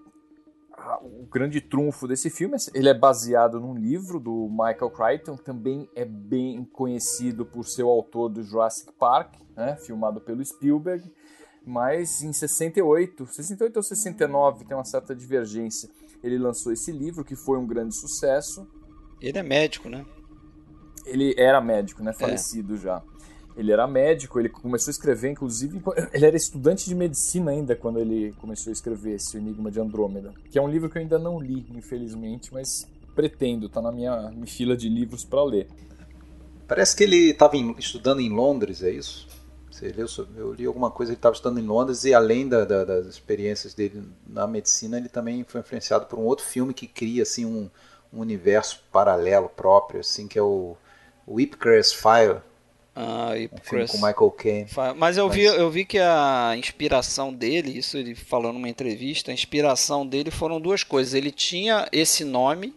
o 1.02 1.26
grande 1.30 1.60
trunfo 1.60 2.08
desse 2.08 2.28
filme, 2.28 2.56
ele 2.74 2.88
é 2.88 2.94
baseado 2.94 3.60
num 3.60 3.74
livro 3.74 4.18
do 4.18 4.48
Michael 4.50 4.90
Crichton, 4.90 5.36
também 5.36 5.88
é 5.94 6.04
bem 6.04 6.64
conhecido 6.64 7.44
por 7.44 7.64
ser 7.64 7.84
o 7.84 7.88
autor 7.88 8.28
do 8.28 8.42
Jurassic 8.42 8.92
Park, 8.92 9.34
né, 9.56 9.76
filmado 9.76 10.20
pelo 10.20 10.44
Spielberg, 10.44 11.10
mas 11.66 12.22
em 12.22 12.32
68, 12.32 13.26
68 13.26 13.76
ou 13.76 13.82
69, 13.82 14.64
tem 14.64 14.76
uma 14.76 14.84
certa 14.84 15.14
divergência, 15.14 15.88
ele 16.22 16.38
lançou 16.38 16.72
esse 16.72 16.92
livro 16.92 17.24
que 17.24 17.36
foi 17.36 17.58
um 17.58 17.66
grande 17.66 17.94
sucesso. 17.96 18.66
Ele 19.20 19.38
é 19.38 19.42
médico, 19.42 19.88
né? 19.88 20.04
Ele 21.04 21.34
era 21.36 21.60
médico, 21.60 22.02
né, 22.02 22.10
é. 22.10 22.14
falecido 22.14 22.74
é. 22.74 22.78
já. 22.78 23.02
Ele 23.56 23.70
era 23.70 23.86
médico, 23.86 24.40
ele 24.40 24.48
começou 24.48 24.90
a 24.90 24.92
escrever, 24.92 25.30
inclusive, 25.30 25.82
ele 26.12 26.24
era 26.24 26.36
estudante 26.36 26.88
de 26.88 26.94
medicina 26.94 27.50
ainda 27.50 27.76
quando 27.76 27.98
ele 27.98 28.32
começou 28.40 28.70
a 28.70 28.72
escrever 28.72 29.16
esse 29.16 29.36
Enigma 29.36 29.70
de 29.70 29.78
Andrômeda, 29.78 30.32
que 30.50 30.58
é 30.58 30.62
um 30.62 30.68
livro 30.68 30.88
que 30.88 30.96
eu 30.96 31.02
ainda 31.02 31.18
não 31.18 31.38
li, 31.38 31.66
infelizmente, 31.74 32.52
mas 32.52 32.86
pretendo, 33.14 33.68
tá 33.68 33.82
na 33.82 33.92
minha, 33.92 34.30
minha 34.30 34.46
fila 34.46 34.74
de 34.74 34.88
livros 34.88 35.24
para 35.24 35.44
ler. 35.44 35.68
Parece 36.66 36.96
que 36.96 37.04
ele 37.04 37.30
estava 37.30 37.56
estudando 37.78 38.20
em 38.20 38.30
Londres, 38.30 38.82
é 38.82 38.90
isso? 38.90 39.28
Leu, 39.90 40.06
eu 40.36 40.52
li 40.52 40.66
alguma 40.66 40.90
coisa, 40.90 41.10
ele 41.12 41.16
estava 41.16 41.34
estudando 41.34 41.58
em 41.58 41.66
Londres 41.66 42.04
e 42.04 42.14
além 42.14 42.48
da, 42.48 42.64
da, 42.64 42.84
das 42.84 43.06
experiências 43.06 43.74
dele 43.74 44.02
na 44.26 44.46
medicina, 44.46 44.96
ele 44.96 45.08
também 45.08 45.42
foi 45.44 45.60
influenciado 45.60 46.06
por 46.06 46.18
um 46.18 46.22
outro 46.22 46.44
filme 46.44 46.72
que 46.72 46.86
cria 46.86 47.22
assim 47.22 47.44
um, 47.44 47.68
um 48.12 48.20
universo 48.20 48.82
paralelo 48.92 49.48
próprio, 49.48 50.00
assim 50.00 50.28
que 50.28 50.38
é 50.38 50.42
o, 50.42 50.76
o 51.26 51.40
Ipcress 51.40 51.92
Fire, 51.92 52.40
ah, 52.94 53.36
e 53.36 53.46
um 53.46 53.58
filme 53.62 53.88
com 53.88 53.96
Michael 53.96 54.30
Caine. 54.32 54.66
Mas 54.96 55.16
eu, 55.16 55.26
Mas... 55.26 55.36
Vi, 55.36 55.44
eu 55.44 55.70
vi 55.70 55.84
que 55.84 55.98
a 55.98 56.54
inspiração 56.56 57.32
dele, 57.32 57.76
isso 57.78 57.96
ele 57.96 58.14
falou 58.14 58.52
numa 58.52 58.68
entrevista, 58.68 59.30
a 59.30 59.34
inspiração 59.34 60.06
dele 60.06 60.30
foram 60.30 60.60
duas 60.60 60.84
coisas. 60.84 61.14
Ele 61.14 61.30
tinha 61.30 61.88
esse 61.90 62.22
nome, 62.22 62.74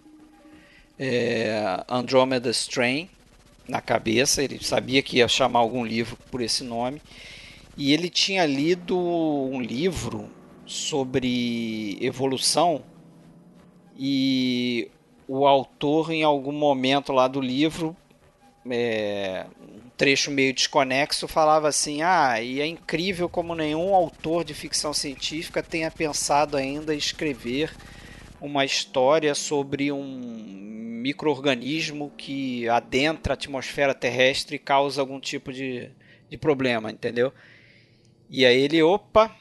é, 0.97 1.83
Andromeda 1.89 2.49
Strain, 2.49 3.09
na 3.67 3.81
cabeça, 3.81 4.43
ele 4.43 4.63
sabia 4.63 5.01
que 5.01 5.17
ia 5.17 5.27
chamar 5.27 5.59
algum 5.59 5.85
livro 5.85 6.17
por 6.29 6.41
esse 6.41 6.63
nome. 6.63 7.01
E 7.77 7.93
ele 7.93 8.09
tinha 8.09 8.45
lido 8.45 8.97
um 8.97 9.61
livro 9.61 10.29
sobre 10.65 11.97
evolução 12.01 12.83
e 13.97 14.89
o 15.27 15.47
autor, 15.47 16.11
em 16.11 16.23
algum 16.23 16.51
momento 16.51 17.11
lá 17.11 17.27
do 17.27 17.41
livro, 17.41 17.95
é, 18.69 19.45
um 19.61 19.89
trecho 19.97 20.31
meio 20.31 20.53
desconexo, 20.53 21.27
falava 21.27 21.67
assim: 21.67 22.01
Ah, 22.01 22.41
e 22.41 22.59
é 22.59 22.65
incrível 22.65 23.29
como 23.29 23.55
nenhum 23.55 23.93
autor 23.93 24.43
de 24.43 24.53
ficção 24.53 24.93
científica 24.93 25.63
tenha 25.63 25.89
pensado 25.91 26.57
ainda 26.57 26.93
em 26.93 26.97
escrever 26.97 27.71
uma 28.41 28.65
história 28.65 29.33
sobre 29.33 29.91
um 29.91 31.01
microorganismo 31.01 32.11
que 32.17 32.67
adentra 32.69 33.33
a 33.33 33.35
atmosfera 33.35 33.93
terrestre 33.93 34.55
e 34.55 34.59
causa 34.59 35.01
algum 35.01 35.19
tipo 35.19 35.53
de, 35.53 35.89
de 36.29 36.37
problema, 36.37 36.91
entendeu? 36.91 37.31
E 38.29 38.45
aí 38.45 38.59
ele, 38.59 38.81
opa, 38.81 39.35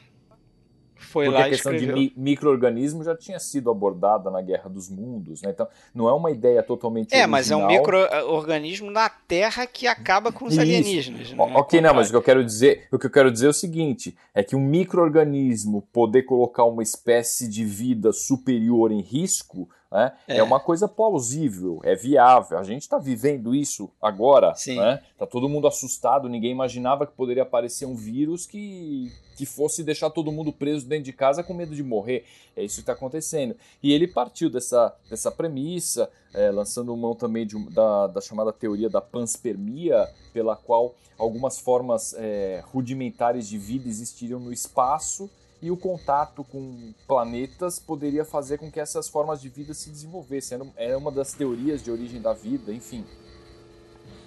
foi 0.97 1.25
Porque 1.25 1.39
lá 1.39 1.45
a 1.45 1.49
questão 1.49 1.73
escreveu. 1.73 1.95
de 1.95 2.01
mi 2.01 2.13
microorganismo 2.15 3.03
já 3.03 3.15
tinha 3.15 3.37
sido 3.39 3.69
abordada 3.69 4.31
na 4.31 4.41
Guerra 4.41 4.69
dos 4.69 4.89
Mundos, 4.89 5.41
né? 5.41 5.51
Então, 5.51 5.67
não 5.93 6.07
é 6.09 6.13
uma 6.13 6.31
ideia 6.31 6.63
totalmente 6.63 7.11
É, 7.13 7.17
original. 7.25 7.29
mas 7.29 7.51
é 7.51 7.55
um 7.55 7.67
microorganismo 7.67 8.89
na 8.91 9.09
Terra 9.09 9.67
que 9.67 9.87
acaba 9.87 10.31
com 10.31 10.45
os 10.45 10.53
Isso. 10.53 10.61
alienígenas, 10.61 11.31
né? 11.31 11.43
OK, 11.55 11.81
não, 11.81 11.93
mas 11.93 12.07
o 12.07 12.11
que 12.11 12.17
eu 12.17 12.21
quero 12.23 12.43
dizer, 12.43 12.87
o 12.91 12.97
que 12.97 13.05
eu 13.05 13.11
quero 13.11 13.31
dizer 13.31 13.47
é 13.47 13.49
o 13.49 13.53
seguinte, 13.53 14.15
é 14.33 14.43
que 14.43 14.55
um 14.55 14.61
microorganismo 14.61 15.81
poder 15.93 16.23
colocar 16.23 16.63
uma 16.65 16.81
espécie 16.83 17.47
de 17.47 17.63
vida 17.63 18.11
superior 18.11 18.91
em 18.91 19.01
risco 19.01 19.69
né? 19.95 20.11
É. 20.27 20.37
é. 20.37 20.43
uma 20.43 20.59
coisa 20.59 20.89
plausível, 20.89 21.79
é 21.83 21.95
viável. 21.95 22.57
A 22.57 22.63
gente 22.63 22.81
está 22.81 22.97
vivendo 22.97 23.55
isso 23.55 23.89
agora. 24.01 24.53
Sim. 24.53 24.75
Né? 24.75 25.01
Tá 25.17 25.25
todo 25.25 25.47
mundo 25.47 25.67
assustado, 25.67 26.27
ninguém 26.27 26.51
imaginava 26.51 27.07
que 27.07 27.13
poderia 27.13 27.43
aparecer 27.43 27.85
um 27.85 27.95
vírus 27.95 28.45
que, 28.45 29.09
que 29.37 29.45
fosse 29.45 29.83
deixar 29.83 30.09
todo 30.09 30.33
mundo 30.33 30.51
preso 30.51 30.85
dentro 30.85 31.05
de 31.05 31.13
casa 31.13 31.41
com 31.43 31.53
medo 31.53 31.73
de 31.73 31.81
morrer. 31.81 32.25
É 32.57 32.63
isso 32.63 32.75
que 32.75 32.81
está 32.81 32.91
acontecendo. 32.91 33.55
E 33.81 33.93
ele 33.93 34.05
partiu 34.05 34.49
dessa, 34.49 34.93
dessa 35.09 35.31
premissa, 35.31 36.09
é, 36.33 36.51
lançando 36.51 36.95
mão 36.97 37.15
também 37.15 37.47
de, 37.47 37.57
da, 37.69 38.07
da 38.07 38.19
chamada 38.19 38.51
teoria 38.51 38.89
da 38.89 38.99
panspermia, 38.99 40.09
pela 40.33 40.57
qual 40.57 40.93
algumas 41.17 41.57
formas 41.57 42.13
é, 42.17 42.61
rudimentares 42.65 43.47
de 43.47 43.57
vida 43.57 43.87
existiriam 43.87 44.41
no 44.41 44.51
espaço 44.51 45.29
e 45.65 45.71
o 45.71 45.75
contato 45.75 46.43
com 46.43 46.93
planetas 47.07 47.79
poderia 47.79 48.23
fazer 48.23 48.59
com 48.59 48.71
que 48.71 48.79
essas 48.79 49.09
formas 49.09 49.41
de 49.41 49.49
vida 49.49 49.73
se 49.73 49.89
desenvolvessem. 49.89 50.59
Era 50.75 50.95
uma 50.95 51.11
das 51.11 51.33
teorias 51.33 51.83
de 51.83 51.89
origem 51.89 52.21
da 52.21 52.33
vida, 52.33 52.71
enfim. 52.71 53.03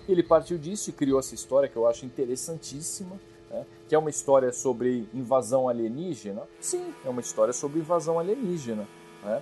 Ele 0.08 0.20
partiu 0.20 0.58
disso 0.58 0.90
e 0.90 0.92
criou 0.92 1.20
essa 1.20 1.36
história 1.36 1.68
que 1.68 1.76
eu 1.76 1.86
acho 1.86 2.04
interessantíssima, 2.04 3.20
né? 3.48 3.64
que 3.88 3.94
é 3.94 3.98
uma 3.98 4.10
história 4.10 4.52
sobre 4.52 5.08
invasão 5.14 5.68
alienígena. 5.68 6.42
Sim, 6.60 6.92
é 7.04 7.08
uma 7.08 7.20
história 7.20 7.52
sobre 7.52 7.78
invasão 7.78 8.18
alienígena, 8.18 8.88
né? 9.22 9.40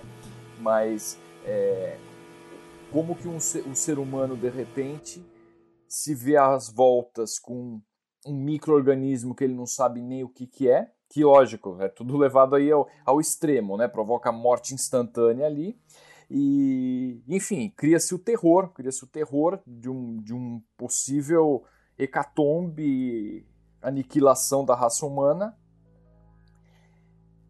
mas 0.59 1.17
é, 1.45 1.97
como 2.91 3.15
que 3.15 3.27
um 3.27 3.39
ser, 3.39 3.67
um 3.67 3.73
ser 3.73 3.97
humano 3.97 4.37
de 4.37 4.49
repente 4.49 5.25
se 5.87 6.13
vê 6.13 6.37
às 6.37 6.69
voltas 6.69 7.39
com 7.39 7.81
um 8.23 8.35
microorganismo 8.35 9.33
que 9.33 9.45
ele 9.45 9.55
não 9.55 9.65
sabe 9.65 9.99
nem 9.99 10.23
o 10.23 10.29
que, 10.29 10.45
que 10.45 10.69
é, 10.69 10.91
que 11.09 11.23
lógico, 11.23 11.77
é 11.81 11.87
tudo 11.89 12.15
levado 12.17 12.55
aí 12.55 12.71
ao, 12.71 12.87
ao 13.05 13.19
extremo, 13.19 13.77
né? 13.77 13.87
Provoca 13.87 14.31
morte 14.31 14.73
instantânea 14.73 15.45
ali. 15.45 15.79
E, 16.29 17.21
enfim, 17.27 17.69
cria-se 17.69 18.13
o 18.13 18.19
terror, 18.19 18.69
cria-se 18.73 19.03
o 19.03 19.07
terror 19.07 19.59
de 19.65 19.89
um, 19.89 20.17
de 20.17 20.33
um 20.33 20.61
possível 20.75 21.63
hecatombe, 21.97 23.47
aniquilação 23.81 24.65
da 24.65 24.75
raça 24.75 25.05
humana. 25.05 25.57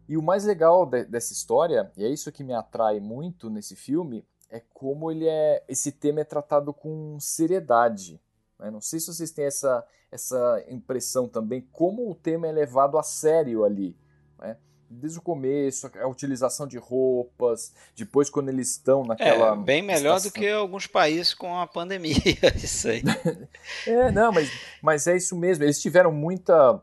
E 0.08 0.16
o 0.16 0.22
mais 0.22 0.44
legal 0.44 0.86
de, 0.86 1.04
dessa 1.04 1.32
história, 1.32 1.92
e 1.96 2.04
é 2.04 2.08
isso 2.08 2.32
que 2.32 2.44
me 2.44 2.54
atrai 2.54 3.00
muito 3.00 3.50
nesse 3.50 3.76
filme, 3.76 4.24
é 4.48 4.62
como 4.72 5.10
ele 5.10 5.28
é, 5.28 5.62
esse 5.68 5.92
tema 5.92 6.20
é 6.20 6.24
tratado 6.24 6.72
com 6.72 7.18
seriedade. 7.20 8.20
Né? 8.58 8.70
Não 8.70 8.80
sei 8.80 8.98
se 8.98 9.06
vocês 9.06 9.30
têm 9.30 9.44
essa, 9.44 9.84
essa 10.10 10.64
impressão 10.68 11.28
também, 11.28 11.66
como 11.72 12.10
o 12.10 12.14
tema 12.14 12.48
é 12.48 12.52
levado 12.52 12.98
a 12.98 13.02
sério 13.02 13.64
ali. 13.64 13.96
Né? 14.38 14.56
Desde 14.90 15.18
o 15.18 15.22
começo, 15.22 15.90
a 16.00 16.08
utilização 16.08 16.66
de 16.66 16.78
roupas, 16.78 17.74
depois 17.94 18.30
quando 18.30 18.48
eles 18.48 18.70
estão 18.70 19.04
naquela. 19.04 19.52
É, 19.52 19.56
bem 19.56 19.82
melhor 19.82 20.16
estação. 20.16 20.30
do 20.30 20.34
que 20.34 20.48
alguns 20.48 20.86
países 20.86 21.34
com 21.34 21.58
a 21.58 21.66
pandemia, 21.66 22.16
isso 22.56 22.88
aí. 22.88 23.02
é, 23.86 24.10
não, 24.10 24.32
mas, 24.32 24.50
mas 24.82 25.06
é 25.06 25.16
isso 25.16 25.36
mesmo. 25.36 25.64
Eles 25.64 25.80
tiveram 25.80 26.10
muita. 26.10 26.82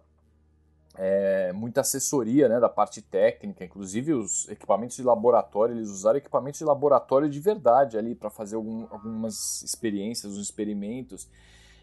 É, 0.98 1.52
muita 1.52 1.82
assessoria 1.82 2.48
né, 2.48 2.58
da 2.58 2.70
parte 2.70 3.02
técnica, 3.02 3.66
inclusive 3.66 4.14
os 4.14 4.48
equipamentos 4.48 4.96
de 4.96 5.04
laboratório, 5.04 5.76
eles 5.76 5.90
usaram 5.90 6.18
equipamentos 6.18 6.58
de 6.58 6.64
laboratório 6.64 7.30
de 7.30 7.38
verdade 7.38 7.98
ali 7.98 8.16
para 8.16 8.30
fazer 8.30 8.56
algum, 8.56 8.88
algumas 8.90 9.62
experiências, 9.62 10.32
os 10.32 10.42
experimentos. 10.42 11.28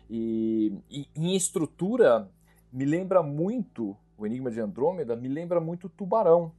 E, 0.09 0.77
e, 0.91 1.09
em 1.15 1.35
estrutura, 1.35 2.31
me 2.73 2.85
lembra 2.85 3.23
muito, 3.23 3.97
o 4.17 4.27
Enigma 4.27 4.51
de 4.51 4.61
Andrômeda, 4.61 5.17
me 5.17 5.29
lembra 5.29 5.61
muito 5.61 5.89
Tubarão. 5.89 6.53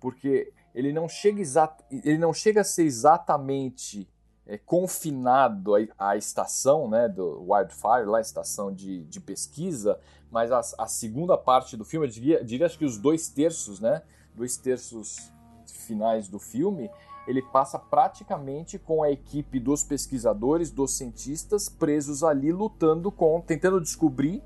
Porque 0.00 0.52
ele 0.74 0.92
não 0.92 1.08
chega, 1.08 1.42
ele 1.90 2.18
não 2.18 2.32
chega 2.32 2.60
a 2.60 2.64
ser 2.64 2.84
exatamente 2.84 4.08
é, 4.46 4.58
confinado 4.58 5.74
à, 5.74 6.10
à, 6.10 6.16
estação 6.16 6.88
né, 6.88 7.08
do 7.08 7.42
Wildfire, 7.50 8.06
lá 8.06 8.18
a 8.18 8.20
estação 8.20 8.72
de, 8.72 9.04
de 9.04 9.20
pesquisa, 9.20 9.98
mas 10.30 10.52
a, 10.52 10.60
a, 10.78 10.86
segunda 10.86 11.36
parte 11.36 11.76
do 11.76 11.84
filme, 11.84 12.06
eu 12.06 12.10
diria, 12.10 12.44
diria 12.44 12.66
acho 12.66 12.78
que 12.78 12.84
os 12.84 12.98
dois 12.98 13.28
terços, 13.28 13.80
né, 13.80 14.02
dois 14.34 14.56
terços 14.56 15.32
finais 15.66 16.28
do 16.28 16.38
filme, 16.38 16.90
ele 17.26 17.42
passa 17.42 17.78
praticamente 17.78 18.78
com 18.78 19.02
a 19.02 19.10
equipe 19.10 19.58
dos 19.58 19.82
pesquisadores, 19.82 20.70
dos 20.70 20.96
cientistas 20.96 21.68
presos 21.68 22.22
ali 22.22 22.52
lutando 22.52 23.10
com, 23.10 23.40
tentando 23.40 23.80
descobrir 23.80 24.42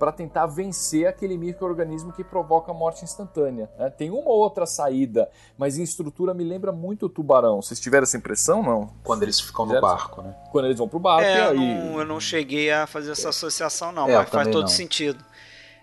para 0.00 0.10
tentar 0.10 0.46
vencer 0.46 1.06
aquele 1.06 1.36
microorganismo 1.36 2.10
que 2.10 2.24
provoca 2.24 2.70
a 2.70 2.74
morte 2.74 3.04
instantânea. 3.04 3.70
Né? 3.78 3.90
Tem 3.90 4.10
uma 4.10 4.30
ou 4.30 4.38
outra 4.38 4.64
saída, 4.64 5.28
mas 5.58 5.76
em 5.76 5.82
estrutura 5.82 6.32
me 6.32 6.42
lembra 6.42 6.72
muito 6.72 7.04
o 7.04 7.08
tubarão. 7.08 7.60
Vocês 7.60 7.78
tiveram 7.78 8.04
essa 8.04 8.16
impressão, 8.16 8.62
não? 8.62 8.94
Quando 9.04 9.24
eles 9.24 9.38
ficam 9.38 9.66
no 9.66 9.78
barco, 9.78 10.22
né? 10.22 10.34
Quando 10.50 10.64
eles 10.64 10.78
vão 10.78 10.88
pro 10.88 10.98
barco. 10.98 11.22
É, 11.22 11.48
eu, 11.48 11.54
não, 11.54 11.98
eu 11.98 12.06
não 12.06 12.18
cheguei 12.18 12.72
a 12.72 12.86
fazer 12.86 13.10
essa 13.10 13.28
associação, 13.28 13.92
não, 13.92 14.08
é, 14.08 14.16
mas 14.16 14.30
faz 14.30 14.48
todo 14.48 14.62
não. 14.62 14.68
sentido. 14.68 15.22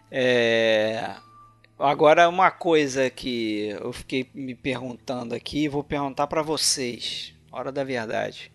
É... 0.09 1.15
Agora, 1.79 2.27
uma 2.27 2.49
coisa 2.49 3.07
que 3.07 3.67
eu 3.79 3.93
fiquei 3.93 4.27
me 4.33 4.55
perguntando 4.55 5.35
aqui, 5.35 5.67
vou 5.67 5.83
perguntar 5.83 6.25
para 6.25 6.41
vocês. 6.41 7.35
Hora 7.51 7.71
da 7.71 7.83
verdade. 7.83 8.51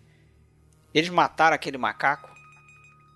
Eles 0.93 1.09
mataram 1.09 1.55
aquele 1.55 1.77
macaco? 1.77 2.32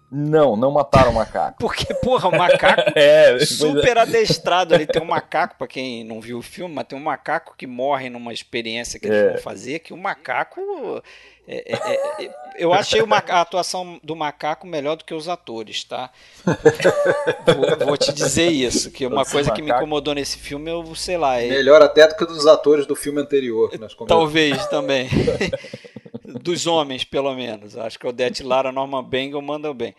Não, 0.10 0.56
não 0.56 0.72
mataram 0.72 1.12
o 1.12 1.14
macaco. 1.14 1.58
Porque, 1.60 1.94
porra, 1.96 2.30
o 2.30 2.38
macaco 2.38 2.92
é, 2.96 3.38
super 3.40 3.98
adestrado 3.98 4.74
ali. 4.74 4.86
Tem 4.86 5.02
um 5.02 5.06
macaco, 5.06 5.56
para 5.58 5.68
quem 5.68 6.04
não 6.04 6.22
viu 6.22 6.38
o 6.38 6.42
filme, 6.42 6.74
mas 6.74 6.88
tem 6.88 6.98
um 6.98 7.04
macaco 7.04 7.54
que 7.58 7.68
morre 7.68 8.10
numa 8.10 8.32
experiência 8.32 9.00
que 9.00 9.08
eles 9.08 9.18
é. 9.18 9.30
vão 9.32 9.38
fazer, 9.40 9.80
que 9.80 9.94
o 9.94 9.98
macaco. 9.98 10.62
É, 11.46 11.74
é, 11.74 11.76
é, 11.76 12.26
é 12.26 12.48
eu 12.58 12.74
achei 12.74 13.02
a 13.02 13.42
atuação 13.42 14.00
do 14.04 14.16
macaco 14.16 14.66
melhor 14.66 14.96
do 14.96 15.06
que 15.06 15.14
os 15.14 15.30
atores, 15.30 15.84
tá? 15.84 16.10
vou, 16.44 17.88
vou, 17.88 17.98
te 17.98 18.12
dizer 18.12 18.50
isso, 18.50 18.92
que 18.92 19.06
uma 19.06 19.26
coisa 19.26 19.52
que 19.52 19.62
me 19.62 19.72
incomodou 19.72 20.14
nesse 20.14 20.38
filme, 20.38 20.72
eu 20.72 20.96
sei 20.96 21.18
lá. 21.18 21.38
Melhor 21.38 21.82
até 21.82 22.08
do 22.08 22.16
que 22.16 22.26
dos 22.26 22.48
atores 22.48 22.86
do 22.86 22.96
filme 22.96 23.22
anterior. 23.22 23.72
Talvez 24.08 24.66
também. 24.68 25.10
dos 26.24 26.68
homens, 26.68 27.04
pelo 27.04 27.34
menos. 27.36 27.78
Acho 27.78 27.98
que 28.00 28.06
o 28.06 28.10
Odete 28.10 28.44
Lara, 28.44 28.72
Norman 28.72 29.04
Bengal 29.04 29.42
mandam 29.42 29.74
bem. 29.74 29.96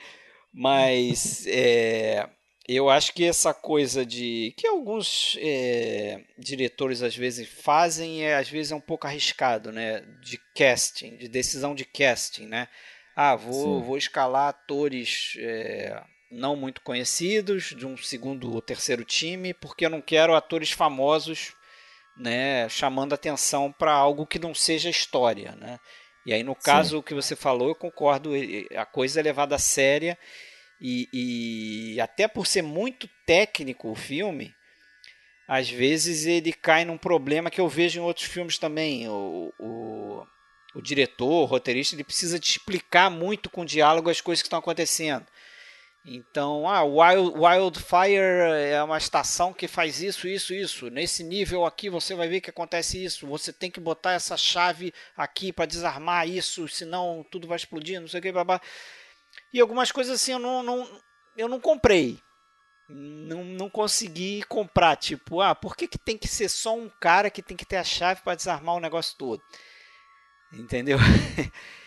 Mas 0.52 1.46
é, 1.46 2.28
eu 2.68 2.90
acho 2.90 3.14
que 3.14 3.24
essa 3.24 3.54
coisa 3.54 4.04
de 4.04 4.52
que 4.56 4.66
alguns 4.66 5.38
é, 5.40 6.22
diretores 6.38 7.02
às 7.02 7.16
vezes 7.16 7.48
fazem 7.48 8.24
é 8.24 8.36
às 8.36 8.50
vezes 8.50 8.72
é 8.72 8.76
um 8.76 8.80
pouco 8.80 9.06
arriscado, 9.06 9.72
né? 9.72 10.02
De 10.22 10.38
casting, 10.54 11.16
de 11.16 11.28
decisão 11.28 11.74
de 11.74 11.86
casting, 11.86 12.46
né? 12.46 12.68
Ah, 13.16 13.34
vou, 13.34 13.82
vou 13.82 13.96
escalar 13.96 14.48
atores 14.48 15.34
é, 15.38 16.00
não 16.30 16.54
muito 16.54 16.82
conhecidos 16.82 17.74
de 17.76 17.86
um 17.86 17.96
segundo 17.96 18.52
ou 18.52 18.60
terceiro 18.60 19.04
time, 19.04 19.54
porque 19.54 19.86
eu 19.86 19.90
não 19.90 20.00
quero 20.00 20.34
atores 20.34 20.70
famosos, 20.70 21.54
né? 22.16 22.68
Chamando 22.68 23.14
atenção 23.14 23.72
para 23.72 23.92
algo 23.92 24.26
que 24.26 24.38
não 24.38 24.54
seja 24.54 24.90
história, 24.90 25.52
né? 25.52 25.80
E 26.28 26.32
aí, 26.34 26.42
no 26.42 26.54
caso 26.54 26.98
Sim. 26.98 27.02
que 27.02 27.14
você 27.14 27.34
falou, 27.34 27.68
eu 27.68 27.74
concordo, 27.74 28.32
a 28.76 28.84
coisa 28.84 29.18
é 29.18 29.22
levada 29.22 29.54
a 29.54 29.58
séria 29.58 30.18
e, 30.78 31.08
e 31.10 32.00
até 32.02 32.28
por 32.28 32.46
ser 32.46 32.60
muito 32.60 33.08
técnico 33.24 33.90
o 33.90 33.94
filme, 33.94 34.54
às 35.48 35.70
vezes 35.70 36.26
ele 36.26 36.52
cai 36.52 36.84
num 36.84 36.98
problema 36.98 37.50
que 37.50 37.58
eu 37.58 37.66
vejo 37.66 37.98
em 37.98 38.02
outros 38.02 38.26
filmes 38.26 38.58
também. 38.58 39.08
O, 39.08 39.54
o, 39.58 40.26
o 40.74 40.82
diretor, 40.82 41.30
o 41.30 41.44
roteirista, 41.46 41.96
ele 41.96 42.04
precisa 42.04 42.38
te 42.38 42.58
explicar 42.58 43.10
muito 43.10 43.48
com 43.48 43.64
diálogo 43.64 44.10
as 44.10 44.20
coisas 44.20 44.42
que 44.42 44.48
estão 44.48 44.58
acontecendo. 44.58 45.24
Então, 46.04 46.66
ah, 46.66 46.82
Wild, 46.84 47.36
Wildfire 47.36 48.16
é 48.70 48.82
uma 48.82 48.96
estação 48.96 49.52
que 49.52 49.68
faz 49.68 50.00
isso, 50.00 50.26
isso, 50.26 50.54
isso. 50.54 50.88
Nesse 50.88 51.22
nível 51.22 51.66
aqui 51.66 51.90
você 51.90 52.14
vai 52.14 52.28
ver 52.28 52.40
que 52.40 52.50
acontece 52.50 53.02
isso. 53.02 53.26
Você 53.26 53.52
tem 53.52 53.70
que 53.70 53.80
botar 53.80 54.12
essa 54.12 54.36
chave 54.36 54.92
aqui 55.16 55.52
para 55.52 55.66
desarmar 55.66 56.26
isso, 56.26 56.66
senão 56.68 57.24
tudo 57.30 57.46
vai 57.46 57.56
explodir, 57.56 58.00
não 58.00 58.08
sei 58.08 58.20
o 58.20 58.22
que, 58.22 58.32
babá. 58.32 58.60
E 59.52 59.60
algumas 59.60 59.92
coisas 59.92 60.14
assim 60.14 60.32
eu 60.32 60.38
não, 60.38 60.62
não, 60.62 61.00
eu 61.36 61.48
não 61.48 61.60
comprei. 61.60 62.18
Não, 62.88 63.44
não 63.44 63.68
consegui 63.68 64.42
comprar. 64.44 64.96
Tipo, 64.96 65.42
ah, 65.42 65.54
por 65.54 65.76
que, 65.76 65.86
que 65.86 65.98
tem 65.98 66.16
que 66.16 66.26
ser 66.26 66.48
só 66.48 66.74
um 66.74 66.90
cara 67.00 67.28
que 67.28 67.42
tem 67.42 67.56
que 67.56 67.66
ter 67.66 67.76
a 67.76 67.84
chave 67.84 68.22
para 68.22 68.34
desarmar 68.34 68.76
o 68.76 68.80
negócio 68.80 69.14
todo? 69.18 69.42
Entendeu? 70.52 70.98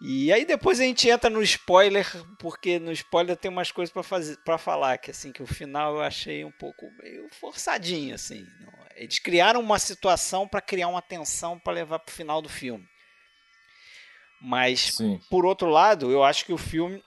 E 0.00 0.32
aí 0.32 0.46
depois 0.46 0.80
a 0.80 0.84
gente 0.84 1.08
entra 1.10 1.28
no 1.28 1.42
spoiler, 1.42 2.06
porque 2.38 2.78
no 2.78 2.90
spoiler 2.92 3.36
tem 3.36 3.50
umas 3.50 3.70
coisas 3.70 3.92
para 3.92 4.02
fazer 4.02 4.38
para 4.42 4.56
falar, 4.56 4.96
que 4.96 5.10
assim, 5.10 5.30
que 5.30 5.42
o 5.42 5.46
final 5.46 5.96
eu 5.96 6.00
achei 6.00 6.42
um 6.42 6.50
pouco 6.52 6.86
meio 7.02 7.28
forçadinho 7.38 8.14
assim. 8.14 8.46
Eles 8.96 9.18
criaram 9.18 9.60
uma 9.60 9.78
situação 9.78 10.48
para 10.48 10.62
criar 10.62 10.88
uma 10.88 11.02
tensão 11.02 11.58
para 11.58 11.74
levar 11.74 11.98
para 11.98 12.10
o 12.10 12.14
final 12.14 12.40
do 12.40 12.48
filme. 12.48 12.86
Mas 14.40 14.94
Sim. 14.94 15.20
por 15.28 15.44
outro 15.44 15.68
lado, 15.68 16.10
eu 16.10 16.24
acho 16.24 16.46
que 16.46 16.52
o 16.52 16.58
filme 16.58 17.02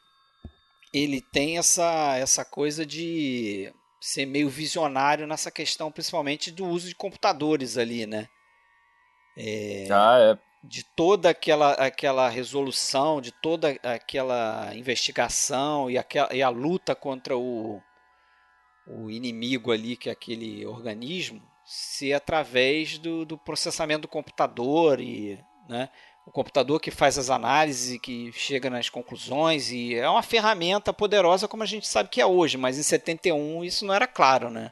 ele 0.93 1.19
tem 1.19 1.57
essa 1.57 2.15
essa 2.17 2.45
coisa 2.45 2.85
de 2.85 3.73
ser 3.99 4.27
meio 4.27 4.49
visionário 4.49 5.25
nessa 5.25 5.49
questão, 5.49 5.91
principalmente 5.91 6.51
do 6.51 6.65
uso 6.65 6.87
de 6.89 6.95
computadores 6.95 7.75
ali, 7.75 8.05
né? 8.05 8.27
É... 9.35 9.87
Ah, 9.89 10.17
é 10.19 10.52
de 10.63 10.83
toda 10.83 11.29
aquela, 11.29 11.73
aquela 11.73 12.29
resolução, 12.29 13.19
de 13.19 13.31
toda 13.31 13.77
aquela 13.83 14.73
investigação 14.73 15.91
e, 15.91 15.97
aquela, 15.97 16.33
e 16.33 16.41
a 16.41 16.47
luta 16.47 16.95
contra 16.95 17.37
o, 17.37 17.81
o 18.87 19.09
inimigo 19.09 19.71
ali, 19.71 19.97
que 19.97 20.07
é 20.07 20.13
aquele 20.13 20.65
organismo, 20.65 21.41
ser 21.65 22.13
através 22.13 22.97
do, 22.97 23.25
do 23.25 23.37
processamento 23.37 24.03
do 24.03 24.07
computador 24.07 25.01
e 25.01 25.37
né, 25.67 25.89
o 26.25 26.31
computador 26.31 26.79
que 26.79 26.91
faz 26.91 27.17
as 27.17 27.29
análises 27.29 27.99
que 27.99 28.31
chega 28.31 28.69
nas 28.69 28.89
conclusões 28.89 29.69
e 29.69 29.95
é 29.95 30.09
uma 30.09 30.23
ferramenta 30.23 30.93
poderosa 30.93 31.47
como 31.47 31.63
a 31.63 31.65
gente 31.65 31.87
sabe 31.87 32.09
que 32.09 32.21
é 32.21 32.25
hoje, 32.25 32.57
mas 32.57 32.77
em 32.79 32.83
71 32.83 33.65
isso 33.65 33.85
não 33.85 33.93
era 33.93 34.07
claro, 34.07 34.49
né? 34.49 34.71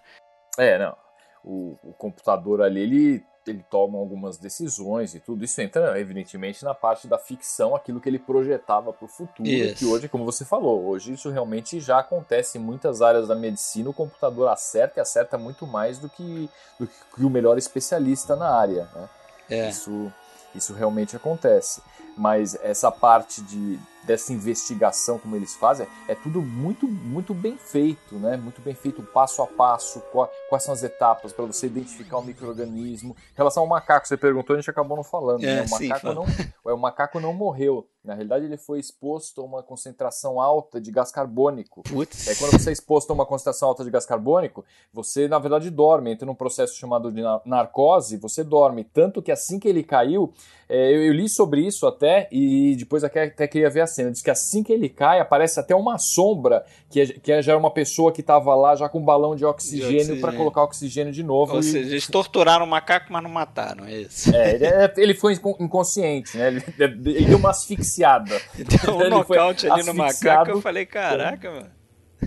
É, 0.58 0.80
não. 0.80 0.96
O, 1.44 1.78
o 1.84 1.94
computador 1.94 2.62
ali, 2.62 2.82
ele 2.82 3.31
ele 3.48 3.66
toma 3.70 3.98
algumas 3.98 4.38
decisões 4.38 5.16
e 5.16 5.20
tudo 5.20 5.44
isso 5.44 5.60
entra 5.62 6.00
evidentemente 6.00 6.64
na 6.64 6.74
parte 6.74 7.08
da 7.08 7.18
ficção, 7.18 7.76
aquilo 7.76 8.00
que 8.00 8.08
ele 8.08 8.20
projetava 8.20 8.94
para 8.94 9.06
o 9.06 9.08
futuro, 9.08 9.50
isso. 9.50 9.76
que 9.76 9.86
hoje, 9.86 10.08
como 10.08 10.24
você 10.24 10.46
falou, 10.46 10.86
hoje 10.86 11.14
isso 11.14 11.30
realmente 11.30 11.80
já 11.80 12.00
acontece 12.00 12.58
em 12.58 12.62
muitas 12.62 13.02
áreas 13.02 13.28
da 13.28 13.36
medicina, 13.36 13.90
o 13.90 13.94
computador 13.94 14.48
acerta 14.50 15.00
e 15.00 15.02
acerta 15.02 15.38
muito 15.38 15.66
mais 15.66 15.98
do 15.98 16.10
que, 16.10 16.50
do 16.80 16.88
que 16.88 17.24
o 17.24 17.30
melhor 17.30 17.58
especialista 17.58 18.36
na 18.36 18.54
área, 18.54 18.88
né? 18.94 19.10
É. 19.50 19.70
Isso, 19.70 20.12
isso 20.54 20.74
realmente 20.74 21.16
acontece. 21.16 21.82
Mas 22.16 22.56
essa 22.62 22.92
parte 22.92 23.42
de, 23.42 23.80
dessa 24.04 24.34
investigação 24.34 25.20
como 25.20 25.36
eles 25.36 25.56
fazem, 25.56 25.88
é 26.08 26.16
tudo 26.16 26.42
muito 26.42 26.88
muito 26.88 27.34
bem 27.34 27.58
feito, 27.58 28.16
né? 28.16 28.38
Muito 28.38 28.62
bem 28.62 28.74
feito, 28.74 29.04
passo 29.04 29.42
a 29.42 29.48
passo, 29.48 30.02
quais 30.50 30.64
são 30.64 30.74
as 30.74 30.84
etapas 30.84 31.34
para 31.34 31.46
você 31.46 31.68
identificar 31.68 32.18
o 32.18 32.24
microorganismo. 32.24 33.16
Em 33.34 33.38
relação 33.38 33.64
ao 33.64 33.70
macaco, 33.70 34.08
você 34.08 34.18
perguntou, 34.18 34.56
a 34.56 34.60
gente 34.60 34.70
acabou 34.70 34.98
não 34.98 35.04
falando, 35.04 35.44
é, 35.44 35.56
né? 35.56 35.66
O 35.66 35.70
macaco 35.70 36.08
sim, 36.08 36.14
não, 36.14 36.74
o 36.76 36.78
macaco 36.78 37.20
não 37.20 37.34
morreu. 37.34 37.88
Na 38.04 38.16
realidade, 38.16 38.46
ele 38.46 38.58
foi 38.58 38.80
exposto 38.80 39.42
a 39.42 39.44
uma 39.44 39.62
concentração 39.62 40.42
alta 40.42 40.82
de 40.82 40.90
gás 40.92 41.12
carbônico. 41.12 41.84
Putz. 41.84 42.28
É 42.28 42.36
quando 42.36 42.54
você 42.54 42.72
é 42.72 42.74
exposto 42.74 43.12
a 43.12 43.14
uma 43.14 43.28
concentração 43.28 43.70
alta 43.70 43.84
de 43.84 43.92
gás 43.92 44.08
carbônico, 44.08 44.66
você 44.92 45.28
na 45.28 45.38
verdade 45.38 45.70
dorme, 45.70 46.12
entra 46.12 46.26
num 46.26 46.34
processo 46.34 46.76
chamado 46.76 47.12
de 47.12 47.22
narcose, 47.46 48.18
você 48.18 48.44
dorme. 48.44 48.84
Tanto 48.84 49.22
que 49.22 49.32
assim 49.32 49.60
que 49.60 49.68
ele 49.68 49.84
caiu, 49.84 50.34
é, 50.68 50.96
eu, 50.96 51.04
eu, 51.04 51.14
li 51.14 51.30
sobre 51.30 51.62
isso 51.62 51.86
até 51.86 52.28
e 52.32 52.76
depois 52.76 53.04
até, 53.04 53.26
até 53.26 53.48
queria 53.48 53.70
ver 53.70 53.82
a 53.82 53.88
cena. 53.92 54.12
Diz 54.12 54.22
que 54.22 54.32
assim 54.32 54.64
que 54.64 54.74
ele 54.74 54.90
cai, 54.90 55.20
aparece 55.20 55.60
até 55.60 55.76
uma 55.76 55.98
sombra 55.98 56.66
que, 56.90 57.02
é, 57.02 57.06
que 57.06 57.32
é, 57.32 57.42
já 57.42 57.52
era 57.52 57.60
uma 57.60 57.72
pessoa 57.72 58.12
que 58.12 58.22
estava 58.22 58.56
lá 58.56 58.76
já 58.76 58.90
com 58.90 59.00
um 59.00 59.06
balão 59.06 59.36
de 59.36 59.46
oxigênio, 59.46 59.98
oxigênio. 59.98 60.22
para 60.22 60.34
colocar 60.34 60.64
oxigênio 60.64 61.14
de 61.14 61.24
novo. 61.24 61.54
Ou 61.54 61.60
e... 61.60 61.64
seja, 61.64 61.92
eles 61.92 62.08
torturaram 62.08 62.66
o 62.66 62.68
macaco, 62.68 63.08
mas 63.12 63.24
não 63.24 63.30
mataram, 63.30 63.86
é 63.86 64.02
isso. 64.02 64.36
É, 64.36 64.56
ele, 64.56 64.66
é, 64.66 64.94
ele 64.98 65.14
foi 65.14 65.34
inconsciente, 65.60 66.38
né? 66.38 66.48
Ele, 66.48 66.64
ele 66.78 67.26
deu 67.26 67.38
uma 67.38 67.52
asfixiada. 67.52 68.42
Deu 68.56 68.96
um 68.96 69.10
nocaute 69.10 69.70
ali 69.70 69.84
no 69.84 69.94
macaco, 69.94 70.52
eu 70.52 70.62
falei, 70.62 70.86
caraca, 70.86 71.52
mano. 71.52 71.81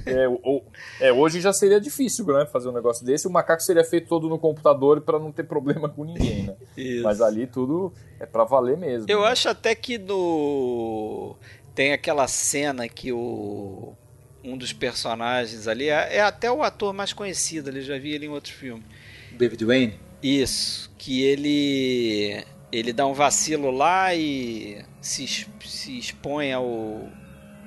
É, 0.06 0.28
ou, 0.42 0.64
é, 1.00 1.12
hoje 1.12 1.40
já 1.40 1.52
seria 1.52 1.80
difícil 1.80 2.26
né, 2.26 2.46
fazer 2.46 2.68
um 2.68 2.72
negócio 2.72 3.04
desse. 3.04 3.26
O 3.26 3.30
macaco 3.30 3.62
seria 3.62 3.84
feito 3.84 4.08
todo 4.08 4.28
no 4.28 4.38
computador 4.38 5.00
para 5.00 5.18
não 5.18 5.30
ter 5.30 5.44
problema 5.44 5.88
com 5.88 6.04
ninguém, 6.04 6.44
né? 6.44 6.56
Mas 7.02 7.20
ali 7.20 7.46
tudo 7.46 7.92
é 8.18 8.26
para 8.26 8.44
valer 8.44 8.76
mesmo. 8.76 9.06
Eu 9.08 9.22
né? 9.22 9.28
acho 9.28 9.48
até 9.48 9.74
que 9.74 9.98
no 9.98 11.36
tem 11.74 11.92
aquela 11.92 12.28
cena 12.28 12.88
que 12.88 13.12
o 13.12 13.94
um 14.42 14.58
dos 14.58 14.72
personagens 14.72 15.66
ali 15.66 15.88
é, 15.88 16.16
é 16.16 16.20
até 16.20 16.50
o 16.50 16.62
ator 16.62 16.92
mais 16.92 17.12
conhecido. 17.12 17.70
Ele 17.70 17.80
já 17.80 17.98
vi 17.98 18.12
ele 18.12 18.26
em 18.26 18.30
outros 18.30 18.52
filmes. 18.54 18.84
David 19.32 19.64
Wayne. 19.64 20.00
Isso, 20.22 20.90
que 20.98 21.22
ele 21.22 22.44
ele 22.72 22.92
dá 22.92 23.06
um 23.06 23.12
vacilo 23.12 23.70
lá 23.70 24.14
e 24.14 24.84
se, 25.00 25.26
se 25.26 25.98
expõe 25.98 26.52
ao, 26.52 27.08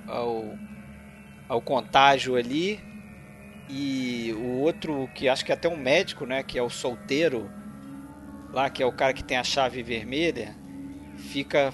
ao 0.05 0.43
ao 1.47 1.61
contágio 1.61 2.35
ali. 2.35 2.79
E 3.69 4.33
o 4.37 4.59
outro, 4.59 5.09
que 5.13 5.27
acho 5.27 5.43
que 5.43 5.51
é 5.51 5.55
até 5.55 5.67
um 5.67 5.77
médico, 5.77 6.25
né? 6.25 6.41
Que 6.43 6.57
é 6.57 6.63
o 6.63 6.69
solteiro, 6.69 7.49
lá, 8.51 8.69
que 8.69 8.81
é 8.81 8.85
o 8.85 8.91
cara 8.91 9.13
que 9.13 9.23
tem 9.23 9.37
a 9.37 9.43
chave 9.43 9.83
vermelha, 9.83 10.55
fica 11.17 11.73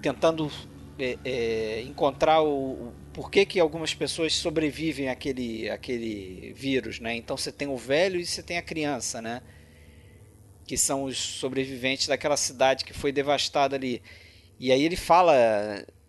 tentando 0.00 0.50
é, 0.98 1.18
é, 1.24 1.82
encontrar 1.82 2.42
o, 2.42 2.72
o 2.72 3.02
por 3.12 3.30
que, 3.30 3.44
que 3.44 3.60
algumas 3.60 3.94
pessoas 3.94 4.34
sobrevivem 4.34 5.08
àquele, 5.08 5.68
àquele 5.68 6.52
vírus, 6.54 6.98
né? 6.98 7.14
Então 7.14 7.36
você 7.36 7.52
tem 7.52 7.68
o 7.68 7.76
velho 7.76 8.18
e 8.18 8.24
você 8.24 8.42
tem 8.42 8.56
a 8.56 8.62
criança, 8.62 9.20
né? 9.20 9.42
Que 10.66 10.78
são 10.78 11.04
os 11.04 11.18
sobreviventes 11.18 12.06
daquela 12.06 12.36
cidade 12.36 12.84
que 12.84 12.94
foi 12.94 13.12
devastada 13.12 13.76
ali. 13.76 14.02
E 14.58 14.72
aí 14.72 14.82
ele 14.82 14.96
fala 14.96 15.34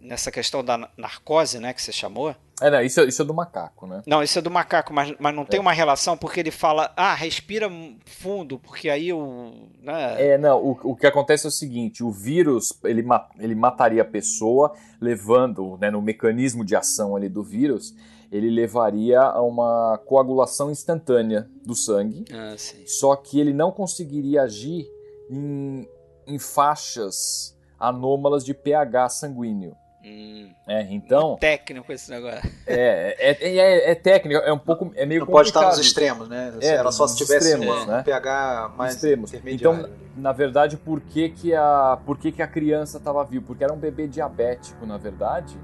nessa 0.03 0.31
questão 0.31 0.63
da 0.63 0.89
narcose, 0.97 1.59
né, 1.59 1.73
que 1.73 1.81
você 1.81 1.91
chamou. 1.91 2.35
É, 2.61 2.69
não, 2.69 2.81
isso, 2.81 2.99
é, 2.99 3.05
isso 3.05 3.21
é 3.21 3.25
do 3.25 3.33
macaco, 3.33 3.87
né? 3.87 4.01
Não, 4.05 4.21
isso 4.21 4.37
é 4.37 4.41
do 4.41 4.51
macaco, 4.51 4.93
mas, 4.93 5.13
mas 5.19 5.35
não 5.35 5.45
tem 5.45 5.57
é. 5.57 5.61
uma 5.61 5.71
relação 5.71 6.15
porque 6.15 6.39
ele 6.39 6.51
fala, 6.51 6.93
ah, 6.95 7.13
respira 7.13 7.69
fundo, 8.05 8.59
porque 8.59 8.89
aí 8.89 9.11
o. 9.11 9.69
Né? 9.81 10.33
É, 10.33 10.37
não, 10.37 10.61
o, 10.61 10.71
o 10.91 10.95
que 10.95 11.07
acontece 11.07 11.45
é 11.45 11.49
o 11.49 11.51
seguinte: 11.51 12.03
o 12.03 12.11
vírus 12.11 12.77
ele, 12.83 13.03
ele 13.39 13.55
mataria 13.55 14.01
a 14.01 14.05
pessoa, 14.05 14.73
levando, 15.01 15.77
né, 15.81 15.89
no 15.89 16.01
mecanismo 16.01 16.63
de 16.63 16.75
ação 16.75 17.15
ali 17.15 17.27
do 17.27 17.43
vírus, 17.43 17.93
ele 18.31 18.49
levaria 18.49 19.21
a 19.21 19.41
uma 19.41 19.99
coagulação 20.05 20.71
instantânea 20.71 21.49
do 21.65 21.75
sangue. 21.75 22.25
Ah, 22.31 22.55
só 22.85 23.15
que 23.15 23.39
ele 23.39 23.53
não 23.53 23.71
conseguiria 23.71 24.43
agir 24.43 24.87
em, 25.29 25.87
em 26.27 26.39
faixas 26.39 27.57
anômalas 27.79 28.45
de 28.45 28.53
pH 28.53 29.09
sanguíneo. 29.09 29.75
Hum, 30.05 30.49
é, 30.67 30.81
então. 30.93 31.35
É 31.35 31.57
técnico 31.57 31.91
esse 31.93 32.11
negócio. 32.11 32.51
É, 32.67 33.15
é, 33.17 33.37
é, 33.41 33.57
é, 33.57 33.91
é 33.91 33.95
técnico, 33.95 34.41
é 34.41 34.51
um 34.51 34.59
pouco. 34.59 34.91
É 34.95 35.05
meio 35.05 35.21
Não 35.21 35.27
pode 35.27 35.47
estar 35.47 35.67
nos 35.67 35.79
extremos, 35.79 36.27
né? 36.27 36.53
É, 36.61 36.67
Era 36.67 36.91
só 36.91 37.07
se 37.07 37.15
tivesse 37.15 37.53
extremos, 37.53 37.83
um, 37.83 37.85
né? 37.85 38.03
pH 38.03 38.73
mais 38.77 38.95
extremos. 38.95 39.33
Então, 39.45 39.89
na 40.17 40.33
verdade, 40.33 40.75
por 40.75 40.99
que, 40.99 41.29
que, 41.29 41.55
a, 41.55 41.97
por 42.05 42.17
que, 42.17 42.33
que 42.33 42.41
a 42.41 42.47
criança 42.47 42.97
estava 42.97 43.23
viva? 43.23 43.45
Porque 43.47 43.63
era 43.63 43.71
um 43.71 43.77
bebê 43.77 44.05
diabético, 44.05 44.85
na 44.85 44.97
verdade, 44.97 45.57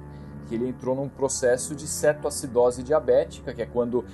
que 0.48 0.56
ele 0.56 0.70
entrou 0.70 0.96
num 0.96 1.10
processo 1.10 1.76
de 1.76 1.86
cetoacidose 1.86 2.82
diabética, 2.82 3.54
que 3.54 3.62
é 3.62 3.66
quando 3.66 4.06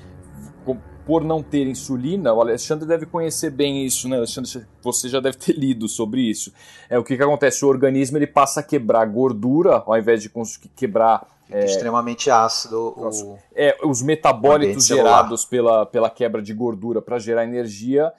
por 1.05 1.23
não 1.23 1.43
ter 1.43 1.67
insulina, 1.67 2.33
o 2.33 2.41
Alexandre 2.41 2.87
deve 2.87 3.05
conhecer 3.05 3.51
bem 3.51 3.85
isso, 3.85 4.09
né? 4.09 4.17
Alexandre, 4.17 4.65
você 4.81 5.07
já 5.07 5.19
deve 5.19 5.37
ter 5.37 5.53
lido 5.57 5.87
sobre 5.87 6.21
isso. 6.21 6.51
É 6.89 6.97
o 6.97 7.03
que, 7.03 7.15
que 7.15 7.23
acontece? 7.23 7.63
O 7.63 7.67
organismo 7.67 8.17
ele 8.17 8.27
passa 8.27 8.61
a 8.61 8.63
quebrar 8.63 9.05
gordura 9.05 9.83
ao 9.85 9.97
invés 9.97 10.23
de 10.23 10.31
quebrar 10.75 11.27
é, 11.49 11.63
extremamente 11.65 12.31
ácido. 12.31 12.93
O... 12.97 13.37
É, 13.53 13.77
os 13.83 14.01
metabólitos 14.01 14.87
gerados 14.87 15.45
pela, 15.45 15.85
pela 15.85 16.09
quebra 16.09 16.41
de 16.41 16.53
gordura 16.53 17.01
para 17.01 17.19
gerar 17.19 17.43
energia 17.43 18.11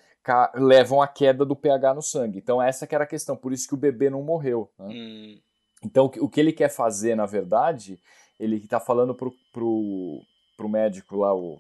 levam 0.55 1.01
à 1.01 1.07
queda 1.07 1.45
do 1.45 1.55
pH 1.55 1.95
no 1.95 2.03
sangue. 2.03 2.39
Então 2.39 2.61
essa 2.61 2.87
que 2.87 2.95
era 2.95 3.05
a 3.05 3.07
questão, 3.07 3.37
por 3.37 3.53
isso 3.53 3.69
que 3.69 3.75
o 3.75 3.79
bebê 3.79 4.11
não 4.11 4.23
morreu. 4.23 4.69
Né? 4.79 4.87
Hum. 4.89 5.39
Então 5.85 6.11
o 6.21 6.29
que 6.29 6.41
ele 6.41 6.53
quer 6.53 6.69
fazer, 6.69 7.15
na 7.15 7.27
verdade, 7.27 7.99
ele 8.39 8.57
está 8.57 8.81
falando 8.81 9.15
pro, 9.15 9.33
pro, 9.53 10.21
pro 10.57 10.69
médico 10.69 11.17
lá, 11.17 11.35
o 11.35 11.59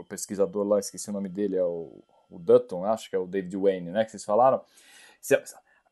o 0.00 0.04
pesquisador 0.04 0.66
lá, 0.66 0.78
esqueci 0.78 1.10
o 1.10 1.12
nome 1.12 1.28
dele, 1.28 1.56
é 1.56 1.64
o, 1.64 2.02
o 2.30 2.38
Dutton, 2.38 2.84
acho 2.84 3.10
que 3.10 3.16
é 3.16 3.18
o 3.18 3.26
David 3.26 3.56
Wayne, 3.56 3.90
né, 3.90 4.04
que 4.04 4.10
vocês 4.10 4.24
falaram. 4.24 4.60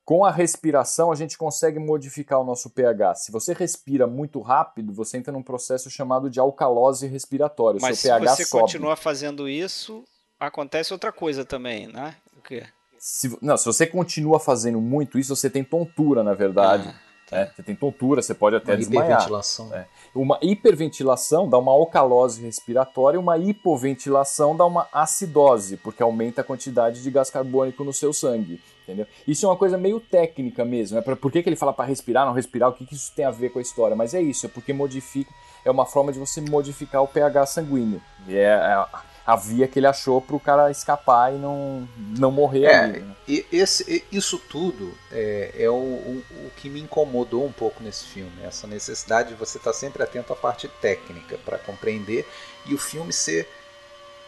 Com 0.04 0.24
a 0.24 0.30
respiração, 0.30 1.10
a 1.10 1.16
gente 1.16 1.36
consegue 1.36 1.80
modificar 1.80 2.40
o 2.40 2.44
nosso 2.44 2.70
pH. 2.70 3.16
Se 3.16 3.32
você 3.32 3.52
respira 3.52 4.06
muito 4.06 4.40
rápido, 4.40 4.92
você 4.92 5.16
entra 5.16 5.32
num 5.32 5.42
processo 5.42 5.90
chamado 5.90 6.30
de 6.30 6.38
alcalose 6.38 7.08
respiratória. 7.08 7.80
Mas 7.82 7.98
se 7.98 8.08
pH 8.08 8.36
você 8.36 8.44
sobe. 8.44 8.62
continua 8.62 8.94
fazendo 8.94 9.48
isso, 9.48 10.04
acontece 10.38 10.92
outra 10.92 11.10
coisa 11.10 11.44
também, 11.44 11.88
né? 11.88 12.14
O 12.38 12.40
quê? 12.40 12.64
Se, 12.98 13.36
não, 13.42 13.56
se 13.56 13.66
você 13.66 13.84
continua 13.84 14.38
fazendo 14.38 14.80
muito 14.80 15.18
isso, 15.18 15.34
você 15.34 15.50
tem 15.50 15.64
tontura, 15.64 16.22
na 16.22 16.34
verdade. 16.34 16.88
Ah. 16.88 17.05
É, 17.30 17.46
você 17.46 17.62
tem 17.62 17.74
tontura, 17.74 18.22
você 18.22 18.34
pode 18.34 18.54
até 18.54 18.72
uma 18.72 18.78
desmaiar. 18.78 19.06
Hiperventilação. 19.06 19.74
É. 19.74 19.86
Uma 20.14 20.38
hiperventilação 20.40 21.48
dá 21.48 21.58
uma 21.58 21.72
alcalose 21.72 22.40
respiratória, 22.40 23.18
uma 23.18 23.36
hipoventilação 23.36 24.56
dá 24.56 24.64
uma 24.64 24.88
acidose, 24.92 25.76
porque 25.76 26.02
aumenta 26.02 26.40
a 26.40 26.44
quantidade 26.44 27.02
de 27.02 27.10
gás 27.10 27.28
carbônico 27.28 27.82
no 27.82 27.92
seu 27.92 28.12
sangue. 28.12 28.60
Entendeu? 28.84 29.06
Isso 29.26 29.44
é 29.44 29.48
uma 29.48 29.56
coisa 29.56 29.76
meio 29.76 29.98
técnica 29.98 30.64
mesmo. 30.64 30.98
É 30.98 31.00
pra, 31.00 31.16
por 31.16 31.32
que, 31.32 31.42
que 31.42 31.48
ele 31.48 31.56
fala 31.56 31.72
para 31.72 31.86
respirar, 31.86 32.24
não 32.24 32.32
respirar? 32.32 32.68
O 32.68 32.72
que, 32.72 32.86
que 32.86 32.94
isso 32.94 33.12
tem 33.16 33.24
a 33.24 33.32
ver 33.32 33.50
com 33.50 33.58
a 33.58 33.62
história? 33.62 33.96
Mas 33.96 34.14
é 34.14 34.22
isso, 34.22 34.46
é 34.46 34.48
porque 34.48 34.72
modifica, 34.72 35.32
é 35.64 35.70
uma 35.70 35.84
forma 35.84 36.12
de 36.12 36.20
você 36.20 36.40
modificar 36.40 37.02
o 37.02 37.08
pH 37.08 37.46
sanguíneo. 37.46 38.00
E 38.28 38.36
é, 38.36 38.44
é 38.44 38.86
a 39.26 39.34
via 39.34 39.66
que 39.66 39.80
ele 39.80 39.88
achou 39.88 40.20
para 40.20 40.36
o 40.36 40.40
cara 40.40 40.70
escapar 40.70 41.34
e 41.34 41.36
não, 41.36 41.86
não 42.16 42.30
morrer 42.30 42.66
é, 42.66 42.76
ali. 42.76 43.00
Né? 43.00 43.16
E 43.26 43.44
esse, 43.50 44.04
isso 44.12 44.38
tudo 44.38 44.94
é, 45.10 45.52
é 45.58 45.68
o, 45.68 45.74
o, 45.74 46.22
que 46.56 46.68
me 46.70 46.80
incomodou 46.80 47.44
um 47.44 47.52
pouco 47.52 47.82
nesse 47.82 48.06
filme, 48.06 48.42
essa 48.42 48.66
necessidade 48.66 49.30
de 49.30 49.34
você 49.34 49.58
estar 49.58 49.72
tá 49.72 49.76
sempre 49.76 50.02
atento 50.02 50.32
à 50.32 50.36
parte 50.36 50.68
técnica 50.68 51.38
para 51.44 51.58
compreender 51.58 52.26
e 52.64 52.74
o 52.74 52.78
filme 52.78 53.12
ser 53.12 53.48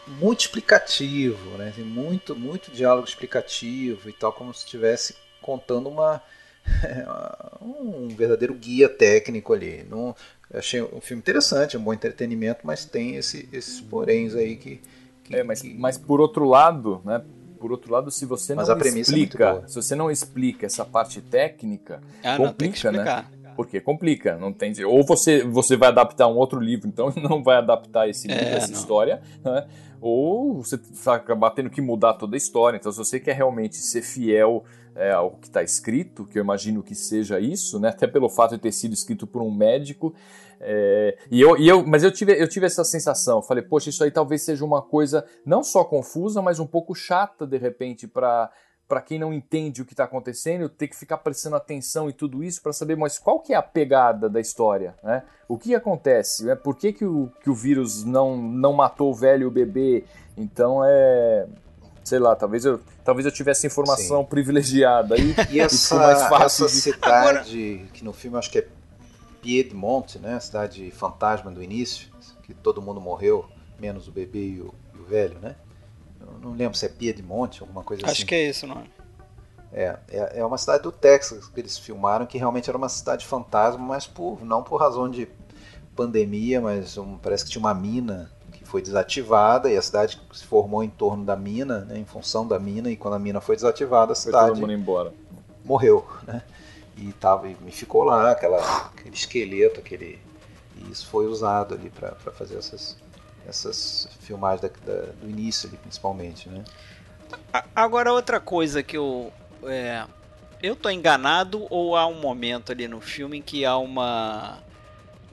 muito 0.07 0.41
explicativo, 0.41 1.57
né? 1.57 1.73
Tem 1.75 1.85
muito, 1.85 2.35
muito 2.35 2.71
diálogo 2.71 3.07
explicativo 3.07 4.09
e 4.09 4.13
tal, 4.13 4.33
como 4.33 4.55
se 4.55 4.65
estivesse 4.65 5.17
contando 5.43 5.89
uma 5.89 6.23
um 7.61 8.09
verdadeiro 8.09 8.55
guia 8.55 8.89
técnico 8.89 9.53
ali. 9.53 9.87
Não, 9.89 10.15
eu 10.51 10.59
achei 10.59 10.83
um 10.83 11.01
filme 11.01 11.21
interessante, 11.21 11.77
um 11.77 11.83
bom 11.83 11.93
entretenimento, 11.93 12.61
mas 12.65 12.85
tem 12.85 13.17
esse, 13.17 13.49
esses 13.53 13.81
poréns 13.81 14.35
aí 14.35 14.57
que, 14.57 14.81
que, 15.25 15.37
é, 15.37 15.43
mas, 15.43 15.63
que... 15.63 15.75
mas 15.75 15.99
por 15.99 16.21
outro 16.21 16.45
lado, 16.45 17.03
né? 17.05 17.23
Por 17.59 17.73
outro 17.73 17.93
lado, 17.93 18.11
se 18.11 18.25
você 18.25 18.55
não 18.55 18.63
é 18.63 18.89
explica, 18.89 19.63
é 19.65 19.69
se 19.69 19.75
você 19.75 19.95
não 19.95 20.11
explica 20.11 20.67
essa 20.67 20.85
parte 20.85 21.21
técnica, 21.21 22.01
ah, 22.23 22.37
complica, 22.37 22.93
não, 22.93 23.05
né? 23.05 23.25
Porque 23.57 23.81
complica, 23.81 24.37
não 24.37 24.53
tem 24.53 24.73
ou 24.85 25.05
você 25.05 25.43
você 25.43 25.77
vai 25.77 25.89
adaptar 25.89 26.29
um 26.29 26.37
outro 26.37 26.61
livro, 26.61 26.89
então 26.89 27.13
não 27.21 27.43
vai 27.43 27.57
adaptar 27.57 28.09
esse 28.09 28.29
livro, 28.29 28.45
é, 28.45 28.55
essa 28.55 28.73
não. 28.73 28.79
história, 28.79 29.21
né? 29.45 29.67
ou 30.01 30.63
você 30.63 30.79
vai 31.05 31.17
acabar 31.17 31.51
tendo 31.51 31.71
que 31.71 31.81
mudar 31.81 32.15
toda 32.15 32.37
a 32.37 32.39
história. 32.39 32.77
Então, 32.77 32.91
se 32.93 32.99
você 32.99 33.19
quer 33.19 33.35
realmente 33.35 33.77
ser 33.77 34.03
fiel 34.03 34.65
é, 34.95 35.13
ao 35.13 35.33
que 35.33 35.47
está 35.47 35.63
escrito, 35.63 36.25
que 36.25 36.39
eu 36.39 36.43
imagino 36.43 36.83
que 36.83 36.95
seja 36.95 37.41
isso, 37.41 37.79
né? 37.79 37.89
até 37.89 38.07
pelo 38.07 38.29
fato 38.29 38.53
de 38.53 38.59
ter 38.59 38.73
sido 38.73 38.95
escrito 38.95 39.27
por 39.27 39.43
um 39.43 39.51
médico. 39.51 40.15
É, 40.61 41.17
e 41.31 41.41
eu, 41.41 41.57
e 41.57 41.69
eu, 41.69 41.87
mas 41.87 42.03
eu 42.03 42.11
tive, 42.11 42.33
eu 42.41 42.49
tive 42.49 42.67
essa 42.67 42.85
sensação, 42.85 43.41
falei, 43.41 43.63
poxa, 43.63 43.91
isso 43.91 44.03
aí 44.03 44.11
talvez 44.11 44.43
seja 44.43 44.65
uma 44.65 44.83
coisa 44.83 45.25
não 45.47 45.63
só 45.63 45.85
confusa, 45.85 46.43
mas 46.43 46.59
um 46.59 46.67
pouco 46.67 46.95
chata 46.95 47.47
de 47.47 47.57
repente 47.57 48.07
para 48.07 48.51
para 48.89 49.03
quem 49.03 49.19
não 49.19 49.35
entende 49.35 49.83
o 49.83 49.85
que 49.85 49.93
está 49.93 50.05
acontecendo, 50.05 50.67
ter 50.67 50.89
que 50.89 50.97
ficar 50.97 51.19
prestando 51.19 51.57
atenção 51.57 52.09
e 52.09 52.13
tudo 52.13 52.43
isso 52.43 52.63
para 52.63 52.73
saber, 52.73 52.97
mas 52.97 53.19
qual 53.19 53.39
que 53.39 53.53
é 53.53 53.57
a 53.57 53.63
pegada 53.63 54.31
da 54.31 54.41
história, 54.41 54.95
né? 55.05 55.25
O 55.47 55.59
que 55.59 55.75
acontece? 55.75 56.47
Né? 56.47 56.55
Por 56.55 56.75
que, 56.75 56.95
que, 56.95 57.05
o, 57.05 57.31
que 57.43 57.51
o 57.51 57.55
vírus 57.55 58.03
não, 58.03 58.39
não 58.39 58.73
matou 58.73 59.11
o 59.11 59.15
velho 59.15 59.43
e 59.43 59.47
o 59.47 59.51
bebê? 59.51 60.05
Então 60.39 60.81
é 60.83 61.47
sei 62.03 62.19
lá, 62.19 62.35
talvez 62.35 62.65
eu, 62.65 62.81
talvez 63.05 63.27
eu 63.27 63.33
tivesse 63.33 63.67
informação 63.67 64.23
Sim. 64.23 64.29
privilegiada 64.29 65.15
aí. 65.15 65.35
E 65.53 65.61
essa, 65.61 65.95
mais 65.97 66.23
fácil 66.23 66.65
essa 66.65 66.69
cidade, 66.69 67.75
Agora... 67.77 67.91
que 67.93 68.03
no 68.03 68.15
filme 68.15 68.39
acho 68.39 68.51
que 68.51 68.61
é 68.61 68.67
Piedmont, 69.41 70.19
né? 70.19 70.35
A 70.35 70.41
cidade 70.41 70.91
fantasma 70.91 71.51
do 71.51 71.63
início, 71.63 72.09
que 72.43 72.55
todo 72.55 72.83
mundo 72.83 73.01
morreu, 73.01 73.49
menos 73.79 74.09
o 74.09 74.13
bebê 74.13 74.49
e 74.49 74.61
o, 74.61 74.75
e 74.95 74.99
o 74.99 75.05
velho, 75.05 75.39
né? 75.39 75.57
Eu 76.21 76.39
não 76.41 76.53
lembro 76.53 76.77
se 76.77 76.87
é 76.87 76.89
Piedmont, 76.89 77.61
alguma 77.61 77.83
coisa 77.83 78.03
acho 78.05 78.13
assim. 78.13 78.23
Acho 78.23 78.27
que 78.27 78.35
é 78.35 78.49
isso 78.49 78.67
o 78.67 78.69
nome. 78.69 78.91
É, 79.73 79.99
é, 80.09 80.41
é 80.41 80.45
uma 80.45 80.57
cidade 80.57 80.83
do 80.83 80.91
Texas 80.91 81.47
que 81.49 81.61
eles 81.61 81.79
filmaram, 81.79 82.27
que 82.27 82.39
realmente 82.39 82.71
era 82.71 82.77
uma 82.77 82.89
cidade 82.89 83.27
fantasma, 83.27 83.85
mas 83.85 84.07
por, 84.07 84.45
não 84.45 84.63
por 84.63 84.81
razão 84.81 85.11
de 85.11 85.29
pandemia, 85.95 86.61
mas 86.61 86.97
um, 86.97 87.19
parece 87.19 87.45
que 87.45 87.51
tinha 87.51 87.61
uma 87.61 87.75
mina 87.75 88.31
foi 88.69 88.83
desativada 88.83 89.71
e 89.71 89.77
a 89.77 89.83
cidade 89.83 90.21
se 90.33 90.45
formou 90.45 90.85
em 90.85 90.91
torno 90.91 91.25
da 91.25 91.35
mina, 91.35 91.81
né, 91.81 91.99
em 91.99 92.05
função 92.05 92.47
da 92.47 92.59
mina, 92.59 92.91
e 92.91 92.97
quando 92.97 93.15
a 93.15 93.19
mina 93.19 93.41
foi 93.41 93.57
desativada, 93.57 94.13
a 94.13 94.15
cidade 94.15 94.49
todo 94.49 94.61
mundo 94.61 94.73
embora. 94.73 95.13
morreu. 95.65 96.07
Né? 96.27 96.43
E, 97.01 97.13
tava, 97.13 97.49
e 97.49 97.71
ficou 97.71 98.03
lá 98.03 98.33
aquela, 98.33 98.87
aquele 98.87 99.15
esqueleto, 99.15 99.79
aquele, 99.79 100.19
e 100.77 100.91
isso 100.91 101.07
foi 101.07 101.27
usado 101.27 101.75
ali 101.75 101.91
para 101.91 102.13
fazer 102.33 102.59
essas, 102.59 102.97
essas 103.47 104.09
filmagens 104.21 104.61
da, 104.61 104.69
da, 104.85 105.13
do 105.13 105.31
início, 105.31 105.69
ali, 105.69 105.79
principalmente. 105.79 106.49
Né? 106.49 106.65
Agora, 107.75 108.13
outra 108.13 108.41
coisa 108.41 108.83
que 108.83 108.97
eu. 108.97 109.33
É, 109.65 110.05
eu 110.61 110.75
tô 110.75 110.91
enganado 110.91 111.67
ou 111.71 111.97
há 111.97 112.07
um 112.07 112.21
momento 112.21 112.73
ali 112.73 112.89
no 112.89 113.01
filme 113.01 113.39
em 113.39 113.43
que 113.43 113.65
há 113.65 113.77
uma 113.77 114.59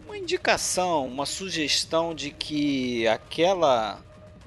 uma 0.05 0.18
indicação, 0.18 1.05
uma 1.05 1.26
sugestão 1.26 2.13
de 2.13 2.32
que 2.32 3.07
aquela 3.07 3.99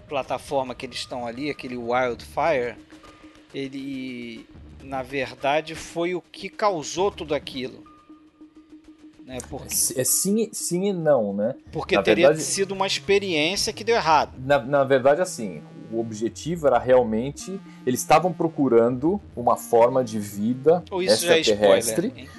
plataforma 0.08 0.74
que 0.74 0.86
eles 0.86 0.98
estão 0.98 1.26
ali, 1.26 1.50
aquele 1.50 1.76
Wildfire, 1.76 2.76
ele 3.52 4.48
na 4.82 5.02
verdade 5.02 5.74
foi 5.74 6.14
o 6.14 6.20
que 6.20 6.48
causou 6.48 7.10
tudo 7.10 7.34
aquilo. 7.34 7.84
Né? 9.24 9.38
Porque... 9.50 9.74
É, 9.96 10.04
sim, 10.04 10.48
sim 10.52 10.88
e 10.88 10.92
não, 10.92 11.34
né? 11.34 11.54
Porque 11.70 11.94
na 11.94 12.02
teria 12.02 12.28
verdade, 12.28 12.46
sido 12.46 12.72
uma 12.72 12.86
experiência 12.86 13.72
que 13.72 13.84
deu 13.84 13.94
errado. 13.94 14.32
Na, 14.38 14.58
na 14.58 14.84
verdade, 14.84 15.20
assim, 15.20 15.62
o 15.92 16.00
objetivo 16.00 16.66
era 16.66 16.78
realmente. 16.78 17.60
Eles 17.86 18.00
estavam 18.00 18.32
procurando 18.32 19.20
uma 19.36 19.56
forma 19.56 20.02
de 20.02 20.18
vida 20.18 20.82
Ou 20.90 21.02
isso 21.02 21.30
extraterrestre. 21.30 22.08
Já 22.08 22.22
é 22.22 22.24
spoiler, 22.24 22.38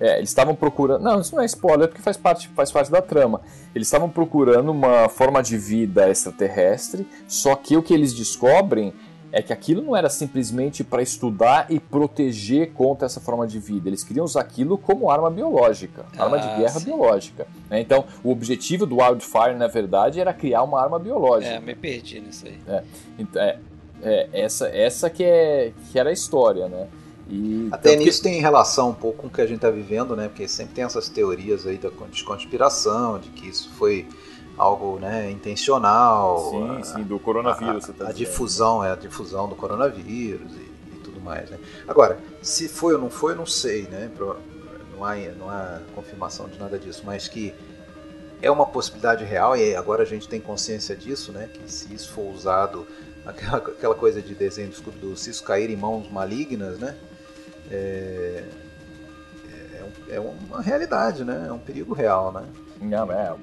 é, 0.00 0.18
eles 0.18 0.30
estavam 0.30 0.54
procurando. 0.54 1.02
Não, 1.02 1.20
isso 1.20 1.34
não 1.34 1.42
é 1.42 1.46
spoiler 1.46 1.88
porque 1.88 2.02
faz 2.02 2.16
parte, 2.16 2.48
faz 2.48 2.70
parte 2.70 2.90
da 2.90 3.02
trama. 3.02 3.40
Eles 3.74 3.88
estavam 3.88 4.08
procurando 4.08 4.70
uma 4.70 5.08
forma 5.08 5.42
de 5.42 5.56
vida 5.56 6.08
extraterrestre, 6.08 7.06
só 7.26 7.54
que 7.56 7.76
o 7.76 7.82
que 7.82 7.92
eles 7.92 8.14
descobrem 8.14 8.92
é 9.30 9.42
que 9.42 9.52
aquilo 9.52 9.82
não 9.82 9.94
era 9.94 10.08
simplesmente 10.08 10.82
para 10.82 11.02
estudar 11.02 11.66
e 11.70 11.78
proteger 11.78 12.72
contra 12.72 13.06
essa 13.06 13.20
forma 13.20 13.46
de 13.46 13.58
vida. 13.58 13.88
Eles 13.88 14.02
queriam 14.02 14.24
usar 14.24 14.40
aquilo 14.40 14.78
como 14.78 15.10
arma 15.10 15.30
biológica, 15.30 16.06
arma 16.16 16.38
de 16.38 16.48
ah, 16.48 16.56
guerra 16.56 16.80
sim. 16.80 16.84
biológica. 16.86 17.46
Né? 17.68 17.80
Então, 17.80 18.04
o 18.24 18.30
objetivo 18.30 18.86
do 18.86 18.96
Wildfire, 19.02 19.54
na 19.54 19.66
verdade, 19.66 20.20
era 20.20 20.32
criar 20.32 20.62
uma 20.62 20.80
arma 20.80 20.98
biológica. 20.98 21.54
É, 21.54 21.60
me 21.60 21.74
perdi 21.74 22.20
nisso 22.20 22.46
aí. 22.46 22.58
É, 22.66 22.82
então, 23.18 23.42
é, 23.42 23.58
é, 24.02 24.28
essa, 24.32 24.68
essa 24.68 25.10
que, 25.10 25.24
é, 25.24 25.72
que 25.90 25.98
era 25.98 26.10
a 26.10 26.12
história, 26.12 26.68
né? 26.68 26.86
E, 27.30 27.68
Até 27.70 27.94
nisso 27.94 28.22
que... 28.22 28.28
tem 28.30 28.40
relação 28.40 28.90
um 28.90 28.94
pouco 28.94 29.18
com 29.18 29.26
o 29.26 29.30
que 29.30 29.42
a 29.42 29.46
gente 29.46 29.56
está 29.56 29.70
vivendo, 29.70 30.16
né? 30.16 30.28
Porque 30.28 30.48
sempre 30.48 30.74
tem 30.74 30.84
essas 30.84 31.10
teorias 31.10 31.66
aí 31.66 31.76
da, 31.76 31.90
de 32.10 32.24
conspiração, 32.24 33.18
de 33.18 33.28
que 33.28 33.48
isso 33.48 33.68
foi 33.74 34.06
algo 34.58 34.98
né, 34.98 35.30
intencional. 35.30 36.50
Sim, 36.50 36.78
a, 36.78 36.84
sim, 36.84 37.02
do 37.04 37.18
coronavírus. 37.18 37.88
A, 37.88 37.92
tá 37.92 38.08
a 38.08 38.12
difusão, 38.12 38.84
é 38.84 38.90
a 38.90 38.96
difusão 38.96 39.48
do 39.48 39.54
coronavírus 39.54 40.52
e, 40.52 40.94
e, 40.94 41.00
tudo 41.02 41.20
mais. 41.20 41.48
Né? 41.48 41.58
Agora, 41.86 42.18
se 42.42 42.68
foi 42.68 42.94
ou 42.94 43.00
não 43.00 43.08
foi, 43.08 43.32
eu 43.32 43.36
não 43.36 43.46
sei, 43.46 43.82
né? 43.82 44.10
Não 44.18 45.04
há, 45.04 45.14
não 45.38 45.48
há 45.48 45.80
confirmação 45.94 46.48
de 46.48 46.58
nada 46.58 46.76
disso, 46.78 47.02
mas 47.06 47.28
que 47.28 47.54
é 48.42 48.50
uma 48.50 48.66
possibilidade 48.66 49.24
real 49.24 49.56
e 49.56 49.74
agora 49.74 50.02
a 50.02 50.06
gente 50.06 50.28
tem 50.28 50.40
consciência 50.40 50.96
disso, 50.96 51.30
né? 51.32 51.48
Que 51.52 51.70
se 51.70 51.94
isso 51.94 52.10
for 52.10 52.32
usado, 52.34 52.86
aquela, 53.24 53.58
aquela 53.58 53.94
coisa 53.94 54.20
de 54.20 54.34
desenho 54.34 54.68
do 54.68 54.74
escudo 54.74 54.98
do 54.98 55.16
se 55.16 55.30
isso 55.30 55.44
cair 55.44 55.70
em 55.70 55.76
mãos 55.76 56.10
malignas, 56.10 56.78
né? 56.78 56.96
É, 57.70 58.44
é, 60.08 60.14
é 60.16 60.20
uma 60.20 60.60
realidade, 60.60 61.24
né? 61.24 61.46
É 61.48 61.52
um 61.52 61.58
perigo 61.58 61.94
real, 61.94 62.32
né? 62.32 62.44
Não, 62.80 63.12
é, 63.12 63.34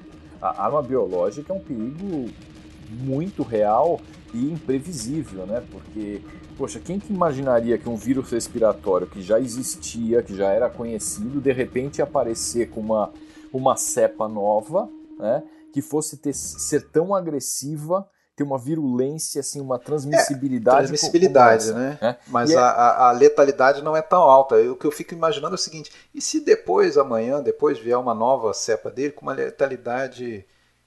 a 0.49 0.65
arma 0.65 0.81
biológica 0.81 1.53
é 1.53 1.55
um 1.55 1.59
perigo 1.59 2.29
muito 2.89 3.43
real 3.43 3.99
e 4.33 4.51
imprevisível, 4.51 5.45
né? 5.45 5.63
Porque, 5.71 6.21
poxa, 6.57 6.79
quem 6.79 6.99
que 6.99 7.13
imaginaria 7.13 7.77
que 7.77 7.89
um 7.89 7.95
vírus 7.95 8.29
respiratório 8.31 9.07
que 9.07 9.21
já 9.21 9.39
existia, 9.39 10.21
que 10.21 10.35
já 10.35 10.49
era 10.49 10.69
conhecido, 10.69 11.41
de 11.41 11.51
repente 11.51 12.01
aparecer 12.01 12.69
com 12.69 12.81
uma, 12.81 13.11
uma 13.51 13.75
cepa 13.75 14.27
nova, 14.27 14.89
né? 15.17 15.43
Que 15.73 15.81
fosse 15.81 16.17
ter, 16.17 16.33
ser 16.33 16.89
tão 16.89 17.13
agressiva 17.13 18.07
ter 18.35 18.43
uma 18.43 18.57
virulência, 18.57 19.39
assim, 19.39 19.61
uma 19.61 19.79
transmissibilidade. 19.79 20.75
É, 20.75 20.79
transmissibilidade, 20.79 21.73
né? 21.73 21.97
É? 22.01 22.15
Mas 22.27 22.51
é... 22.51 22.57
a, 22.57 23.07
a, 23.07 23.11
letalidade 23.11 23.81
não 23.81 23.95
é 23.95 24.01
tão 24.01 24.21
alta. 24.21 24.55
O 24.55 24.75
que 24.75 24.85
eu 24.85 24.91
fico 24.91 25.13
imaginando 25.13 25.53
é 25.53 25.55
o 25.55 25.61
seguinte: 25.61 25.91
e 26.13 26.21
se 26.21 26.41
depois, 26.41 26.97
amanhã, 26.97 27.41
depois 27.41 27.79
vier 27.79 27.97
uma 27.97 28.13
nova 28.13 28.53
cepa 28.53 28.91
dele 28.91 29.13
com 29.13 29.21
uma 29.21 29.33
letalidade 29.33 30.45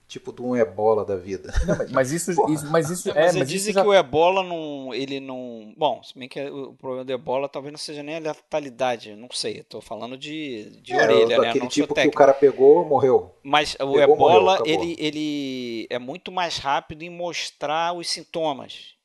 tipo 0.09 0.32
de 0.32 0.40
um 0.40 0.56
ebola 0.56 1.04
da 1.04 1.16
vida. 1.16 1.52
Não, 1.66 1.76
mas 1.92 2.11
isso, 2.11 2.32
isso, 2.50 2.66
mas 2.70 2.88
isso 2.88 3.11
é. 3.11 3.26
Mas, 3.26 3.36
mas 3.36 3.48
dizem 3.48 3.74
já... 3.74 3.82
que 3.82 3.86
o 3.86 3.94
ebola 3.94 4.42
não, 4.42 4.92
ele 4.94 5.20
não, 5.20 5.74
bom, 5.76 6.02
se 6.02 6.18
bem 6.18 6.28
que 6.28 6.40
o 6.48 6.72
problema 6.72 7.04
do 7.04 7.12
ebola 7.12 7.48
talvez 7.48 7.70
não 7.70 7.78
seja 7.78 8.02
nem 8.02 8.16
a 8.16 8.18
letalidade, 8.18 9.14
não 9.14 9.28
sei. 9.30 9.59
Estou 9.59 9.82
falando 9.82 10.16
de, 10.16 10.80
de 10.80 10.94
é, 10.94 11.02
orelha, 11.02 11.38
né? 11.38 11.50
Aquele 11.50 11.68
tipo 11.68 11.94
que 11.94 12.09
o 12.09 12.12
cara 12.12 12.32
pegou, 12.32 12.84
morreu. 12.86 13.34
Mas 13.42 13.74
pegou, 13.74 13.96
o 13.96 14.00
ebola 14.00 14.59
morreu, 14.59 14.66
ele, 14.66 14.96
ele 14.98 15.86
é 15.90 15.98
muito 15.98 16.32
mais 16.32 16.56
rápido 16.56 17.02
em 17.02 17.11
mostrar 17.11 17.92
os 17.94 18.09
sintomas. 18.09 18.96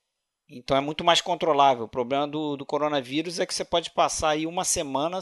Então 0.49 0.77
é 0.77 0.81
muito 0.81 1.03
mais 1.03 1.19
controlável. 1.19 1.85
O 1.85 1.89
problema 1.89 2.27
do, 2.27 2.55
do 2.55 2.65
coronavírus 2.65 3.39
é 3.39 3.45
que 3.45 3.53
você 3.53 3.65
pode 3.65 3.89
passar 3.91 4.29
aí 4.29 4.45
uma 4.45 4.63
semana 4.63 5.19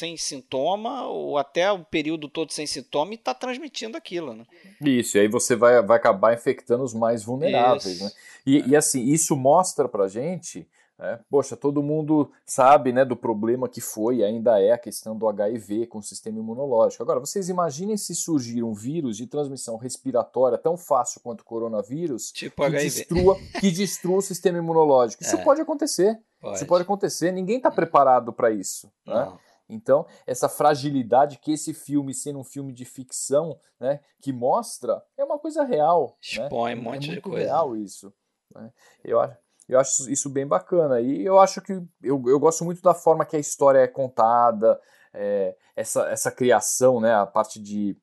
sem 0.00 0.16
sintoma 0.16 1.06
ou 1.06 1.36
até 1.36 1.70
o 1.70 1.84
período 1.84 2.28
todo 2.28 2.52
sem 2.52 2.66
sintoma 2.66 3.12
e 3.12 3.16
está 3.16 3.34
transmitindo 3.34 3.96
aquilo, 3.96 4.32
né? 4.32 4.46
Isso, 4.80 5.18
e 5.18 5.20
aí 5.20 5.28
você 5.28 5.54
vai, 5.54 5.82
vai 5.82 5.98
acabar 5.98 6.32
infectando 6.32 6.82
os 6.82 6.94
mais 6.94 7.22
vulneráveis, 7.22 8.00
né? 8.00 8.10
E, 8.46 8.58
é. 8.58 8.66
e, 8.68 8.76
assim, 8.76 9.04
isso 9.04 9.36
mostra 9.36 9.86
pra 9.86 10.08
gente, 10.08 10.66
né? 10.98 11.20
poxa, 11.28 11.54
todo 11.54 11.82
mundo 11.82 12.30
sabe, 12.46 12.92
né, 12.92 13.04
do 13.04 13.14
problema 13.14 13.68
que 13.68 13.82
foi 13.82 14.16
e 14.16 14.24
ainda 14.24 14.58
é 14.58 14.72
a 14.72 14.78
questão 14.78 15.14
do 15.14 15.28
HIV 15.28 15.86
com 15.86 15.98
o 15.98 16.02
sistema 16.02 16.38
imunológico. 16.38 17.02
Agora, 17.02 17.20
vocês 17.20 17.50
imaginem 17.50 17.98
se 17.98 18.14
surgir 18.14 18.62
um 18.62 18.72
vírus 18.72 19.18
de 19.18 19.26
transmissão 19.26 19.76
respiratória 19.76 20.56
tão 20.56 20.78
fácil 20.78 21.20
quanto 21.20 21.42
o 21.42 21.44
coronavírus 21.44 22.32
tipo 22.32 22.56
que, 22.56 22.62
HIV. 22.62 22.84
Destrua, 22.84 23.36
que 23.60 23.70
destrua 23.70 24.16
o 24.16 24.22
sistema 24.22 24.56
imunológico. 24.56 25.22
Isso 25.22 25.36
é. 25.36 25.44
pode 25.44 25.60
acontecer. 25.60 26.18
Pode. 26.40 26.56
Isso 26.56 26.66
pode 26.66 26.82
acontecer. 26.84 27.32
Ninguém 27.32 27.58
está 27.58 27.70
preparado 27.70 28.32
para 28.32 28.50
isso. 28.50 28.90
Né? 29.06 29.30
Então, 29.70 30.06
essa 30.26 30.48
fragilidade 30.48 31.38
que 31.38 31.52
esse 31.52 31.72
filme, 31.72 32.12
sendo 32.12 32.38
um 32.40 32.44
filme 32.44 32.72
de 32.72 32.84
ficção, 32.84 33.58
né, 33.78 34.00
que 34.20 34.32
mostra, 34.32 35.02
é 35.16 35.24
uma 35.24 35.38
coisa 35.38 35.64
real. 35.64 36.18
Né? 36.36 36.44
Expõe 36.44 36.74
né? 36.74 36.80
um 36.80 36.84
monte 36.84 37.10
é 37.10 37.14
de 37.14 37.20
coisa. 37.20 37.38
real 37.38 37.76
isso. 37.76 38.12
Né? 38.54 38.72
Eu, 39.04 39.20
acho, 39.20 39.36
eu 39.68 39.80
acho 39.80 40.10
isso 40.10 40.28
bem 40.28 40.46
bacana. 40.46 41.00
E 41.00 41.24
eu 41.24 41.38
acho 41.38 41.60
que 41.60 41.72
eu, 42.02 42.22
eu 42.26 42.38
gosto 42.38 42.64
muito 42.64 42.82
da 42.82 42.94
forma 42.94 43.24
que 43.24 43.36
a 43.36 43.40
história 43.40 43.78
é 43.78 43.86
contada, 43.86 44.80
é, 45.12 45.56
essa, 45.74 46.08
essa 46.10 46.30
criação, 46.30 47.00
né, 47.00 47.14
a 47.14 47.26
parte 47.26 47.60
de, 47.60 47.96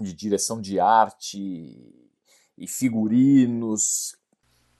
de 0.00 0.12
direção 0.12 0.60
de 0.60 0.80
arte 0.80 2.04
e 2.56 2.66
figurinos, 2.68 4.16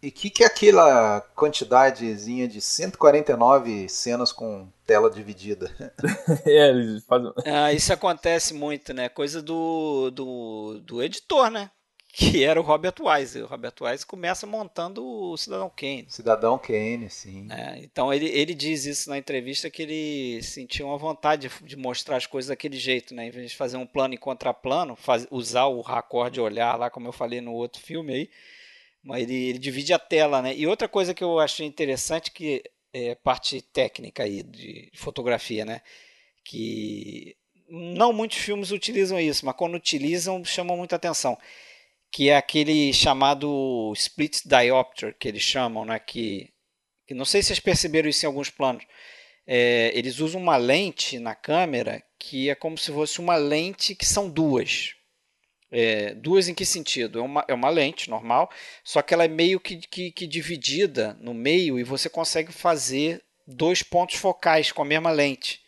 e 0.05 0.09
o 0.09 0.13
que, 0.13 0.29
que 0.29 0.45
é 0.45 0.47
aquela 0.47 1.23
quantidadezinha 1.35 2.47
de 2.47 2.61
149 2.61 3.89
cenas 3.89 4.33
com 4.33 4.69
tela 4.87 5.11
dividida? 5.11 5.75
é, 6.45 6.69
eles 6.69 7.03
fazem... 7.07 7.33
ah, 7.47 7.73
isso 7.73 7.91
acontece 7.91 8.53
muito, 8.53 8.93
né? 8.93 9.09
Coisa 9.09 9.41
do, 9.41 10.11
do, 10.11 10.81
do 10.85 11.03
editor, 11.03 11.51
né? 11.51 11.71
Que 12.13 12.45
era 12.45 12.61
o 12.61 12.63
Robert 12.63 12.95
Wise. 13.01 13.41
O 13.41 13.47
Robert 13.47 13.73
Wise 13.81 14.05
começa 14.05 14.47
montando 14.47 15.03
o 15.03 15.37
Cidadão 15.39 15.73
Kane. 15.75 16.07
Cidadão 16.11 16.59
Kane, 16.59 17.09
sim. 17.09 17.49
É, 17.51 17.79
então 17.79 18.13
ele, 18.13 18.27
ele 18.27 18.55
diz 18.55 18.85
isso 18.85 19.09
na 19.09 19.17
entrevista 19.17 19.71
que 19.71 19.83
ele 19.83 20.43
sentia 20.43 20.85
uma 20.85 20.99
vontade 20.99 21.49
de, 21.49 21.65
de 21.65 21.77
mostrar 21.77 22.17
as 22.17 22.27
coisas 22.27 22.51
daquele 22.51 22.77
jeito, 22.77 23.15
né? 23.15 23.29
Em 23.29 23.31
vez 23.31 23.53
de 23.53 23.57
fazer 23.57 23.79
um 23.79 23.87
plano 23.87 24.13
em 24.13 24.19
contraplano, 24.19 24.95
faz, 24.97 25.27
usar 25.31 25.65
o 25.65 25.81
raccord 25.81 26.35
de 26.35 26.43
olhar 26.43 26.79
lá, 26.79 26.91
como 26.91 27.09
eu 27.09 27.13
falei 27.13 27.41
no 27.41 27.55
outro 27.55 27.81
filme 27.81 28.13
aí 28.13 28.31
ele, 29.13 29.35
ele, 29.35 29.59
divide 29.59 29.93
a 29.93 29.99
tela, 29.99 30.41
né? 30.41 30.55
E 30.57 30.67
outra 30.67 30.89
coisa 30.89 31.13
que 31.13 31.23
eu 31.23 31.39
achei 31.39 31.67
interessante 31.67 32.31
que 32.31 32.63
é 32.93 33.15
parte 33.15 33.61
técnica 33.61 34.23
aí 34.23 34.43
de 34.43 34.91
fotografia, 34.95 35.65
né? 35.65 35.83
Que 36.45 37.37
não 37.69 38.13
muitos 38.13 38.39
filmes 38.39 38.71
utilizam 38.71 39.19
isso, 39.19 39.45
mas 39.45 39.57
quando 39.57 39.75
utilizam 39.75 40.45
chamam 40.45 40.77
muita 40.77 40.97
atenção. 40.97 41.37
Que 42.11 42.31
é 42.31 42.37
aquele 42.37 42.93
chamado 42.93 43.93
split 43.97 44.43
diopter 44.45 45.15
que 45.19 45.29
eles 45.29 45.43
chamam, 45.43 45.85
né? 45.85 45.99
Que, 45.99 46.51
que 47.07 47.15
não 47.15 47.25
sei 47.25 47.43
se 47.43 47.49
vocês 47.49 47.61
perceberam 47.61 48.09
isso 48.09 48.25
em 48.25 48.29
alguns 48.29 48.51
planos. 48.51 48.85
É, 49.47 49.91
eles 49.95 50.21
usam 50.21 50.41
uma 50.41 50.57
lente 50.57 51.19
na 51.19 51.35
câmera 51.35 52.03
que 52.19 52.49
é 52.49 52.55
como 52.55 52.79
se 52.79 52.91
fosse 52.91 53.21
uma 53.21 53.37
lente 53.37 53.95
que 53.95 54.07
são 54.07 54.31
duas. 54.31 54.95
É, 55.77 56.15
duas 56.15 56.47
em 56.47 56.55
que 56.55 56.65
sentido? 56.65 57.19
É 57.19 57.23
uma, 57.23 57.45
é 57.49 57.53
uma 57.53 57.69
lente 57.69 58.09
normal, 58.09 58.49
só 58.85 59.03
que 59.03 59.13
ela 59.13 59.25
é 59.25 59.29
meio 59.29 59.59
que, 59.59 59.77
que, 59.77 60.13
que 60.13 60.25
dividida 60.25 61.19
no 61.21 61.35
meio 61.35 61.81
e 61.81 61.83
você 61.83 62.09
consegue 62.09 62.53
fazer 62.53 63.21
dois 63.45 63.83
pontos 63.83 64.15
focais 64.15 64.71
com 64.71 64.83
a 64.83 64.85
mesma 64.85 65.11
lente. 65.11 65.61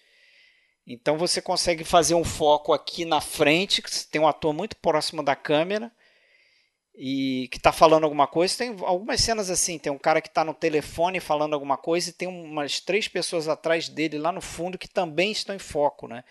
Então 0.87 1.19
você 1.19 1.43
consegue 1.43 1.83
fazer 1.83 2.15
um 2.15 2.23
foco 2.23 2.73
aqui 2.73 3.05
na 3.05 3.21
frente, 3.21 3.83
que 3.83 3.91
tem 4.07 4.21
um 4.21 4.29
ator 4.29 4.53
muito 4.53 4.77
próximo 4.77 5.25
da 5.25 5.35
câmera 5.35 5.91
e 6.95 7.49
que 7.51 7.57
está 7.57 7.73
falando 7.73 8.05
alguma 8.05 8.29
coisa. 8.29 8.57
Tem 8.57 8.77
algumas 8.83 9.21
cenas 9.21 9.51
assim, 9.51 9.77
tem 9.77 9.91
um 9.91 9.99
cara 9.99 10.21
que 10.21 10.29
está 10.29 10.45
no 10.45 10.55
telefone 10.55 11.19
falando 11.19 11.55
alguma 11.55 11.77
coisa 11.77 12.11
e 12.11 12.13
tem 12.13 12.29
umas 12.29 12.79
três 12.79 13.09
pessoas 13.09 13.49
atrás 13.49 13.89
dele 13.89 14.19
lá 14.19 14.31
no 14.31 14.41
fundo 14.41 14.79
que 14.79 14.89
também 14.89 15.33
estão 15.33 15.57
em 15.57 15.59
foco, 15.59 16.07
né? 16.07 16.23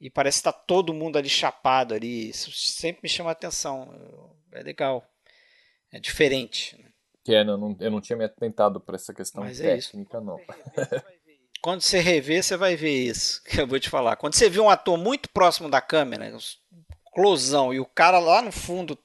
E 0.00 0.08
parece 0.08 0.36
que 0.36 0.48
está 0.48 0.52
todo 0.52 0.94
mundo 0.94 1.18
ali 1.18 1.28
chapado 1.28 1.94
ali. 1.94 2.30
Isso 2.30 2.52
sempre 2.52 3.00
me 3.02 3.08
chama 3.08 3.30
a 3.30 3.32
atenção. 3.32 3.92
É 4.52 4.62
legal. 4.62 5.04
É 5.92 5.98
diferente. 5.98 6.76
Né? 6.76 6.88
Que 7.24 7.34
é, 7.34 7.44
não, 7.44 7.76
eu 7.80 7.90
não 7.90 8.00
tinha 8.00 8.16
me 8.16 8.24
atentado 8.24 8.80
para 8.80 8.96
essa 8.96 9.12
questão 9.12 9.42
Mas 9.42 9.60
é 9.60 9.76
técnica, 9.76 10.18
é 10.18 10.20
não. 10.20 10.40
Quando 11.60 11.80
você 11.80 11.98
rever, 11.98 12.42
você 12.42 12.56
vai 12.56 12.76
ver 12.76 13.06
isso 13.06 13.42
que 13.44 13.60
eu 13.60 13.66
vou 13.66 13.80
te 13.80 13.90
falar. 13.90 14.16
Quando 14.16 14.34
você 14.34 14.48
vê 14.48 14.60
um 14.60 14.70
ator 14.70 14.96
muito 14.96 15.28
próximo 15.30 15.68
da 15.68 15.80
câmera, 15.80 16.32
closão, 17.12 17.74
e 17.74 17.80
o 17.80 17.86
cara 17.86 18.18
lá 18.18 18.40
no 18.40 18.52
fundo, 18.52 18.96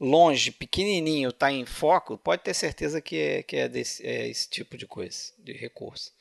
longe, 0.00 0.52
pequenininho, 0.52 1.30
está 1.30 1.50
em 1.50 1.66
foco, 1.66 2.16
pode 2.16 2.42
ter 2.42 2.54
certeza 2.54 3.00
que 3.00 3.16
é, 3.16 3.42
que 3.42 3.56
é, 3.56 3.68
desse, 3.68 4.06
é 4.06 4.28
esse 4.28 4.48
tipo 4.48 4.78
de 4.78 4.86
coisa, 4.86 5.32
de 5.38 5.52
recurso. 5.52 6.12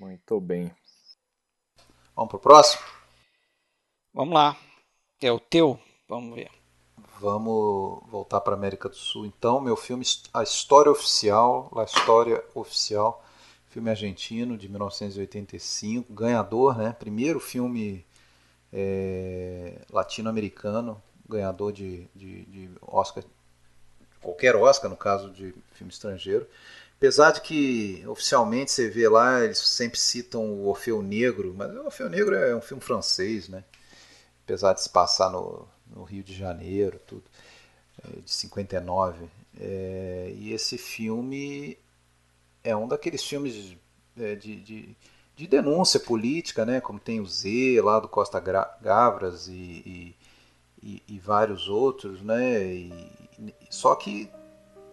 Muito 0.00 0.40
bem. 0.40 0.70
Vamos 2.14 2.30
pro 2.30 2.38
próximo? 2.38 2.97
Vamos 4.12 4.34
lá. 4.34 4.56
É 5.20 5.30
o 5.30 5.38
teu? 5.38 5.78
Vamos 6.08 6.34
ver. 6.34 6.50
Vamos 7.20 8.00
voltar 8.08 8.40
para 8.40 8.54
a 8.54 8.56
América 8.56 8.88
do 8.88 8.96
Sul. 8.96 9.26
Então, 9.26 9.60
meu 9.60 9.76
filme 9.76 10.04
A 10.32 10.42
História 10.42 10.90
Oficial, 10.90 11.70
A 11.76 11.82
História 11.82 12.42
Oficial, 12.54 13.24
filme 13.70 13.90
argentino 13.90 14.56
de 14.56 14.68
1985, 14.68 16.12
ganhador, 16.12 16.78
né? 16.78 16.94
Primeiro 16.98 17.40
filme 17.40 18.04
é, 18.72 19.80
latino-americano, 19.90 21.00
ganhador 21.28 21.72
de, 21.72 22.06
de, 22.14 22.44
de 22.46 22.70
Oscar, 22.80 23.24
qualquer 24.22 24.56
Oscar, 24.56 24.90
no 24.90 24.96
caso 24.96 25.30
de 25.30 25.54
filme 25.72 25.92
estrangeiro. 25.92 26.46
Apesar 26.96 27.30
de 27.32 27.40
que 27.40 28.04
oficialmente 28.06 28.72
você 28.72 28.88
vê 28.88 29.08
lá, 29.08 29.44
eles 29.44 29.58
sempre 29.58 29.98
citam 29.98 30.44
o 30.44 30.66
Orfeu 30.66 31.02
Negro, 31.02 31.54
mas 31.56 31.70
o 31.74 31.84
Orfeu 31.84 32.08
Negro 32.08 32.34
é 32.34 32.54
um 32.54 32.60
filme 32.60 32.82
francês, 32.82 33.48
né? 33.48 33.64
Apesar 34.48 34.72
de 34.72 34.80
se 34.80 34.88
passar 34.88 35.28
no, 35.28 35.68
no 35.94 36.04
Rio 36.04 36.22
de 36.22 36.34
Janeiro, 36.34 36.98
tudo, 37.06 37.22
é, 38.02 38.20
de 38.20 38.30
59. 38.30 39.26
É, 39.60 40.32
e 40.38 40.54
esse 40.54 40.78
filme 40.78 41.76
é 42.64 42.74
um 42.74 42.88
daqueles 42.88 43.22
filmes 43.22 43.76
é, 44.18 44.34
de, 44.34 44.56
de, 44.56 44.96
de, 45.36 45.46
denúncia 45.46 46.00
política, 46.00 46.64
né? 46.64 46.80
Como 46.80 46.98
tem 46.98 47.20
o 47.20 47.26
Z 47.26 47.78
lá 47.82 48.00
do 48.00 48.08
Costa 48.08 48.40
Gavras 48.40 49.48
e, 49.48 49.52
e, 49.52 50.16
e, 50.82 51.02
e 51.06 51.18
vários 51.18 51.68
outros, 51.68 52.22
né? 52.22 52.64
E, 52.64 53.12
só 53.68 53.94
que 53.94 54.30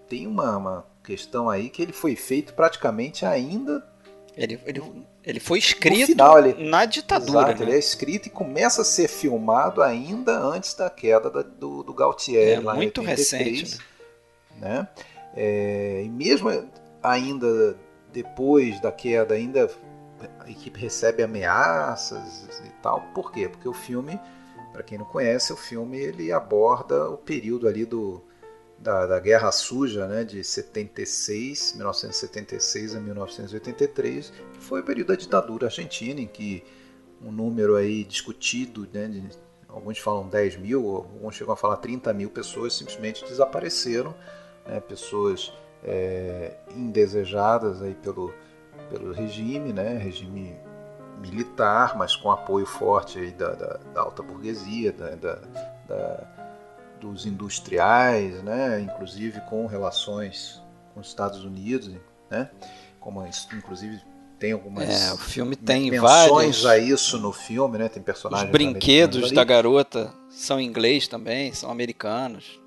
tem 0.09 0.27
uma, 0.27 0.57
uma 0.57 0.85
questão 1.01 1.49
aí 1.49 1.69
que 1.69 1.81
ele 1.81 1.93
foi 1.93 2.17
feito 2.17 2.53
praticamente 2.53 3.25
ainda. 3.25 3.87
Ele, 4.35 4.59
ele, 4.65 4.81
ele 5.25 5.39
foi 5.39 5.57
escrito 5.57 6.05
final, 6.05 6.37
ele, 6.37 6.69
na 6.69 6.85
ditadura. 6.85 7.47
Exato, 7.47 7.59
né? 7.63 7.69
ele 7.69 7.75
é 7.75 7.79
escrito 7.79 8.27
e 8.27 8.29
começa 8.29 8.83
a 8.83 8.85
ser 8.85 9.07
filmado 9.07 9.81
ainda 9.81 10.37
antes 10.37 10.75
da 10.75 10.89
queda 10.89 11.29
da, 11.29 11.41
do, 11.41 11.81
do 11.81 11.93
Gautier. 11.93 12.59
É 12.59 12.61
lá 12.61 12.75
muito 12.75 13.01
em 13.01 13.07
83, 13.07 13.59
recente. 13.59 13.81
Né? 14.59 14.69
né? 14.69 14.87
É, 15.35 16.03
e 16.05 16.09
mesmo 16.09 16.49
ainda 17.01 17.75
depois 18.13 18.79
da 18.79 18.91
queda, 18.91 19.33
ainda 19.33 19.69
a 20.39 20.49
equipe 20.49 20.79
recebe 20.79 21.23
ameaças 21.23 22.61
e 22.63 22.69
tal. 22.81 23.01
Por 23.13 23.31
quê? 23.31 23.49
Porque 23.49 23.67
o 23.67 23.73
filme, 23.73 24.19
para 24.71 24.83
quem 24.83 24.97
não 24.97 25.05
conhece, 25.05 25.51
o 25.51 25.57
filme 25.57 25.97
ele 25.97 26.31
aborda 26.31 27.09
o 27.09 27.17
período 27.17 27.67
ali 27.67 27.83
do 27.83 28.23
da, 28.85 29.07
da 29.07 29.19
Guerra 29.19 29.51
Suja, 29.51 30.07
né, 30.07 30.23
de 30.23 30.43
76, 30.43 31.73
1976 31.73 32.95
a 32.95 32.99
1983, 32.99 34.31
que 34.53 34.59
foi 34.59 34.81
o 34.81 34.83
período 34.83 35.07
da 35.07 35.15
ditadura 35.15 35.65
argentina, 35.65 36.21
em 36.21 36.27
que 36.27 36.63
um 37.19 37.31
número 37.31 37.75
aí 37.75 38.03
discutido, 38.03 38.87
né, 38.93 39.07
de, 39.07 39.27
alguns 39.67 39.97
falam 39.97 40.27
10 40.29 40.57
mil, 40.57 40.97
alguns 40.97 41.33
chegam 41.33 41.55
a 41.55 41.57
falar 41.57 41.77
30 41.77 42.13
mil 42.13 42.29
pessoas 42.29 42.75
simplesmente 42.75 43.25
desapareceram, 43.25 44.13
né, 44.67 44.79
pessoas 44.79 45.51
é, 45.83 46.55
indesejadas 46.75 47.81
aí 47.81 47.95
pelo, 47.95 48.31
pelo 48.91 49.11
regime, 49.13 49.73
né, 49.73 49.97
regime 49.97 50.55
militar, 51.19 51.97
mas 51.97 52.15
com 52.15 52.29
apoio 52.29 52.67
forte 52.67 53.17
aí 53.17 53.31
da, 53.31 53.49
da, 53.55 53.79
da 53.95 54.01
alta 54.01 54.21
burguesia, 54.21 54.91
da, 54.91 55.15
da 55.87 56.34
dos 56.99 57.25
industriais, 57.25 58.41
né, 58.43 58.81
inclusive 58.81 59.41
com 59.41 59.65
relações 59.65 60.61
com 60.93 60.99
os 60.99 61.07
Estados 61.07 61.43
Unidos, 61.43 61.93
né, 62.29 62.49
como 62.99 63.25
inclusive 63.53 64.01
tem 64.39 64.51
algumas 64.51 64.89
é, 64.89 65.13
o 65.13 65.17
filme 65.17 65.55
tem 65.55 65.97
vários 65.97 66.65
a 66.65 66.77
isso 66.77 67.17
no 67.17 67.31
filme, 67.31 67.77
né, 67.77 67.89
tem 67.89 68.01
personagens 68.03 68.47
Os 68.47 68.51
brinquedos 68.51 69.31
da 69.31 69.43
garota 69.43 70.13
são 70.29 70.59
em 70.59 70.65
inglês 70.65 71.07
também, 71.07 71.53
são 71.53 71.71
americanos. 71.71 72.59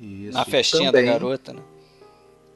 Isso, 0.00 0.36
Na 0.36 0.44
festinha 0.44 0.92
também, 0.92 1.06
da 1.06 1.12
garota, 1.12 1.52
né? 1.52 1.62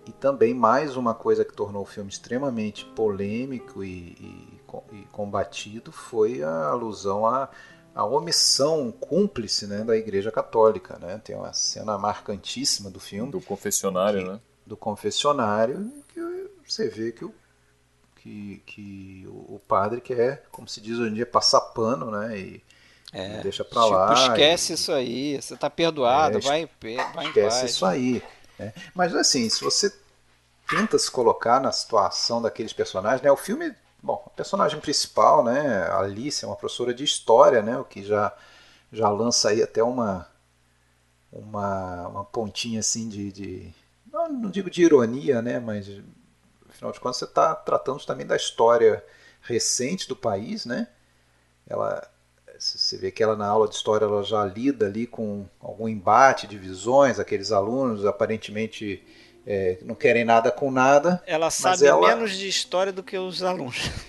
E 0.06 0.12
também 0.12 0.52
mais 0.54 0.96
uma 0.96 1.14
coisa 1.14 1.44
que 1.44 1.52
tornou 1.52 1.82
o 1.82 1.86
filme 1.86 2.10
extremamente 2.10 2.84
polêmico 2.84 3.84
e, 3.84 4.16
e, 4.18 4.60
e 4.92 5.06
combatido 5.12 5.92
foi 5.92 6.42
a 6.42 6.68
alusão 6.68 7.26
a 7.26 7.48
a 7.94 8.04
omissão 8.04 8.92
cúmplice 8.92 9.66
né, 9.66 9.84
da 9.84 9.96
Igreja 9.96 10.30
Católica. 10.30 10.98
Né? 10.98 11.20
Tem 11.22 11.36
uma 11.36 11.52
cena 11.52 11.96
marcantíssima 11.98 12.90
do 12.90 13.00
filme. 13.00 13.30
Do 13.32 13.40
confessionário, 13.40 14.24
que, 14.24 14.30
né? 14.30 14.40
Do 14.66 14.76
confessionário, 14.76 15.92
que 16.08 16.20
você 16.66 16.88
vê 16.88 17.12
que 17.12 17.24
o, 17.24 17.34
que, 18.16 18.62
que 18.66 19.24
o 19.28 19.60
padre 19.66 20.00
quer, 20.00 20.44
como 20.50 20.68
se 20.68 20.80
diz 20.80 20.98
hoje 20.98 21.10
em 21.10 21.14
dia, 21.14 21.26
passar 21.26 21.60
pano, 21.60 22.10
né? 22.10 22.38
E, 22.38 22.62
é, 23.12 23.38
e 23.38 23.42
deixa 23.42 23.64
pra 23.64 23.82
tipo, 23.82 23.94
lá. 23.94 24.12
esquece 24.14 24.72
e, 24.72 24.74
isso 24.74 24.92
aí, 24.92 25.40
você 25.40 25.56
tá 25.56 25.68
perdoado, 25.68 26.38
é, 26.38 26.40
vai, 26.40 26.70
vai 27.14 27.26
Esquece 27.26 27.66
isso 27.66 27.84
aí. 27.84 28.22
Né? 28.58 28.72
Mas 28.94 29.14
assim, 29.14 29.48
se 29.48 29.64
você 29.64 29.92
tenta 30.68 30.96
se 30.96 31.10
colocar 31.10 31.60
na 31.60 31.72
situação 31.72 32.40
daqueles 32.40 32.72
personagens, 32.72 33.22
né? 33.22 33.32
O 33.32 33.36
filme 33.36 33.74
Bom, 34.02 34.22
a 34.26 34.30
personagem 34.30 34.80
principal, 34.80 35.44
né, 35.44 35.90
Alice, 35.92 36.44
é 36.44 36.48
uma 36.48 36.56
professora 36.56 36.94
de 36.94 37.04
história, 37.04 37.62
né, 37.62 37.78
o 37.78 37.84
que 37.84 38.02
já, 38.02 38.34
já 38.90 39.08
lança 39.10 39.50
aí 39.50 39.62
até 39.62 39.82
uma, 39.82 40.26
uma, 41.30 42.08
uma 42.08 42.24
pontinha 42.24 42.80
assim 42.80 43.08
de, 43.08 43.30
de 43.30 43.74
não, 44.10 44.28
não, 44.28 44.50
digo 44.50 44.70
de 44.70 44.82
ironia, 44.82 45.42
né, 45.42 45.60
mas 45.60 45.86
afinal 46.68 46.92
de 46.92 47.00
contas 47.00 47.18
você 47.18 47.26
está 47.26 47.54
tratando 47.54 48.04
também 48.06 48.26
da 48.26 48.36
história 48.36 49.04
recente 49.42 50.08
do 50.08 50.16
país, 50.16 50.64
né? 50.64 50.88
Ela, 51.66 52.06
você 52.58 52.96
vê 52.98 53.10
que 53.10 53.22
ela 53.22 53.36
na 53.36 53.46
aula 53.46 53.68
de 53.68 53.74
história 53.74 54.04
ela 54.04 54.22
já 54.22 54.44
lida 54.44 54.86
ali 54.86 55.06
com 55.06 55.46
algum 55.60 55.88
embate 55.88 56.46
de 56.46 56.58
visões, 56.58 57.18
aqueles 57.18 57.52
alunos 57.52 58.04
aparentemente 58.04 59.04
é, 59.46 59.78
não 59.82 59.94
querem 59.94 60.24
nada 60.24 60.50
com 60.50 60.70
nada. 60.70 61.22
Ela 61.26 61.50
sabe 61.50 61.86
ela... 61.86 62.08
menos 62.08 62.32
de 62.32 62.48
história 62.48 62.92
do 62.92 63.02
que 63.02 63.18
os 63.18 63.42
alunos. 63.42 63.90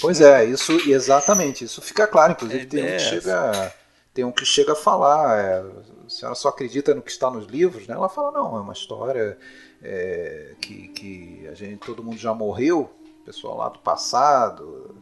Pois 0.00 0.20
é, 0.20 0.44
isso 0.44 0.72
exatamente, 0.90 1.64
isso 1.64 1.80
fica 1.80 2.04
claro. 2.04 2.32
Inclusive 2.32 2.66
tem 2.66 2.82
um 2.82 2.96
que 2.96 2.98
chega, 2.98 3.74
tem 4.12 4.24
um 4.24 4.32
que 4.32 4.44
chega 4.44 4.72
a 4.72 4.76
falar, 4.76 5.38
é, 5.38 5.64
a 6.04 6.10
senhora 6.10 6.34
só 6.34 6.48
acredita 6.48 6.92
no 6.92 7.00
que 7.00 7.12
está 7.12 7.30
nos 7.30 7.46
livros, 7.46 7.86
né? 7.86 7.94
Ela 7.94 8.08
fala 8.08 8.32
não, 8.32 8.56
é 8.56 8.60
uma 8.60 8.72
história 8.72 9.38
é, 9.80 10.56
que, 10.60 10.88
que 10.88 11.48
a 11.48 11.54
gente, 11.54 11.78
todo 11.78 12.02
mundo 12.02 12.18
já 12.18 12.34
morreu, 12.34 12.92
pessoal 13.24 13.56
lá 13.56 13.68
do 13.68 13.78
passado, 13.78 14.96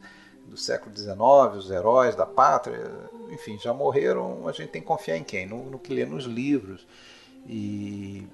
do 0.47 0.57
século 0.59 0.95
XIX, 0.95 1.17
os 1.57 1.71
heróis 1.71 2.15
da 2.15 2.27
pátria, 2.27 2.91
enfim, 3.31 3.59
já 3.59 3.73
morreram. 3.73 4.47
A 4.47 4.53
gente 4.53 4.69
tem 4.69 4.83
que 4.83 4.87
confiar 4.87 5.17
em 5.17 5.25
quem? 5.25 5.47
No, 5.47 5.71
no 5.71 5.79
que 5.79 5.95
lê 5.95 6.05
nos 6.05 6.25
livros. 6.25 6.87
E 7.47 8.27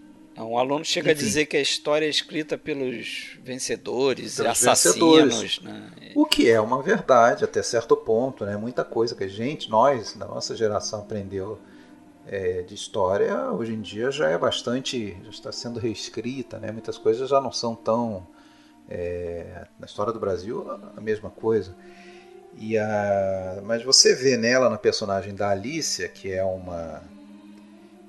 um 0.45 0.59
aluno 0.59 0.85
chega 0.85 1.13
Enfim. 1.13 1.21
a 1.21 1.25
dizer 1.25 1.47
que 1.47 1.57
a 1.57 1.61
história 1.61 2.05
é 2.05 2.09
escrita 2.09 2.59
pelos 2.59 3.39
vencedores 3.43 4.37
pelos 4.37 4.51
assassinos. 4.51 5.41
Vencedores. 5.41 5.61
Né? 5.61 6.13
O 6.15 6.27
que 6.27 6.51
é 6.51 6.61
uma 6.61 6.83
verdade 6.83 7.45
até 7.45 7.63
certo 7.63 7.97
ponto. 7.97 8.45
Né? 8.45 8.57
Muita 8.57 8.85
coisa 8.85 9.15
que 9.15 9.25
a 9.25 9.29
gente, 9.29 9.71
nós, 9.71 10.15
da 10.15 10.27
nossa 10.27 10.55
geração, 10.55 11.01
aprendeu 11.01 11.59
é, 12.27 12.63
de 12.63 12.75
história, 12.75 13.51
hoje 13.51 13.73
em 13.73 13.81
dia 13.81 14.11
já 14.11 14.29
é 14.29 14.37
bastante. 14.37 15.17
já 15.23 15.31
está 15.31 15.53
sendo 15.53 15.81
reescrita. 15.81 16.59
Né? 16.59 16.71
Muitas 16.71 16.99
coisas 16.99 17.29
já 17.31 17.41
não 17.41 17.53
são 17.53 17.75
tão. 17.75 18.27
É, 18.89 19.67
na 19.81 19.87
história 19.87 20.13
do 20.13 20.21
Brasil, 20.21 20.65
a 20.97 21.01
mesma 21.01 21.31
coisa. 21.31 21.75
E 22.59 22.79
a, 22.79 23.61
mas 23.65 23.83
você 23.83 24.15
vê 24.15 24.37
nela, 24.37 24.71
na 24.71 24.79
personagem 24.79 25.35
da 25.35 25.51
Alicia, 25.51 26.09
que 26.09 26.33
é 26.33 26.45
uma 26.45 27.03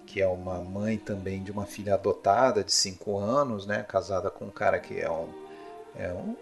que 0.07 0.21
é 0.21 0.27
uma 0.27 0.59
mãe 0.59 0.97
também 0.97 1.43
de 1.43 1.51
uma 1.51 1.65
filha 1.65 1.93
adotada 1.93 2.63
de 2.63 2.71
5 2.71 3.19
anos, 3.19 3.67
né, 3.67 3.83
casada 3.83 4.31
com 4.31 4.45
um 4.45 4.49
cara 4.49 4.79
que 4.79 4.97
é 4.97 5.11
um, 5.11 5.27
é 5.95 6.13
um 6.13 6.35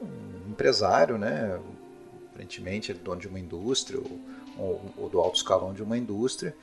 empresário, 0.47 1.17
né, 1.17 1.59
aparentemente 2.29 2.91
é 2.91 2.93
dono 2.93 3.19
de 3.19 3.27
uma 3.27 3.39
indústria 3.39 3.99
ou, 3.99 4.19
ou, 4.57 4.81
ou, 4.97 5.09
do 5.09 5.19
alto 5.19 5.37
escalão 5.37 5.73
de 5.73 5.81
uma 5.81 5.97
indústria. 5.97 6.55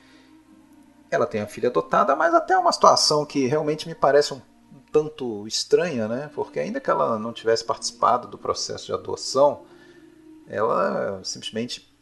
Ela 1.11 1.27
tem 1.27 1.41
a 1.41 1.47
filha 1.47 1.69
adotada, 1.69 2.15
mas 2.15 2.33
até 2.33 2.57
uma 2.57 2.71
situação 2.71 3.25
que 3.25 3.45
realmente 3.45 3.87
me 3.87 3.93
parece 3.93 4.33
um 4.33 4.41
tanto 4.91 5.45
estranha, 5.45 6.07
né, 6.07 6.31
porque 6.33 6.59
ainda 6.59 6.79
que 6.79 6.89
ela 6.89 7.19
não 7.19 7.33
tivesse 7.33 7.65
participado 7.65 8.29
do 8.29 8.37
processo 8.37 8.85
de 8.85 8.93
adoção, 8.93 9.63
ela 10.47 11.19
simplesmente 11.23 11.92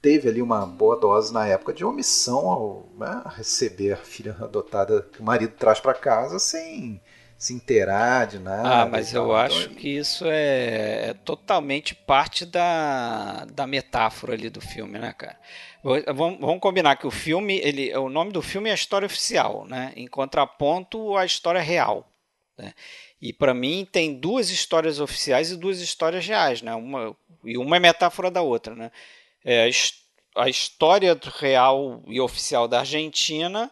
teve 0.00 0.28
ali 0.28 0.40
uma 0.40 0.64
boa 0.64 0.98
dose 0.98 1.32
na 1.32 1.46
época 1.46 1.72
de 1.72 1.84
omissão 1.84 2.48
ao 2.48 2.88
né, 2.98 3.22
receber 3.36 3.92
a 3.92 3.96
filha 3.96 4.36
adotada 4.40 5.02
que 5.02 5.20
o 5.20 5.24
marido 5.24 5.54
traz 5.56 5.80
para 5.80 5.94
casa 5.94 6.38
sem 6.38 7.00
se 7.38 7.54
inteirar 7.54 8.26
de 8.26 8.40
nada. 8.40 8.82
Ah, 8.82 8.86
mas 8.86 9.14
eu 9.14 9.34
acho 9.34 9.62
então, 9.62 9.74
que 9.76 9.88
isso 9.88 10.24
é, 10.26 11.10
é, 11.10 11.14
totalmente 11.14 11.94
parte 11.94 12.44
da, 12.44 13.46
da 13.52 13.64
metáfora 13.64 14.32
ali 14.32 14.50
do 14.50 14.60
filme, 14.60 14.98
né, 14.98 15.14
cara? 15.16 15.38
Vamos, 15.82 16.40
vamos 16.40 16.60
combinar 16.60 16.96
que 16.96 17.06
o 17.06 17.10
filme, 17.12 17.60
ele, 17.62 17.96
o 17.96 18.08
nome 18.08 18.32
do 18.32 18.42
filme 18.42 18.68
é 18.68 18.72
a 18.72 18.74
história 18.74 19.06
oficial, 19.06 19.64
né? 19.66 19.92
Em 19.94 20.08
contraponto 20.08 21.16
à 21.16 21.24
história 21.24 21.60
real. 21.60 22.10
Né? 22.58 22.74
E 23.22 23.32
para 23.32 23.54
mim 23.54 23.86
tem 23.90 24.18
duas 24.18 24.50
histórias 24.50 24.98
oficiais 24.98 25.52
e 25.52 25.56
duas 25.56 25.80
histórias 25.80 26.26
reais, 26.26 26.60
né? 26.60 26.74
Uma, 26.74 27.16
e 27.44 27.56
uma 27.56 27.76
é 27.76 27.80
metáfora 27.80 28.32
da 28.32 28.42
outra, 28.42 28.74
né? 28.74 28.90
É, 29.44 29.70
a 30.36 30.48
história 30.48 31.18
real 31.38 32.02
e 32.06 32.20
oficial 32.20 32.68
da 32.68 32.80
Argentina 32.80 33.70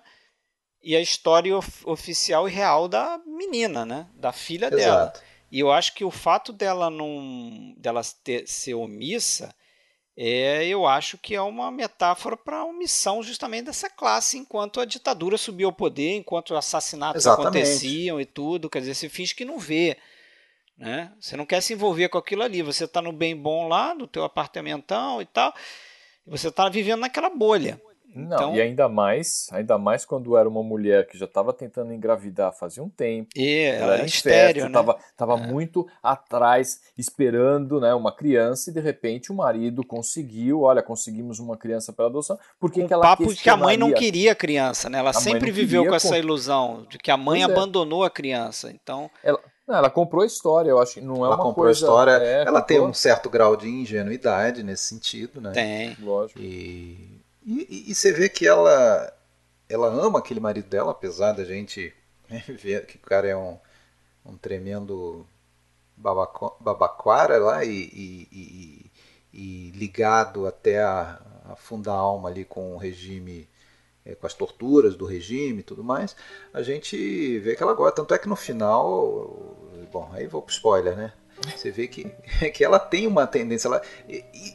e 0.82 0.94
a 0.94 1.00
história 1.00 1.56
of 1.56 1.70
oficial 1.84 2.48
e 2.48 2.52
real 2.52 2.88
da 2.88 3.18
menina, 3.26 3.84
né? 3.84 4.08
Da 4.14 4.32
filha 4.32 4.66
Exato. 4.66 4.76
dela. 4.76 5.12
E 5.50 5.60
eu 5.60 5.70
acho 5.70 5.94
que 5.94 6.04
o 6.04 6.10
fato 6.10 6.52
dela 6.52 6.90
não 6.90 7.74
dela 7.76 8.02
ter, 8.24 8.46
ser 8.46 8.74
omissa 8.74 9.54
é, 10.18 10.66
eu 10.66 10.86
acho 10.86 11.18
que 11.18 11.34
é 11.34 11.42
uma 11.42 11.70
metáfora 11.70 12.38
para 12.38 12.60
a 12.60 12.64
omissão 12.64 13.22
justamente 13.22 13.66
dessa 13.66 13.90
classe 13.90 14.38
enquanto 14.38 14.80
a 14.80 14.86
ditadura 14.86 15.36
subiu 15.36 15.68
ao 15.68 15.74
poder, 15.74 16.16
enquanto 16.16 16.56
assassinatos 16.56 17.26
Exatamente. 17.26 17.58
aconteciam 17.58 18.18
e 18.18 18.24
tudo, 18.24 18.70
quer 18.70 18.80
dizer, 18.80 18.94
se 18.94 19.10
finge 19.10 19.34
que 19.34 19.44
não 19.44 19.58
vê. 19.58 19.98
Né? 20.79 21.11
Você 21.18 21.37
não 21.37 21.47
quer 21.47 21.61
se 21.61 21.72
envolver 21.72 22.09
com 22.09 22.18
aquilo 22.18 22.43
ali. 22.43 22.62
Você 22.62 22.85
está 22.85 23.01
no 23.01 23.12
bem 23.12 23.35
bom 23.35 23.68
lá, 23.68 23.95
no 23.95 24.07
teu 24.07 24.24
apartamentão 24.24 25.22
e 25.22 25.27
tal. 25.27 25.55
E 26.27 26.31
você 26.31 26.49
está 26.49 26.68
vivendo 26.68 27.01
naquela 27.01 27.31
bolha. 27.31 27.81
Não, 28.16 28.37
então... 28.37 28.55
e 28.57 28.62
ainda 28.62 28.89
mais, 28.89 29.47
ainda 29.53 29.77
mais 29.77 30.07
quando 30.07 30.39
era 30.39 30.49
uma 30.49 30.62
mulher 30.62 31.07
que 31.07 31.18
já 31.18 31.27
estava 31.27 31.53
tentando 31.53 31.93
engravidar 31.93 32.51
fazia 32.51 32.83
um 32.83 32.89
tempo. 32.89 33.29
E 33.37 33.61
ela 33.61 33.95
era 33.95 34.07
estéreo, 34.07 34.64
né? 34.64 34.72
Tava, 34.72 34.99
tava 35.14 35.35
é. 35.35 35.47
muito 35.47 35.87
atrás, 36.03 36.81
esperando 36.97 37.79
né, 37.79 37.93
uma 37.93 38.11
criança, 38.11 38.70
e 38.70 38.72
de 38.72 38.81
repente 38.81 39.31
o 39.31 39.35
marido 39.35 39.85
conseguiu, 39.85 40.62
olha, 40.62 40.83
conseguimos 40.83 41.39
uma 41.39 41.59
criança 41.59 41.93
para 41.93 42.07
adoção. 42.07 42.39
Por 42.59 42.72
que, 42.72 42.83
um 42.83 42.87
que 42.87 42.95
ela 42.95 43.03
papo 43.03 43.35
de 43.35 43.43
que 43.43 43.51
a 43.51 43.57
mãe 43.57 43.77
não 43.77 43.93
queria 43.93 44.35
criança, 44.35 44.89
né? 44.89 44.99
Ela 44.99 45.12
sempre 45.12 45.51
viveu 45.51 45.87
com 45.87 45.95
essa 45.95 46.16
ilusão 46.16 46.87
de 46.89 46.99
que 46.99 47.11
a 47.11 47.18
mãe 47.18 47.43
pois 47.43 47.51
é. 47.51 47.53
abandonou 47.53 48.03
é. 48.03 48.07
a 48.07 48.11
criança. 48.11 48.70
Então. 48.70 49.11
Ela... 49.22 49.39
Não, 49.66 49.76
ela 49.76 49.90
comprou 49.90 50.22
a 50.22 50.26
história, 50.26 50.70
eu 50.70 50.78
acho. 50.78 51.00
Não 51.00 51.16
é 51.16 51.18
ela 51.26 51.36
uma 51.36 51.42
comprou 51.42 51.64
coisa... 51.66 51.70
a 51.70 51.88
história. 51.88 52.10
É, 52.12 52.42
ela 52.42 52.60
comprou... 52.60 52.64
tem 52.64 52.80
um 52.80 52.94
certo 52.94 53.28
grau 53.28 53.56
de 53.56 53.68
ingenuidade 53.68 54.62
nesse 54.62 54.84
sentido, 54.84 55.40
né? 55.40 55.50
Tem. 55.52 55.96
Lógico. 56.00 56.38
E 56.40 57.16
e, 57.46 57.92
e, 57.92 57.94
você 57.94 58.12
vê 58.12 58.28
que 58.28 58.44
ela, 58.44 59.12
ela 59.68 59.86
ama 59.86 60.18
aquele 60.18 60.40
marido 60.40 60.68
dela, 60.68 60.90
apesar 60.90 61.30
da 61.30 61.44
gente 61.44 61.94
ver 62.48 62.86
que 62.86 62.96
o 62.96 63.00
cara 63.00 63.28
é 63.28 63.36
um, 63.36 63.56
um 64.24 64.36
tremendo 64.36 65.24
babaco, 65.96 66.56
babaquara 66.58 67.38
lá 67.38 67.64
e, 67.64 67.70
e, 67.70 68.90
e, 69.32 69.70
ligado 69.76 70.44
até 70.44 70.82
a, 70.82 71.20
a 71.44 71.54
funda 71.54 71.92
alma 71.92 72.28
ali 72.28 72.44
com 72.44 72.74
o 72.74 72.78
regime, 72.78 73.48
é, 74.07 74.14
com 74.14 74.26
as 74.26 74.34
torturas 74.34 74.94
do 74.94 75.04
regime 75.04 75.61
e 75.61 75.62
tudo 75.62 75.82
mais, 75.82 76.14
a 76.54 76.62
gente 76.62 77.38
vê 77.40 77.57
que 77.57 77.62
ela 77.62 77.74
gosta. 77.74 77.96
Tanto 77.96 78.14
é 78.14 78.18
que 78.18 78.28
no 78.28 78.36
final, 78.36 79.57
bom, 79.92 80.09
aí 80.12 80.26
vou 80.26 80.40
pro 80.40 80.52
spoiler, 80.52 80.96
né? 80.96 81.12
Você 81.54 81.70
vê 81.70 81.86
que, 81.86 82.04
que 82.54 82.64
ela 82.64 82.78
tem 82.78 83.07
uma 83.07 83.26
tendência. 83.26 83.68
Ela, 83.68 83.82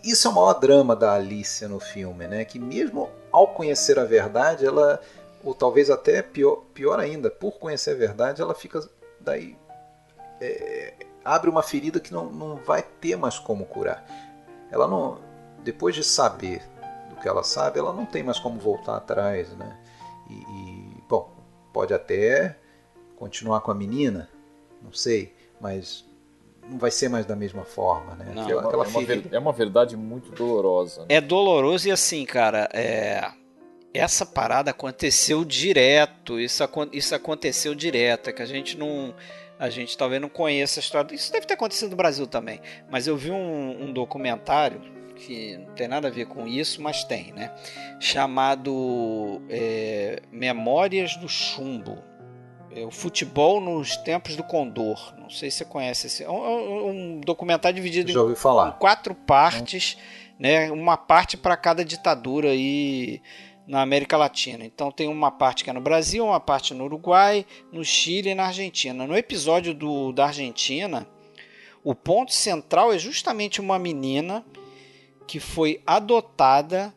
isso 0.04 0.28
é 0.28 0.32
o 0.32 0.34
maior 0.34 0.54
drama 0.54 0.96
da 0.96 1.14
Alicia 1.14 1.68
no 1.68 1.80
filme, 1.80 2.28
né? 2.28 2.46
Que 2.46 2.58
mesmo 2.58 3.10
ao 3.32 3.50
conhecer 3.50 4.00
a 4.00 4.06
verdade, 4.06 4.66
ela, 4.66 5.00
ou 5.44 5.54
talvez 5.54 5.90
até 5.90 6.22
pior, 6.22 6.64
pior 6.74 7.00
ainda, 7.00 7.30
por 7.30 7.60
conhecer 7.60 7.92
a 7.92 7.96
verdade, 7.96 8.42
ela 8.42 8.56
fica 8.56 8.82
daí. 9.20 9.56
É, 10.40 10.94
abre 11.24 11.50
uma 11.50 11.62
ferida 11.62 12.00
que 12.00 12.12
não, 12.12 12.32
não 12.32 12.56
vai 12.56 12.82
ter 12.82 13.16
mais 13.16 13.38
como 13.38 13.66
curar. 13.66 14.04
Ela 14.72 14.88
não. 14.88 15.20
Depois 15.64 15.94
de 15.94 16.04
saber 16.04 16.64
que 17.22 17.28
ela 17.28 17.44
sabe, 17.44 17.80
ela 17.80 17.94
não 17.94 18.06
tem 18.06 18.24
mais 18.24 18.40
como 18.40 18.60
voltar 18.60 18.98
atrás, 18.98 19.50
né? 19.54 19.78
E, 20.30 20.34
e 20.34 21.04
bom, 21.08 21.30
pode 21.72 21.94
até 21.94 22.58
continuar 23.16 23.62
com 23.62 23.72
a 23.72 23.76
menina, 23.76 24.30
não 24.82 24.92
sei, 24.92 25.34
mas 25.60 26.06
não 26.68 26.78
vai 26.78 26.90
ser 26.90 27.10
mais 27.10 27.26
da 27.26 27.36
mesma 27.36 27.64
forma, 27.64 28.16
né? 28.16 28.32
Não, 28.34 28.44
Aquela, 28.44 28.64
é, 28.64 28.88
uma, 28.88 29.26
é, 29.32 29.40
uma, 29.40 29.52
verdade 29.52 29.96
muito 29.96 30.32
dolorosa. 30.32 31.02
Né? 31.02 31.08
É 31.10 31.22
doloroso 31.22 31.88
e 31.88 31.92
assim, 31.92 32.26
cara, 32.26 32.70
é... 32.74 33.30
essa 33.94 34.26
parada 34.26 34.72
aconteceu 34.72 35.44
direto. 35.44 36.40
Isso, 36.40 36.64
isso 36.92 37.14
aconteceu 37.14 37.76
direto. 37.76 38.30
É 38.30 38.34
que 38.34 38.42
a 38.42 38.46
gente 38.46 38.78
não. 38.78 39.14
A 39.60 39.70
gente 39.70 39.96
talvez 39.96 40.20
não 40.20 40.30
conheça 40.30 40.80
a 40.80 40.82
história. 40.82 41.14
Isso 41.14 41.32
deve 41.32 41.46
ter 41.46 41.54
acontecido 41.54 41.92
no 41.92 41.96
Brasil 41.96 42.26
também. 42.26 42.60
Mas 42.90 43.06
eu 43.06 43.16
vi 43.16 43.30
um, 43.30 43.84
um 43.84 43.94
documentário 43.94 44.82
que 45.26 45.58
não 45.58 45.74
tem 45.74 45.88
nada 45.88 46.08
a 46.08 46.12
ver 46.12 46.26
com 46.26 46.48
isso, 46.48 46.82
mas 46.82 47.04
tem, 47.04 47.32
né? 47.34 47.52
Chamado 48.00 49.42
é, 49.50 50.22
Memórias 50.32 51.16
do 51.18 51.28
Chumbo 51.28 52.12
é, 52.74 52.86
o 52.86 52.92
futebol 52.92 53.60
nos 53.60 53.98
tempos 53.98 54.36
do 54.36 54.44
Condor. 54.44 55.14
Não 55.18 55.30
sei 55.30 55.52
se 55.52 55.58
você 55.58 55.66
conhece 55.66 56.08
esse. 56.08 56.24
É 56.24 56.30
um, 56.30 56.46
é 56.46 56.84
um 56.84 57.22
documentário 57.22 57.76
dividido 57.76 58.12
em, 58.12 58.32
em, 58.32 58.80
quatro 58.80 59.14
partes, 59.14 59.98
né? 60.40 60.72
Uma 60.72 60.96
parte 60.96 61.36
para 61.36 61.58
cada 61.58 61.84
ditadura 61.84 62.50
aí 62.50 63.22
na 63.68 63.82
América 63.82 64.16
Latina. 64.16 64.64
Então 64.66 64.92
tem 64.92 65.08
uma 65.08 65.32
parte 65.32 65.64
que 65.64 65.70
é 65.70 65.74
no 65.74 65.82
Brasil, 65.82 66.26
uma 66.26 66.40
parte 66.40 66.74
no 66.74 66.86
Uruguai, 66.86 67.46
no 67.72 67.84
Chile 67.84 68.30
e 68.30 68.36
na 68.36 68.46
Argentina. 68.46 69.06
No 69.06 69.18
episódio 69.18 69.74
do, 69.74 70.14
da 70.14 70.28
Argentina, 70.28 71.06
o 71.84 71.94
ponto 71.94 72.34
central 72.34 72.94
é 72.94 72.98
justamente 72.98 73.60
uma 73.60 73.78
menina 73.78 74.46
que 75.32 75.40
foi 75.40 75.82
adotada 75.88 76.94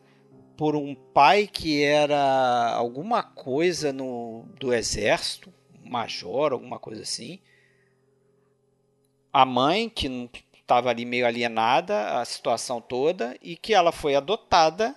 por 0.57 0.75
um 0.75 0.93
pai 0.93 1.47
que 1.47 1.81
era 1.81 2.73
alguma 2.75 3.23
coisa 3.23 3.93
no, 3.93 4.43
do 4.59 4.73
exército, 4.73 5.53
major, 5.85 6.51
alguma 6.51 6.77
coisa 6.77 7.03
assim. 7.03 7.39
A 9.31 9.45
mãe, 9.45 9.87
que 9.87 10.29
estava 10.53 10.89
ali 10.89 11.05
meio 11.05 11.25
alienada 11.25 12.19
a 12.19 12.25
situação 12.25 12.81
toda, 12.81 13.37
e 13.41 13.55
que 13.55 13.73
ela 13.73 13.93
foi 13.93 14.15
adotada 14.15 14.93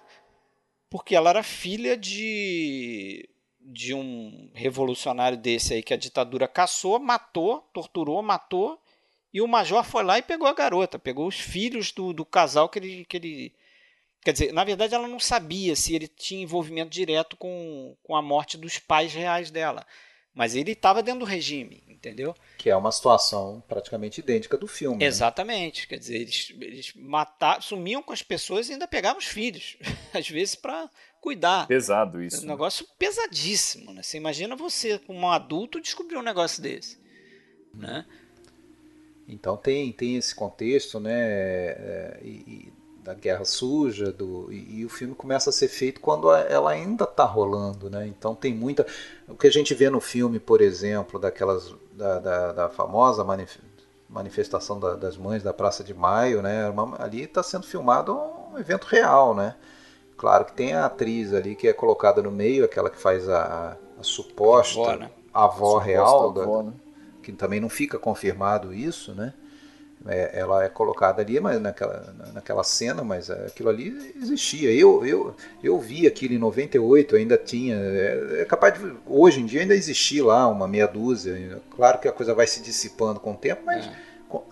porque 0.90 1.14
ela 1.14 1.30
era 1.30 1.44
filha 1.44 1.96
de, 1.96 3.30
de 3.60 3.94
um 3.94 4.50
revolucionário 4.52 5.38
desse 5.38 5.74
aí 5.74 5.82
que 5.84 5.94
a 5.94 5.96
ditadura 5.96 6.48
caçou, 6.48 6.98
matou, 6.98 7.60
torturou, 7.72 8.20
matou, 8.20 8.82
e 9.32 9.40
o 9.40 9.48
major 9.48 9.84
foi 9.84 10.02
lá 10.02 10.18
e 10.18 10.22
pegou 10.22 10.48
a 10.48 10.54
garota, 10.54 10.98
pegou 10.98 11.26
os 11.26 11.38
filhos 11.38 11.92
do, 11.92 12.12
do 12.12 12.24
casal 12.24 12.68
que 12.68 12.78
ele, 12.78 13.04
que 13.04 13.16
ele. 13.16 13.54
Quer 14.22 14.32
dizer, 14.32 14.52
na 14.52 14.64
verdade 14.64 14.94
ela 14.94 15.06
não 15.06 15.20
sabia 15.20 15.76
se 15.76 15.94
ele 15.94 16.08
tinha 16.08 16.42
envolvimento 16.42 16.90
direto 16.90 17.36
com, 17.36 17.96
com 18.02 18.16
a 18.16 18.22
morte 18.22 18.56
dos 18.56 18.78
pais 18.78 19.12
reais 19.12 19.50
dela. 19.50 19.86
Mas 20.34 20.54
ele 20.54 20.72
estava 20.72 21.02
dentro 21.02 21.20
do 21.20 21.26
regime, 21.26 21.82
entendeu? 21.88 22.32
Que 22.56 22.70
é 22.70 22.76
uma 22.76 22.92
situação 22.92 23.60
praticamente 23.66 24.20
idêntica 24.20 24.56
do 24.56 24.68
filme. 24.68 24.98
Né? 24.98 25.06
Exatamente. 25.06 25.80
Né? 25.80 25.86
Quer 25.88 25.98
dizer, 25.98 26.16
eles, 26.16 26.54
eles 26.60 26.92
matavam, 26.94 27.60
sumiam 27.60 28.02
com 28.02 28.12
as 28.12 28.22
pessoas 28.22 28.68
e 28.68 28.72
ainda 28.72 28.86
pegavam 28.86 29.18
os 29.18 29.26
filhos, 29.26 29.76
às 30.14 30.28
vezes 30.28 30.54
para 30.54 30.88
cuidar. 31.20 31.66
Pesado 31.66 32.22
isso. 32.22 32.36
É 32.36 32.38
um 32.40 32.42
né? 32.42 32.48
negócio 32.48 32.86
pesadíssimo, 32.96 33.92
né? 33.92 34.02
Você 34.02 34.16
imagina 34.16 34.54
você, 34.54 34.98
como 35.00 35.18
um 35.18 35.30
adulto, 35.30 35.80
descobrir 35.80 36.16
um 36.16 36.22
negócio 36.22 36.62
desse, 36.62 37.00
né? 37.74 38.06
Então 39.28 39.56
tem, 39.56 39.92
tem 39.92 40.16
esse 40.16 40.34
contexto, 40.34 40.98
né? 40.98 41.12
É, 41.12 42.18
e, 42.22 42.72
da 43.08 43.14
guerra 43.14 43.44
suja 43.46 44.12
do 44.12 44.52
e, 44.52 44.80
e, 44.80 44.84
o 44.84 44.88
filme 44.90 45.14
começa 45.14 45.48
a 45.48 45.52
ser 45.52 45.68
feito 45.68 45.98
quando 45.98 46.30
ela 46.30 46.72
ainda 46.72 47.04
está 47.04 47.24
rolando 47.24 47.88
né 47.88 48.06
então 48.06 48.34
tem 48.34 48.52
muita 48.52 48.86
o 49.26 49.34
que 49.34 49.46
a 49.46 49.50
gente 49.50 49.72
vê 49.72 49.88
no 49.88 49.98
filme 49.98 50.38
por 50.38 50.60
exemplo 50.60 51.18
daquelas 51.18 51.74
da, 51.90 52.18
da, 52.18 52.52
da 52.52 52.68
famosa 52.68 53.24
manif, 53.24 53.58
manifestação 54.10 54.78
da, 54.78 54.94
das 54.94 55.16
mães 55.16 55.42
da 55.42 55.54
Praça 55.54 55.82
de 55.82 55.94
Maio 55.94 56.42
né 56.42 56.68
uma, 56.68 57.02
ali 57.02 57.22
está 57.22 57.42
sendo 57.42 57.64
filmado 57.64 58.14
um 58.52 58.58
evento 58.58 58.84
real 58.84 59.34
né 59.34 59.54
claro 60.14 60.44
que 60.44 60.52
tem 60.52 60.74
a 60.74 60.84
atriz 60.84 61.32
ali 61.32 61.56
que 61.56 61.66
é 61.66 61.72
colocada 61.72 62.20
no 62.20 62.30
meio 62.30 62.62
aquela 62.62 62.90
que 62.90 63.00
faz 63.00 63.26
a, 63.26 63.78
a 63.98 64.02
suposta 64.02 64.80
avó, 64.80 64.96
né? 64.96 65.10
avó 65.32 65.78
real 65.78 66.28
avó, 66.28 66.62
né? 66.62 66.74
Que 67.32 67.38
também 67.38 67.60
não 67.60 67.68
fica 67.68 67.98
confirmado 67.98 68.72
isso 68.72 69.14
né 69.14 69.32
é, 70.06 70.38
ela 70.38 70.64
é 70.64 70.68
colocada 70.68 71.22
ali, 71.22 71.40
mas 71.40 71.60
naquela, 71.60 72.14
naquela 72.32 72.62
cena, 72.62 73.02
mas 73.02 73.30
aquilo 73.30 73.68
ali 73.68 74.14
existia. 74.20 74.70
Eu, 74.72 75.04
eu, 75.04 75.34
eu 75.62 75.78
vi 75.78 76.06
aquilo 76.06 76.34
em 76.34 76.38
98, 76.38 77.16
ainda 77.16 77.36
tinha. 77.36 77.74
É, 77.76 78.42
é 78.42 78.44
capaz 78.44 78.78
de. 78.78 78.92
Hoje 79.06 79.40
em 79.40 79.46
dia 79.46 79.62
ainda 79.62 79.74
existir 79.74 80.22
lá 80.22 80.46
uma 80.46 80.68
meia 80.68 80.86
dúzia. 80.86 81.60
Claro 81.74 81.98
que 81.98 82.06
a 82.06 82.12
coisa 82.12 82.34
vai 82.34 82.46
se 82.46 82.62
dissipando 82.62 83.18
com 83.18 83.32
o 83.32 83.36
tempo, 83.36 83.62
mas 83.64 83.86
é. 83.86 83.92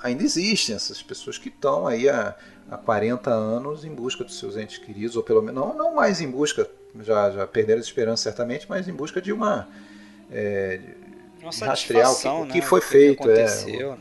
ainda 0.02 0.24
existem 0.24 0.74
essas 0.74 1.02
pessoas 1.02 1.38
que 1.38 1.48
estão 1.48 1.86
aí 1.86 2.08
há, 2.08 2.34
há 2.68 2.76
40 2.76 3.30
anos 3.30 3.84
em 3.84 3.94
busca 3.94 4.24
dos 4.24 4.38
seus 4.38 4.56
entes 4.56 4.78
queridos, 4.78 5.16
ou 5.16 5.22
pelo 5.22 5.42
menos. 5.42 5.62
Não, 5.62 5.74
não 5.74 5.94
mais 5.94 6.20
em 6.20 6.28
busca, 6.28 6.68
já, 7.00 7.30
já 7.30 7.46
perderam 7.46 7.78
a 7.78 7.84
esperança 7.84 8.24
certamente, 8.24 8.66
mas 8.68 8.88
em 8.88 8.92
busca 8.92 9.22
de 9.22 9.32
uma. 9.32 9.68
É, 10.30 10.80
uma 11.46 11.66
rastrear 11.66 12.12
o 12.12 12.16
que, 12.16 12.24
né? 12.24 12.32
o 12.32 12.46
que 12.46 12.62
foi 12.62 12.80
feito. 12.80 13.22
Que 13.22 13.30
é, 13.30 13.46
né? 13.46 13.98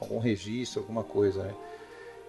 algum 0.00 0.18
registro, 0.18 0.80
alguma 0.80 1.02
coisa. 1.02 1.42
Né? 1.42 1.54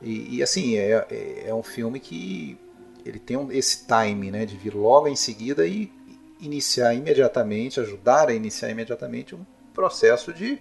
E, 0.01 0.37
e, 0.37 0.43
assim, 0.43 0.75
é, 0.77 1.05
é, 1.09 1.43
é, 1.47 1.53
um 1.53 1.63
filme 1.63 1.99
que 1.99 2.57
ele 3.05 3.19
tem 3.19 3.37
um, 3.37 3.51
esse 3.51 3.85
time 3.85 4.31
né, 4.31 4.45
de 4.45 4.55
vir 4.57 4.73
logo 4.73 5.07
em 5.07 5.15
seguida 5.15 5.65
e 5.65 5.91
iniciar 6.39 6.93
imediatamente, 6.93 7.79
ajudar 7.79 8.29
a 8.29 8.33
iniciar 8.33 8.69
imediatamente 8.69 9.35
um 9.35 9.45
processo 9.73 10.33
de 10.33 10.59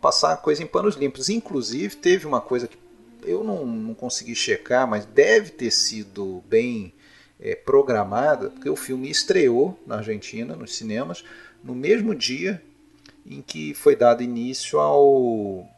passar 0.00 0.32
a 0.32 0.36
coisa 0.36 0.62
em 0.62 0.66
panos 0.66 0.96
limpos. 0.96 1.28
Inclusive, 1.28 1.96
teve 1.96 2.26
uma 2.26 2.40
coisa 2.40 2.68
que 2.68 2.78
eu 3.22 3.42
não, 3.42 3.64
não 3.64 3.94
consegui 3.94 4.34
checar, 4.34 4.86
mas 4.86 5.06
deve 5.06 5.50
ter 5.50 5.70
sido 5.70 6.44
bem 6.46 6.92
é, 7.40 7.54
programada, 7.54 8.50
porque 8.50 8.68
o 8.68 8.76
filme 8.76 9.10
estreou 9.10 9.78
na 9.86 9.96
Argentina, 9.96 10.54
nos 10.54 10.76
cinemas, 10.76 11.24
no 11.62 11.74
mesmo 11.74 12.14
dia 12.14 12.62
em 13.24 13.40
que 13.42 13.74
foi 13.74 13.96
dado 13.96 14.22
início 14.22 14.78
ao 14.78 15.68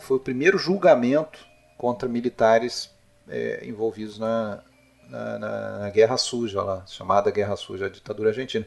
foi 0.00 0.16
o 0.16 0.20
primeiro 0.20 0.58
julgamento 0.58 1.38
contra 1.76 2.08
militares 2.08 2.90
é, 3.28 3.64
envolvidos 3.64 4.18
na, 4.18 4.62
na, 5.08 5.38
na, 5.38 5.78
na, 5.78 5.90
Guerra 5.90 6.16
Suja, 6.16 6.62
lá, 6.62 6.84
chamada 6.86 7.30
Guerra 7.30 7.56
Suja, 7.56 7.86
a 7.86 7.88
ditadura 7.88 8.30
argentina. 8.30 8.66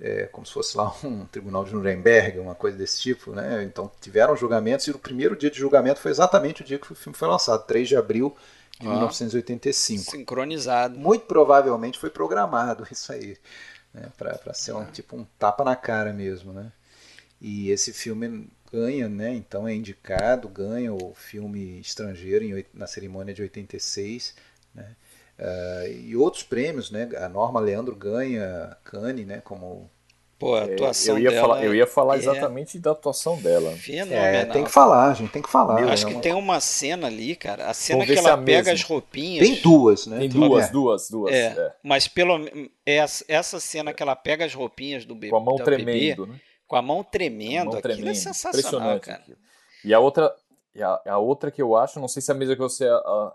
é, 0.00 0.26
como 0.26 0.46
se 0.46 0.52
fosse 0.52 0.76
lá 0.76 0.94
um 1.02 1.24
tribunal 1.26 1.64
de 1.64 1.74
Nuremberg, 1.74 2.38
uma 2.38 2.54
coisa 2.54 2.76
desse 2.76 3.00
tipo, 3.00 3.32
né? 3.32 3.62
Então 3.64 3.90
tiveram 4.00 4.36
julgamentos 4.36 4.86
e 4.86 4.90
o 4.90 4.98
primeiro 4.98 5.34
dia 5.34 5.50
de 5.50 5.58
julgamento 5.58 6.00
foi 6.00 6.10
exatamente 6.10 6.62
o 6.62 6.64
dia 6.64 6.78
que 6.78 6.92
o 6.92 6.94
filme 6.94 7.16
foi 7.16 7.28
lançado, 7.28 7.66
3 7.66 7.88
de 7.88 7.96
abril 7.96 8.36
de 8.78 8.86
ah, 8.86 8.90
1985. 8.90 10.10
Sincronizado. 10.10 10.98
Muito 10.98 11.24
provavelmente 11.26 11.98
foi 11.98 12.10
programado 12.10 12.86
isso 12.90 13.10
aí, 13.12 13.38
né? 13.92 14.10
para 14.16 14.52
ser 14.52 14.72
um, 14.72 14.84
tipo 14.84 15.16
um 15.16 15.24
tapa 15.38 15.64
na 15.64 15.74
cara 15.74 16.12
mesmo, 16.12 16.52
né? 16.52 16.70
E 17.40 17.70
esse 17.70 17.92
filme 17.92 18.48
ganha, 18.72 19.08
né? 19.08 19.34
Então 19.34 19.66
é 19.66 19.74
indicado, 19.74 20.48
ganha 20.48 20.92
o 20.92 21.14
filme 21.14 21.78
estrangeiro 21.80 22.44
em, 22.44 22.64
na 22.74 22.86
cerimônia 22.86 23.34
de 23.34 23.42
86, 23.42 24.34
né? 24.74 24.96
Uh, 25.38 25.92
e 26.04 26.16
outros 26.16 26.42
prêmios, 26.42 26.90
né? 26.90 27.08
A 27.18 27.28
Norma 27.28 27.60
Leandro 27.60 27.94
ganha 27.94 28.76
Cannes, 28.84 29.26
né? 29.26 29.40
Como 29.44 29.90
Pô, 30.38 30.54
a 30.54 30.66
é, 30.66 30.74
atuação 30.74 31.16
eu 31.16 31.22
ia 31.22 31.30
dela 31.30 31.40
falar, 31.40 31.64
eu 31.64 31.74
ia 31.74 31.86
falar 31.86 32.14
é 32.16 32.18
exatamente 32.18 32.78
da 32.78 32.90
atuação 32.90 33.40
dela. 33.40 33.72
Fenomenal. 33.72 34.24
É, 34.24 34.44
tem 34.44 34.64
que 34.64 34.70
falar, 34.70 35.14
gente, 35.14 35.30
tem 35.30 35.40
que 35.40 35.48
falar. 35.48 35.80
Eu 35.80 35.88
acho 35.88 36.06
que 36.06 36.14
tem 36.20 36.34
uma 36.34 36.60
cena 36.60 37.06
ali, 37.06 37.34
cara, 37.34 37.66
a 37.66 37.74
cena 37.74 38.04
que 38.04 38.12
ela 38.12 38.36
pega 38.36 38.70
as 38.70 38.82
roupinhas. 38.82 39.46
Tem 39.46 39.60
duas, 39.62 40.06
né? 40.06 40.18
Tem 40.18 40.28
duas, 40.28 40.70
duas, 40.70 41.08
duas. 41.08 41.34
É, 41.34 41.46
é, 41.46 41.72
mas 41.82 42.06
pelo 42.06 42.38
essa 42.84 43.58
cena 43.58 43.94
que 43.94 44.02
ela 44.02 44.14
pega 44.14 44.44
as 44.44 44.52
roupinhas 44.52 45.06
do 45.06 45.14
bebê, 45.14 45.30
com 45.30 45.36
a 45.36 45.40
mão 45.40 45.56
tremendo, 45.56 46.26
bebê, 46.26 46.32
né? 46.32 46.40
Com 46.66 46.76
a 46.76 46.82
mão 46.82 47.04
tremendo, 47.04 47.70
a 47.70 47.72
mão 47.72 47.78
aquilo 47.78 48.08
é 48.08 48.14
sensacional, 48.14 48.98
cara. 49.00 49.18
Aquilo. 49.18 49.38
E 49.84 49.94
a 49.94 50.00
outra, 50.00 50.34
e 50.74 50.82
a, 50.82 51.00
a, 51.06 51.18
outra 51.18 51.50
que 51.50 51.62
eu 51.62 51.76
acho, 51.76 52.00
não 52.00 52.08
sei 52.08 52.20
se 52.20 52.30
é 52.30 52.34
a 52.34 52.36
mesma 52.36 52.54
que 52.54 52.60
você 52.60 52.88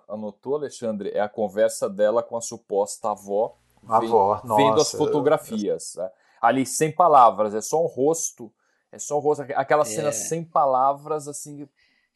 anotou, 0.07 0.55
Alexandre, 0.55 1.09
é 1.09 1.21
a 1.21 1.29
conversa 1.29 1.89
dela 1.89 2.21
com 2.21 2.37
a 2.37 2.41
suposta 2.41 3.09
avó. 3.09 3.57
A 3.87 3.97
avó, 3.97 4.35
vendo, 4.35 4.47
nossa. 4.47 4.63
Vendo 4.63 4.81
as 4.81 4.91
fotografias. 4.91 5.95
Eu... 5.95 6.03
Né? 6.03 6.11
Ali, 6.41 6.65
sem 6.65 6.91
palavras, 6.91 7.55
é 7.55 7.61
só 7.61 7.81
um 7.81 7.87
rosto. 7.87 8.51
É 8.91 8.99
só 8.99 9.17
um 9.17 9.21
rosto. 9.21 9.43
Aquela 9.55 9.83
é. 9.83 9.85
cena 9.85 10.11
sem 10.11 10.43
palavras, 10.43 11.27
assim. 11.27 11.67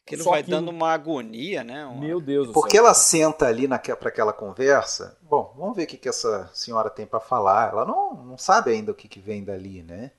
Aquilo 0.04 0.24
vai 0.24 0.40
aquilo... 0.40 0.58
dando 0.58 0.68
uma 0.68 0.92
agonia, 0.92 1.64
né? 1.64 1.84
Uma... 1.84 2.00
Meu 2.00 2.20
Deus 2.20 2.46
do 2.46 2.52
Porque 2.52 2.78
ela 2.78 2.94
senta 2.94 3.46
ali 3.46 3.66
para 3.66 4.08
aquela 4.08 4.32
conversa. 4.32 5.18
Bom, 5.22 5.52
vamos 5.56 5.74
ver 5.74 5.84
o 5.84 5.86
que, 5.88 5.96
que 5.96 6.08
essa 6.08 6.48
senhora 6.54 6.88
tem 6.88 7.04
para 7.04 7.18
falar. 7.18 7.72
Ela 7.72 7.84
não, 7.84 8.14
não 8.14 8.38
sabe 8.38 8.70
ainda 8.70 8.92
o 8.92 8.94
que, 8.94 9.08
que 9.08 9.18
vem 9.18 9.42
dali, 9.42 9.82
né? 9.82 10.12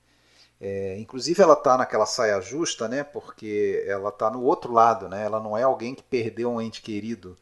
É, 0.60 0.98
inclusive 0.98 1.40
ela 1.40 1.54
está 1.54 1.78
naquela 1.78 2.06
saia 2.06 2.40
justa, 2.40 2.88
né? 2.88 3.04
Porque 3.04 3.84
ela 3.86 4.08
está 4.08 4.28
no 4.30 4.42
outro 4.42 4.72
lado, 4.72 5.08
né? 5.08 5.24
Ela 5.24 5.40
não 5.40 5.56
é 5.56 5.62
alguém 5.62 5.94
que 5.94 6.02
perdeu 6.02 6.50
um 6.50 6.60
ente 6.60 6.82
querido. 6.82 7.36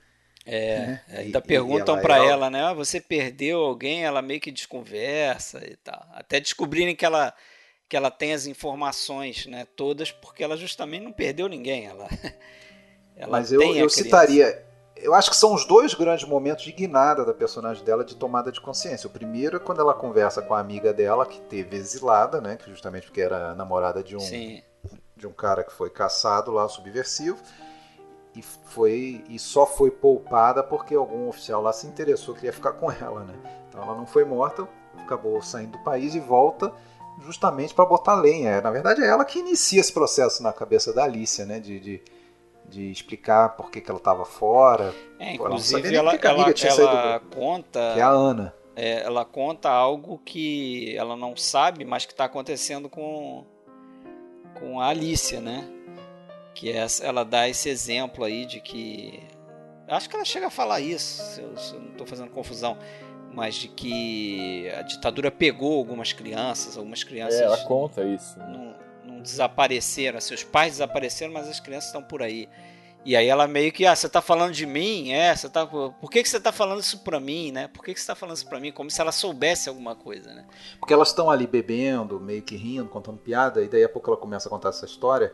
É, 0.45 0.79
né? 0.79 1.03
ainda 1.09 1.39
e, 1.39 1.43
perguntam 1.43 2.01
para 2.01 2.19
ela, 2.19 2.27
ela, 2.27 2.51
né? 2.51 2.63
Ah, 2.63 2.73
você 2.73 3.01
perdeu 3.01 3.61
alguém? 3.61 4.05
Ela 4.05 4.21
meio 4.21 4.41
que 4.41 4.53
desconversa 4.53 5.67
e 5.67 5.77
tal. 5.77 6.07
Até 6.13 6.39
descobrirem 6.39 6.95
que 6.95 7.05
ela 7.05 7.35
que 7.89 7.97
ela 7.97 8.11
tem 8.11 8.33
as 8.33 8.47
informações, 8.47 9.47
né? 9.47 9.67
Todas, 9.77 10.11
porque 10.11 10.43
ela 10.43 10.57
justamente 10.57 11.05
não 11.05 11.13
perdeu 11.13 11.49
ninguém. 11.49 11.87
Ela, 11.87 12.09
ela 13.17 13.31
Mas 13.31 13.53
eu, 13.53 13.63
eu 13.63 13.89
citaria 13.89 14.66
eu 14.97 15.15
acho 15.15 15.31
que 15.31 15.37
são 15.37 15.55
os 15.55 15.67
dois 15.67 15.95
grandes 15.95 16.27
momentos 16.27 16.65
de 16.65 16.73
guinada 16.73 17.25
da 17.25 17.35
personagem 17.35 17.85
dela 17.85 18.05
de 18.05 18.17
tomada 18.17 18.51
de 18.51 18.61
consciência. 18.61 19.07
O 19.07 19.11
primeiro 19.11 19.57
é 19.57 19.61
quando 19.61 19.81
ela 19.81 19.95
conversa 19.95 20.41
com 20.41 20.55
a 20.55 20.61
amiga 20.61 20.93
dela 20.93 21.27
que 21.27 21.41
teve 21.41 21.77
exilada, 21.77 22.41
né, 22.41 22.57
que 22.57 22.71
justamente 22.71 23.07
porque 23.07 23.21
era 23.21 23.55
namorada 23.55 24.03
de 24.03 24.17
um 24.17 24.21
Sim. 24.21 24.63
de 25.17 25.27
um 25.27 25.33
cara 25.33 25.63
que 25.63 25.73
foi 25.73 25.91
caçado 25.91 26.51
lá 26.51 26.69
subversivo 26.69 27.39
e 28.35 28.43
foi 28.43 29.25
e 29.29 29.39
só 29.39 29.67
foi 29.67 29.91
poupada 29.91 30.63
porque 30.63 30.95
algum 30.95 31.29
oficial 31.29 31.63
lá 31.63 31.73
se 31.73 31.87
interessou 31.87 32.35
queria 32.35 32.53
ficar 32.53 32.73
com 32.73 32.91
ela, 32.91 33.25
né? 33.25 33.35
Então 33.69 33.83
ela 33.83 33.95
não 33.95 34.07
foi 34.07 34.25
morta, 34.25 34.67
acabou 34.99 35.41
saindo 35.43 35.73
do 35.73 35.85
país 35.85 36.15
e 36.15 36.21
volta 36.21 36.73
justamente 37.23 37.75
para 37.75 37.87
botar 37.87 38.15
lenha. 38.15 38.61
Na 38.61 38.71
verdade 38.71 39.03
é 39.03 39.07
ela 39.07 39.25
que 39.25 39.39
inicia 39.39 39.81
esse 39.81 39.93
processo 39.93 40.43
na 40.43 40.53
cabeça 40.53 40.93
da 40.93 41.05
Alicia, 41.05 41.45
né, 41.45 41.61
de, 41.61 41.81
de 41.81 42.03
de 42.69 42.91
explicar 42.91 43.51
por 43.51 43.71
que, 43.71 43.81
que 43.81 43.91
ela 43.91 43.99
estava 43.99 44.25
fora. 44.25 44.95
É, 45.19 45.35
inclusive 45.35 45.95
ela, 45.95 46.15
ela, 46.15 46.45
ela, 46.51 47.21
conta. 47.21 47.93
Que 47.95 48.01
é 48.01 48.03
a 48.03 48.09
Ana. 48.09 48.55
É, 48.75 49.03
ela 49.03 49.25
conta 49.25 49.71
algo 49.71 50.19
que 50.25 50.95
ela 50.97 51.17
não 51.17 51.37
sabe, 51.37 51.85
mas 51.85 52.05
que 52.05 52.13
está 52.13 52.25
acontecendo 52.25 52.89
com, 52.89 53.45
com 54.59 54.81
a 54.81 54.89
Alicia, 54.89 55.41
né? 55.41 55.67
Que 56.55 56.73
é, 56.73 56.87
ela 57.03 57.25
dá 57.25 57.49
esse 57.49 57.69
exemplo 57.69 58.25
aí 58.25 58.45
de 58.45 58.61
que. 58.61 59.23
Acho 59.89 60.09
que 60.09 60.17
ela 60.17 60.25
chega 60.25 60.49
a 60.49 60.51
falar 60.51 60.81
isso, 60.81 61.23
se 61.23 61.41
eu, 61.41 61.57
se 61.57 61.75
eu 61.75 61.81
não 61.81 61.91
estou 61.91 62.07
fazendo 62.07 62.31
confusão 62.31 62.77
mas 63.33 63.57
de 63.57 63.69
que 63.69 64.71
a 64.71 64.81
ditadura 64.81 65.31
pegou 65.31 65.77
algumas 65.77 66.11
crianças, 66.11 66.79
algumas 66.79 67.05
crianças. 67.05 67.39
É, 67.39 67.45
ela 67.45 67.59
conta 67.65 68.03
isso. 68.03 68.39
Não 68.39 68.75
desapareceram, 69.31 70.21
seus 70.21 70.43
pais 70.43 70.75
desapareceram, 70.75 71.33
mas 71.33 71.49
as 71.49 71.61
crianças 71.61 71.89
estão 71.89 72.03
por 72.03 72.23
aí. 72.23 72.49
E 73.05 73.15
aí 73.15 73.29
ela 73.29 73.47
meio 73.47 73.71
que, 73.71 73.87
ah, 73.87 73.95
você 73.95 74.09
tá 74.09 74.21
falando 74.21 74.53
de 74.53 74.67
mim? 74.67 75.13
É, 75.13 75.35
você 75.35 75.49
tá. 75.49 75.65
Por 75.65 76.11
que, 76.11 76.25
que 76.25 76.29
você 76.29 76.41
tá 76.41 76.51
falando 76.51 76.81
isso 76.81 77.05
pra 77.05 77.21
mim, 77.21 77.53
né? 77.53 77.69
Por 77.69 77.85
que, 77.85 77.95
que 77.95 78.01
você 78.01 78.07
tá 78.09 78.17
falando 78.17 78.37
isso 78.37 78.49
pra 78.49 78.59
mim? 78.59 78.73
Como 78.73 78.91
se 78.91 79.01
ela 79.01 79.13
soubesse 79.13 79.69
alguma 79.69 79.95
coisa, 79.95 80.35
né? 80.35 80.45
Porque 80.81 80.93
elas 80.93 81.09
estão 81.09 81.31
ali 81.31 81.47
bebendo, 81.47 82.19
meio 82.19 82.43
que 82.43 82.57
rindo, 82.57 82.89
contando 82.89 83.19
piada, 83.19 83.63
e 83.63 83.69
daí 83.69 83.85
a 83.85 83.89
pouco 83.89 84.11
ela 84.11 84.17
começa 84.17 84.49
a 84.49 84.51
contar 84.51 84.71
essa 84.71 84.85
história, 84.85 85.33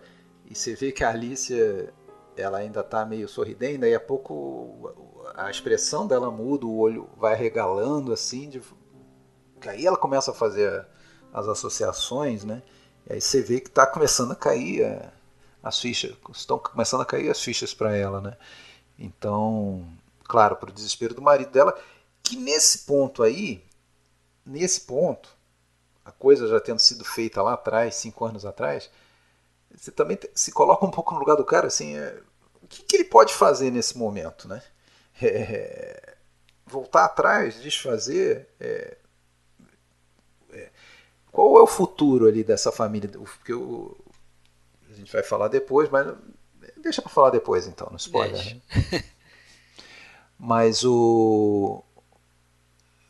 e 0.51 0.55
você 0.55 0.75
vê 0.75 0.93
que 0.93 1.03
a 1.03 1.09
Alicia, 1.09 1.95
ela 2.37 2.59
ainda 2.59 2.83
tá 2.83 3.07
meio 3.07 3.27
sorridente, 3.27 3.79
daí 3.79 3.95
a 3.95 4.01
pouco 4.01 4.93
a 5.35 5.51
expressão 5.51 6.07
dela 6.07 6.31
muda, 6.31 6.67
o 6.67 6.77
olho 6.77 7.09
vai 7.17 7.35
regalando 7.35 8.13
assim, 8.13 8.51
de... 8.51 8.61
aí 9.67 9.87
ela 9.87 9.97
começa 9.97 10.31
a 10.31 10.35
fazer 10.35 10.87
as 11.33 11.49
associações, 11.49 12.45
né? 12.45 12.63
E 13.09 13.15
aí 13.15 13.21
você 13.21 13.43
vê 13.43 13.61
que 13.61 13.69
está 13.69 13.87
começando 13.87 14.33
a 14.33 14.37
cair 14.37 14.83
é, 14.83 15.11
as 15.63 15.81
fichas, 15.81 16.15
estão 16.35 16.59
começando 16.59 17.03
a 17.03 17.07
cair 17.07 17.31
as 17.31 17.41
fichas 17.41 17.75
para 17.75 17.97
ela, 17.97 18.21
né? 18.21 18.37
Então, 18.99 19.87
claro, 20.25 20.57
para 20.57 20.71
o 20.71 20.73
desespero 20.73 21.15
do 21.15 21.23
marido 21.23 21.51
dela, 21.51 21.77
que 22.23 22.37
nesse 22.37 22.81
ponto 22.81 23.23
aí, 23.23 23.65
nesse 24.45 24.83
ponto, 24.83 25.29
a 26.05 26.13
coisa 26.13 26.49
já 26.49 26.61
tendo 26.61 26.79
sido 26.79 27.05
feita 27.05 27.43
lá 27.43 27.55
atrás, 27.55 27.97
cinco 27.97 28.25
anos 28.25 28.45
atrás, 28.45 28.91
você 29.75 29.91
também 29.91 30.19
se 30.35 30.53
coloca 30.53 30.85
um 30.85 30.91
pouco 30.91 31.15
no 31.15 31.21
lugar 31.21 31.37
do 31.37 31.45
cara, 31.45 31.67
assim, 31.67 31.97
é, 31.97 32.21
o 32.63 32.67
que, 32.67 32.83
que, 32.83 32.97
ele 32.97 33.05
pode 33.05 33.33
fazer 33.35 33.71
nesse 33.71 33.97
momento, 33.97 34.49
né? 34.49 34.63
É, 35.25 36.17
voltar 36.67 37.05
atrás, 37.05 37.61
desfazer, 37.63 38.49
é, 38.59 38.97
qual 41.33 41.59
é 41.59 41.63
o 41.63 41.67
futuro 41.67 42.27
ali 42.27 42.45
dessa 42.45 42.71
família? 42.71 43.11
Porque 43.11 43.53
o, 43.53 43.97
a 44.91 44.95
gente 44.95 45.11
vai 45.11 45.23
falar 45.23 45.49
depois, 45.49 45.89
mas 45.89 46.15
deixa 46.77 47.01
para 47.01 47.11
falar 47.11 47.31
depois 47.31 47.67
então, 47.67 47.89
no 47.91 47.97
spoiler. 47.97 48.45
Né? 48.45 49.05
mas 50.39 50.85
o 50.85 51.83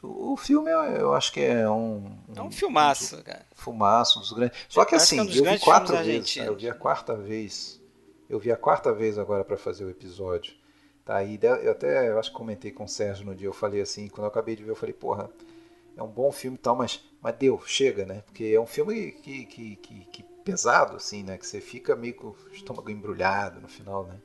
o 0.02 0.36
filme 0.36 0.70
eu 0.70 1.14
acho 1.14 1.32
que 1.32 1.40
é 1.40 1.68
um 1.68 2.16
é 2.34 2.42
um 2.42 2.50
filmaço, 2.50 3.16
um, 3.16 3.22
cara. 3.22 3.46
Filmaço, 3.54 4.18
um 4.18 4.22
dos 4.22 4.32
grandes. 4.32 4.58
Só 4.68 4.84
que 4.84 4.94
assim, 4.94 5.18
é 5.18 5.22
um 5.22 5.26
eu 5.26 5.44
vi 5.44 5.58
quatro 5.58 5.96
vezes, 5.96 6.36
eu 6.36 6.56
vi 6.56 6.68
a 6.68 6.74
quarta 6.74 7.16
vez. 7.16 7.80
Eu 8.28 8.38
vi 8.38 8.50
a 8.50 8.56
quarta 8.56 8.94
vez 8.94 9.18
agora 9.18 9.44
para 9.44 9.58
fazer 9.58 9.84
o 9.84 9.90
episódio. 9.90 10.54
Tá 11.04 11.16
aí, 11.16 11.38
eu 11.42 11.72
até 11.72 12.08
eu 12.08 12.18
acho 12.18 12.30
que 12.30 12.36
comentei 12.36 12.70
com 12.70 12.84
o 12.84 12.88
Sérgio 12.88 13.26
no 13.26 13.34
dia, 13.34 13.48
eu 13.48 13.52
falei 13.52 13.80
assim, 13.80 14.08
quando 14.08 14.24
eu 14.24 14.28
acabei 14.28 14.54
de 14.54 14.62
ver, 14.62 14.70
eu 14.70 14.76
falei, 14.76 14.92
porra, 14.92 15.28
é 15.96 16.02
um 16.02 16.08
bom 16.08 16.30
filme 16.30 16.56
e 16.56 16.60
tal, 16.60 16.76
mas, 16.76 17.04
mas 17.22 17.36
deu, 17.36 17.62
chega, 17.64 18.04
né? 18.04 18.22
Porque 18.26 18.44
é 18.44 18.60
um 18.60 18.66
filme 18.66 19.12
que, 19.12 19.46
que, 19.46 19.76
que, 19.76 20.06
que 20.06 20.22
pesado, 20.44 20.96
assim, 20.96 21.22
né? 21.22 21.38
Que 21.38 21.46
você 21.46 21.60
fica 21.60 21.94
meio 21.94 22.14
com 22.14 22.28
o 22.28 22.36
estômago 22.52 22.90
embrulhado 22.90 23.60
no 23.60 23.68
final, 23.68 24.04
né? 24.04 24.18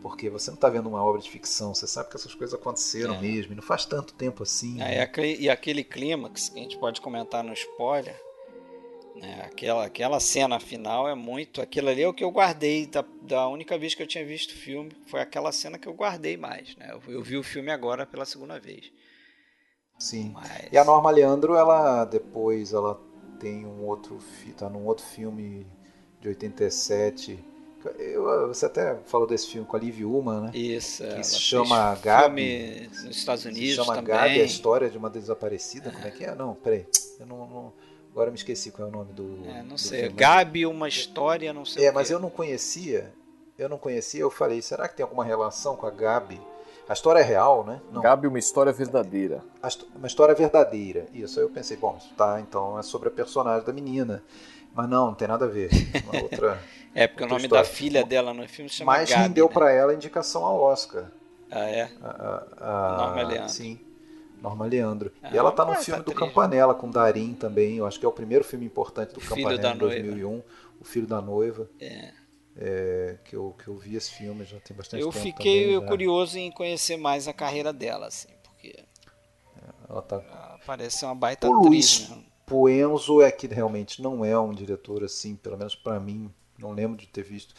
Porque 0.00 0.30
você 0.30 0.50
não 0.50 0.54
está 0.54 0.68
vendo 0.68 0.88
uma 0.88 1.02
obra 1.02 1.20
de 1.20 1.28
ficção, 1.28 1.74
você 1.74 1.86
sabe 1.86 2.10
que 2.10 2.16
essas 2.16 2.34
coisas 2.34 2.58
aconteceram 2.58 3.14
é. 3.14 3.20
mesmo, 3.20 3.52
e 3.52 3.56
não 3.56 3.62
faz 3.62 3.84
tanto 3.84 4.14
tempo 4.14 4.44
assim. 4.44 4.80
É, 4.80 5.06
né? 5.06 5.34
E 5.38 5.50
aquele 5.50 5.82
clímax 5.82 6.50
que 6.50 6.58
a 6.60 6.62
gente 6.62 6.78
pode 6.78 7.00
comentar 7.00 7.42
no 7.42 7.52
spoiler, 7.52 8.16
né? 9.16 9.42
aquela, 9.44 9.86
aquela 9.86 10.20
cena 10.20 10.60
final 10.60 11.08
é 11.08 11.14
muito. 11.14 11.60
Aquilo 11.60 11.88
ali 11.88 12.02
é 12.02 12.08
o 12.08 12.14
que 12.14 12.22
eu 12.22 12.30
guardei 12.30 12.86
da, 12.86 13.04
da 13.22 13.48
única 13.48 13.76
vez 13.76 13.94
que 13.94 14.02
eu 14.02 14.06
tinha 14.06 14.24
visto 14.24 14.50
o 14.50 14.56
filme, 14.56 14.92
foi 15.06 15.20
aquela 15.20 15.50
cena 15.50 15.78
que 15.78 15.88
eu 15.88 15.94
guardei 15.94 16.36
mais. 16.36 16.76
Né? 16.76 16.90
Eu, 16.92 17.12
eu 17.12 17.22
vi 17.22 17.36
o 17.36 17.42
filme 17.42 17.72
agora 17.72 18.06
pela 18.06 18.24
segunda 18.24 18.60
vez. 18.60 18.92
Sim. 19.98 20.32
Mas... 20.34 20.68
E 20.70 20.78
a 20.78 20.84
Norma 20.84 21.10
Leandro, 21.10 21.54
ela 21.54 22.04
depois 22.04 22.72
ela 22.72 23.00
tem 23.38 23.66
um 23.66 23.84
outro, 23.84 24.18
tá 24.56 24.68
num 24.68 24.86
outro 24.86 25.04
filme 25.04 25.66
de 26.20 26.28
87. 26.28 27.44
Eu, 27.98 28.48
você 28.48 28.66
até 28.66 28.96
falou 29.04 29.26
desse 29.26 29.48
filme 29.48 29.66
com 29.66 29.76
a 29.76 29.78
Liv 29.78 30.02
Ullman, 30.04 30.40
né? 30.40 30.50
Isso. 30.54 31.04
Que 31.06 31.22
se 31.22 31.38
chama 31.38 31.94
Gabi. 31.96 32.88
nos 32.88 33.16
Estados 33.16 33.44
Unidos 33.44 33.70
se 33.70 33.74
chama 33.76 33.94
também. 33.94 34.14
Gabi, 34.14 34.40
a 34.40 34.44
história 34.44 34.90
de 34.90 34.98
uma 34.98 35.08
desaparecida. 35.08 35.92
Como 35.92 36.04
é 36.04 36.10
que 36.10 36.24
é? 36.24 36.34
Não, 36.34 36.54
peraí. 36.54 36.86
Eu 37.20 37.26
não, 37.26 37.46
não, 37.46 37.72
agora 38.10 38.28
eu 38.28 38.32
me 38.32 38.38
esqueci 38.38 38.72
qual 38.72 38.88
é 38.88 38.90
o 38.90 38.92
nome 38.92 39.12
do. 39.12 39.38
É, 39.46 39.62
não 39.62 39.76
do 39.76 39.78
sei. 39.78 40.00
Filme. 40.02 40.16
Gabi, 40.16 40.66
uma 40.66 40.88
história, 40.88 41.52
não 41.52 41.64
sei. 41.64 41.86
É, 41.86 41.92
mas 41.92 42.10
eu 42.10 42.18
não 42.18 42.30
conhecia. 42.30 43.12
Eu 43.56 43.68
não 43.68 43.78
conhecia. 43.78 44.20
Eu 44.20 44.30
falei, 44.30 44.60
será 44.60 44.88
que 44.88 44.96
tem 44.96 45.04
alguma 45.04 45.24
relação 45.24 45.76
com 45.76 45.86
a 45.86 45.90
Gabi? 45.90 46.40
A 46.88 46.92
história 46.92 47.18
é 47.18 47.22
real, 47.22 47.64
né? 47.64 47.80
Não. 47.90 48.00
Gabi, 48.00 48.28
uma 48.28 48.38
história 48.38 48.72
verdadeira. 48.72 49.42
Uma 49.94 50.06
história 50.06 50.34
verdadeira. 50.34 51.06
Isso. 51.12 51.40
Aí 51.40 51.44
eu 51.44 51.50
pensei, 51.50 51.76
bom, 51.76 51.98
tá, 52.16 52.40
então 52.40 52.78
é 52.78 52.82
sobre 52.82 53.08
a 53.08 53.12
personagem 53.12 53.66
da 53.66 53.72
menina. 53.72 54.22
Mas 54.72 54.88
não, 54.88 55.06
não 55.06 55.14
tem 55.14 55.26
nada 55.26 55.46
a 55.46 55.48
ver. 55.48 55.70
Uma 56.04 56.22
outra. 56.22 56.62
é, 56.94 57.06
porque 57.08 57.24
outra 57.24 57.24
o 57.24 57.38
nome 57.38 57.42
história. 57.42 57.64
da 57.64 57.68
filha 57.68 58.04
dela 58.04 58.32
no 58.32 58.46
filme 58.48 58.68
se 58.68 58.76
chama 58.76 58.92
Mas 58.92 59.10
Gabi, 59.10 59.22
rendeu 59.22 59.46
né? 59.46 59.52
para 59.52 59.72
ela 59.72 59.92
a 59.92 59.94
indicação 59.94 60.44
ao 60.44 60.60
Oscar. 60.60 61.10
Ah, 61.50 61.68
é? 61.68 61.90
A, 62.02 62.44
a, 62.60 62.94
a, 62.94 62.96
Norma 62.98 63.22
Leandro. 63.22 63.48
Sim. 63.48 63.80
Norma 64.40 64.66
Leandro. 64.66 65.12
Ah, 65.22 65.30
e 65.32 65.36
ela 65.36 65.50
tá 65.50 65.64
no 65.64 65.72
mas 65.72 65.84
filme 65.84 66.02
do 66.02 66.12
atriz, 66.12 66.18
Campanella 66.18 66.74
com 66.74 66.90
Darim 66.90 67.34
também. 67.34 67.78
Eu 67.78 67.86
acho 67.86 67.98
que 67.98 68.06
é 68.06 68.08
o 68.08 68.12
primeiro 68.12 68.44
filme 68.44 68.66
importante 68.66 69.14
do 69.14 69.20
Filho 69.20 69.36
Campanella 69.36 69.62
da 69.62 69.74
em 69.74 69.78
2001. 69.78 70.42
O 70.80 70.84
Filho 70.84 71.06
da 71.06 71.20
Noiva. 71.20 71.68
É. 71.80 72.12
É, 72.58 73.18
que, 73.24 73.36
eu, 73.36 73.52
que 73.52 73.68
eu 73.68 73.76
vi 73.78 73.96
esse 73.96 74.10
filme 74.12 74.44
já 74.44 74.58
tem 74.60 74.76
bastante 74.76 75.02
Eu 75.02 75.12
tempo. 75.12 75.22
fiquei 75.22 75.74
também, 75.74 75.80
já. 75.80 75.86
curioso 75.86 76.38
em 76.38 76.50
conhecer 76.50 76.96
mais 76.96 77.28
a 77.28 77.32
carreira 77.34 77.72
dela, 77.72 78.06
assim, 78.06 78.28
porque 78.42 78.84
Ela 79.88 80.02
tá... 80.02 80.24
ela 80.30 80.58
parece 80.66 80.98
ser 80.98 81.06
uma 81.06 81.14
baita 81.14 81.48
O 81.48 81.52
atriz. 81.52 82.08
Luiz 82.08 82.08
Né? 82.08 82.24
Puenzo 82.46 83.20
é 83.22 83.30
que 83.32 83.46
realmente 83.48 84.00
não 84.02 84.24
é 84.24 84.38
um 84.38 84.52
diretor 84.54 85.02
assim, 85.04 85.34
pelo 85.36 85.56
menos 85.58 85.74
para 85.74 85.98
mim, 86.00 86.32
não 86.58 86.72
lembro 86.72 86.96
de 86.96 87.06
ter 87.08 87.22
visto. 87.24 87.54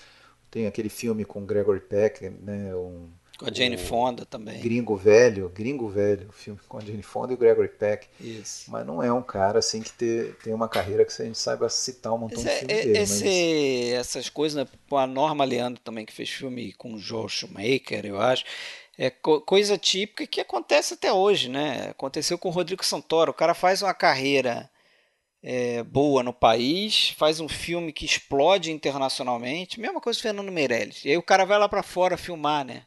Tem 0.50 0.66
aquele 0.68 0.90
filme 0.90 1.26
com 1.26 1.46
Gregory 1.46 1.82
Peck, 1.82 2.30
né, 2.30 2.74
um 2.76 3.10
Com 3.38 3.46
a 3.46 3.54
Jane 3.54 3.78
Fonda 3.78 4.26
também. 4.26 4.60
Gringo 4.62 4.96
Velho, 4.96 5.50
Gringo 5.50 5.88
Velho, 5.88 6.30
o 6.30 6.32
filme 6.32 6.60
com 6.68 6.78
a 6.78 6.82
Jane 6.82 7.04
Fonda 7.04 7.32
e 7.32 7.36
o 7.36 7.38
Gregory 7.38 7.68
Peck. 7.70 8.08
Isso. 8.20 8.72
Mas 8.72 8.86
não 8.86 9.02
é 9.04 9.14
um 9.14 9.22
cara 9.22 9.60
assim 9.60 9.82
que 9.82 9.92
ter, 9.94 10.36
tem 10.44 10.54
uma 10.54 10.68
carreira 10.68 11.06
que 11.06 11.22
a 11.22 11.26
gente 11.26 11.38
saiba 11.38 11.70
citar 11.70 12.14
um 12.14 12.18
montão 12.18 12.40
Esse, 12.44 12.46
de 12.46 12.50
é- 12.50 12.58
filme 12.58 12.74
é- 12.74 12.84
dele. 12.84 12.98
esse- 13.00 13.94
essas 13.94 14.30
coisas, 14.30 14.56
né? 14.66 14.68
A 14.92 15.06
Norma 15.06 15.46
Leandro 15.46 15.80
também, 15.84 16.06
que 16.06 16.14
fez 16.14 16.30
filme 16.30 16.74
com 16.74 16.94
o 16.94 16.98
Joel 16.98 17.30
Schumacher, 17.30 18.06
eu 18.06 18.20
acho. 18.20 18.44
É 18.98 19.12
co- 19.12 19.42
coisa 19.42 19.78
típica 19.78 20.26
que 20.26 20.42
acontece 20.42 20.96
até 20.96 21.14
hoje, 21.14 21.50
né? 21.50 21.90
Aconteceu 21.92 22.36
com 22.40 22.50
o 22.50 22.52
Rodrigo 22.52 22.84
Santoro. 22.84 23.30
O 23.30 23.36
cara 23.36 23.54
faz 23.54 23.82
uma 23.84 23.94
carreira 23.94 24.68
é, 25.44 25.84
boa 25.84 26.24
no 26.24 26.34
país, 26.34 27.10
faz 27.16 27.40
um 27.40 27.48
filme 27.48 27.94
que 27.94 28.06
explode 28.06 28.72
internacionalmente. 28.72 29.80
Mesma 29.80 30.02
coisa 30.02 30.18
com 30.18 30.22
o 30.22 30.24
Fernando 30.24 30.52
Meirelles. 30.52 31.06
E 31.06 31.10
aí 31.10 31.18
o 31.18 31.22
cara 31.22 31.46
vai 31.46 31.60
lá 31.60 31.70
pra 31.70 31.84
fora 31.84 32.18
filmar, 32.18 32.66
né? 32.66 32.82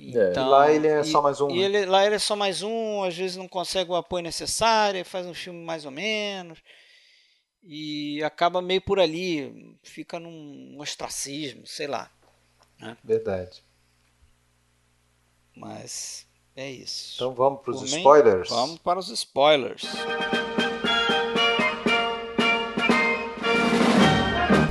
É. 0.00 0.32
E 0.32 0.38
lá 0.38 0.70
ele 0.70 0.86
é 0.86 1.00
e- 1.00 1.04
só 1.04 1.20
mais 1.20 1.40
um, 1.40 1.50
E 1.50 1.58
né? 1.58 1.64
ele, 1.64 1.86
lá 1.86 2.06
ele 2.06 2.14
é 2.14 2.18
só 2.18 2.36
mais 2.36 2.62
um, 2.62 3.02
às 3.02 3.16
vezes 3.16 3.36
não 3.36 3.48
consegue 3.48 3.90
o 3.90 3.96
apoio 3.96 4.22
necessário, 4.22 5.04
faz 5.04 5.26
um 5.26 5.34
filme 5.34 5.64
mais 5.64 5.84
ou 5.84 5.90
menos. 5.90 6.60
E 7.62 8.22
acaba 8.22 8.62
meio 8.62 8.80
por 8.80 9.00
ali, 9.00 9.76
fica 9.82 10.18
num 10.20 10.76
ostracismo, 10.78 11.66
sei 11.66 11.86
lá. 11.88 12.10
Verdade. 13.02 13.62
Mas 15.56 16.24
é 16.54 16.70
isso. 16.70 17.14
Então 17.16 17.34
vamos 17.34 17.60
para 17.62 17.72
os 17.72 17.80
Por 17.80 17.86
spoilers? 17.86 18.48
Vamos 18.48 18.78
para 18.78 18.98
os 19.00 19.08
spoilers. 19.08 19.82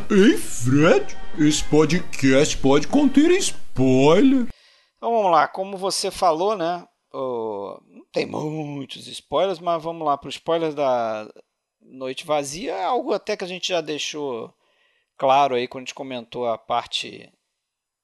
Ei, 0.10 0.38
Fred, 0.38 1.18
esse 1.38 1.64
podcast 1.66 2.58
pode 2.58 2.88
conter 2.88 3.30
spoiler. 3.32 4.48
Então 4.98 5.12
vamos 5.12 5.32
lá, 5.32 5.48
como 5.48 5.78
você 5.78 6.10
falou, 6.12 6.56
né? 6.56 6.88
o- 7.14 7.80
não 7.88 8.06
tem 8.12 8.26
muitos 8.26 9.08
spoilers, 9.08 9.60
mas 9.60 9.82
vamos 9.82 10.06
lá 10.06 10.18
para 10.18 10.28
o 10.28 10.30
spoiler 10.30 10.74
da 10.74 11.28
Noite 11.82 12.26
Vazia. 12.26 12.74
É 12.74 12.84
algo 12.84 13.14
até 13.14 13.36
que 13.38 13.44
a 13.44 13.48
gente 13.48 13.70
já 13.70 13.82
deixou 13.82 14.54
claro 15.18 15.56
aí 15.56 15.68
quando 15.68 15.84
a 15.84 15.86
gente 15.88 15.96
comentou 15.96 16.48
a 16.48 16.58
parte 16.58 17.32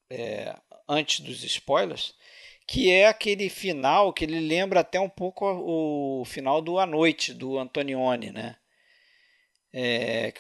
é, 0.10 0.56
antes 0.88 1.20
dos 1.22 1.44
spoilers, 1.44 2.16
que 2.68 2.92
é 2.92 3.08
aquele 3.08 3.50
final 3.50 4.14
que 4.14 4.24
ele 4.26 4.40
lembra 4.40 4.82
até 4.82 5.00
um 5.00 5.10
pouco 5.10 5.46
o 5.46 6.26
final 6.26 6.62
do 6.62 6.80
A 6.80 6.86
Noite, 6.86 7.34
do 7.34 7.58
Antonioni, 7.60 8.32
né? 8.32 8.58
É, 9.76 10.32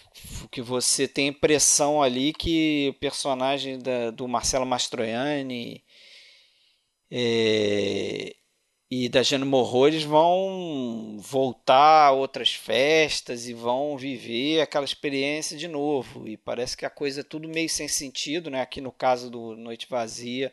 que 0.51 0.61
você 0.61 1.07
tem 1.07 1.27
impressão 1.29 2.03
ali 2.03 2.33
que 2.33 2.89
o 2.95 2.99
personagem 2.99 3.79
da- 3.79 4.11
do 4.11 4.27
Marcelo 4.27 4.65
Mastroianni 4.65 5.83
é, 7.15 8.35
e 8.89 9.07
da 9.07 9.21
Jane 9.21 9.45
Morro 9.45 9.87
eles 9.87 10.01
vão 10.01 11.17
voltar 11.19 12.07
a 12.07 12.11
outras 12.11 12.55
festas 12.55 13.47
e 13.47 13.53
vão 13.53 13.95
viver 13.95 14.61
aquela 14.61 14.83
experiência 14.83 15.55
de 15.55 15.67
novo. 15.67 16.27
E 16.27 16.35
parece 16.37 16.75
que 16.75 16.87
a 16.87 16.89
coisa 16.89 17.21
é 17.21 17.23
tudo 17.23 17.47
meio 17.47 17.69
sem 17.69 17.87
sentido, 17.87 18.49
né? 18.49 18.61
Aqui 18.61 18.81
no 18.81 18.91
caso 18.91 19.29
do 19.29 19.55
Noite 19.55 19.85
Vazia 19.87 20.51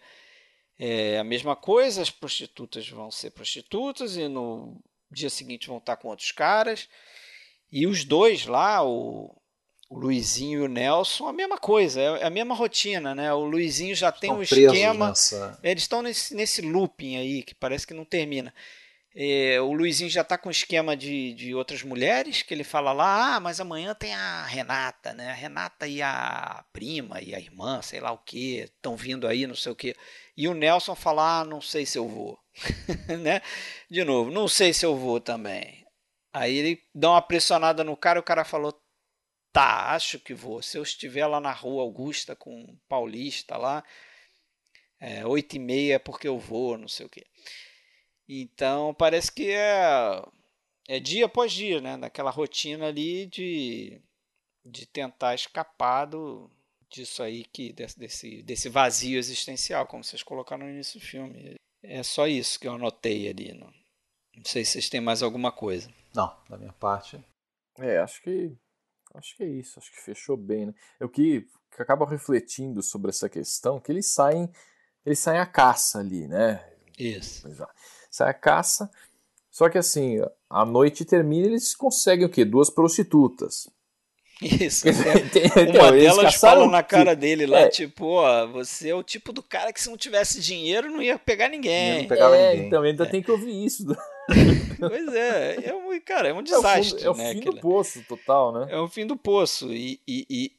é 0.78 1.19
a 1.19 1.24
mesma 1.24 1.57
coisa, 1.57 2.03
as 2.03 2.11
prostitutas 2.11 2.87
vão 2.91 3.11
ser 3.11 3.31
prostitutas 3.31 4.19
e 4.19 4.28
no 4.28 4.77
dia 5.11 5.31
seguinte 5.31 5.66
vão 5.66 5.78
estar 5.78 5.97
com 5.97 6.09
outros 6.09 6.31
caras. 6.31 6.91
E 7.73 7.87
os 7.87 8.05
dois 8.05 8.45
lá, 8.45 8.85
o, 8.85 9.35
o 9.91 9.99
Luizinho 9.99 10.61
e 10.61 10.62
o 10.62 10.69
Nelson, 10.69 11.27
a 11.27 11.33
mesma 11.33 11.59
coisa, 11.59 12.01
é 12.01 12.25
a 12.25 12.31
mesma 12.31 12.55
rotina, 12.55 13.12
né? 13.12 13.35
O 13.35 13.45
Luizinho 13.45 13.95
já 13.97 14.12
tem 14.12 14.31
um 14.31 14.41
esquema. 14.41 15.09
nessa... 15.09 15.59
Eles 15.65 15.83
estão 15.83 16.01
nesse, 16.01 16.33
nesse 16.33 16.62
looping 16.62 17.17
aí, 17.17 17.43
que 17.43 17.57
parece 17.57 17.85
que 17.85 17.93
não 17.93 18.05
termina. 18.05 18.55
É, 19.12 19.61
o 19.61 19.73
Luizinho 19.73 20.09
já 20.09 20.21
está 20.21 20.39
com 20.39 20.49
esquema 20.49 20.97
de, 20.97 21.35
de 21.35 21.53
outras 21.57 21.83
mulheres, 21.83 22.43
que 22.43 22.55
ele 22.55 22.62
fala 22.62 22.93
lá, 22.93 23.35
ah, 23.35 23.41
mas 23.41 23.59
amanhã 23.59 23.93
tem 23.93 24.15
a 24.15 24.45
Renata, 24.45 25.12
né? 25.12 25.29
A 25.29 25.35
Renata 25.35 25.89
e 25.89 26.01
a 26.01 26.65
prima 26.73 27.21
e 27.21 27.35
a 27.35 27.41
irmã, 27.41 27.83
sei 27.83 27.99
lá 27.99 28.12
o 28.12 28.19
que, 28.19 28.59
estão 28.61 28.97
vindo 28.97 29.27
aí, 29.27 29.45
não 29.45 29.57
sei 29.57 29.73
o 29.73 29.77
que. 29.77 29.97
E 30.37 30.47
o 30.47 30.55
Nelson 30.55 30.95
fala, 30.95 31.41
ah, 31.41 31.45
não 31.45 31.61
sei 31.61 31.85
se 31.85 31.99
eu 31.99 32.07
vou. 32.07 32.39
né? 33.21 33.43
De 33.91 34.05
novo, 34.05 34.31
não 34.31 34.47
sei 34.47 34.73
se 34.73 34.87
eu 34.87 34.97
vou 34.97 35.21
também. 35.21 35.85
Aí 36.33 36.57
ele 36.57 36.81
dá 36.95 37.11
uma 37.11 37.23
pressionada 37.23 37.83
no 37.83 37.97
cara 37.97 38.21
e 38.21 38.23
o 38.23 38.25
cara 38.25 38.45
falou, 38.45 38.81
tá, 39.52 39.94
acho 39.94 40.18
que 40.18 40.35
vou. 40.35 40.62
Se 40.62 40.78
eu 40.78 40.82
estiver 40.82 41.27
lá 41.27 41.40
na 41.40 41.52
rua 41.52 41.82
Augusta 41.82 42.35
com 42.36 42.62
o 42.62 42.77
Paulista 42.89 43.56
lá, 43.56 43.85
é, 44.98 45.27
8 45.27 45.56
e 45.56 45.59
meia 45.59 45.94
é 45.94 45.98
porque 45.98 46.28
eu 46.28 46.39
vou, 46.39 46.77
não 46.77 46.89
sei 46.89 47.06
o 47.06 47.09
quê. 47.09 47.27
Então 48.28 48.94
parece 48.94 49.32
que 49.32 49.51
é, 49.51 50.22
é 50.89 51.01
dia 51.01 51.27
após 51.27 51.52
dia, 51.52 51.81
né? 51.81 51.97
Daquela 51.97 52.31
rotina 52.31 52.86
ali 52.86 53.27
de, 53.27 54.01
de 54.64 54.86
tentar 54.86 55.35
escapar 55.35 56.05
do, 56.06 56.51
disso 56.89 57.22
aí, 57.22 57.44
que, 57.44 57.72
desse, 57.72 57.98
desse, 57.98 58.43
desse 58.43 58.68
vazio 58.68 59.18
existencial, 59.18 59.86
como 59.86 60.05
vocês 60.05 60.22
colocaram 60.22 60.66
no 60.66 60.72
início 60.72 61.01
do 61.01 61.06
filme. 61.06 61.55
É 61.82 62.02
só 62.02 62.27
isso 62.27 62.60
que 62.60 62.68
eu 62.68 62.74
anotei 62.74 63.28
ali. 63.28 63.55
Não, 63.55 63.72
não 64.36 64.44
sei 64.44 64.64
se 64.64 64.72
vocês 64.72 64.89
têm 64.89 65.01
mais 65.01 65.22
alguma 65.22 65.51
coisa. 65.51 65.90
Não, 66.14 66.36
da 66.48 66.59
minha 66.59 66.72
parte. 66.74 67.18
É, 67.78 67.98
acho 67.98 68.20
que 68.22 68.55
acho 69.15 69.37
que 69.37 69.43
é 69.43 69.47
isso, 69.47 69.78
acho 69.78 69.91
que 69.91 70.01
fechou 70.01 70.37
bem, 70.37 70.66
né? 70.66 70.74
Eu 70.99 71.09
que, 71.09 71.47
que 71.74 71.82
acaba 71.82 72.07
refletindo 72.09 72.82
sobre 72.82 73.11
essa 73.11 73.28
questão, 73.28 73.81
que 73.81 73.91
eles 73.93 74.07
saem, 74.07 74.49
eles 75.05 75.19
saem 75.19 75.39
à 75.41 75.47
caça 75.47 75.99
ali, 75.99 76.27
né? 76.28 76.65
Isso. 76.99 77.49
É. 77.49 77.66
Sai 78.11 78.31
a 78.31 78.35
caça. 78.35 78.91
Só 79.51 79.69
que 79.69 79.78
assim, 79.78 80.19
a 80.49 80.65
noite 80.65 81.05
termina 81.05 81.47
e 81.47 81.51
eles 81.51 81.74
conseguem 81.74 82.27
o 82.27 82.28
quê? 82.31 82.45
Duas 82.45 82.70
prostitutas. 82.70 83.69
Isso. 84.41 84.89
é. 84.89 84.93
Então, 85.62 85.81
Uma 85.87 85.89
eles 85.97 86.16
delas 86.16 86.35
fala 86.37 86.66
na 86.66 86.82
que- 86.82 86.91
cara 86.91 87.15
dele 87.15 87.47
lá, 87.47 87.61
É. 87.61 87.69
tipo, 87.69 88.07
ó, 88.07 88.47
você 88.47 88.89
é 88.91 88.95
o 88.95 89.03
tipo 89.03 89.32
do 89.32 89.43
cara 89.43 89.73
que 89.73 89.81
se 89.81 89.91
não 89.91 89.97
tivesse 89.99 90.41
dinheiro 90.41 90.91
não 90.91 91.03
ia 91.03 91.19
pegar 91.19 91.49
ninguém. 91.49 92.03
Não 92.03 92.09
pegava 92.09 92.37
é, 92.37 92.53
ninguém. 92.53 92.66
então 92.69 92.82
ainda 92.82 93.05
tem 93.07 93.23
que 93.23 93.31
ouvir 93.31 93.65
isso. 93.66 93.85
Pois 94.78 95.15
é, 95.15 95.69
é 95.69 95.74
um, 95.74 96.01
cara, 96.01 96.28
é 96.28 96.32
um 96.32 96.39
É 96.39 96.40
o, 96.40 96.43
desastre, 96.43 97.05
é 97.05 97.11
o 97.11 97.15
né? 97.15 97.32
fim 97.32 97.40
aquele- 97.40 97.57
do 97.57 97.61
poço 97.61 98.02
total, 98.09 98.52
né? 98.52 98.73
É 98.73 98.78
o 98.78 98.89
fim 98.89 99.07
do 99.07 99.16
poço. 99.16 99.73
E, 99.73 100.01
e, 100.09 100.27
e, 100.31 100.52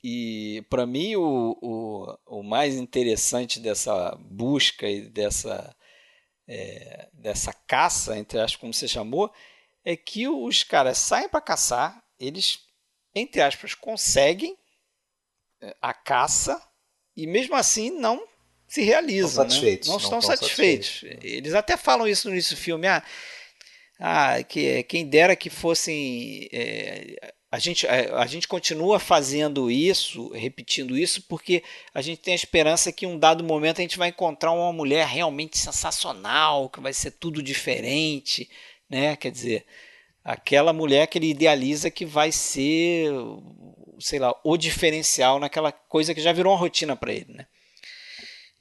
e 0.57 0.61
para 0.69 0.85
mim, 0.85 1.15
o, 1.15 1.57
o, 1.61 2.39
o 2.39 2.43
mais 2.43 2.76
interessante 2.76 3.60
dessa 3.60 4.15
busca 4.19 4.88
e 4.88 5.02
dessa, 5.10 5.76
é, 6.48 7.07
dessa 7.14 7.52
caça, 7.68 8.18
entre 8.18 8.39
aspas, 8.39 8.60
como 8.60 8.73
você 8.73 8.88
chamou, 8.88 9.31
é 9.84 9.95
que 9.95 10.27
os 10.27 10.64
caras 10.64 10.98
saem 10.99 11.27
para 11.27 11.41
caçar, 11.41 12.03
eles, 12.19 12.60
entre 13.15 13.41
aspas, 13.41 13.73
conseguem 13.73 14.56
é, 15.61 15.76
a 15.81 15.93
caça 15.93 16.61
e 17.18 17.26
mesmo 17.26 17.56
assim 17.56 17.89
não 17.89 18.23
se 18.68 18.81
realizam. 18.84 19.45
Estão 19.48 19.61
né? 19.61 19.80
Não 19.85 19.91
não 19.93 19.98
estão 19.98 19.98
estão 19.98 20.22
satisfeitos. 20.22 20.88
satisfeitos. 20.88 21.26
Eles 21.26 21.53
até 21.53 21.76
falam 21.76 22.07
isso 22.07 22.27
no 22.27 22.34
início 22.35 22.56
do 22.56 22.60
filme. 22.61 22.88
Ah, 22.88 23.03
ah, 24.03 24.41
que 24.44 24.82
quem 24.84 25.06
dera 25.06 25.36
que 25.36 25.48
fossem. 25.48 26.49
é, 26.52 27.34
a, 27.52 27.60
gente, 27.60 27.86
a, 27.86 28.18
a 28.19 28.26
gente 28.26 28.48
continua 28.48 28.98
fazendo 28.98 29.69
isso, 29.69 30.30
repetindo 30.30 30.98
isso, 30.98 31.22
porque 31.30 31.64
a 31.94 32.02
gente 32.02 32.19
tem 32.19 32.32
a 32.32 32.36
esperança 32.36 32.91
que 32.91 33.06
em 33.06 33.10
um 33.10 33.19
dado 33.19 33.44
momento 33.44 33.78
a 33.78 33.84
gente 33.84 33.99
vai 33.99 34.10
encontrar 34.10 34.53
uma 34.53 34.73
mulher 34.73 35.06
realmente 35.06 35.56
sensacional, 35.56 36.68
que 36.68 36.80
vai 36.80 36.94
ser 36.94 37.11
tudo 37.11 37.44
diferente, 37.44 38.49
né? 38.90 39.15
Quer 39.15 39.32
dizer, 39.32 39.65
aquela 40.23 40.73
mulher 40.73 41.06
que 41.06 41.19
ele 41.19 41.30
idealiza 41.30 41.91
que 41.91 42.06
vai 42.06 42.32
ser, 42.32 43.11
sei 43.99 44.18
lá, 44.18 44.34
o 44.44 44.57
diferencial 44.57 45.40
naquela 45.40 45.72
coisa 45.72 46.15
que 46.15 46.22
já 46.22 46.34
virou 46.34 46.53
uma 46.53 46.60
rotina 46.60 46.95
para 46.95 47.14
ele, 47.14 47.32
né? 47.34 47.45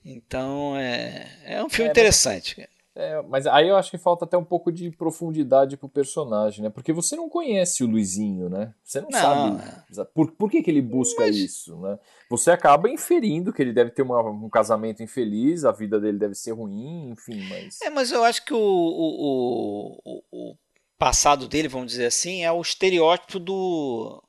Então 0.04 0.76
é, 0.76 1.30
é 1.46 1.64
um 1.64 1.70
filme 1.70 1.88
é, 1.88 1.92
interessante. 1.92 2.68
Mas... 2.94 3.04
É, 3.04 3.22
mas 3.22 3.46
aí 3.46 3.68
eu 3.68 3.76
acho 3.76 3.90
que 3.90 3.98
falta 3.98 4.24
até 4.24 4.36
um 4.36 4.44
pouco 4.44 4.72
de 4.72 4.90
profundidade 4.90 5.76
pro 5.76 5.88
personagem, 5.88 6.62
né? 6.62 6.70
Porque 6.70 6.92
você 6.92 7.14
não 7.16 7.28
conhece 7.28 7.84
o 7.84 7.86
Luizinho, 7.86 8.48
né? 8.48 8.74
Você 8.82 9.00
não, 9.00 9.08
não 9.10 9.18
sabe 9.18 10.10
por, 10.12 10.32
por 10.32 10.50
que, 10.50 10.62
que 10.62 10.70
ele 10.70 10.82
busca 10.82 11.22
mas... 11.22 11.36
isso, 11.36 11.76
né? 11.80 11.98
Você 12.28 12.50
acaba 12.50 12.90
inferindo 12.90 13.52
que 13.52 13.62
ele 13.62 13.72
deve 13.72 13.90
ter 13.90 14.02
uma, 14.02 14.20
um 14.22 14.48
casamento 14.48 15.02
infeliz, 15.02 15.64
a 15.64 15.72
vida 15.72 16.00
dele 16.00 16.18
deve 16.18 16.34
ser 16.34 16.52
ruim, 16.52 17.10
enfim, 17.10 17.40
mas... 17.48 17.80
É, 17.82 17.90
mas 17.90 18.10
eu 18.10 18.24
acho 18.24 18.44
que 18.44 18.54
o, 18.54 18.58
o, 18.58 20.00
o, 20.04 20.22
o 20.32 20.56
passado 20.98 21.48
dele, 21.48 21.68
vamos 21.68 21.92
dizer 21.92 22.06
assim, 22.06 22.42
é 22.42 22.52
o 22.52 22.60
estereótipo 22.60 23.38
do... 23.38 24.22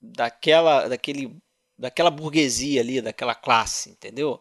daquela, 0.00 0.88
daquele, 0.88 1.36
daquela 1.78 2.10
burguesia 2.10 2.80
ali, 2.80 3.00
daquela 3.00 3.34
classe, 3.34 3.90
entendeu? 3.90 4.40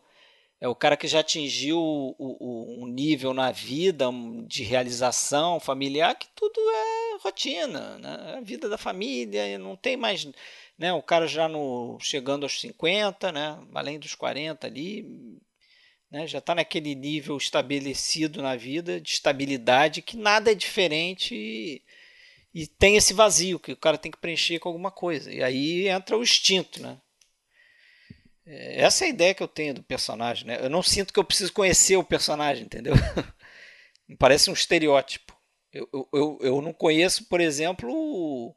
É 0.59 0.67
o 0.67 0.75
cara 0.75 0.95
que 0.95 1.07
já 1.07 1.19
atingiu 1.19 1.77
o, 1.77 2.15
o, 2.17 2.83
um 2.83 2.87
nível 2.87 3.33
na 3.33 3.51
vida 3.51 4.09
de 4.47 4.63
realização 4.63 5.59
familiar 5.59 6.15
que 6.15 6.27
tudo 6.33 6.59
é 6.59 7.17
rotina, 7.21 7.97
né? 7.97 8.35
a 8.37 8.41
vida 8.41 8.69
da 8.69 8.77
família, 8.77 9.57
não 9.57 9.75
tem 9.75 9.97
mais, 9.97 10.27
né? 10.77 10.93
o 10.93 11.01
cara 11.01 11.27
já 11.27 11.47
no, 11.47 11.97
chegando 11.99 12.43
aos 12.43 12.59
50, 12.59 13.31
né? 13.31 13.59
além 13.73 13.99
dos 13.99 14.15
40 14.15 14.65
ali, 14.65 15.39
né? 16.09 16.25
já 16.25 16.39
está 16.39 16.55
naquele 16.55 16.95
nível 16.95 17.35
estabelecido 17.37 18.41
na 18.41 18.55
vida, 18.55 19.01
de 19.01 19.11
estabilidade, 19.11 20.01
que 20.01 20.15
nada 20.15 20.51
é 20.51 20.55
diferente 20.55 21.35
e, 21.35 21.81
e 22.53 22.65
tem 22.65 22.95
esse 22.95 23.13
vazio 23.13 23.59
que 23.59 23.73
o 23.73 23.77
cara 23.77 23.97
tem 23.97 24.11
que 24.11 24.17
preencher 24.17 24.59
com 24.59 24.69
alguma 24.69 24.91
coisa, 24.91 25.33
e 25.33 25.43
aí 25.43 25.89
entra 25.89 26.17
o 26.17 26.23
instinto, 26.23 26.81
né? 26.81 26.97
É, 28.45 28.81
essa 28.81 29.05
é 29.05 29.07
a 29.07 29.09
ideia 29.09 29.33
que 29.33 29.43
eu 29.43 29.47
tenho 29.47 29.73
do 29.73 29.83
personagem, 29.83 30.47
né? 30.47 30.59
Eu 30.61 30.69
não 30.69 30.83
sinto 30.83 31.13
que 31.13 31.19
eu 31.19 31.23
preciso 31.23 31.51
conhecer 31.51 31.97
o 31.97 32.03
personagem, 32.03 32.65
entendeu? 32.65 32.93
Me 34.07 34.15
parece 34.15 34.49
um 34.49 34.53
estereótipo. 34.53 35.35
Eu, 35.73 35.89
eu, 36.13 36.37
eu 36.41 36.61
não 36.61 36.71
conheço, 36.71 37.27
por 37.27 37.41
exemplo, 37.41 37.91
o, 37.91 38.55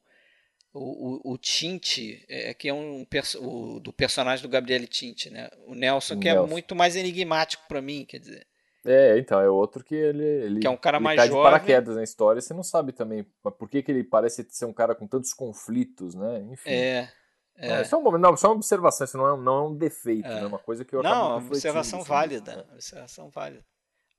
o, 0.72 1.32
o 1.32 1.38
Tinte, 1.38 2.24
é, 2.28 2.54
que 2.54 2.68
é 2.68 2.74
um 2.74 3.04
o, 3.40 3.80
do 3.80 3.92
personagem 3.92 4.42
do 4.42 4.48
Gabriel 4.48 4.86
Tinte, 4.86 5.30
né? 5.30 5.48
O 5.66 5.74
Nelson, 5.74 6.18
que 6.18 6.28
é 6.28 6.32
Nelson. 6.32 6.46
é 6.46 6.50
muito 6.50 6.76
mais 6.76 6.94
enigmático 6.94 7.64
para 7.66 7.82
mim, 7.82 8.04
quer 8.04 8.18
dizer. 8.18 8.46
É, 8.84 9.18
então, 9.18 9.40
é 9.40 9.50
outro 9.50 9.82
que 9.82 9.94
ele, 9.94 10.24
ele 10.24 10.60
que 10.60 10.66
é 10.66 10.70
um 10.70 10.76
cara 10.76 11.00
mais 11.00 11.20
jovem. 11.20 11.36
de 11.36 11.42
paraquedas 11.42 11.96
na 11.96 12.04
história, 12.04 12.40
você 12.40 12.54
não 12.54 12.62
sabe 12.62 12.92
também 12.92 13.26
por 13.42 13.68
que, 13.68 13.82
que 13.82 13.90
ele 13.90 14.04
parece 14.04 14.46
ser 14.50 14.66
um 14.66 14.72
cara 14.72 14.94
com 14.94 15.06
tantos 15.06 15.34
conflitos, 15.34 16.14
né? 16.14 16.46
Enfim. 16.50 16.70
É. 16.70 17.12
É. 17.60 17.82
Só, 17.82 17.98
uma, 17.98 18.16
não, 18.16 18.36
só 18.36 18.48
uma 18.48 18.56
observação, 18.56 19.04
isso 19.04 19.18
não 19.18 19.34
é, 19.34 19.36
não 19.36 19.58
é 19.58 19.68
um 19.68 19.76
defeito, 19.76 20.28
é. 20.28 20.40
né? 20.40 20.46
uma 20.46 20.60
coisa 20.60 20.84
que 20.84 20.94
eu 20.94 21.02
Não, 21.02 21.10
é 21.10 21.36
uma 21.36 21.46
observação 21.48 21.98
assim, 22.00 22.08
válida. 22.08 22.56
Né? 22.56 22.64
Observação 22.72 23.30
válida. 23.30 23.64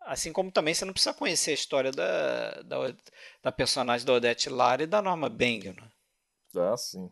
Assim 0.01 0.33
como 0.33 0.51
também 0.51 0.73
você 0.73 0.83
não 0.83 0.91
precisa 0.91 1.13
conhecer 1.13 1.51
a 1.51 1.53
história 1.53 1.91
da, 1.91 2.61
da, 2.63 2.77
da 3.41 3.51
personagem 3.51 4.05
da 4.05 4.13
Odette 4.13 4.49
Lara 4.49 4.83
e 4.83 4.87
da 4.87 5.01
Norma 5.01 5.29
Banger. 5.29 5.73
Né? 5.75 5.89
Ah, 6.55 6.75
sim. 6.75 7.09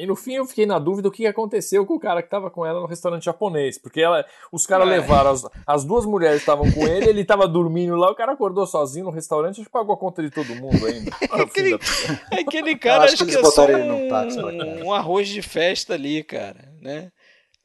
E 0.00 0.06
no 0.06 0.16
fim 0.16 0.32
eu 0.32 0.46
fiquei 0.46 0.64
na 0.64 0.78
dúvida 0.78 1.08
o 1.08 1.12
que 1.12 1.26
aconteceu 1.26 1.84
com 1.84 1.96
o 1.96 2.00
cara 2.00 2.22
que 2.22 2.26
estava 2.26 2.50
com 2.50 2.64
ela 2.64 2.80
no 2.80 2.86
restaurante 2.86 3.26
japonês. 3.26 3.76
Porque 3.76 4.00
ela, 4.00 4.24
os 4.50 4.66
caras 4.66 4.88
é. 4.88 4.92
levaram, 4.92 5.30
as, 5.30 5.46
as 5.66 5.84
duas 5.84 6.06
mulheres 6.06 6.40
estavam 6.40 6.72
com 6.72 6.86
ele, 6.86 7.10
ele 7.10 7.20
estava 7.20 7.46
dormindo 7.46 7.94
lá, 7.96 8.10
o 8.10 8.14
cara 8.14 8.32
acordou 8.32 8.66
sozinho 8.66 9.04
no 9.04 9.10
restaurante 9.10 9.60
e 9.60 9.68
pagou 9.68 9.94
a 9.94 9.98
conta 9.98 10.22
de 10.22 10.30
todo 10.30 10.54
mundo 10.54 10.86
ainda. 10.86 11.10
aquele, 11.30 11.78
aquele 12.32 12.76
cara 12.78 13.04
acho, 13.04 13.12
acho 13.12 13.26
que, 13.26 13.32
que 13.32 13.36
é 13.36 13.44
só 13.44 13.66
um, 13.66 14.08
táxi, 14.08 14.38
um 14.82 14.90
arroz 14.90 15.28
de 15.28 15.42
festa 15.42 15.92
ali, 15.92 16.24
cara, 16.24 16.72
né? 16.80 17.12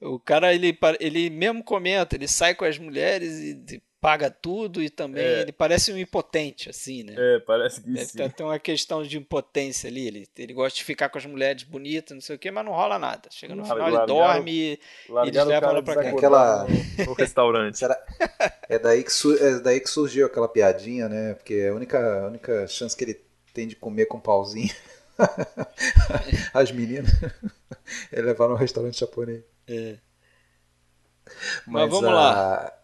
O 0.02 0.20
cara, 0.20 0.54
ele, 0.54 0.78
ele 1.00 1.30
mesmo 1.30 1.64
comenta, 1.64 2.18
ele 2.18 2.28
sai 2.28 2.54
com 2.54 2.66
as 2.66 2.78
mulheres 2.78 3.40
e 3.40 3.82
paga 4.06 4.30
tudo 4.30 4.84
e 4.84 4.88
também 4.88 5.26
é. 5.26 5.42
ele 5.42 5.52
parece 5.52 5.92
um 5.92 5.98
impotente, 5.98 6.70
assim, 6.70 7.02
né? 7.02 7.16
É, 7.18 7.40
parece 7.40 7.82
que 7.82 8.00
é, 8.00 8.06
sim. 8.06 8.30
Tem 8.30 8.46
uma 8.46 8.60
questão 8.60 9.02
de 9.02 9.18
impotência 9.18 9.90
ali. 9.90 10.06
Ele, 10.06 10.28
ele 10.38 10.54
gosta 10.54 10.78
de 10.78 10.84
ficar 10.84 11.10
com 11.10 11.18
as 11.18 11.26
mulheres 11.26 11.64
bonitas, 11.64 12.14
não 12.14 12.22
sei 12.22 12.36
o 12.36 12.40
quê, 12.40 12.52
mas 12.52 12.64
não 12.64 12.72
rola 12.72 13.00
nada. 13.00 13.28
Chega 13.32 13.56
no 13.56 13.66
final, 13.66 13.88
ele 13.88 14.06
dorme 14.06 14.52
e 14.52 14.80
eles 15.26 15.46
levam 15.46 15.72
ela 15.72 15.82
pra 15.82 15.96
cá. 15.96 16.10
Aquela... 16.10 16.68
No, 17.04 17.14
restaurante. 17.14 17.80
Será... 17.80 18.00
É, 18.70 18.78
daí 18.78 19.04
que 19.04 19.12
su... 19.12 19.36
é 19.44 19.60
daí 19.60 19.80
que 19.80 19.90
surgiu 19.90 20.28
aquela 20.28 20.48
piadinha, 20.48 21.10
né? 21.10 21.34
Porque 21.34 21.68
a 21.68 21.74
única, 21.74 22.26
a 22.26 22.28
única 22.28 22.68
chance 22.68 22.96
que 22.96 23.06
ele 23.06 23.20
tem 23.56 23.68
de 23.68 23.76
comer 23.76 24.06
com 24.06 24.20
pauzinho 24.20 24.72
as 26.54 26.72
meninas 26.72 27.10
é 28.12 28.22
levar 28.22 28.50
no 28.50 28.56
restaurante 28.56 29.00
japonês. 29.00 29.44
É. 29.68 29.96
Mas, 31.66 31.90
mas 31.90 31.90
vamos 31.90 32.10
a... 32.10 32.14
lá. 32.14 32.75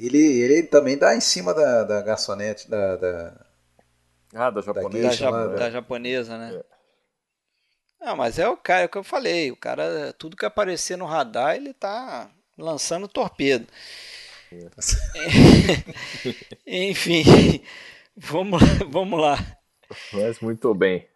Ele, 0.00 0.18
ele 0.18 0.62
também 0.62 0.96
dá 0.96 1.14
em 1.14 1.20
cima 1.20 1.52
da, 1.52 1.84
da 1.84 2.00
garçonete, 2.00 2.70
da, 2.70 2.96
da. 2.96 3.46
Ah, 4.34 4.50
da 4.50 4.62
japonesa. 4.62 5.08
Da, 5.08 5.14
ja, 5.14 5.46
da 5.48 5.70
japonesa, 5.70 6.38
né? 6.38 6.54
É. 6.54 8.06
Não, 8.06 8.16
mas 8.16 8.38
é 8.38 8.48
o 8.48 8.56
cara, 8.56 8.82
é 8.82 8.86
o 8.86 8.88
que 8.88 8.96
eu 8.96 9.04
falei. 9.04 9.50
O 9.50 9.56
cara, 9.56 10.14
tudo 10.14 10.36
que 10.36 10.46
aparecer 10.46 10.96
no 10.96 11.04
radar, 11.04 11.54
ele 11.56 11.74
tá 11.74 12.30
lançando 12.56 13.06
torpedo. 13.06 13.66
É. 14.50 14.70
Enfim, 16.88 17.62
vamos, 18.16 18.62
vamos 18.88 19.20
lá. 19.20 19.36
Mas 20.12 20.40
muito 20.40 20.72
bem. 20.74 21.06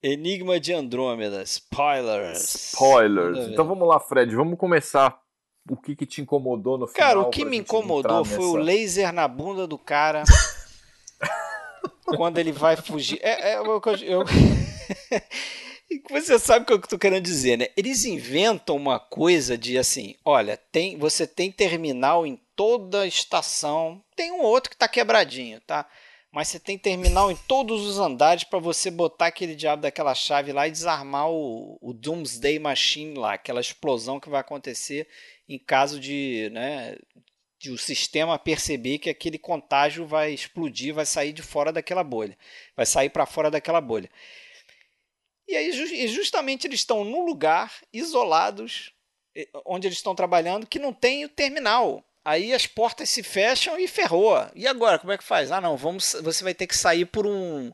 Enigma 0.00 0.60
de 0.60 0.72
Andrômeda, 0.72 1.42
spoilers. 1.42 2.54
Spoilers. 2.72 3.48
Então 3.48 3.66
vamos 3.66 3.88
lá, 3.88 3.98
Fred, 3.98 4.36
vamos 4.36 4.58
começar 4.58 5.23
o 5.68 5.76
que, 5.76 5.96
que 5.96 6.06
te 6.06 6.20
incomodou 6.20 6.76
no 6.76 6.86
final? 6.86 7.08
Cara, 7.08 7.20
o 7.20 7.30
que 7.30 7.44
me 7.44 7.58
incomodou 7.58 8.24
foi 8.24 8.38
nessa... 8.38 8.48
o 8.48 8.56
laser 8.56 9.12
na 9.12 9.26
bunda 9.26 9.66
do 9.66 9.78
cara 9.78 10.24
quando 12.04 12.38
ele 12.38 12.52
vai 12.52 12.76
fugir. 12.76 13.18
É, 13.22 13.52
é 13.52 13.58
eu, 13.58 13.82
eu... 14.02 14.24
Você 16.10 16.38
sabe 16.38 16.64
o 16.64 16.66
que 16.66 16.72
eu 16.72 16.78
estou 16.78 16.98
querendo 16.98 17.22
dizer, 17.22 17.56
né? 17.56 17.68
Eles 17.76 18.04
inventam 18.04 18.76
uma 18.76 18.98
coisa 18.98 19.56
de 19.56 19.78
assim, 19.78 20.16
olha, 20.24 20.56
tem, 20.56 20.98
você 20.98 21.26
tem 21.26 21.52
terminal 21.52 22.26
em 22.26 22.40
toda 22.56 23.02
a 23.02 23.06
estação, 23.06 24.02
tem 24.16 24.32
um 24.32 24.42
outro 24.42 24.70
que 24.70 24.76
está 24.76 24.88
quebradinho, 24.88 25.60
tá? 25.60 25.86
Mas 26.32 26.48
você 26.48 26.58
tem 26.58 26.76
terminal 26.76 27.30
em 27.30 27.36
todos 27.36 27.86
os 27.86 28.00
andares 28.00 28.42
para 28.42 28.58
você 28.58 28.90
botar 28.90 29.26
aquele 29.26 29.54
diabo 29.54 29.82
daquela 29.82 30.16
chave 30.16 30.52
lá 30.52 30.66
e 30.66 30.72
desarmar 30.72 31.30
o, 31.30 31.78
o 31.80 31.92
Doomsday 31.92 32.58
Machine 32.58 33.14
lá, 33.14 33.34
aquela 33.34 33.60
explosão 33.60 34.18
que 34.18 34.28
vai 34.28 34.40
acontecer 34.40 35.06
em 35.48 35.58
caso 35.58 36.00
de, 36.00 36.50
né, 36.52 36.96
de 37.58 37.70
o 37.70 37.78
sistema 37.78 38.38
perceber 38.38 38.98
que 38.98 39.10
aquele 39.10 39.38
contágio 39.38 40.06
vai 40.06 40.32
explodir, 40.32 40.94
vai 40.94 41.06
sair 41.06 41.32
de 41.32 41.42
fora 41.42 41.72
daquela 41.72 42.04
bolha, 42.04 42.36
vai 42.76 42.86
sair 42.86 43.10
para 43.10 43.26
fora 43.26 43.50
daquela 43.50 43.80
bolha. 43.80 44.10
E 45.46 45.56
aí 45.56 45.72
justamente 46.08 46.66
eles 46.66 46.80
estão 46.80 47.04
num 47.04 47.24
lugar 47.24 47.72
isolados 47.92 48.92
onde 49.66 49.88
eles 49.88 49.98
estão 49.98 50.14
trabalhando 50.14 50.66
que 50.66 50.78
não 50.78 50.92
tem 50.92 51.24
o 51.24 51.28
terminal. 51.28 52.04
Aí 52.24 52.54
as 52.54 52.66
portas 52.66 53.10
se 53.10 53.22
fecham 53.22 53.78
e 53.78 53.86
ferrou. 53.86 54.34
E 54.54 54.66
agora, 54.66 54.98
como 54.98 55.12
é 55.12 55.18
que 55.18 55.24
faz? 55.24 55.52
Ah, 55.52 55.60
não, 55.60 55.76
vamos, 55.76 56.16
você 56.22 56.42
vai 56.42 56.54
ter 56.54 56.66
que 56.66 56.76
sair 56.76 57.04
por 57.04 57.26
um 57.26 57.72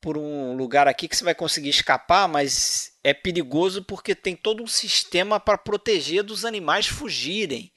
por 0.00 0.16
um 0.16 0.54
lugar 0.54 0.86
aqui 0.86 1.08
que 1.08 1.16
você 1.16 1.24
vai 1.24 1.34
conseguir 1.34 1.70
escapar, 1.70 2.28
mas 2.28 2.92
é 3.08 3.14
perigoso 3.14 3.82
porque 3.82 4.14
tem 4.14 4.36
todo 4.36 4.62
um 4.62 4.66
sistema 4.66 5.40
para 5.40 5.58
proteger 5.58 6.22
dos 6.22 6.44
animais 6.44 6.86
fugirem. 6.86 7.72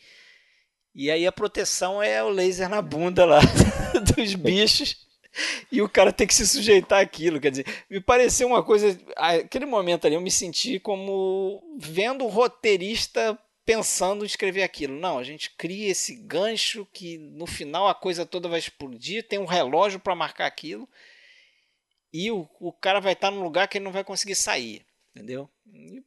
E 0.93 1.09
aí 1.09 1.25
a 1.25 1.31
proteção 1.31 2.01
é 2.01 2.23
o 2.23 2.29
laser 2.29 2.69
na 2.69 2.81
bunda 2.81 3.25
lá 3.25 3.39
dos 4.15 4.35
bichos. 4.35 5.07
E 5.71 5.81
o 5.81 5.87
cara 5.87 6.11
tem 6.11 6.27
que 6.27 6.33
se 6.33 6.45
sujeitar 6.45 7.01
àquilo. 7.01 7.39
Quer 7.39 7.51
dizer, 7.51 7.65
me 7.89 8.01
pareceu 8.01 8.47
uma 8.47 8.61
coisa. 8.61 8.99
Aquele 9.15 9.65
momento 9.65 10.05
ali 10.05 10.15
eu 10.15 10.21
me 10.21 10.31
senti 10.31 10.79
como 10.79 11.63
vendo 11.79 12.25
o 12.25 12.29
roteirista 12.29 13.37
pensando 13.65 14.23
em 14.23 14.27
escrever 14.27 14.63
aquilo. 14.63 14.99
Não, 14.99 15.17
a 15.17 15.23
gente 15.23 15.51
cria 15.51 15.89
esse 15.89 16.15
gancho 16.15 16.85
que 16.91 17.17
no 17.17 17.47
final 17.47 17.87
a 17.87 17.95
coisa 17.95 18.25
toda 18.25 18.49
vai 18.49 18.59
explodir, 18.59 19.27
tem 19.27 19.39
um 19.39 19.45
relógio 19.45 19.99
para 19.99 20.15
marcar 20.15 20.47
aquilo 20.47 20.87
e 22.13 22.29
o, 22.31 22.47
o 22.59 22.73
cara 22.73 22.99
vai 22.99 23.13
estar 23.13 23.31
num 23.31 23.43
lugar 23.43 23.67
que 23.67 23.77
ele 23.77 23.85
não 23.85 23.91
vai 23.91 24.03
conseguir 24.03 24.35
sair, 24.35 24.85
entendeu? 25.15 25.49
E 25.65 26.03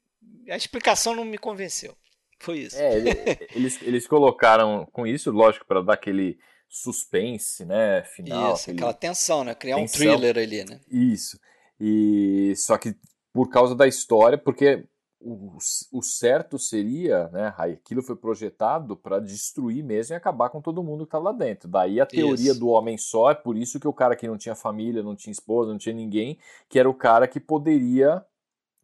a 0.51 0.57
explicação 0.57 1.15
não 1.15 1.25
me 1.25 1.39
convenceu. 1.39 1.97
Foi 2.39 2.59
isso. 2.59 2.77
É, 2.77 2.99
eles, 3.55 3.81
eles 3.83 4.07
colocaram 4.07 4.87
com 4.93 5.07
isso, 5.07 5.31
lógico, 5.31 5.67
para 5.67 5.83
dar 5.83 5.95
aquele 5.95 6.39
suspense, 6.69 7.65
né, 7.65 8.03
final. 8.05 8.55
Isso, 8.55 8.71
aquela 8.71 8.93
tensão, 8.93 9.45
né? 9.45 9.55
Criar 9.55 9.77
tensão. 9.77 9.95
um 9.95 10.17
thriller 10.17 10.37
ali, 10.37 10.65
né? 10.65 10.81
Isso. 10.91 11.39
E 11.81 12.53
só 12.57 12.77
que 12.77 12.97
por 13.33 13.49
causa 13.49 13.75
da 13.75 13.87
história, 13.87 14.39
porque 14.39 14.87
o, 15.21 15.57
o 15.93 16.03
certo 16.03 16.59
seria, 16.59 17.29
né, 17.29 17.55
aquilo 17.57 18.03
foi 18.03 18.15
projetado 18.15 18.97
para 18.97 19.19
destruir 19.19 19.83
mesmo 19.83 20.15
e 20.15 20.17
acabar 20.17 20.51
com 20.51 20.61
todo 20.61 20.85
mundo 20.85 21.05
que 21.05 21.09
estava 21.09 21.25
lá 21.25 21.33
dentro. 21.33 21.69
Daí 21.69 22.01
a 22.01 22.07
teoria 22.07 22.53
isso. 22.53 22.61
do 22.61 22.69
homem 22.69 22.99
só, 22.99 23.31
é 23.31 23.35
por 23.35 23.57
isso 23.57 23.81
que 23.81 23.89
o 23.89 23.93
cara 23.93 24.15
que 24.15 24.29
não 24.29 24.37
tinha 24.37 24.55
família, 24.55 25.03
não 25.03 25.17
tinha 25.17 25.33
esposa, 25.33 25.73
não 25.73 25.79
tinha 25.79 25.95
ninguém, 25.95 26.39
que 26.69 26.79
era 26.79 26.89
o 26.89 26.95
cara 26.95 27.27
que 27.27 27.41
poderia 27.41 28.25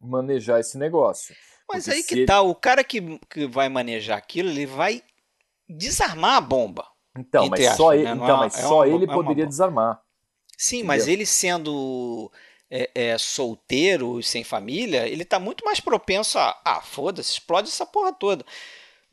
manejar 0.01 0.59
esse 0.59 0.77
negócio. 0.77 1.35
Mas 1.69 1.85
Porque 1.85 1.97
aí 1.97 2.03
que 2.03 2.13
ele... 2.15 2.25
tá, 2.25 2.41
o 2.41 2.53
cara 2.55 2.83
que, 2.83 3.19
que 3.29 3.47
vai 3.47 3.69
manejar 3.69 4.17
aquilo, 4.17 4.49
ele 4.49 4.65
vai 4.65 5.01
desarmar 5.69 6.35
a 6.37 6.41
bomba. 6.41 6.85
Então, 7.17 7.47
mas 7.49 7.61
aspas, 7.61 7.77
só 7.77 7.91
né? 7.91 7.97
ele, 7.97 8.05
Não 8.15 8.23
então, 8.23 8.35
é- 8.35 8.39
mas 8.39 8.57
é 8.57 8.61
só 8.61 8.75
uma- 8.77 8.87
ele 8.87 9.05
é 9.05 9.07
uma 9.07 9.13
poderia 9.13 9.35
bomba. 9.43 9.47
desarmar. 9.47 10.01
Sim, 10.57 10.83
mas 10.83 11.03
Entendeu? 11.03 11.13
ele 11.13 11.25
sendo 11.25 12.31
é, 12.69 12.89
é, 12.93 13.17
solteiro 13.17 14.19
e 14.19 14.23
sem 14.23 14.43
família, 14.43 15.07
ele 15.07 15.25
tá 15.25 15.39
muito 15.39 15.65
mais 15.65 15.79
propenso 15.79 16.37
a, 16.39 16.59
ah, 16.63 16.81
foda-se, 16.81 17.31
explode 17.33 17.67
essa 17.69 17.85
porra 17.85 18.13
toda. 18.13 18.45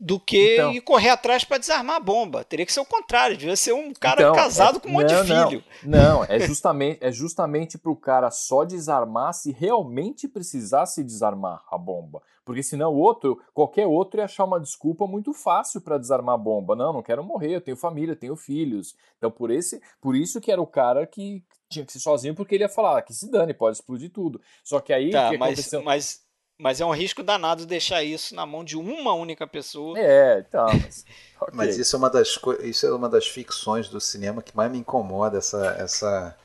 Do 0.00 0.20
que 0.20 0.54
Então. 0.54 0.72
ir 0.72 0.80
correr 0.80 1.08
atrás 1.10 1.42
pra 1.44 1.58
desarmar 1.58 1.96
a 1.96 2.00
bomba. 2.00 2.44
Teria 2.44 2.64
que 2.64 2.72
ser 2.72 2.78
o 2.80 2.84
contrário, 2.84 3.36
devia 3.36 3.56
ser 3.56 3.72
um 3.72 3.92
cara 3.92 4.20
Então, 4.22 4.34
casado 4.34 4.76
é- 4.76 4.80
com 4.80 4.88
um 4.88 4.92
monte 4.92 5.12
não, 5.12 5.24
de 5.24 5.32
não. 5.34 5.48
filho. 5.50 5.64
Não, 5.82 6.24
é 6.24 6.38
justamente, 6.62 6.98
é 7.00 7.10
justamente 7.10 7.76
pro 7.76 7.96
cara 7.96 8.30
só 8.30 8.64
desarmar 8.64 9.34
se 9.34 9.50
realmente 9.50 10.28
precisasse 10.28 11.02
desarmar 11.02 11.64
a 11.70 11.76
bomba. 11.76 12.22
Porque 12.44 12.62
senão 12.62 12.92
o 12.94 12.96
outro, 12.96 13.42
qualquer 13.52 13.86
outro 13.86 14.20
ia 14.20 14.24
achar 14.24 14.44
uma 14.44 14.60
desculpa 14.60 15.06
muito 15.06 15.34
fácil 15.34 15.80
para 15.80 15.98
desarmar 15.98 16.36
a 16.36 16.38
bomba. 16.38 16.76
Não, 16.76 16.92
não 16.92 17.02
quero 17.02 17.22
morrer, 17.24 17.56
eu 17.56 17.60
tenho 17.60 17.76
família, 17.76 18.14
tenho 18.16 18.36
filhos. 18.36 18.94
Então 19.18 19.30
por 19.30 19.50
esse, 19.50 19.82
por 20.00 20.14
isso 20.16 20.40
que 20.40 20.50
era 20.52 20.62
o 20.62 20.66
cara 20.66 21.06
que 21.06 21.42
tinha 21.68 21.84
que 21.84 21.92
ser 21.92 21.98
sozinho, 21.98 22.34
porque 22.34 22.54
ele 22.54 22.64
ia 22.64 22.68
falar 22.68 22.98
"Ah, 22.98 23.02
que 23.02 23.12
se 23.12 23.30
dane, 23.30 23.52
pode 23.52 23.76
explodir 23.76 24.10
tudo. 24.10 24.40
Só 24.64 24.80
que 24.80 24.92
aí 24.92 25.08
o 25.08 25.12
Tá, 25.12 25.28
que 25.30 25.36
mas, 25.36 25.48
aconteceu? 25.54 25.82
mas, 25.82 26.20
mas 26.58 26.80
é 26.80 26.84
um 26.84 26.90
risco 26.90 27.22
danado 27.22 27.64
deixar 27.66 28.02
isso 28.02 28.34
na 28.34 28.44
mão 28.44 28.64
de 28.64 28.76
uma 28.76 29.14
única 29.14 29.46
pessoa. 29.46 29.98
É, 29.98 30.44
então, 30.46 30.66
mas, 30.66 31.04
ok. 31.40 31.54
Mas 31.54 31.78
isso 31.78 31.94
é 31.94 31.98
uma 31.98 32.10
das 32.10 32.38
isso 32.62 32.86
é 32.86 32.92
uma 32.92 33.08
das 33.08 33.26
ficções 33.26 33.88
do 33.88 34.00
cinema 34.00 34.42
que 34.42 34.56
mais 34.56 34.70
me 34.70 34.78
incomoda 34.78 35.38
essa 35.38 35.76
essa 35.78 36.36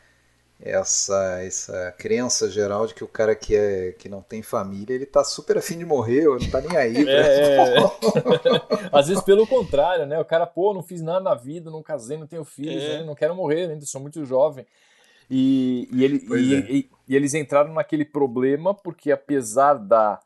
essa 0.61 1.41
essa 1.43 1.91
crença 1.97 2.49
geral 2.49 2.87
de 2.87 2.93
que 2.93 3.03
o 3.03 3.07
cara 3.07 3.35
que 3.35 3.55
é 3.55 3.91
que 3.93 4.07
não 4.07 4.21
tem 4.21 4.41
família 4.41 4.93
ele 4.93 5.05
tá 5.05 5.23
super 5.23 5.57
afim 5.57 5.77
de 5.77 5.85
morrer, 5.85 6.27
ou 6.27 6.39
não 6.39 6.49
tá 6.49 6.61
nem 6.61 6.77
aí. 6.77 6.93
pra- 7.03 7.11
É, 7.11 7.77
é. 7.77 7.83
Às 8.97 9.07
vezes 9.07 9.23
pelo 9.23 9.45
contrário, 9.47 10.05
né? 10.05 10.19
O 10.19 10.25
cara, 10.25 10.45
pô, 10.45 10.73
não 10.73 10.83
fiz 10.83 11.01
nada 11.01 11.19
na 11.19 11.35
vida, 11.35 11.69
não 11.71 11.83
casei, 11.83 12.17
não 12.17 12.27
tenho 12.27 12.45
filhos, 12.45 12.81
É. 12.83 12.99
né? 12.99 13.03
não 13.03 13.15
quero 13.15 13.35
morrer, 13.35 13.69
ainda 13.69 13.85
sou 13.85 13.99
muito 13.99 14.23
jovem. 14.25 14.65
E, 15.35 15.89
e, 15.91 16.03
ele, 16.03 16.17
e, 16.29 16.53
é. 16.55 16.71
e- 16.71 16.89
e 17.07 17.15
eles 17.15 17.33
entraram 17.33 17.73
naquele 17.73 18.05
problema 18.05 18.73
porque 18.73 19.11
apesar 19.11 19.73
da, 19.73 20.19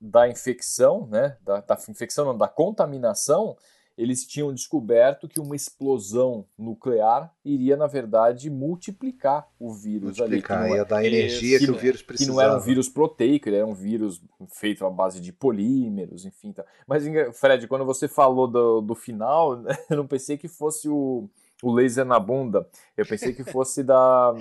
da 0.00 0.28
infecção, 0.28 1.06
né? 1.06 1.36
Da, 1.42 1.60
da 1.60 1.78
infecção, 1.88 2.24
não, 2.24 2.36
da 2.36 2.48
contaminação, 2.48 3.56
eles 3.96 4.24
tinham 4.24 4.52
descoberto 4.52 5.28
que 5.28 5.40
uma 5.40 5.56
explosão 5.56 6.44
nuclear 6.58 7.32
iria, 7.44 7.76
na 7.76 7.86
verdade, 7.86 8.48
multiplicar 8.50 9.48
o 9.58 9.72
vírus 9.72 10.20
ali. 10.20 10.42
que 10.42 10.52
Multiplicar, 10.52 10.58
não 10.66 10.74
é- 10.74 10.78
ia 10.78 10.84
dar 10.84 11.04
energia 11.04 11.58
que 11.58 11.64
que, 11.66 11.70
o 11.70 11.76
vírus 11.78 12.00
que 12.00 12.06
precisava. 12.08 12.32
não 12.36 12.40
era 12.40 12.56
um 12.56 12.60
vírus 12.60 12.88
proteico, 12.88 13.48
ele 13.48 13.56
era 13.56 13.66
um 13.66 13.74
vírus 13.74 14.20
feito 14.50 14.84
à 14.84 14.90
base 14.90 15.20
de 15.20 15.32
polímeros, 15.32 16.24
enfim. 16.24 16.52
Tá. 16.52 16.64
Mas, 16.86 17.04
Fred, 17.38 17.66
quando 17.66 17.84
você 17.84 18.06
falou 18.06 18.46
do, 18.48 18.80
do 18.80 18.94
final, 18.94 19.62
eu 19.90 19.96
não 19.96 20.06
pensei 20.06 20.36
que 20.36 20.46
fosse 20.48 20.88
o, 20.88 21.28
o 21.62 21.72
laser 21.72 22.04
na 22.04 22.18
bunda. 22.18 22.68
Eu 22.96 23.06
pensei 23.06 23.32
que 23.32 23.44
fosse 23.44 23.82
da, 23.82 24.32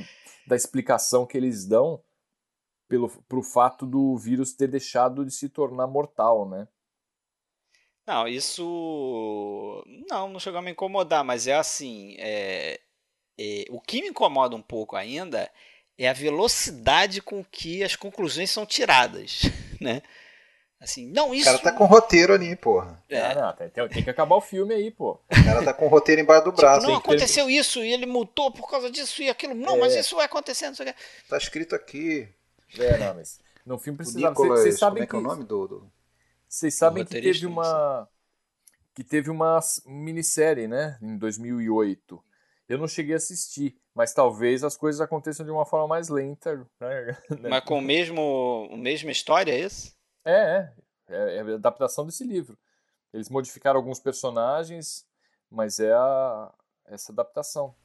da 0.48 0.56
explicação 0.56 1.26
que 1.26 1.38
eles 1.38 1.65
dão 1.65 2.02
pelo 2.88 3.10
pro 3.27 3.44
fato 3.44 3.85
do 3.85 4.18
vírus 4.18 4.53
ter 4.53 4.68
deixado 4.68 5.26
de 5.26 5.31
se 5.31 5.49
tornar 5.49 5.88
mortal, 5.88 6.48
né? 6.48 6.68
Não, 8.06 8.27
isso. 8.27 9.84
Não, 10.10 10.30
não 10.30 10.39
chegou 10.39 10.60
a 10.60 10.61
me 10.61 10.72
incomodar, 10.72 11.23
mas 11.23 11.48
é 11.48 11.56
assim. 11.56 12.15
é- 12.19 12.80
é, 13.39 13.65
o 13.69 13.80
que 13.80 14.02
me 14.02 14.07
incomoda 14.07 14.56
um 14.56 14.61
pouco 14.61 14.95
ainda 14.95 15.52
é 15.98 16.10
a 16.10 16.14
velocidade 16.14 17.22
com 17.22 17.44
que 17.44 17.84
as 17.84 17.95
conclusões 17.95 18.49
são 18.49 18.65
tiradas, 18.65 19.41
né? 19.80 20.02
Assim, 20.80 21.08
não, 21.12 21.32
O 21.32 21.34
isso. 21.34 21.45
cara 21.45 21.58
tá 21.58 21.72
com 21.72 21.86
roteiro 21.86 22.34
ali, 22.34 22.56
porra. 22.56 23.04
é, 23.10 23.20
Ah, 23.20 23.36
não, 23.36 23.54
tem, 23.56 23.70
tem- 23.70 23.88
tem 23.90 24.04
que 24.04 24.10
acabar 24.12 24.36
o 24.36 24.41
filme 24.41 24.74
aí, 24.76 24.91
pô. 24.91 25.14
O 25.30 25.44
cara 25.44 25.64
tá 25.64 25.74
com 25.74 25.86
o 25.86 25.90
roteiro 25.90 26.22
embaixo 26.22 26.44
do 26.45 26.52
tipo, 26.52 26.62
braço. 26.62 26.86
não, 26.86 26.91
hein? 26.94 26.98
aconteceu 26.98 27.49
isso 27.49 27.84
e 27.84 27.91
ele 27.91 28.06
multou 28.06 28.52
por 28.52 28.70
causa 28.70 28.90
disso 28.91 29.22
e 29.24 29.30
aquilo. 29.30 29.56
Não, 29.56 29.76
É. 29.78 29.80
mas 29.80 29.95
isso 29.95 30.16
vai 30.16 30.26
acontecer, 30.26 30.68
não 30.68 30.76
o. 30.76 30.94
Tá 31.28 31.38
escrito 31.38 31.74
aqui. 31.76 32.30
É, 32.78 32.98
não, 32.98 33.16
mas 33.16 33.40
no 33.66 33.80
filme 33.80 33.95
O 33.95 33.98
precisava. 33.98 34.30
Nicolas, 34.30 34.60
Vocês 34.62 34.78
sabem 34.78 35.06
como 35.08 35.22
é 35.22 35.24
que 35.24 35.28
é 35.28 35.34
o 35.34 35.36
nome 35.36 35.44
do, 35.48 35.68
do- 35.68 35.91
Vocês 36.48 36.76
sabem 36.76 37.04
que 37.04 37.20
teve 37.22 37.45
uma 37.48 38.08
que 38.94 39.04
teve 39.04 39.30
uma 39.30 39.60
minissérie, 39.86 40.68
né, 40.68 40.98
em 41.02 41.18
2008. 41.18 42.24
Eu 42.70 42.78
não 42.78 42.88
cheguei 42.88 43.14
a 43.14 43.18
assistir, 43.18 43.76
mas 43.95 44.14
talvez 44.14 44.64
as 44.64 44.76
coisas 44.78 44.99
aconteçam 45.02 45.45
de 45.45 45.52
uma 45.52 45.66
forma 45.66 45.88
mais 45.88 46.10
lenta, 46.10 46.68
né? 46.80 47.18
Mas 47.49 47.64
com 47.64 47.78
o 47.78 47.82
mesmo, 47.82 48.70
a 48.72 48.78
mesma 48.78 49.12
história, 49.12 49.52
é 49.54 49.60
isso? 49.60 49.95
É, 50.28 50.72
é, 51.10 51.38
é, 51.38 51.38
é 51.38 51.41
a 51.41 51.56
adaptação 51.56 52.06
desse 52.06 52.24
livro. 52.26 52.58
Eles 53.14 53.30
modificaram 53.30 53.80
alguns 53.80 53.99
personagens, 53.99 55.08
mas 55.49 55.80
é 55.80 55.94
a, 55.94 56.54
essa 56.88 57.12
adaptação. 57.12 57.76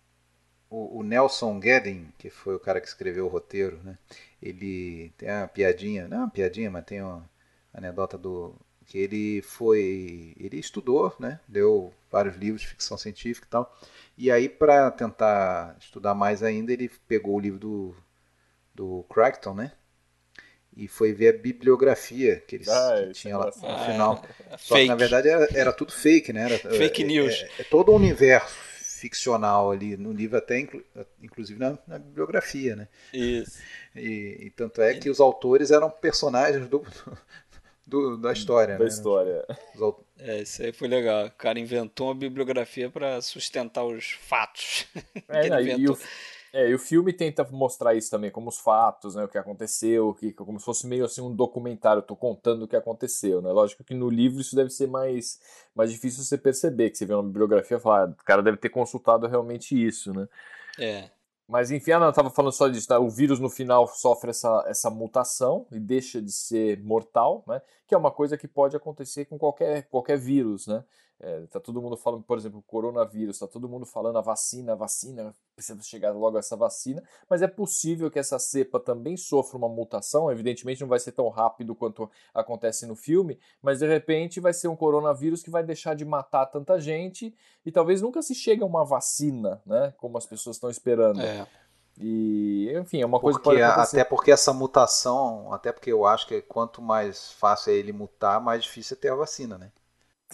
o, 0.70 0.98
o 1.00 1.02
Nelson 1.02 1.58
Guedin, 1.60 2.12
que 2.18 2.30
foi 2.30 2.54
o 2.54 2.60
cara 2.60 2.80
que 2.80 2.86
escreveu 2.88 3.26
o 3.26 3.28
roteiro, 3.28 3.78
né? 3.84 3.98
Ele 4.40 5.10
tem 5.18 5.30
uma 5.30 5.48
piadinha, 5.48 6.08
não 6.08 6.16
é 6.18 6.20
uma 6.20 6.30
piadinha, 6.30 6.70
mas 6.70 6.84
tem 6.84 7.02
uma 7.02 7.28
anedota 7.72 8.18
do 8.18 8.54
que 8.86 8.98
ele 8.98 9.42
foi, 9.42 10.34
ele 10.38 10.58
estudou, 10.58 11.14
né? 11.18 11.40
Deu 11.48 11.92
vários 12.10 12.36
livros 12.36 12.62
de 12.62 12.68
ficção 12.68 12.96
científica 12.98 13.46
e 13.46 13.50
tal. 13.50 13.78
E 14.18 14.30
aí 14.30 14.48
para 14.48 14.90
tentar 14.90 15.76
estudar 15.80 16.14
mais 16.14 16.42
ainda, 16.42 16.72
ele 16.72 16.88
pegou 17.08 17.36
o 17.36 17.40
livro 17.40 17.58
do 17.60 17.96
do 18.74 19.04
Crichton, 19.10 19.54
né? 19.54 19.72
E 20.76 20.88
foi 20.88 21.12
ver 21.12 21.34
a 21.34 21.38
bibliografia 21.38 22.40
que 22.46 22.56
eles 22.56 22.68
Ah, 22.68 22.94
que 22.96 23.10
isso 23.12 23.28
é 23.28 23.30
tinha 23.30 23.36
lá 23.38 23.46
no 23.46 23.52
final. 23.52 24.24
É 24.50 24.56
Só 24.56 24.78
que 24.80 24.86
fake. 24.86 24.88
na 24.88 24.94
verdade 24.94 25.28
era, 25.28 25.48
era 25.54 25.72
tudo 25.72 25.92
fake, 25.92 26.32
né? 26.32 26.44
Era, 26.44 26.58
Fake 26.58 27.02
é- 27.02 27.06
news. 27.06 27.34
É, 27.34 27.50
é 27.60 27.64
todo 27.64 27.92
um 27.92 27.96
universo 27.96 28.54
ficcional 28.80 29.70
ali 29.70 29.96
no 29.96 30.12
livro, 30.12 30.38
até 30.38 30.60
inclu- 30.60 30.84
inclusive 31.20 31.58
na, 31.58 31.76
na 31.86 31.98
bibliografia, 31.98 32.76
né? 32.76 32.88
Isso. 33.12 33.62
E, 33.94 34.46
e 34.46 34.50
tanto 34.50 34.80
é 34.80 34.94
que 34.94 35.10
os 35.10 35.20
autores 35.20 35.70
eram 35.70 35.90
personagens 35.90 36.68
do, 36.68 36.84
do- 37.86 38.16
da 38.16 38.32
história, 38.32 38.78
da 38.78 38.84
né? 38.84 38.88
história. 38.88 39.44
Os 39.74 39.94
É, 40.18 40.42
isso 40.42 40.62
aí 40.62 40.72
foi 40.72 40.88
legal. 40.88 41.26
O 41.26 41.30
cara 41.32 41.58
inventou 41.58 42.08
uma 42.08 42.14
bibliografia 42.14 42.88
para 42.90 43.20
sustentar 43.20 43.84
os 43.84 44.12
fatos. 44.12 44.86
É, 45.28 45.42
que 45.42 45.50
não, 45.50 45.60
e, 45.60 45.62
inventou. 45.62 45.94
o, 45.94 45.98
é, 46.52 46.68
e 46.68 46.74
o 46.74 46.78
filme 46.78 47.14
tenta 47.14 47.42
mostrar 47.50 47.94
isso 47.94 48.10
também, 48.10 48.30
como 48.30 48.50
os 48.50 48.58
fatos, 48.58 49.14
né, 49.14 49.24
o 49.24 49.28
que 49.28 49.38
aconteceu, 49.38 50.12
que, 50.12 50.32
como 50.32 50.58
se 50.58 50.66
fosse 50.66 50.86
meio 50.86 51.06
assim 51.06 51.22
um 51.22 51.34
documentário, 51.34 52.02
tô 52.02 52.14
contando 52.14 52.64
o 52.64 52.68
que 52.68 52.76
aconteceu, 52.76 53.40
né? 53.40 53.50
Lógico 53.50 53.82
que 53.82 53.94
no 53.94 54.10
livro 54.10 54.40
isso 54.40 54.54
deve 54.54 54.68
ser 54.68 54.86
mais, 54.86 55.40
mais 55.74 55.90
difícil 55.90 56.22
você 56.22 56.36
perceber, 56.36 56.90
que 56.90 56.98
você 56.98 57.06
vê 57.06 57.14
uma 57.14 57.22
bibliografia 57.22 57.78
e 57.78 57.80
fala, 57.80 58.04
ah, 58.04 58.10
o 58.10 58.24
cara 58.24 58.42
deve 58.42 58.58
ter 58.58 58.68
consultado 58.68 59.26
realmente 59.26 59.74
isso, 59.74 60.12
né? 60.12 60.28
É. 60.78 61.10
Mas 61.48 61.70
enfim, 61.70 61.92
ah, 61.92 61.98
não, 61.98 62.06
eu 62.08 62.12
tava 62.12 62.28
falando 62.28 62.52
só 62.52 62.68
disso, 62.68 62.86
tá? 62.86 62.98
o 62.98 63.08
vírus 63.08 63.40
no 63.40 63.48
final 63.48 63.86
sofre 63.86 64.30
essa, 64.30 64.64
essa 64.66 64.90
mutação 64.90 65.66
e 65.72 65.80
deixa 65.80 66.20
de 66.20 66.32
ser 66.32 66.82
mortal, 66.82 67.44
né? 67.48 67.62
Que 67.86 67.94
é 67.94 67.98
uma 67.98 68.10
coisa 68.10 68.36
que 68.36 68.46
pode 68.46 68.76
acontecer 68.76 69.24
com 69.24 69.38
qualquer, 69.38 69.88
qualquer 69.88 70.18
vírus, 70.18 70.66
né? 70.66 70.84
É, 71.24 71.40
tá 71.46 71.60
todo 71.60 71.80
mundo 71.80 71.96
falando, 71.96 72.24
por 72.24 72.36
exemplo, 72.36 72.60
coronavírus, 72.66 73.38
tá 73.38 73.46
todo 73.46 73.68
mundo 73.68 73.86
falando 73.86 74.18
a 74.18 74.20
vacina, 74.20 74.72
a 74.72 74.74
vacina, 74.74 75.32
precisa 75.54 75.80
chegar 75.82 76.10
logo 76.10 76.36
essa 76.36 76.56
vacina, 76.56 77.00
mas 77.30 77.42
é 77.42 77.46
possível 77.46 78.10
que 78.10 78.18
essa 78.18 78.40
cepa 78.40 78.80
também 78.80 79.16
sofra 79.16 79.56
uma 79.56 79.68
mutação, 79.68 80.32
evidentemente 80.32 80.80
não 80.80 80.88
vai 80.88 80.98
ser 80.98 81.12
tão 81.12 81.28
rápido 81.28 81.76
quanto 81.76 82.10
acontece 82.34 82.86
no 82.86 82.96
filme, 82.96 83.38
mas 83.62 83.78
de 83.78 83.86
repente 83.86 84.40
vai 84.40 84.52
ser 84.52 84.66
um 84.66 84.74
coronavírus 84.74 85.44
que 85.44 85.50
vai 85.50 85.62
deixar 85.62 85.94
de 85.94 86.04
matar 86.04 86.46
tanta 86.46 86.80
gente 86.80 87.32
e 87.64 87.70
talvez 87.70 88.02
nunca 88.02 88.20
se 88.20 88.34
chegue 88.34 88.64
a 88.64 88.66
uma 88.66 88.84
vacina, 88.84 89.62
né? 89.64 89.94
Como 89.98 90.18
as 90.18 90.26
pessoas 90.26 90.56
estão 90.56 90.70
esperando. 90.70 91.20
É. 91.20 91.46
E, 91.98 92.72
enfim, 92.76 93.00
é 93.00 93.06
uma 93.06 93.20
coisa 93.20 93.38
que 93.38 93.44
Porque, 93.44 93.60
pode 93.60 93.62
a- 93.62 93.74
acontecer. 93.74 94.00
até 94.00 94.08
porque 94.08 94.32
essa 94.32 94.52
mutação, 94.52 95.52
até 95.52 95.70
porque 95.70 95.92
eu 95.92 96.04
acho 96.04 96.26
que 96.26 96.42
quanto 96.42 96.82
mais 96.82 97.30
fácil 97.32 97.72
é 97.72 97.76
ele 97.76 97.92
mutar, 97.92 98.40
mais 98.40 98.64
difícil 98.64 98.96
é 98.96 99.00
ter 99.00 99.08
a 99.10 99.14
vacina, 99.14 99.56
né? 99.56 99.70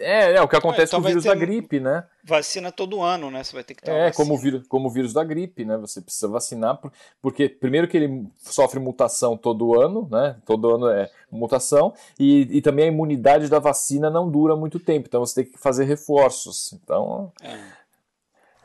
É, 0.00 0.34
é 0.36 0.42
o 0.42 0.48
que 0.48 0.56
acontece 0.56 0.90
então 0.90 1.00
com 1.00 1.06
o 1.06 1.08
vírus 1.08 1.24
ter 1.24 1.30
da 1.30 1.34
gripe, 1.34 1.80
né? 1.80 2.04
Vacina 2.24 2.70
todo 2.70 3.02
ano, 3.02 3.30
né? 3.30 3.42
Você 3.42 3.52
vai 3.54 3.64
ter 3.64 3.74
que 3.74 3.82
ter 3.82 3.90
É, 3.90 4.12
como 4.12 4.34
o, 4.34 4.38
vírus, 4.38 4.66
como 4.68 4.88
o 4.88 4.90
vírus 4.90 5.12
da 5.12 5.24
gripe, 5.24 5.64
né? 5.64 5.76
Você 5.78 6.00
precisa 6.00 6.28
vacinar, 6.28 6.76
por- 6.78 6.92
porque 7.20 7.48
primeiro 7.48 7.88
que 7.88 7.96
ele 7.96 8.26
sofre 8.38 8.78
mutação 8.78 9.36
todo 9.36 9.80
ano, 9.80 10.06
né? 10.10 10.36
Todo 10.46 10.74
ano 10.74 10.88
é 10.88 11.10
mutação, 11.30 11.92
e, 12.18 12.42
e 12.58 12.62
também 12.62 12.84
a 12.86 12.88
imunidade 12.88 13.48
da 13.48 13.58
vacina 13.58 14.08
não 14.10 14.30
dura 14.30 14.54
muito 14.56 14.78
tempo, 14.78 15.06
então 15.08 15.24
você 15.24 15.42
tem 15.42 15.52
que 15.52 15.58
fazer 15.58 15.84
reforços. 15.84 16.72
Então, 16.72 17.32
É. 17.42 17.58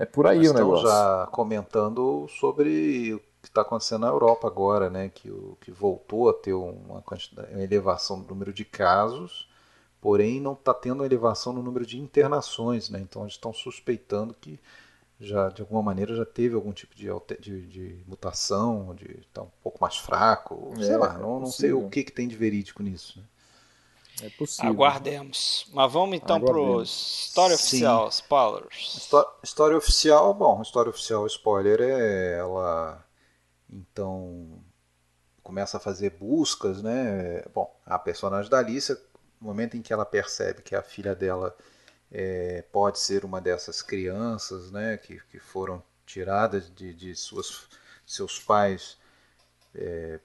é 0.03 0.05
por 0.05 0.27
aí 0.27 0.39
Nós 0.39 0.51
o 0.51 0.53
negócio. 0.53 0.87
já 0.87 1.27
comentando 1.31 2.27
sobre 2.29 3.13
o 3.13 3.19
que 3.41 3.49
está 3.49 3.61
acontecendo 3.61 4.01
na 4.01 4.07
Europa 4.07 4.47
agora, 4.47 4.89
né? 4.89 5.09
Que, 5.13 5.29
o, 5.29 5.57
que 5.61 5.71
voltou 5.71 6.29
a 6.29 6.33
ter 6.33 6.53
uma, 6.53 7.01
quantidade, 7.01 7.51
uma 7.53 7.63
elevação 7.63 8.17
no 8.17 8.25
número 8.25 8.53
de 8.53 8.63
casos, 8.63 9.47
porém 10.03 10.41
não 10.41 10.53
está 10.53 10.75
tendo 10.75 10.97
uma 11.01 11.07
elevação 11.07 11.53
no 11.53 11.63
número 11.63 11.87
de 11.87 11.99
internações, 11.99 12.89
né? 12.91 13.01
Então 13.01 13.23
eles 13.23 13.35
estão 13.35 13.53
suspeitando 13.53 14.35
que 14.35 14.59
já 15.19 15.49
de 15.49 15.61
alguma 15.63 15.83
maneira 15.83 16.15
já 16.15 16.25
teve 16.25 16.55
algum 16.55 16.73
tipo 16.73 16.95
de, 16.95 17.07
de, 17.39 17.67
de 17.67 18.03
mutação, 18.07 18.95
de 18.95 19.05
estar 19.21 19.43
um 19.43 19.51
pouco 19.63 19.79
mais 19.81 19.97
fraco, 19.97 20.77
sei 20.81 20.97
É, 20.97 20.97
lá, 20.97 21.17
é 21.19 21.19
não, 21.19 21.39
não 21.39 21.51
sei 21.53 21.73
o 21.73 21.83
que, 21.83 22.03
que 22.05 22.11
tem 22.13 22.27
de 22.27 22.37
verídico 22.37 22.83
nisso. 22.83 23.19
Né? 23.19 23.25
É 24.23 24.29
possível. 24.31 24.97
Aguardemos. 24.97 25.67
Mas 25.71 25.91
vamos 25.93 26.17
então 26.17 26.41
para 26.41 26.57
história 26.81 27.55
Sim. 27.55 27.55
oficial, 27.55 28.07
spoilers. 28.09 28.81
Histó- 28.95 29.39
História 29.43 29.77
oficial, 29.77 30.33
bom, 30.33 30.61
história 30.61 30.89
oficial, 30.89 31.27
spoiler, 31.27 31.81
é 31.81 32.39
ela 32.39 33.03
então 33.69 34.59
começa 35.43 35.77
a 35.77 35.81
fazer 35.81 36.11
buscas, 36.11 36.81
né? 36.83 37.43
Bom, 37.55 37.75
a 37.85 37.99
personagem 37.99 38.51
da 38.51 38.59
Alicia, 38.59 38.97
no 39.43 39.49
momento 39.49 39.77
em 39.77 39.81
que 39.81 39.93
ela 39.93 40.05
percebe 40.05 40.61
que 40.63 40.75
a 40.75 40.83
filha 40.83 41.15
dela 41.15 41.55
é, 42.11 42.63
pode 42.71 42.99
ser 42.99 43.25
uma 43.25 43.41
dessas 43.41 43.81
crianças, 43.83 44.71
né? 44.71 44.97
Que, 44.97 45.19
que 45.31 45.39
foram 45.39 45.83
tiradas 46.05 46.73
de, 46.75 46.93
de 46.93 47.15
suas, 47.15 47.67
seus 48.05 48.39
pais 48.39 48.97
é, 49.75 50.19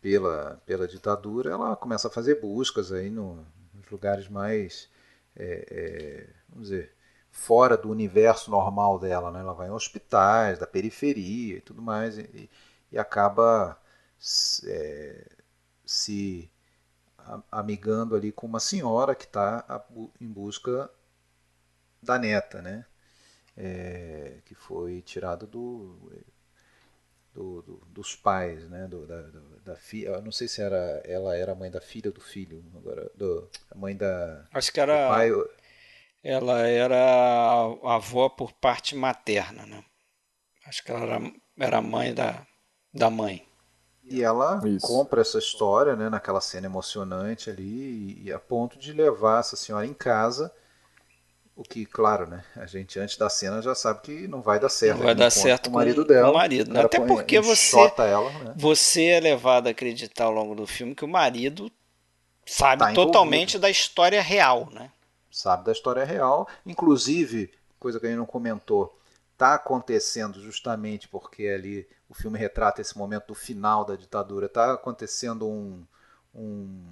pela, 0.00 0.62
pela 0.66 0.86
ditadura, 0.88 1.52
ela 1.52 1.76
começa 1.76 2.08
a 2.08 2.10
fazer 2.10 2.40
buscas 2.40 2.92
aí 2.92 3.10
no- 3.10 3.46
nos 3.74 3.88
lugares 3.90 4.28
mais, 4.28 4.88
é, 5.36 5.66
é, 5.70 6.30
vamos 6.48 6.68
dizer, 6.70 6.92
fora 7.30 7.76
do 7.76 7.90
universo 7.90 8.50
normal 8.50 8.98
dela, 8.98 9.30
né? 9.30 9.40
Ela 9.40 9.54
vai 9.54 9.68
em 9.68 9.72
hospitais, 9.72 10.58
da 10.58 10.66
periferia 10.66 11.58
e 11.58 11.60
tudo 11.60 11.82
mais, 11.82 12.18
e, 12.18 12.50
e 12.92 12.98
acaba 12.98 13.78
é, 14.66 15.26
se 15.84 16.50
amigando 17.50 18.14
ali 18.16 18.32
com 18.32 18.46
uma 18.46 18.60
senhora 18.60 19.14
que 19.14 19.24
está 19.24 19.64
em 20.20 20.28
busca 20.28 20.90
da 22.02 22.18
neta, 22.18 22.62
né? 22.62 22.86
É, 23.56 24.40
que 24.46 24.54
foi 24.54 25.02
tirado 25.02 25.46
do, 25.46 25.98
do- 27.34 27.62
do- 27.62 27.82
dos 27.88 28.14
pais, 28.14 28.68
né? 28.68 28.86
Do, 28.86 29.06
da, 29.06 29.22
da 29.64 29.76
filha. 29.76 30.20
Não 30.20 30.32
sei 30.32 30.48
se 30.48 30.62
era 30.62 31.02
ela 31.04 31.36
era 31.36 31.52
a 31.52 31.54
mãe 31.54 31.70
da 31.70 31.80
filha 31.80 32.08
ou 32.10 32.14
do 32.14 32.20
filho, 32.20 32.64
agora 32.76 33.10
do, 33.14 33.48
a 33.70 33.76
mãe 33.76 33.96
da 33.96 34.44
Acho 34.52 34.72
que 34.72 34.80
era. 34.80 34.98
pai. 35.06 35.30
Ela 36.24 36.66
era 36.68 36.96
a 37.84 37.94
avó 37.96 38.28
por 38.30 38.52
parte 38.54 38.94
materna, 38.96 39.66
né? 39.66 39.84
Acho 40.66 40.82
que 40.84 40.90
ela 40.92 41.02
era, 41.04 41.18
era 41.58 41.78
a 41.78 41.82
mãe 41.82 42.14
da, 42.14 42.46
da 42.94 43.10
mãe. 43.10 43.46
E 44.06 44.22
ela 44.22 44.60
Isso. 44.64 44.86
compra 44.86 45.22
essa 45.22 45.38
história, 45.38 45.96
né, 45.96 46.08
naquela 46.08 46.40
cena 46.40 46.66
emocionante 46.66 47.48
ali, 47.50 47.62
e, 48.20 48.22
e 48.24 48.32
a 48.32 48.38
ponto 48.38 48.78
de 48.78 48.92
levar 48.92 49.40
essa 49.40 49.56
senhora 49.56 49.86
em 49.86 49.94
casa, 49.94 50.52
o 51.56 51.62
que, 51.62 51.86
claro, 51.86 52.26
né, 52.26 52.44
a 52.56 52.66
gente 52.66 52.98
antes 52.98 53.16
da 53.16 53.30
cena 53.30 53.62
já 53.62 53.74
sabe 53.74 54.00
que 54.02 54.28
não 54.28 54.42
vai 54.42 54.58
dar 54.58 54.68
certo. 54.68 54.96
Não 54.98 55.04
vai 55.04 55.12
aquele 55.12 55.24
dar 55.24 55.30
certo 55.30 55.64
com 55.64 55.70
o 55.70 55.78
marido 55.78 56.02
com 56.02 56.08
dela. 56.08 56.30
o 56.30 56.34
marido, 56.34 56.72
né? 56.72 56.80
Até 56.82 57.00
porque 57.00 57.40
você- 57.40 57.76
ela, 57.98 58.30
né? 58.30 58.54
Você 58.56 59.04
é 59.06 59.20
levado 59.20 59.68
a 59.68 59.70
acreditar 59.70 60.24
ao 60.24 60.32
longo 60.32 60.54
do 60.54 60.66
filme 60.66 60.94
que 60.94 61.04
o 61.04 61.08
marido 61.08 61.70
sabe 62.44 62.80
Tá 62.80 62.92
totalmente 62.92 63.58
da 63.58 63.70
história 63.70 64.20
real, 64.20 64.68
né? 64.70 64.90
sabe 65.30 65.64
da 65.64 65.72
história 65.72 66.04
real. 66.04 66.46
Inclusive, 66.66 67.50
coisa 67.80 67.98
que 67.98 68.06
a 68.06 68.08
gente 68.08 68.18
não 68.18 68.26
comentou, 68.26 68.96
está 69.44 69.54
acontecendo 69.54 70.40
justamente 70.40 71.06
porque 71.08 71.46
ali 71.48 71.86
o 72.08 72.14
filme 72.14 72.38
retrata 72.38 72.80
esse 72.80 72.96
momento 72.96 73.28
do 73.28 73.34
final 73.34 73.84
da 73.84 73.94
ditadura. 73.96 74.46
Está 74.46 74.72
acontecendo 74.74 75.46
um, 75.48 75.84
um 76.34 76.82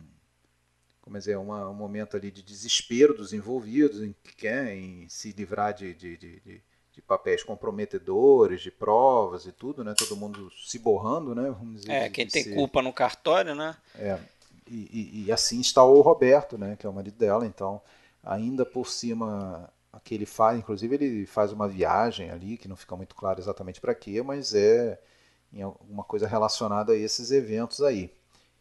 como 1.01 1.19
dizer, 1.19 1.37
uma, 1.37 1.69
um 1.69 1.75
momento 1.75 2.17
ali 2.17 2.31
de 2.31 2.43
desespero 2.43 3.15
dos 3.15 3.33
envolvidos 3.33 4.01
em 4.01 4.15
que 4.23 4.35
querem 4.37 5.09
se 5.09 5.33
livrar 5.33 5.75
de, 5.75 5.93
de, 5.95 6.17
de, 6.17 6.41
de- 6.41 6.63
papéis 7.07 7.43
comprometedores, 7.43 8.61
de 8.63 8.71
provas 8.71 9.45
e 9.47 9.53
tudo, 9.53 9.83
né? 9.83 9.93
Todo 9.99 10.17
mundo 10.17 10.51
se 10.65 10.79
borrando, 10.79 11.35
né? 11.35 11.51
Vamos 11.51 11.81
dizer, 11.83 11.97
É, 11.97 12.09
quem 12.09 12.27
tem 12.27 12.43
ser- 12.43 12.45
culpa 12.45 12.83
no 12.83 12.93
cartório, 12.93 13.55
né? 13.55 13.77
é, 13.95 14.19
e, 14.67 15.21
e- 15.23 15.25
e 15.27 15.33
assim 15.33 15.61
está 15.61 15.85
o 15.85 16.01
Roberto, 16.01 16.57
né, 16.59 16.77
que 16.77 16.87
é 16.87 16.89
o 16.89 16.93
marido 16.93 17.17
dela. 17.17 17.47
Então, 17.47 17.81
ainda 18.23 18.65
por 18.65 18.87
cima, 18.89 19.72
aquele 20.05 20.27
faz, 20.27 20.59
inclusive 20.59 20.95
ele 20.97 21.27
faz 21.27 21.53
uma 21.53 21.69
viagem 21.69 22.31
ali 22.31 22.59
que 22.59 22.69
não 22.69 22.77
fica 22.77 22.97
muito 22.97 23.15
claro 23.15 23.41
exatamente 23.41 23.81
para 23.81 23.95
quê, 23.95 24.23
mas 24.23 24.55
é 24.55 25.01
em 25.53 25.63
alguma 25.63 26.03
coisa 26.05 26.27
relacionada 26.27 26.93
a 26.93 26.97
esses 26.97 27.31
eventos 27.31 27.81
aí. 27.83 28.13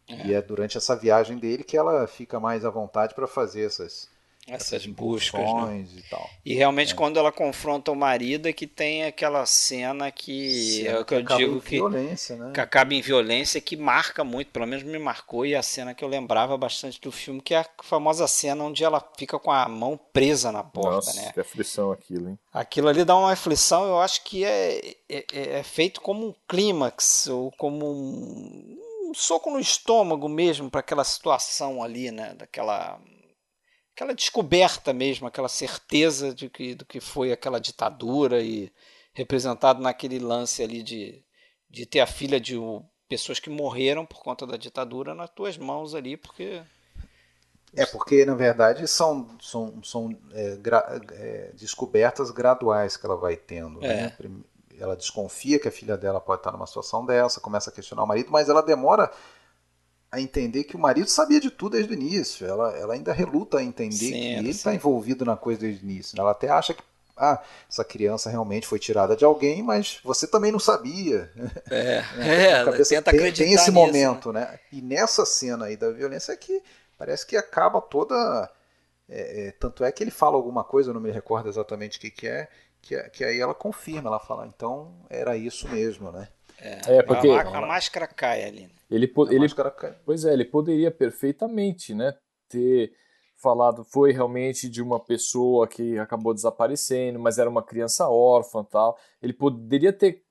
E 0.07 0.34
é 0.34 0.41
durante 0.41 0.77
essa 0.77 0.95
viagem 0.95 1.38
dele 1.38 1.63
que 1.63 1.77
ela 1.77 2.05
fica 2.07 2.39
mais 2.39 2.65
à 2.65 2.69
vontade 2.69 3.15
para 3.15 3.27
fazer 3.27 3.63
essas, 3.65 4.09
Essas 4.56 4.86
buscas, 4.86 5.41
né? 5.41 5.86
e 5.95 6.02
tal. 6.10 6.30
E 6.45 6.53
realmente 6.53 6.95
quando 6.95 7.18
ela 7.18 7.32
confronta 7.32 7.91
o 7.91 7.95
marido 7.95 8.48
é 8.48 8.53
que 8.53 8.68
tem 8.68 9.03
aquela 9.03 9.45
cena 9.45 10.11
que 10.11 10.88
é 10.88 10.99
o 10.99 11.06
que 11.06 11.14
eu 11.14 11.19
acaba 11.19 11.41
em 11.41 11.45
digo 11.45 11.61
que, 11.61 11.76
violência, 11.78 12.36
né? 12.36 12.52
que 12.53 12.60
acaba 12.60 12.94
em 12.94 13.02
violência 13.02 13.61
que 13.61 13.76
marca 13.78 14.23
muito, 14.23 14.52
pelo 14.52 14.65
menos 14.65 14.84
me 14.84 14.99
marcou 14.99 15.45
e 15.45 15.53
é 15.53 15.57
a 15.57 15.64
cena 15.64 15.94
que 15.94 16.03
eu 16.03 16.07
lembrava 16.07 16.57
bastante 16.57 16.99
do 16.99 17.11
filme, 17.11 17.41
que 17.41 17.53
é 17.53 17.60
a 17.60 17.65
famosa 17.84 18.28
cena 18.28 18.64
onde 18.64 18.84
ela 18.84 19.03
fica 19.18 19.40
com 19.40 19.52
a 19.52 19.68
mão 19.68 19.99
presa 20.11 20.52
na 20.52 20.64
porta, 20.64 20.95
Nossa, 20.95 21.22
né? 21.22 21.32
que 21.34 21.40
aflição 21.40 21.91
aquilo, 21.91 22.30
hein? 22.30 22.40
Aquilo 22.53 22.88
ali 22.88 23.03
dá 23.06 23.15
uma 23.15 23.32
aflição, 23.32 23.86
eu 23.86 23.99
acho 23.99 24.23
que 24.23 24.44
é, 24.44 24.95
é, 25.10 25.26
é 25.34 25.64
feito 25.64 26.02
como 26.02 26.28
um 26.28 26.34
clímax, 26.48 27.28
ou 27.28 27.52
como 27.57 27.91
um, 27.91 28.78
um 29.10 29.14
soco 29.14 29.49
no 29.52 29.60
estômago 29.60 30.28
mesmo 30.28 30.69
para 30.69 30.80
aquela 30.80 31.03
situação 31.03 31.84
ali, 31.84 32.11
né? 32.11 32.34
Daquela 32.38 32.99
aquela 34.02 34.15
descoberta 34.15 34.91
mesmo, 34.91 35.28
aquela 35.28 35.48
certeza 35.48 36.34
de 36.34 36.49
que, 36.49 36.73
do 36.73 36.84
que 36.84 36.99
foi 36.99 37.32
aquela 37.32 37.60
ditadura 37.60 38.41
e 38.41 38.72
representado 39.14 39.80
naquele 39.80 40.18
lance 40.18 40.64
ali 40.64 40.82
de, 40.82 41.23
de 41.69 41.86
ter 41.86 41.99
a 41.99 42.07
filha 42.07 42.40
de 42.40 42.56
pessoas 43.07 43.40
que 43.40 43.49
morreram 43.49 44.03
por 44.03 44.23
conta 44.23 44.48
da 44.48 44.57
ditadura 44.57 45.14
nas 45.14 45.30
tuas 45.30 45.56
mãos 45.56 45.94
ali, 45.94 46.18
porque 46.18 46.64
É 47.76 47.86
porque, 47.86 48.26
na 48.26 48.36
verdade, 48.36 48.86
são, 48.88 49.30
são, 49.40 49.82
são 49.84 50.18
é, 50.34 50.56
gra- 50.57 51.02
é, 51.14 51.52
descobertas 51.53 52.30
graduais 52.30 52.98
que 52.98 53.06
ela 53.06 53.15
vai 53.15 53.38
tendo. 53.38 53.80
É. 53.84 53.88
né? 53.88 54.18
Ela 54.78 54.95
desconfia 54.95 55.60
que 55.60 55.68
a 55.68 55.72
filha 55.72 55.95
dela 55.95 56.19
pode 56.19 56.40
estar 56.41 56.52
numa 56.52 56.65
situação 56.65 57.06
dessa, 57.06 57.40
começa 57.40 57.69
a 57.69 57.73
questionar 57.73 58.03
o 58.03 58.07
marido, 58.07 58.32
mas 58.32 58.49
ela 58.49 58.61
demora 58.61 59.11
a 60.12 60.20
entender 60.20 60.66
que 60.66 60.76
o 60.76 60.80
marido 60.80 61.10
sabia 61.10 61.40
de 61.40 61.50
tudo 61.50 61.74
desde 61.74 61.94
o 61.94 61.96
início. 61.96 62.46
Ela, 62.46 62.78
ela 62.78 62.94
ainda 62.94 63.14
reluta 63.14 63.60
a 63.60 63.64
entender 63.64 63.96
Sim, 63.96 64.12
que 64.12 64.40
ele 64.40 64.50
está 64.50 64.76
envolvido 64.76 65.24
na 65.24 65.38
coisa 65.38 65.62
desde 65.62 65.86
o 65.86 65.90
início. 65.90 66.20
Ela 66.20 66.32
até 66.32 66.50
acha 66.50 66.74
que 66.74 66.84
ah, 67.16 67.42
essa 67.70 67.84
criança 67.84 68.30
realmente 68.30 68.68
foi 68.68 68.80
tirada 68.80 69.16
de 69.16 69.24
alguém, 69.24 69.62
mas 69.62 70.00
você 70.04 70.28
também 70.28 70.52
não 70.52 70.60
sabia. 70.60 71.32
é, 71.70 72.02
Na 72.18 72.26
é 72.26 72.52
ela 72.52 72.72
cabeça 72.72 72.96
tenta 72.96 73.12
tem, 73.12 73.20
acreditar 73.20 73.46
tem 73.46 73.54
esse 73.54 73.72
nisso, 73.72 73.80
né? 73.80 73.86
momento, 73.86 74.34
né? 74.34 74.60
E 74.72 74.82
nessa 74.82 75.26
cena 75.26 75.66
aí 75.66 75.78
da 75.78 75.92
violência 75.92 76.34
é 76.34 76.36
que 76.36 76.62
parece 76.98 77.26
que 77.26 77.38
acaba 77.38 77.80
toda. 77.80 78.50
é, 79.08 79.48
é, 79.48 79.52
tanto 79.52 79.84
é 79.84 79.92
que 79.92 80.04
ele 80.04 80.12
fala 80.12 80.36
alguma 80.36 80.64
coisa, 80.64 80.90
eu 80.90 80.94
não 80.94 81.02
me 81.02 81.12
recordo 81.12 81.48
exatamente 81.48 81.98
o 81.98 82.02
que, 82.02 82.10
que 82.10 82.28
é, 82.28 82.50
que, 82.82 82.98
que 83.12 83.24
aí 83.24 83.40
ela 83.40 83.54
confirma, 83.54 84.10
ela 84.10 84.20
fala, 84.20 84.48
então 84.48 84.94
era 85.10 85.38
isso 85.38 85.70
mesmo, 85.70 86.12
né? 86.12 86.28
É, 86.88 87.02
porque 87.02 87.28
A, 87.30 87.42
a 87.42 87.62
máscara 87.62 88.08
cai 88.08 88.44
ali. 88.44 88.62
né? 88.62 88.70
ele, 88.90 89.08
po- 89.08 89.26
A 89.28 89.30
ele, 89.30 89.40
máscara 89.40 89.72
cai. 89.72 89.96
pois 90.06 90.26
é, 90.26 90.34
ele 90.34 90.46
poderia 90.46 90.92
perfeitamente, 90.92 91.94
né, 91.94 92.14
ter 92.50 92.92
falado 93.42 93.84
foi 93.84 94.12
realmente 94.12 94.70
de 94.70 94.82
uma 94.84 95.00
pessoa 95.00 95.68
que 95.68 95.98
acabou 95.98 96.34
desaparecendo, 96.34 97.18
mas 97.20 97.40
era 97.40 97.50
uma 97.50 97.64
criança 97.64 98.08
órfã, 98.08 98.64
tal. 98.64 98.96
Ele 99.22 99.34
poderia 99.34 99.92
ter 99.92 100.22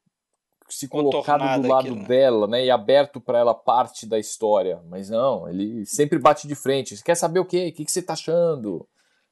se 0.68 0.86
colocado 0.86 1.40
do 1.60 1.66
lado 1.66 1.86
aquilo, 1.88 1.96
né? 1.96 2.04
dela, 2.06 2.46
né, 2.46 2.64
e 2.64 2.70
aberto 2.70 3.20
para 3.20 3.38
ela 3.40 3.52
parte 3.52 4.06
da 4.06 4.16
história, 4.20 4.80
mas 4.88 5.10
não, 5.10 5.48
ele 5.48 5.84
sempre 5.84 6.16
bate 6.20 6.46
de 6.46 6.54
frente. 6.54 6.96
Você 6.96 7.02
quer 7.02 7.16
saber 7.16 7.40
o 7.40 7.44
quê? 7.44 7.70
O 7.70 7.76
que, 7.76 7.84
que 7.84 7.90
você 7.90 8.00
tá 8.00 8.12
achando? 8.12 8.86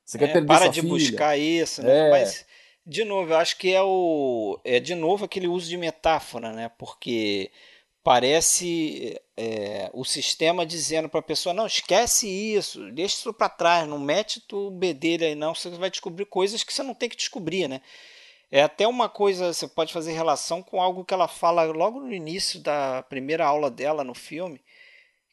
Você 0.05 0.19
quer 0.19 0.31
É, 0.31 0.33
perder 0.33 0.47
para 0.49 0.65
sua 0.65 0.71
de 0.73 0.81
filha? 0.81 0.93
buscar 0.95 1.37
isso, 1.39 1.83
né? 1.83 2.09
É. 2.09 2.11
Mas, 2.11 2.45
de 2.89 3.05
novo, 3.05 3.33
eu 3.33 3.37
acho 3.37 3.59
que 3.59 3.73
é 3.75 3.83
o. 3.83 4.59
É 4.65 4.81
de 4.81 4.95
novo 4.95 5.27
aquele 5.27 5.47
uso 5.47 5.69
de 5.69 5.77
metáfora, 5.77 6.53
né? 6.53 6.71
Porque 6.79 7.51
parece 8.03 9.21
é, 9.37 9.91
o 9.93 10.05
sistema 10.05 10.65
dizendo 10.65 11.09
para 11.09 11.21
a 11.21 11.23
pessoa: 11.23 11.53
não, 11.55 11.67
esquece 11.67 12.27
isso, 12.27 12.91
deixa 12.93 13.17
isso 13.17 13.35
para 13.35 13.51
trás, 13.51 13.87
não 13.87 13.99
mete 13.99 14.41
tu 14.41 14.71
bedelho 14.71 15.27
aí, 15.27 15.35
não, 15.35 15.55
você 15.55 15.69
vai 15.71 15.91
descobrir 15.91 16.25
coisas 16.27 16.65
que 16.65 16.73
você 16.73 16.83
não 16.83 16.95
tem 16.95 17.11
que 17.11 17.17
descobrir, 17.17 17.69
né? 17.69 17.83
É 18.51 18.63
até 18.63 18.89
uma 18.89 19.09
coisa, 19.11 19.53
você 19.53 19.69
pode 19.69 19.93
fazer 19.93 20.13
relação 20.13 20.63
com 20.63 20.81
algo 20.81 21.05
que 21.05 21.13
ela 21.13 21.29
fala 21.29 21.65
logo 21.65 22.01
no 22.01 22.13
início 22.13 22.61
da 22.61 23.03
primeira 23.03 23.47
aula 23.47 23.71
dela 23.71 24.03
no 24.03 24.15
filme, 24.15 24.63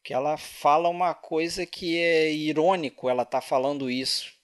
que 0.03 0.13
ela 0.13 0.37
fala 0.37 0.89
uma 0.89 1.13
coisa 1.13 1.65
que 1.65 1.97
é 1.97 2.31
irônico, 2.33 3.09
ela 3.09 3.23
tá 3.25 3.39
falando 3.41 3.89
isso 3.89 4.35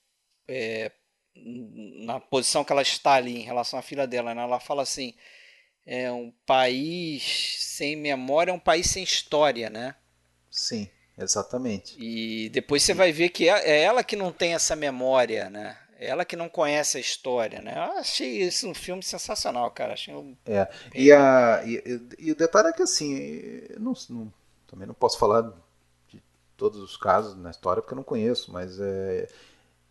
é, 0.48 0.92
na 1.36 2.20
posição 2.20 2.64
que 2.64 2.72
ela 2.72 2.82
está 2.82 3.14
ali 3.14 3.38
em 3.38 3.44
relação 3.44 3.80
à 3.80 3.82
filha 3.82 4.08
dela, 4.08 4.34
né? 4.36 4.42
Ela 4.44 4.60
fala 4.60 4.84
assim, 4.84 5.14
é 5.86 6.12
um 6.12 6.32
país 6.46 7.58
sem 7.60 7.96
memória 7.98 8.52
é 8.52 8.56
um 8.56 8.60
país 8.60 8.90
sem 8.90 9.04
história, 9.04 9.70
né? 9.70 9.96
Sim, 10.52 10.90
exatamente. 11.18 11.98
E 11.98 12.50
depois 12.50 12.84
você 12.84 12.94
vai 12.94 13.12
ver 13.12 13.30
que 13.30 13.48
é 13.48 13.70
é 13.70 13.82
ela 13.84 14.04
que 14.04 14.16
não 14.16 14.32
tem 14.32 14.54
essa 14.54 14.76
memória, 14.76 15.50
né? 15.50 15.78
É 15.98 16.08
ela 16.08 16.26
que 16.26 16.36
não 16.36 16.50
conhece 16.50 16.98
a 16.98 17.02
história, 17.02 17.62
né? 17.62 17.74
Eu 17.78 18.00
achei 18.00 18.42
isso 18.44 18.68
um 18.68 18.74
filme 18.74 19.04
sensacional, 19.04 19.70
cara. 19.72 19.94
Achei 19.94 20.14
um... 20.16 20.36
É. 20.46 20.68
E, 20.94 21.12
a, 21.12 21.62
e, 21.66 22.02
e- 22.18 22.32
o 22.32 22.36
detalhe 22.36 22.70
é 22.70 22.74
que 22.74 22.82
assim, 22.82 23.14
eu 23.70 23.80
não, 23.80 23.94
não- 24.10 24.34
também 24.68 24.88
não 24.88 24.94
posso 24.94 25.20
falar 25.20 25.54
de 26.10 26.22
todos 26.58 26.80
os 26.80 26.98
casos 26.98 27.36
na 27.38 27.52
história, 27.52 27.82
porque 27.82 27.94
eu 27.94 27.98
não 27.98 28.04
conheço, 28.04 28.52
mas 28.52 28.80
é, 28.80 29.28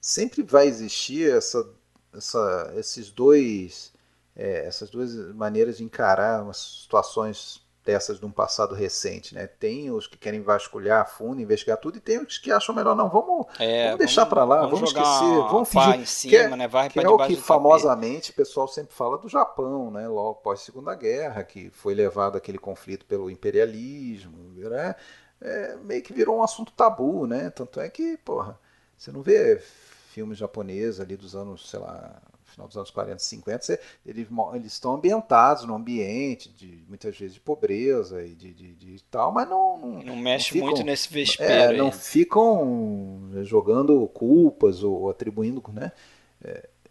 sempre 0.01 0.43
vai 0.43 0.67
existir 0.67 1.31
essa, 1.31 1.69
essa, 2.15 2.73
esses 2.77 3.11
dois, 3.11 3.93
é, 4.37 4.67
essas 4.67 4.91
duas 4.91 5.15
maneiras 5.35 5.79
de 5.79 5.85
encarar 5.85 6.43
umas 6.43 6.59
situações 6.83 7.63
dessas 7.85 8.21
de 8.21 8.27
um 8.27 8.31
passado 8.31 8.75
recente, 8.75 9.35
né? 9.35 9.47
Tem 9.47 9.91
os 9.91 10.07
que 10.07 10.17
querem 10.19 10.43
vasculhar 10.43 11.01
a 11.01 11.05
fundo, 11.05 11.41
investigar 11.41 11.79
tudo, 11.79 11.97
e 11.97 12.01
tem 12.01 12.19
os 12.19 12.39
que 12.39 12.53
acham 12.53 12.75
melhor, 12.75 12.95
não, 12.95 13.09
vamos, 13.09 13.47
É, 13.59 13.85
vamos 13.85 13.99
deixar 13.99 14.27
para 14.27 14.45
lá, 14.45 14.67
vamos, 14.67 14.91
jogar 14.91 15.03
esquecer, 15.03 15.35
vamos 15.51 15.69
fingir 15.69 15.95
em 15.95 16.05
cima, 16.05 16.31
que 16.31 16.37
é- 16.37 16.57
né? 16.57 16.69
Vai 16.69 16.89
que 16.91 16.99
é 17.01 17.09
o 17.09 17.17
que 17.19 17.37
famosamente 17.37 18.31
o 18.31 18.35
pessoal 18.35 18.69
sempre 18.69 18.95
fala 18.95 19.17
do 19.17 19.29
Japão, 19.29 19.91
né? 19.91 20.07
Logo 20.07 20.37
pós 20.37 20.61
Segunda 20.61 20.95
Guerra, 20.95 21.43
que 21.43 21.71
foi 21.71 21.95
levado 21.95 22.37
aquele 22.37 22.59
conflito 22.59 23.07
pelo 23.07 23.31
imperialismo, 23.31 24.37
né? 24.57 24.95
É, 25.41 25.77
meio 25.77 26.03
que 26.03 26.13
virou 26.13 26.39
um 26.39 26.43
assunto 26.43 26.73
tabu, 26.73 27.27
né? 27.27 27.49
Tanto 27.51 27.81
é 27.81 27.89
que, 27.89 28.17
porra, 28.19 28.59
você 28.97 29.11
não 29.11 29.23
vê 29.23 29.63
filmes 30.11 30.39
japoneses 30.39 31.01
ali 31.01 31.17
dos 31.17 31.35
anos, 31.37 31.69
sei 31.71 31.79
lá, 31.81 32.21
final 32.45 32.67
dos 32.67 32.77
anos 32.77 32.91
40, 32.91 33.19
50, 33.21 33.63
você- 33.65 33.81
eles, 34.05 34.27
estão 34.67 34.95
ambientados 34.95 35.65
num 35.65 35.75
ambiente 35.75 36.49
de 36.49 36.83
muitas 36.89 37.17
vezes 37.17 37.35
de 37.35 37.41
pobreza 37.41 38.23
e 38.25 38.35
de, 38.35 38.53
de, 38.53 38.75
de 38.75 39.03
tal, 39.05 39.31
mas 39.33 39.49
não, 39.49 39.79
não, 39.79 40.03
Não 40.03 40.17
mexe 40.17 40.51
ficam- 40.51 40.67
muito 40.69 40.83
nesse 40.83 41.09
é, 41.09 41.11
vespeiro 41.13 41.73
não 41.77 41.87
aí. 41.87 41.93
ficam 41.93 43.31
jogando 43.43 44.07
culpas 44.09 44.83
ou 44.83 45.09
atribuindo, 45.11 45.63
né? 45.73 45.93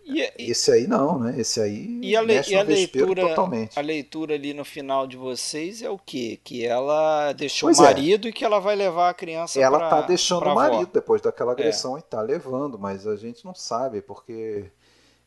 E, 0.10 0.22
e- 0.22 0.52
Esse 0.52 0.72
aí 0.72 0.88
não, 0.88 1.20
né? 1.20 1.40
Esse 1.40 1.62
aí 1.62 2.00
E 2.02 2.16
a, 2.16 2.22
le- 2.22 2.42
e 2.48 2.56
a 2.56 2.64
leitura, 2.64 3.22
totalmente. 3.28 3.78
a 3.78 3.82
leitura 3.82 4.34
ali 4.34 4.54
no 4.54 4.66
final 4.66 5.06
de 5.06 5.16
vocês 5.16 5.82
é 5.84 5.90
o 5.90 5.98
quê? 6.00 6.40
Que 6.44 6.66
ela 6.66 7.32
deixou 7.34 7.68
Pois 7.68 7.78
o 7.80 7.84
é. 7.84 7.86
marido 7.86 8.28
e 8.28 8.34
que 8.34 8.44
ela 8.44 8.60
vai 8.60 8.76
levar 8.76 9.10
a 9.10 9.14
criança 9.14 9.60
Ela 9.62 9.78
pra, 9.78 9.90
tá 9.90 10.02
deixando 10.02 10.46
o 10.46 10.50
avó. 10.50 10.64
É. 10.64 10.70
marido 10.72 10.90
depois 10.94 11.22
daquela 11.22 11.52
agressão 11.52 11.98
e 11.98 12.02
tá 12.02 12.22
levando, 12.22 12.80
mas 12.80 13.06
a 13.06 13.16
gente 13.16 13.46
não 13.46 13.54
sabe 13.54 14.02
porque 14.02 14.66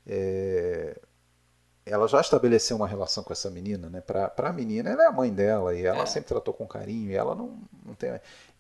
é, 0.07 0.99
ela 1.85 2.07
já 2.07 2.21
estabeleceu 2.21 2.77
uma 2.77 2.87
relação 2.87 3.25
com 3.25 3.33
essa 3.33 3.51
menina, 3.51 3.89
né? 3.89 4.01
Pra, 4.01 4.29
pra 4.29 4.53
menina, 4.53 4.91
ela 4.91 5.05
é 5.05 5.07
a 5.07 5.13
mãe 5.13 5.33
dela 5.33 5.75
e 5.75 5.85
ela 5.85 6.03
É. 6.03 6.07
sempre 6.07 6.29
tratou 6.29 6.55
com 6.55 6.67
carinho 6.67 7.11
e 7.11 7.15
ela 7.15 7.35
não, 7.35 7.59
não 7.85 7.95
tem. 7.95 8.11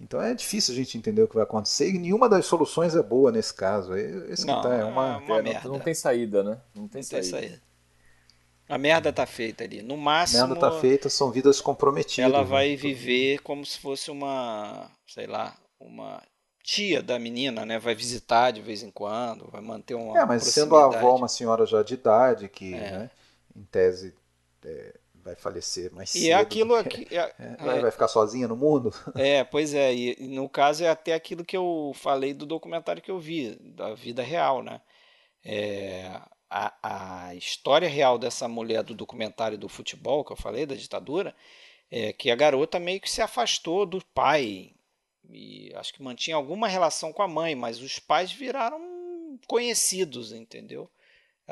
Então 0.02 0.20
é 0.20 0.34
difícil 0.34 0.74
a 0.74 0.76
gente 0.76 0.98
entender 0.98 1.22
o 1.22 1.28
que 1.28 1.34
vai 1.36 1.44
acontecer 1.44 1.88
e 1.90 1.98
nenhuma 1.98 2.28
das 2.28 2.46
soluções 2.46 2.96
é 2.96 3.02
boa 3.02 3.30
nesse 3.32 3.54
caso. 3.54 3.94
Esse 3.96 4.46
Não, 4.46 4.56
que 4.56 4.68
tá, 4.68 4.74
é 4.74 4.84
uma. 4.84 5.18
uma 5.18 5.38
É, 5.38 5.42
merda. 5.42 5.68
não, 5.68 5.74
não 5.74 5.80
tem 5.80 5.94
saída, 5.94 6.42
né? 6.42 6.60
Não 6.74 6.88
tem 6.88 7.02
Não 7.02 7.08
tem 7.08 7.22
saída. 7.22 7.22
saída. 7.22 7.62
A 8.68 8.76
merda 8.78 9.12
tá 9.12 9.24
feita 9.26 9.62
ali. 9.64 9.82
No 9.82 9.96
máximo, 9.96 10.48
merda 10.48 10.56
tá 10.56 10.70
feita, 10.72 11.08
são 11.08 11.30
vidas 11.30 11.60
comprometidas. 11.60 12.18
ela 12.18 12.38
né? 12.38 12.44
vai 12.44 12.76
viver 12.76 13.40
como 13.42 13.64
se 13.64 13.78
fosse 13.78 14.10
uma, 14.10 14.90
sei 15.06 15.26
lá, 15.26 15.56
uma 15.78 16.22
tia 16.62 17.02
da 17.02 17.18
menina, 17.18 17.64
né? 17.66 17.78
Vai 17.78 17.94
visitar 17.94 18.50
de 18.52 18.62
vez 18.62 18.82
em 18.82 18.90
quando, 18.90 19.50
vai 19.50 19.60
manter 19.60 19.94
uma 19.94 20.18
É, 20.18 20.24
mas 20.26 20.44
sendo 20.44 20.76
a 20.76 20.86
avó 20.86 21.16
uma 21.16 21.28
senhora 21.28 21.66
já 21.66 21.82
de 21.82 21.94
idade, 21.94 22.48
que, 22.48 22.74
É. 22.74 22.90
né, 22.90 23.10
em 23.56 23.64
tese, 23.64 24.14
é, 24.64 24.94
vai 25.24 25.34
falecer 25.36 25.92
mais 25.92 26.10
cedo. 26.10 26.22
E 26.24 26.30
é 26.30 26.34
aquilo 26.34 26.76
do 26.82 26.88
que- 26.88 27.02
aqui. 27.04 27.08
É, 27.16 27.32
É, 27.38 27.80
vai- 27.80 27.90
ficar 27.90 28.08
sozinha 28.08 28.48
no 28.48 28.56
mundo? 28.56 28.92
é, 29.16 29.44
pois 29.44 29.72
é. 29.74 29.94
E 29.94 30.16
e 30.18 30.28
no 30.28 30.48
caso 30.48 30.84
é 30.84 30.88
até 30.88 31.14
aquilo 31.14 31.44
que 31.44 31.56
eu 31.56 31.92
falei 31.94 32.34
do 32.34 32.44
documentário 32.46 33.00
que 33.02 33.10
eu 33.10 33.18
vi, 33.18 33.56
da 33.60 33.94
vida 33.94 34.22
real, 34.22 34.62
né? 34.62 34.80
É, 35.44 36.20
a, 36.50 37.28
a 37.28 37.34
história 37.34 37.88
real 37.88 38.18
dessa 38.18 38.46
mulher 38.46 38.82
do 38.82 38.94
documentário 38.94 39.56
do 39.58 39.68
futebol 39.68 40.24
que 40.24 40.32
eu 40.32 40.36
falei, 40.36 40.66
da 40.66 40.74
ditadura, 40.74 41.34
é 41.90 42.12
que 42.12 42.30
a 42.30 42.36
garota 42.36 42.78
meio 42.78 43.00
que 43.00 43.10
se 43.10 43.22
afastou 43.22 43.86
do 43.86 44.04
pai. 44.14 44.72
E 45.30 45.72
acho 45.76 45.94
que 45.94 46.02
mantinha 46.02 46.36
alguma 46.36 46.68
relação 46.68 47.12
com 47.12 47.22
a 47.22 47.28
mãe, 47.28 47.54
mas 47.54 47.80
os 47.80 47.98
pais 47.98 48.30
viraram 48.32 49.38
conhecidos, 49.46 50.32
entendeu? 50.32 50.90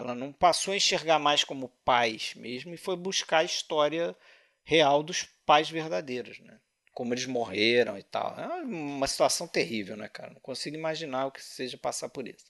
Ela 0.00 0.14
não 0.14 0.32
passou 0.32 0.72
a 0.72 0.76
enxergar 0.76 1.18
mais 1.18 1.44
como 1.44 1.68
pais 1.84 2.34
mesmo 2.36 2.74
e 2.74 2.76
foi 2.78 2.96
buscar 2.96 3.38
a 3.38 3.44
história 3.44 4.16
real 4.64 5.02
dos 5.02 5.22
pais 5.46 5.70
verdadeiros, 5.70 6.38
né? 6.40 6.58
Como 6.94 7.14
eles 7.14 7.26
morreram 7.26 7.98
e 7.98 8.02
tal. 8.02 8.38
É 8.38 8.46
uma 8.64 9.06
situação 9.06 9.46
terrível, 9.48 9.96
né, 9.96 10.08
cara? 10.08 10.32
Não 10.34 10.40
consigo 10.40 10.76
imaginar 10.76 11.26
o 11.26 11.32
que 11.32 11.42
seja 11.42 11.78
passar 11.78 12.08
por 12.08 12.26
isso. 12.28 12.46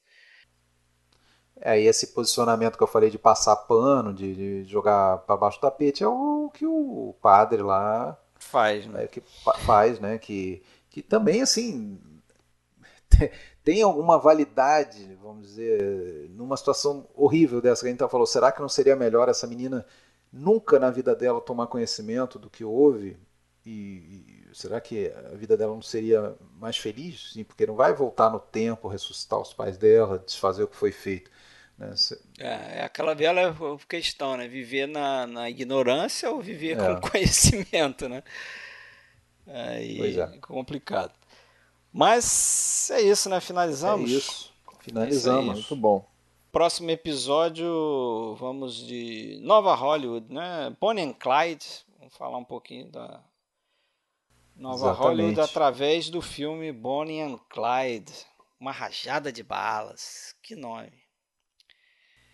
É, 1.61 1.79
e 1.81 1.87
esse 1.87 2.09
posicionamento 2.09 2.77
que 2.79 2.83
eu 2.83 2.87
falei 2.87 3.11
de 3.11 3.19
passar 3.19 3.55
pano, 3.57 4.15
de, 4.15 4.63
de 4.63 4.65
jogar 4.71 5.19
para 5.19 5.37
baixo 5.37 5.59
do 5.59 5.63
tapete, 5.63 6.03
é 6.03 6.09
o 6.09 6.51
que 6.55 6.67
o 6.67 7.15
padre 7.21 7.63
lá 7.63 8.19
Faz, 8.41 8.87
né? 8.87 8.99
é, 8.99 9.09
que 9.09 9.23
fa- 9.45 9.59
faz, 9.65 10.01
né? 10.01 10.19
Que, 10.19 10.63
que 10.91 11.03
também, 11.03 11.43
assim, 11.43 12.01
tem 13.65 13.82
alguma 13.82 14.19
validade, 14.19 15.15
vamos 15.23 15.49
dizer, 15.49 16.28
numa 16.31 16.57
situação 16.57 17.07
horrível 17.15 17.61
dessa 17.61 17.82
que 17.82 17.89
a 17.89 17.91
gente 17.91 17.99
tá 17.99 18.09
falou. 18.09 18.27
Será 18.27 18.51
que 18.53 18.61
não 18.61 18.69
seria 18.69 18.97
melhor 18.97 19.28
essa 19.28 19.47
menina 19.47 19.87
nunca 20.32 20.78
na 20.78 20.91
vida 20.91 21.15
dela 21.15 21.41
tomar 21.41 21.66
conhecimento 21.66 22.39
do 22.39 22.49
que 22.51 22.65
houve? 22.65 23.19
E, 23.65 23.70
e 24.51 24.55
será 24.55 24.81
que 24.81 25.09
a 25.32 25.37
vida 25.37 25.57
dela 25.57 25.74
não 25.74 25.82
seria 25.82 26.35
mais 26.59 26.77
feliz? 26.78 27.32
Sim, 27.35 27.45
porque 27.45 27.66
não 27.66 27.74
vai 27.77 27.93
voltar 27.95 28.31
no 28.31 28.41
tempo, 28.41 28.89
ressuscitar 28.89 29.39
os 29.39 29.53
pais 29.53 29.77
dela, 29.77 30.19
desfazer 30.19 30.62
o 30.62 30.69
que 30.69 30.77
foi 30.77 30.93
feito. 30.93 31.31
Né? 31.78 31.95
É, 32.39 32.81
é 32.81 32.85
aquela 32.85 33.15
velha 33.15 33.55
questão, 33.89 34.37
né? 34.37 34.49
Viver 34.49 34.87
na, 34.87 35.27
na 35.27 35.51
ignorância 35.51 36.31
ou 36.31 36.41
viver 36.41 36.77
É. 36.77 36.77
com 36.78 36.97
conhecimento, 37.11 38.09
né? 38.09 38.23
Aí 39.47 39.97
Pois 39.97 40.16
é. 40.16 40.27
complicado. 40.41 41.12
Mas 41.93 42.91
é 42.91 43.01
isso, 43.01 43.29
né? 43.29 43.41
Finalizamos. 43.41 44.11
É 44.11 44.15
isso. 44.15 44.31
É 44.31 44.73
isso 44.73 44.81
Finalizamos. 44.81 45.55
Muito 45.55 45.77
bom. 45.77 46.05
Próximo 46.53 46.91
episódio, 46.91 48.35
vamos 48.37 48.75
de 48.85 49.39
Nova 49.43 49.75
Hollywood, 49.75 50.33
né? 50.33 50.75
Bonnie 50.81 51.05
and 51.05 51.12
Clyde. 51.12 51.67
Vamos 51.99 52.17
falar 52.17 52.39
um 52.39 52.45
pouquinho 52.45 52.91
da 52.91 53.23
Nova 54.57 54.77
Exatamente. 54.77 55.03
Hollywood 55.03 55.41
através 55.41 56.11
do 56.11 56.21
filme 56.21 56.73
Bonnie 56.73 57.21
and 57.21 57.39
Clyde. 57.49 58.12
Uma 58.59 58.73
rajada 58.73 59.33
de 59.33 59.43
balas. 59.43 60.35
Que 60.43 60.57
nome. 60.57 60.93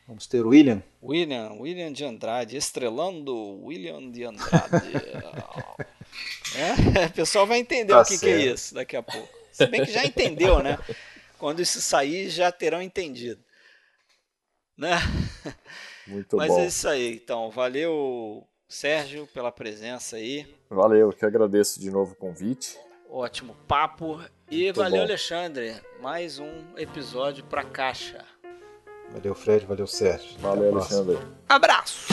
Vamos 0.07 0.27
ter 0.27 0.45
o 0.47 0.51
William. 0.51 0.83
William, 1.03 1.53
William 1.59 1.93
de 1.93 2.05
Andrade, 2.05 2.57
estrelando 2.57 3.35
William 3.65 4.11
de 4.11 4.25
Andrade. 4.25 4.87
é, 6.57 7.07
o 7.07 7.13
pessoal 7.13 7.47
vai 7.47 7.59
entender 7.59 7.93
Tá 7.93 8.03
o 8.03 8.05
que, 8.05 8.19
que 8.19 8.29
é 8.29 8.53
isso 8.53 8.73
daqui 8.73 8.97
a 8.97 9.03
pouco. 9.03 9.36
Se 9.57 9.67
bem 9.67 9.87
que 9.87 9.91
já 9.91 10.05
entendeu, 10.05 10.63
né? 10.63 10.79
Quando 11.39 11.63
isso 11.63 11.81
sair, 11.81 12.29
já 12.29 12.53
terão 12.53 12.83
entendido. 12.83 13.43
Né? 14.77 14.91
Muito 16.07 16.37
Mas 16.37 16.49
bom. 16.49 16.61
é 16.61 16.67
isso 16.67 16.87
aí. 16.87 17.15
Então, 17.15 17.51
valeu, 17.51 18.47
Sérgio, 18.69 19.27
pela 19.29 19.51
presença 19.51 20.17
aí. 20.17 20.47
Valeu, 20.69 21.11
que 21.11 21.25
agradeço 21.25 21.81
de 21.81 21.91
novo 21.91 22.13
o 22.13 22.17
convite. 22.17 22.79
Ótimo 23.09 23.57
papo. 23.67 24.21
E 24.51 24.65
Muito 24.65 24.77
valeu, 24.77 24.99
bom. 24.99 25.05
Alexandre. 25.05 25.75
Mais 26.03 26.39
um 26.39 26.77
episódio 26.77 27.43
pra 27.45 27.65
caixa. 27.65 28.23
Valeu, 29.11 29.35
Fred. 29.35 29.65
Valeu, 29.65 29.87
Sérgio. 29.87 30.39
Valeu. 30.39 30.77
Alexandre. 30.77 31.19
Abraço! 31.49 32.09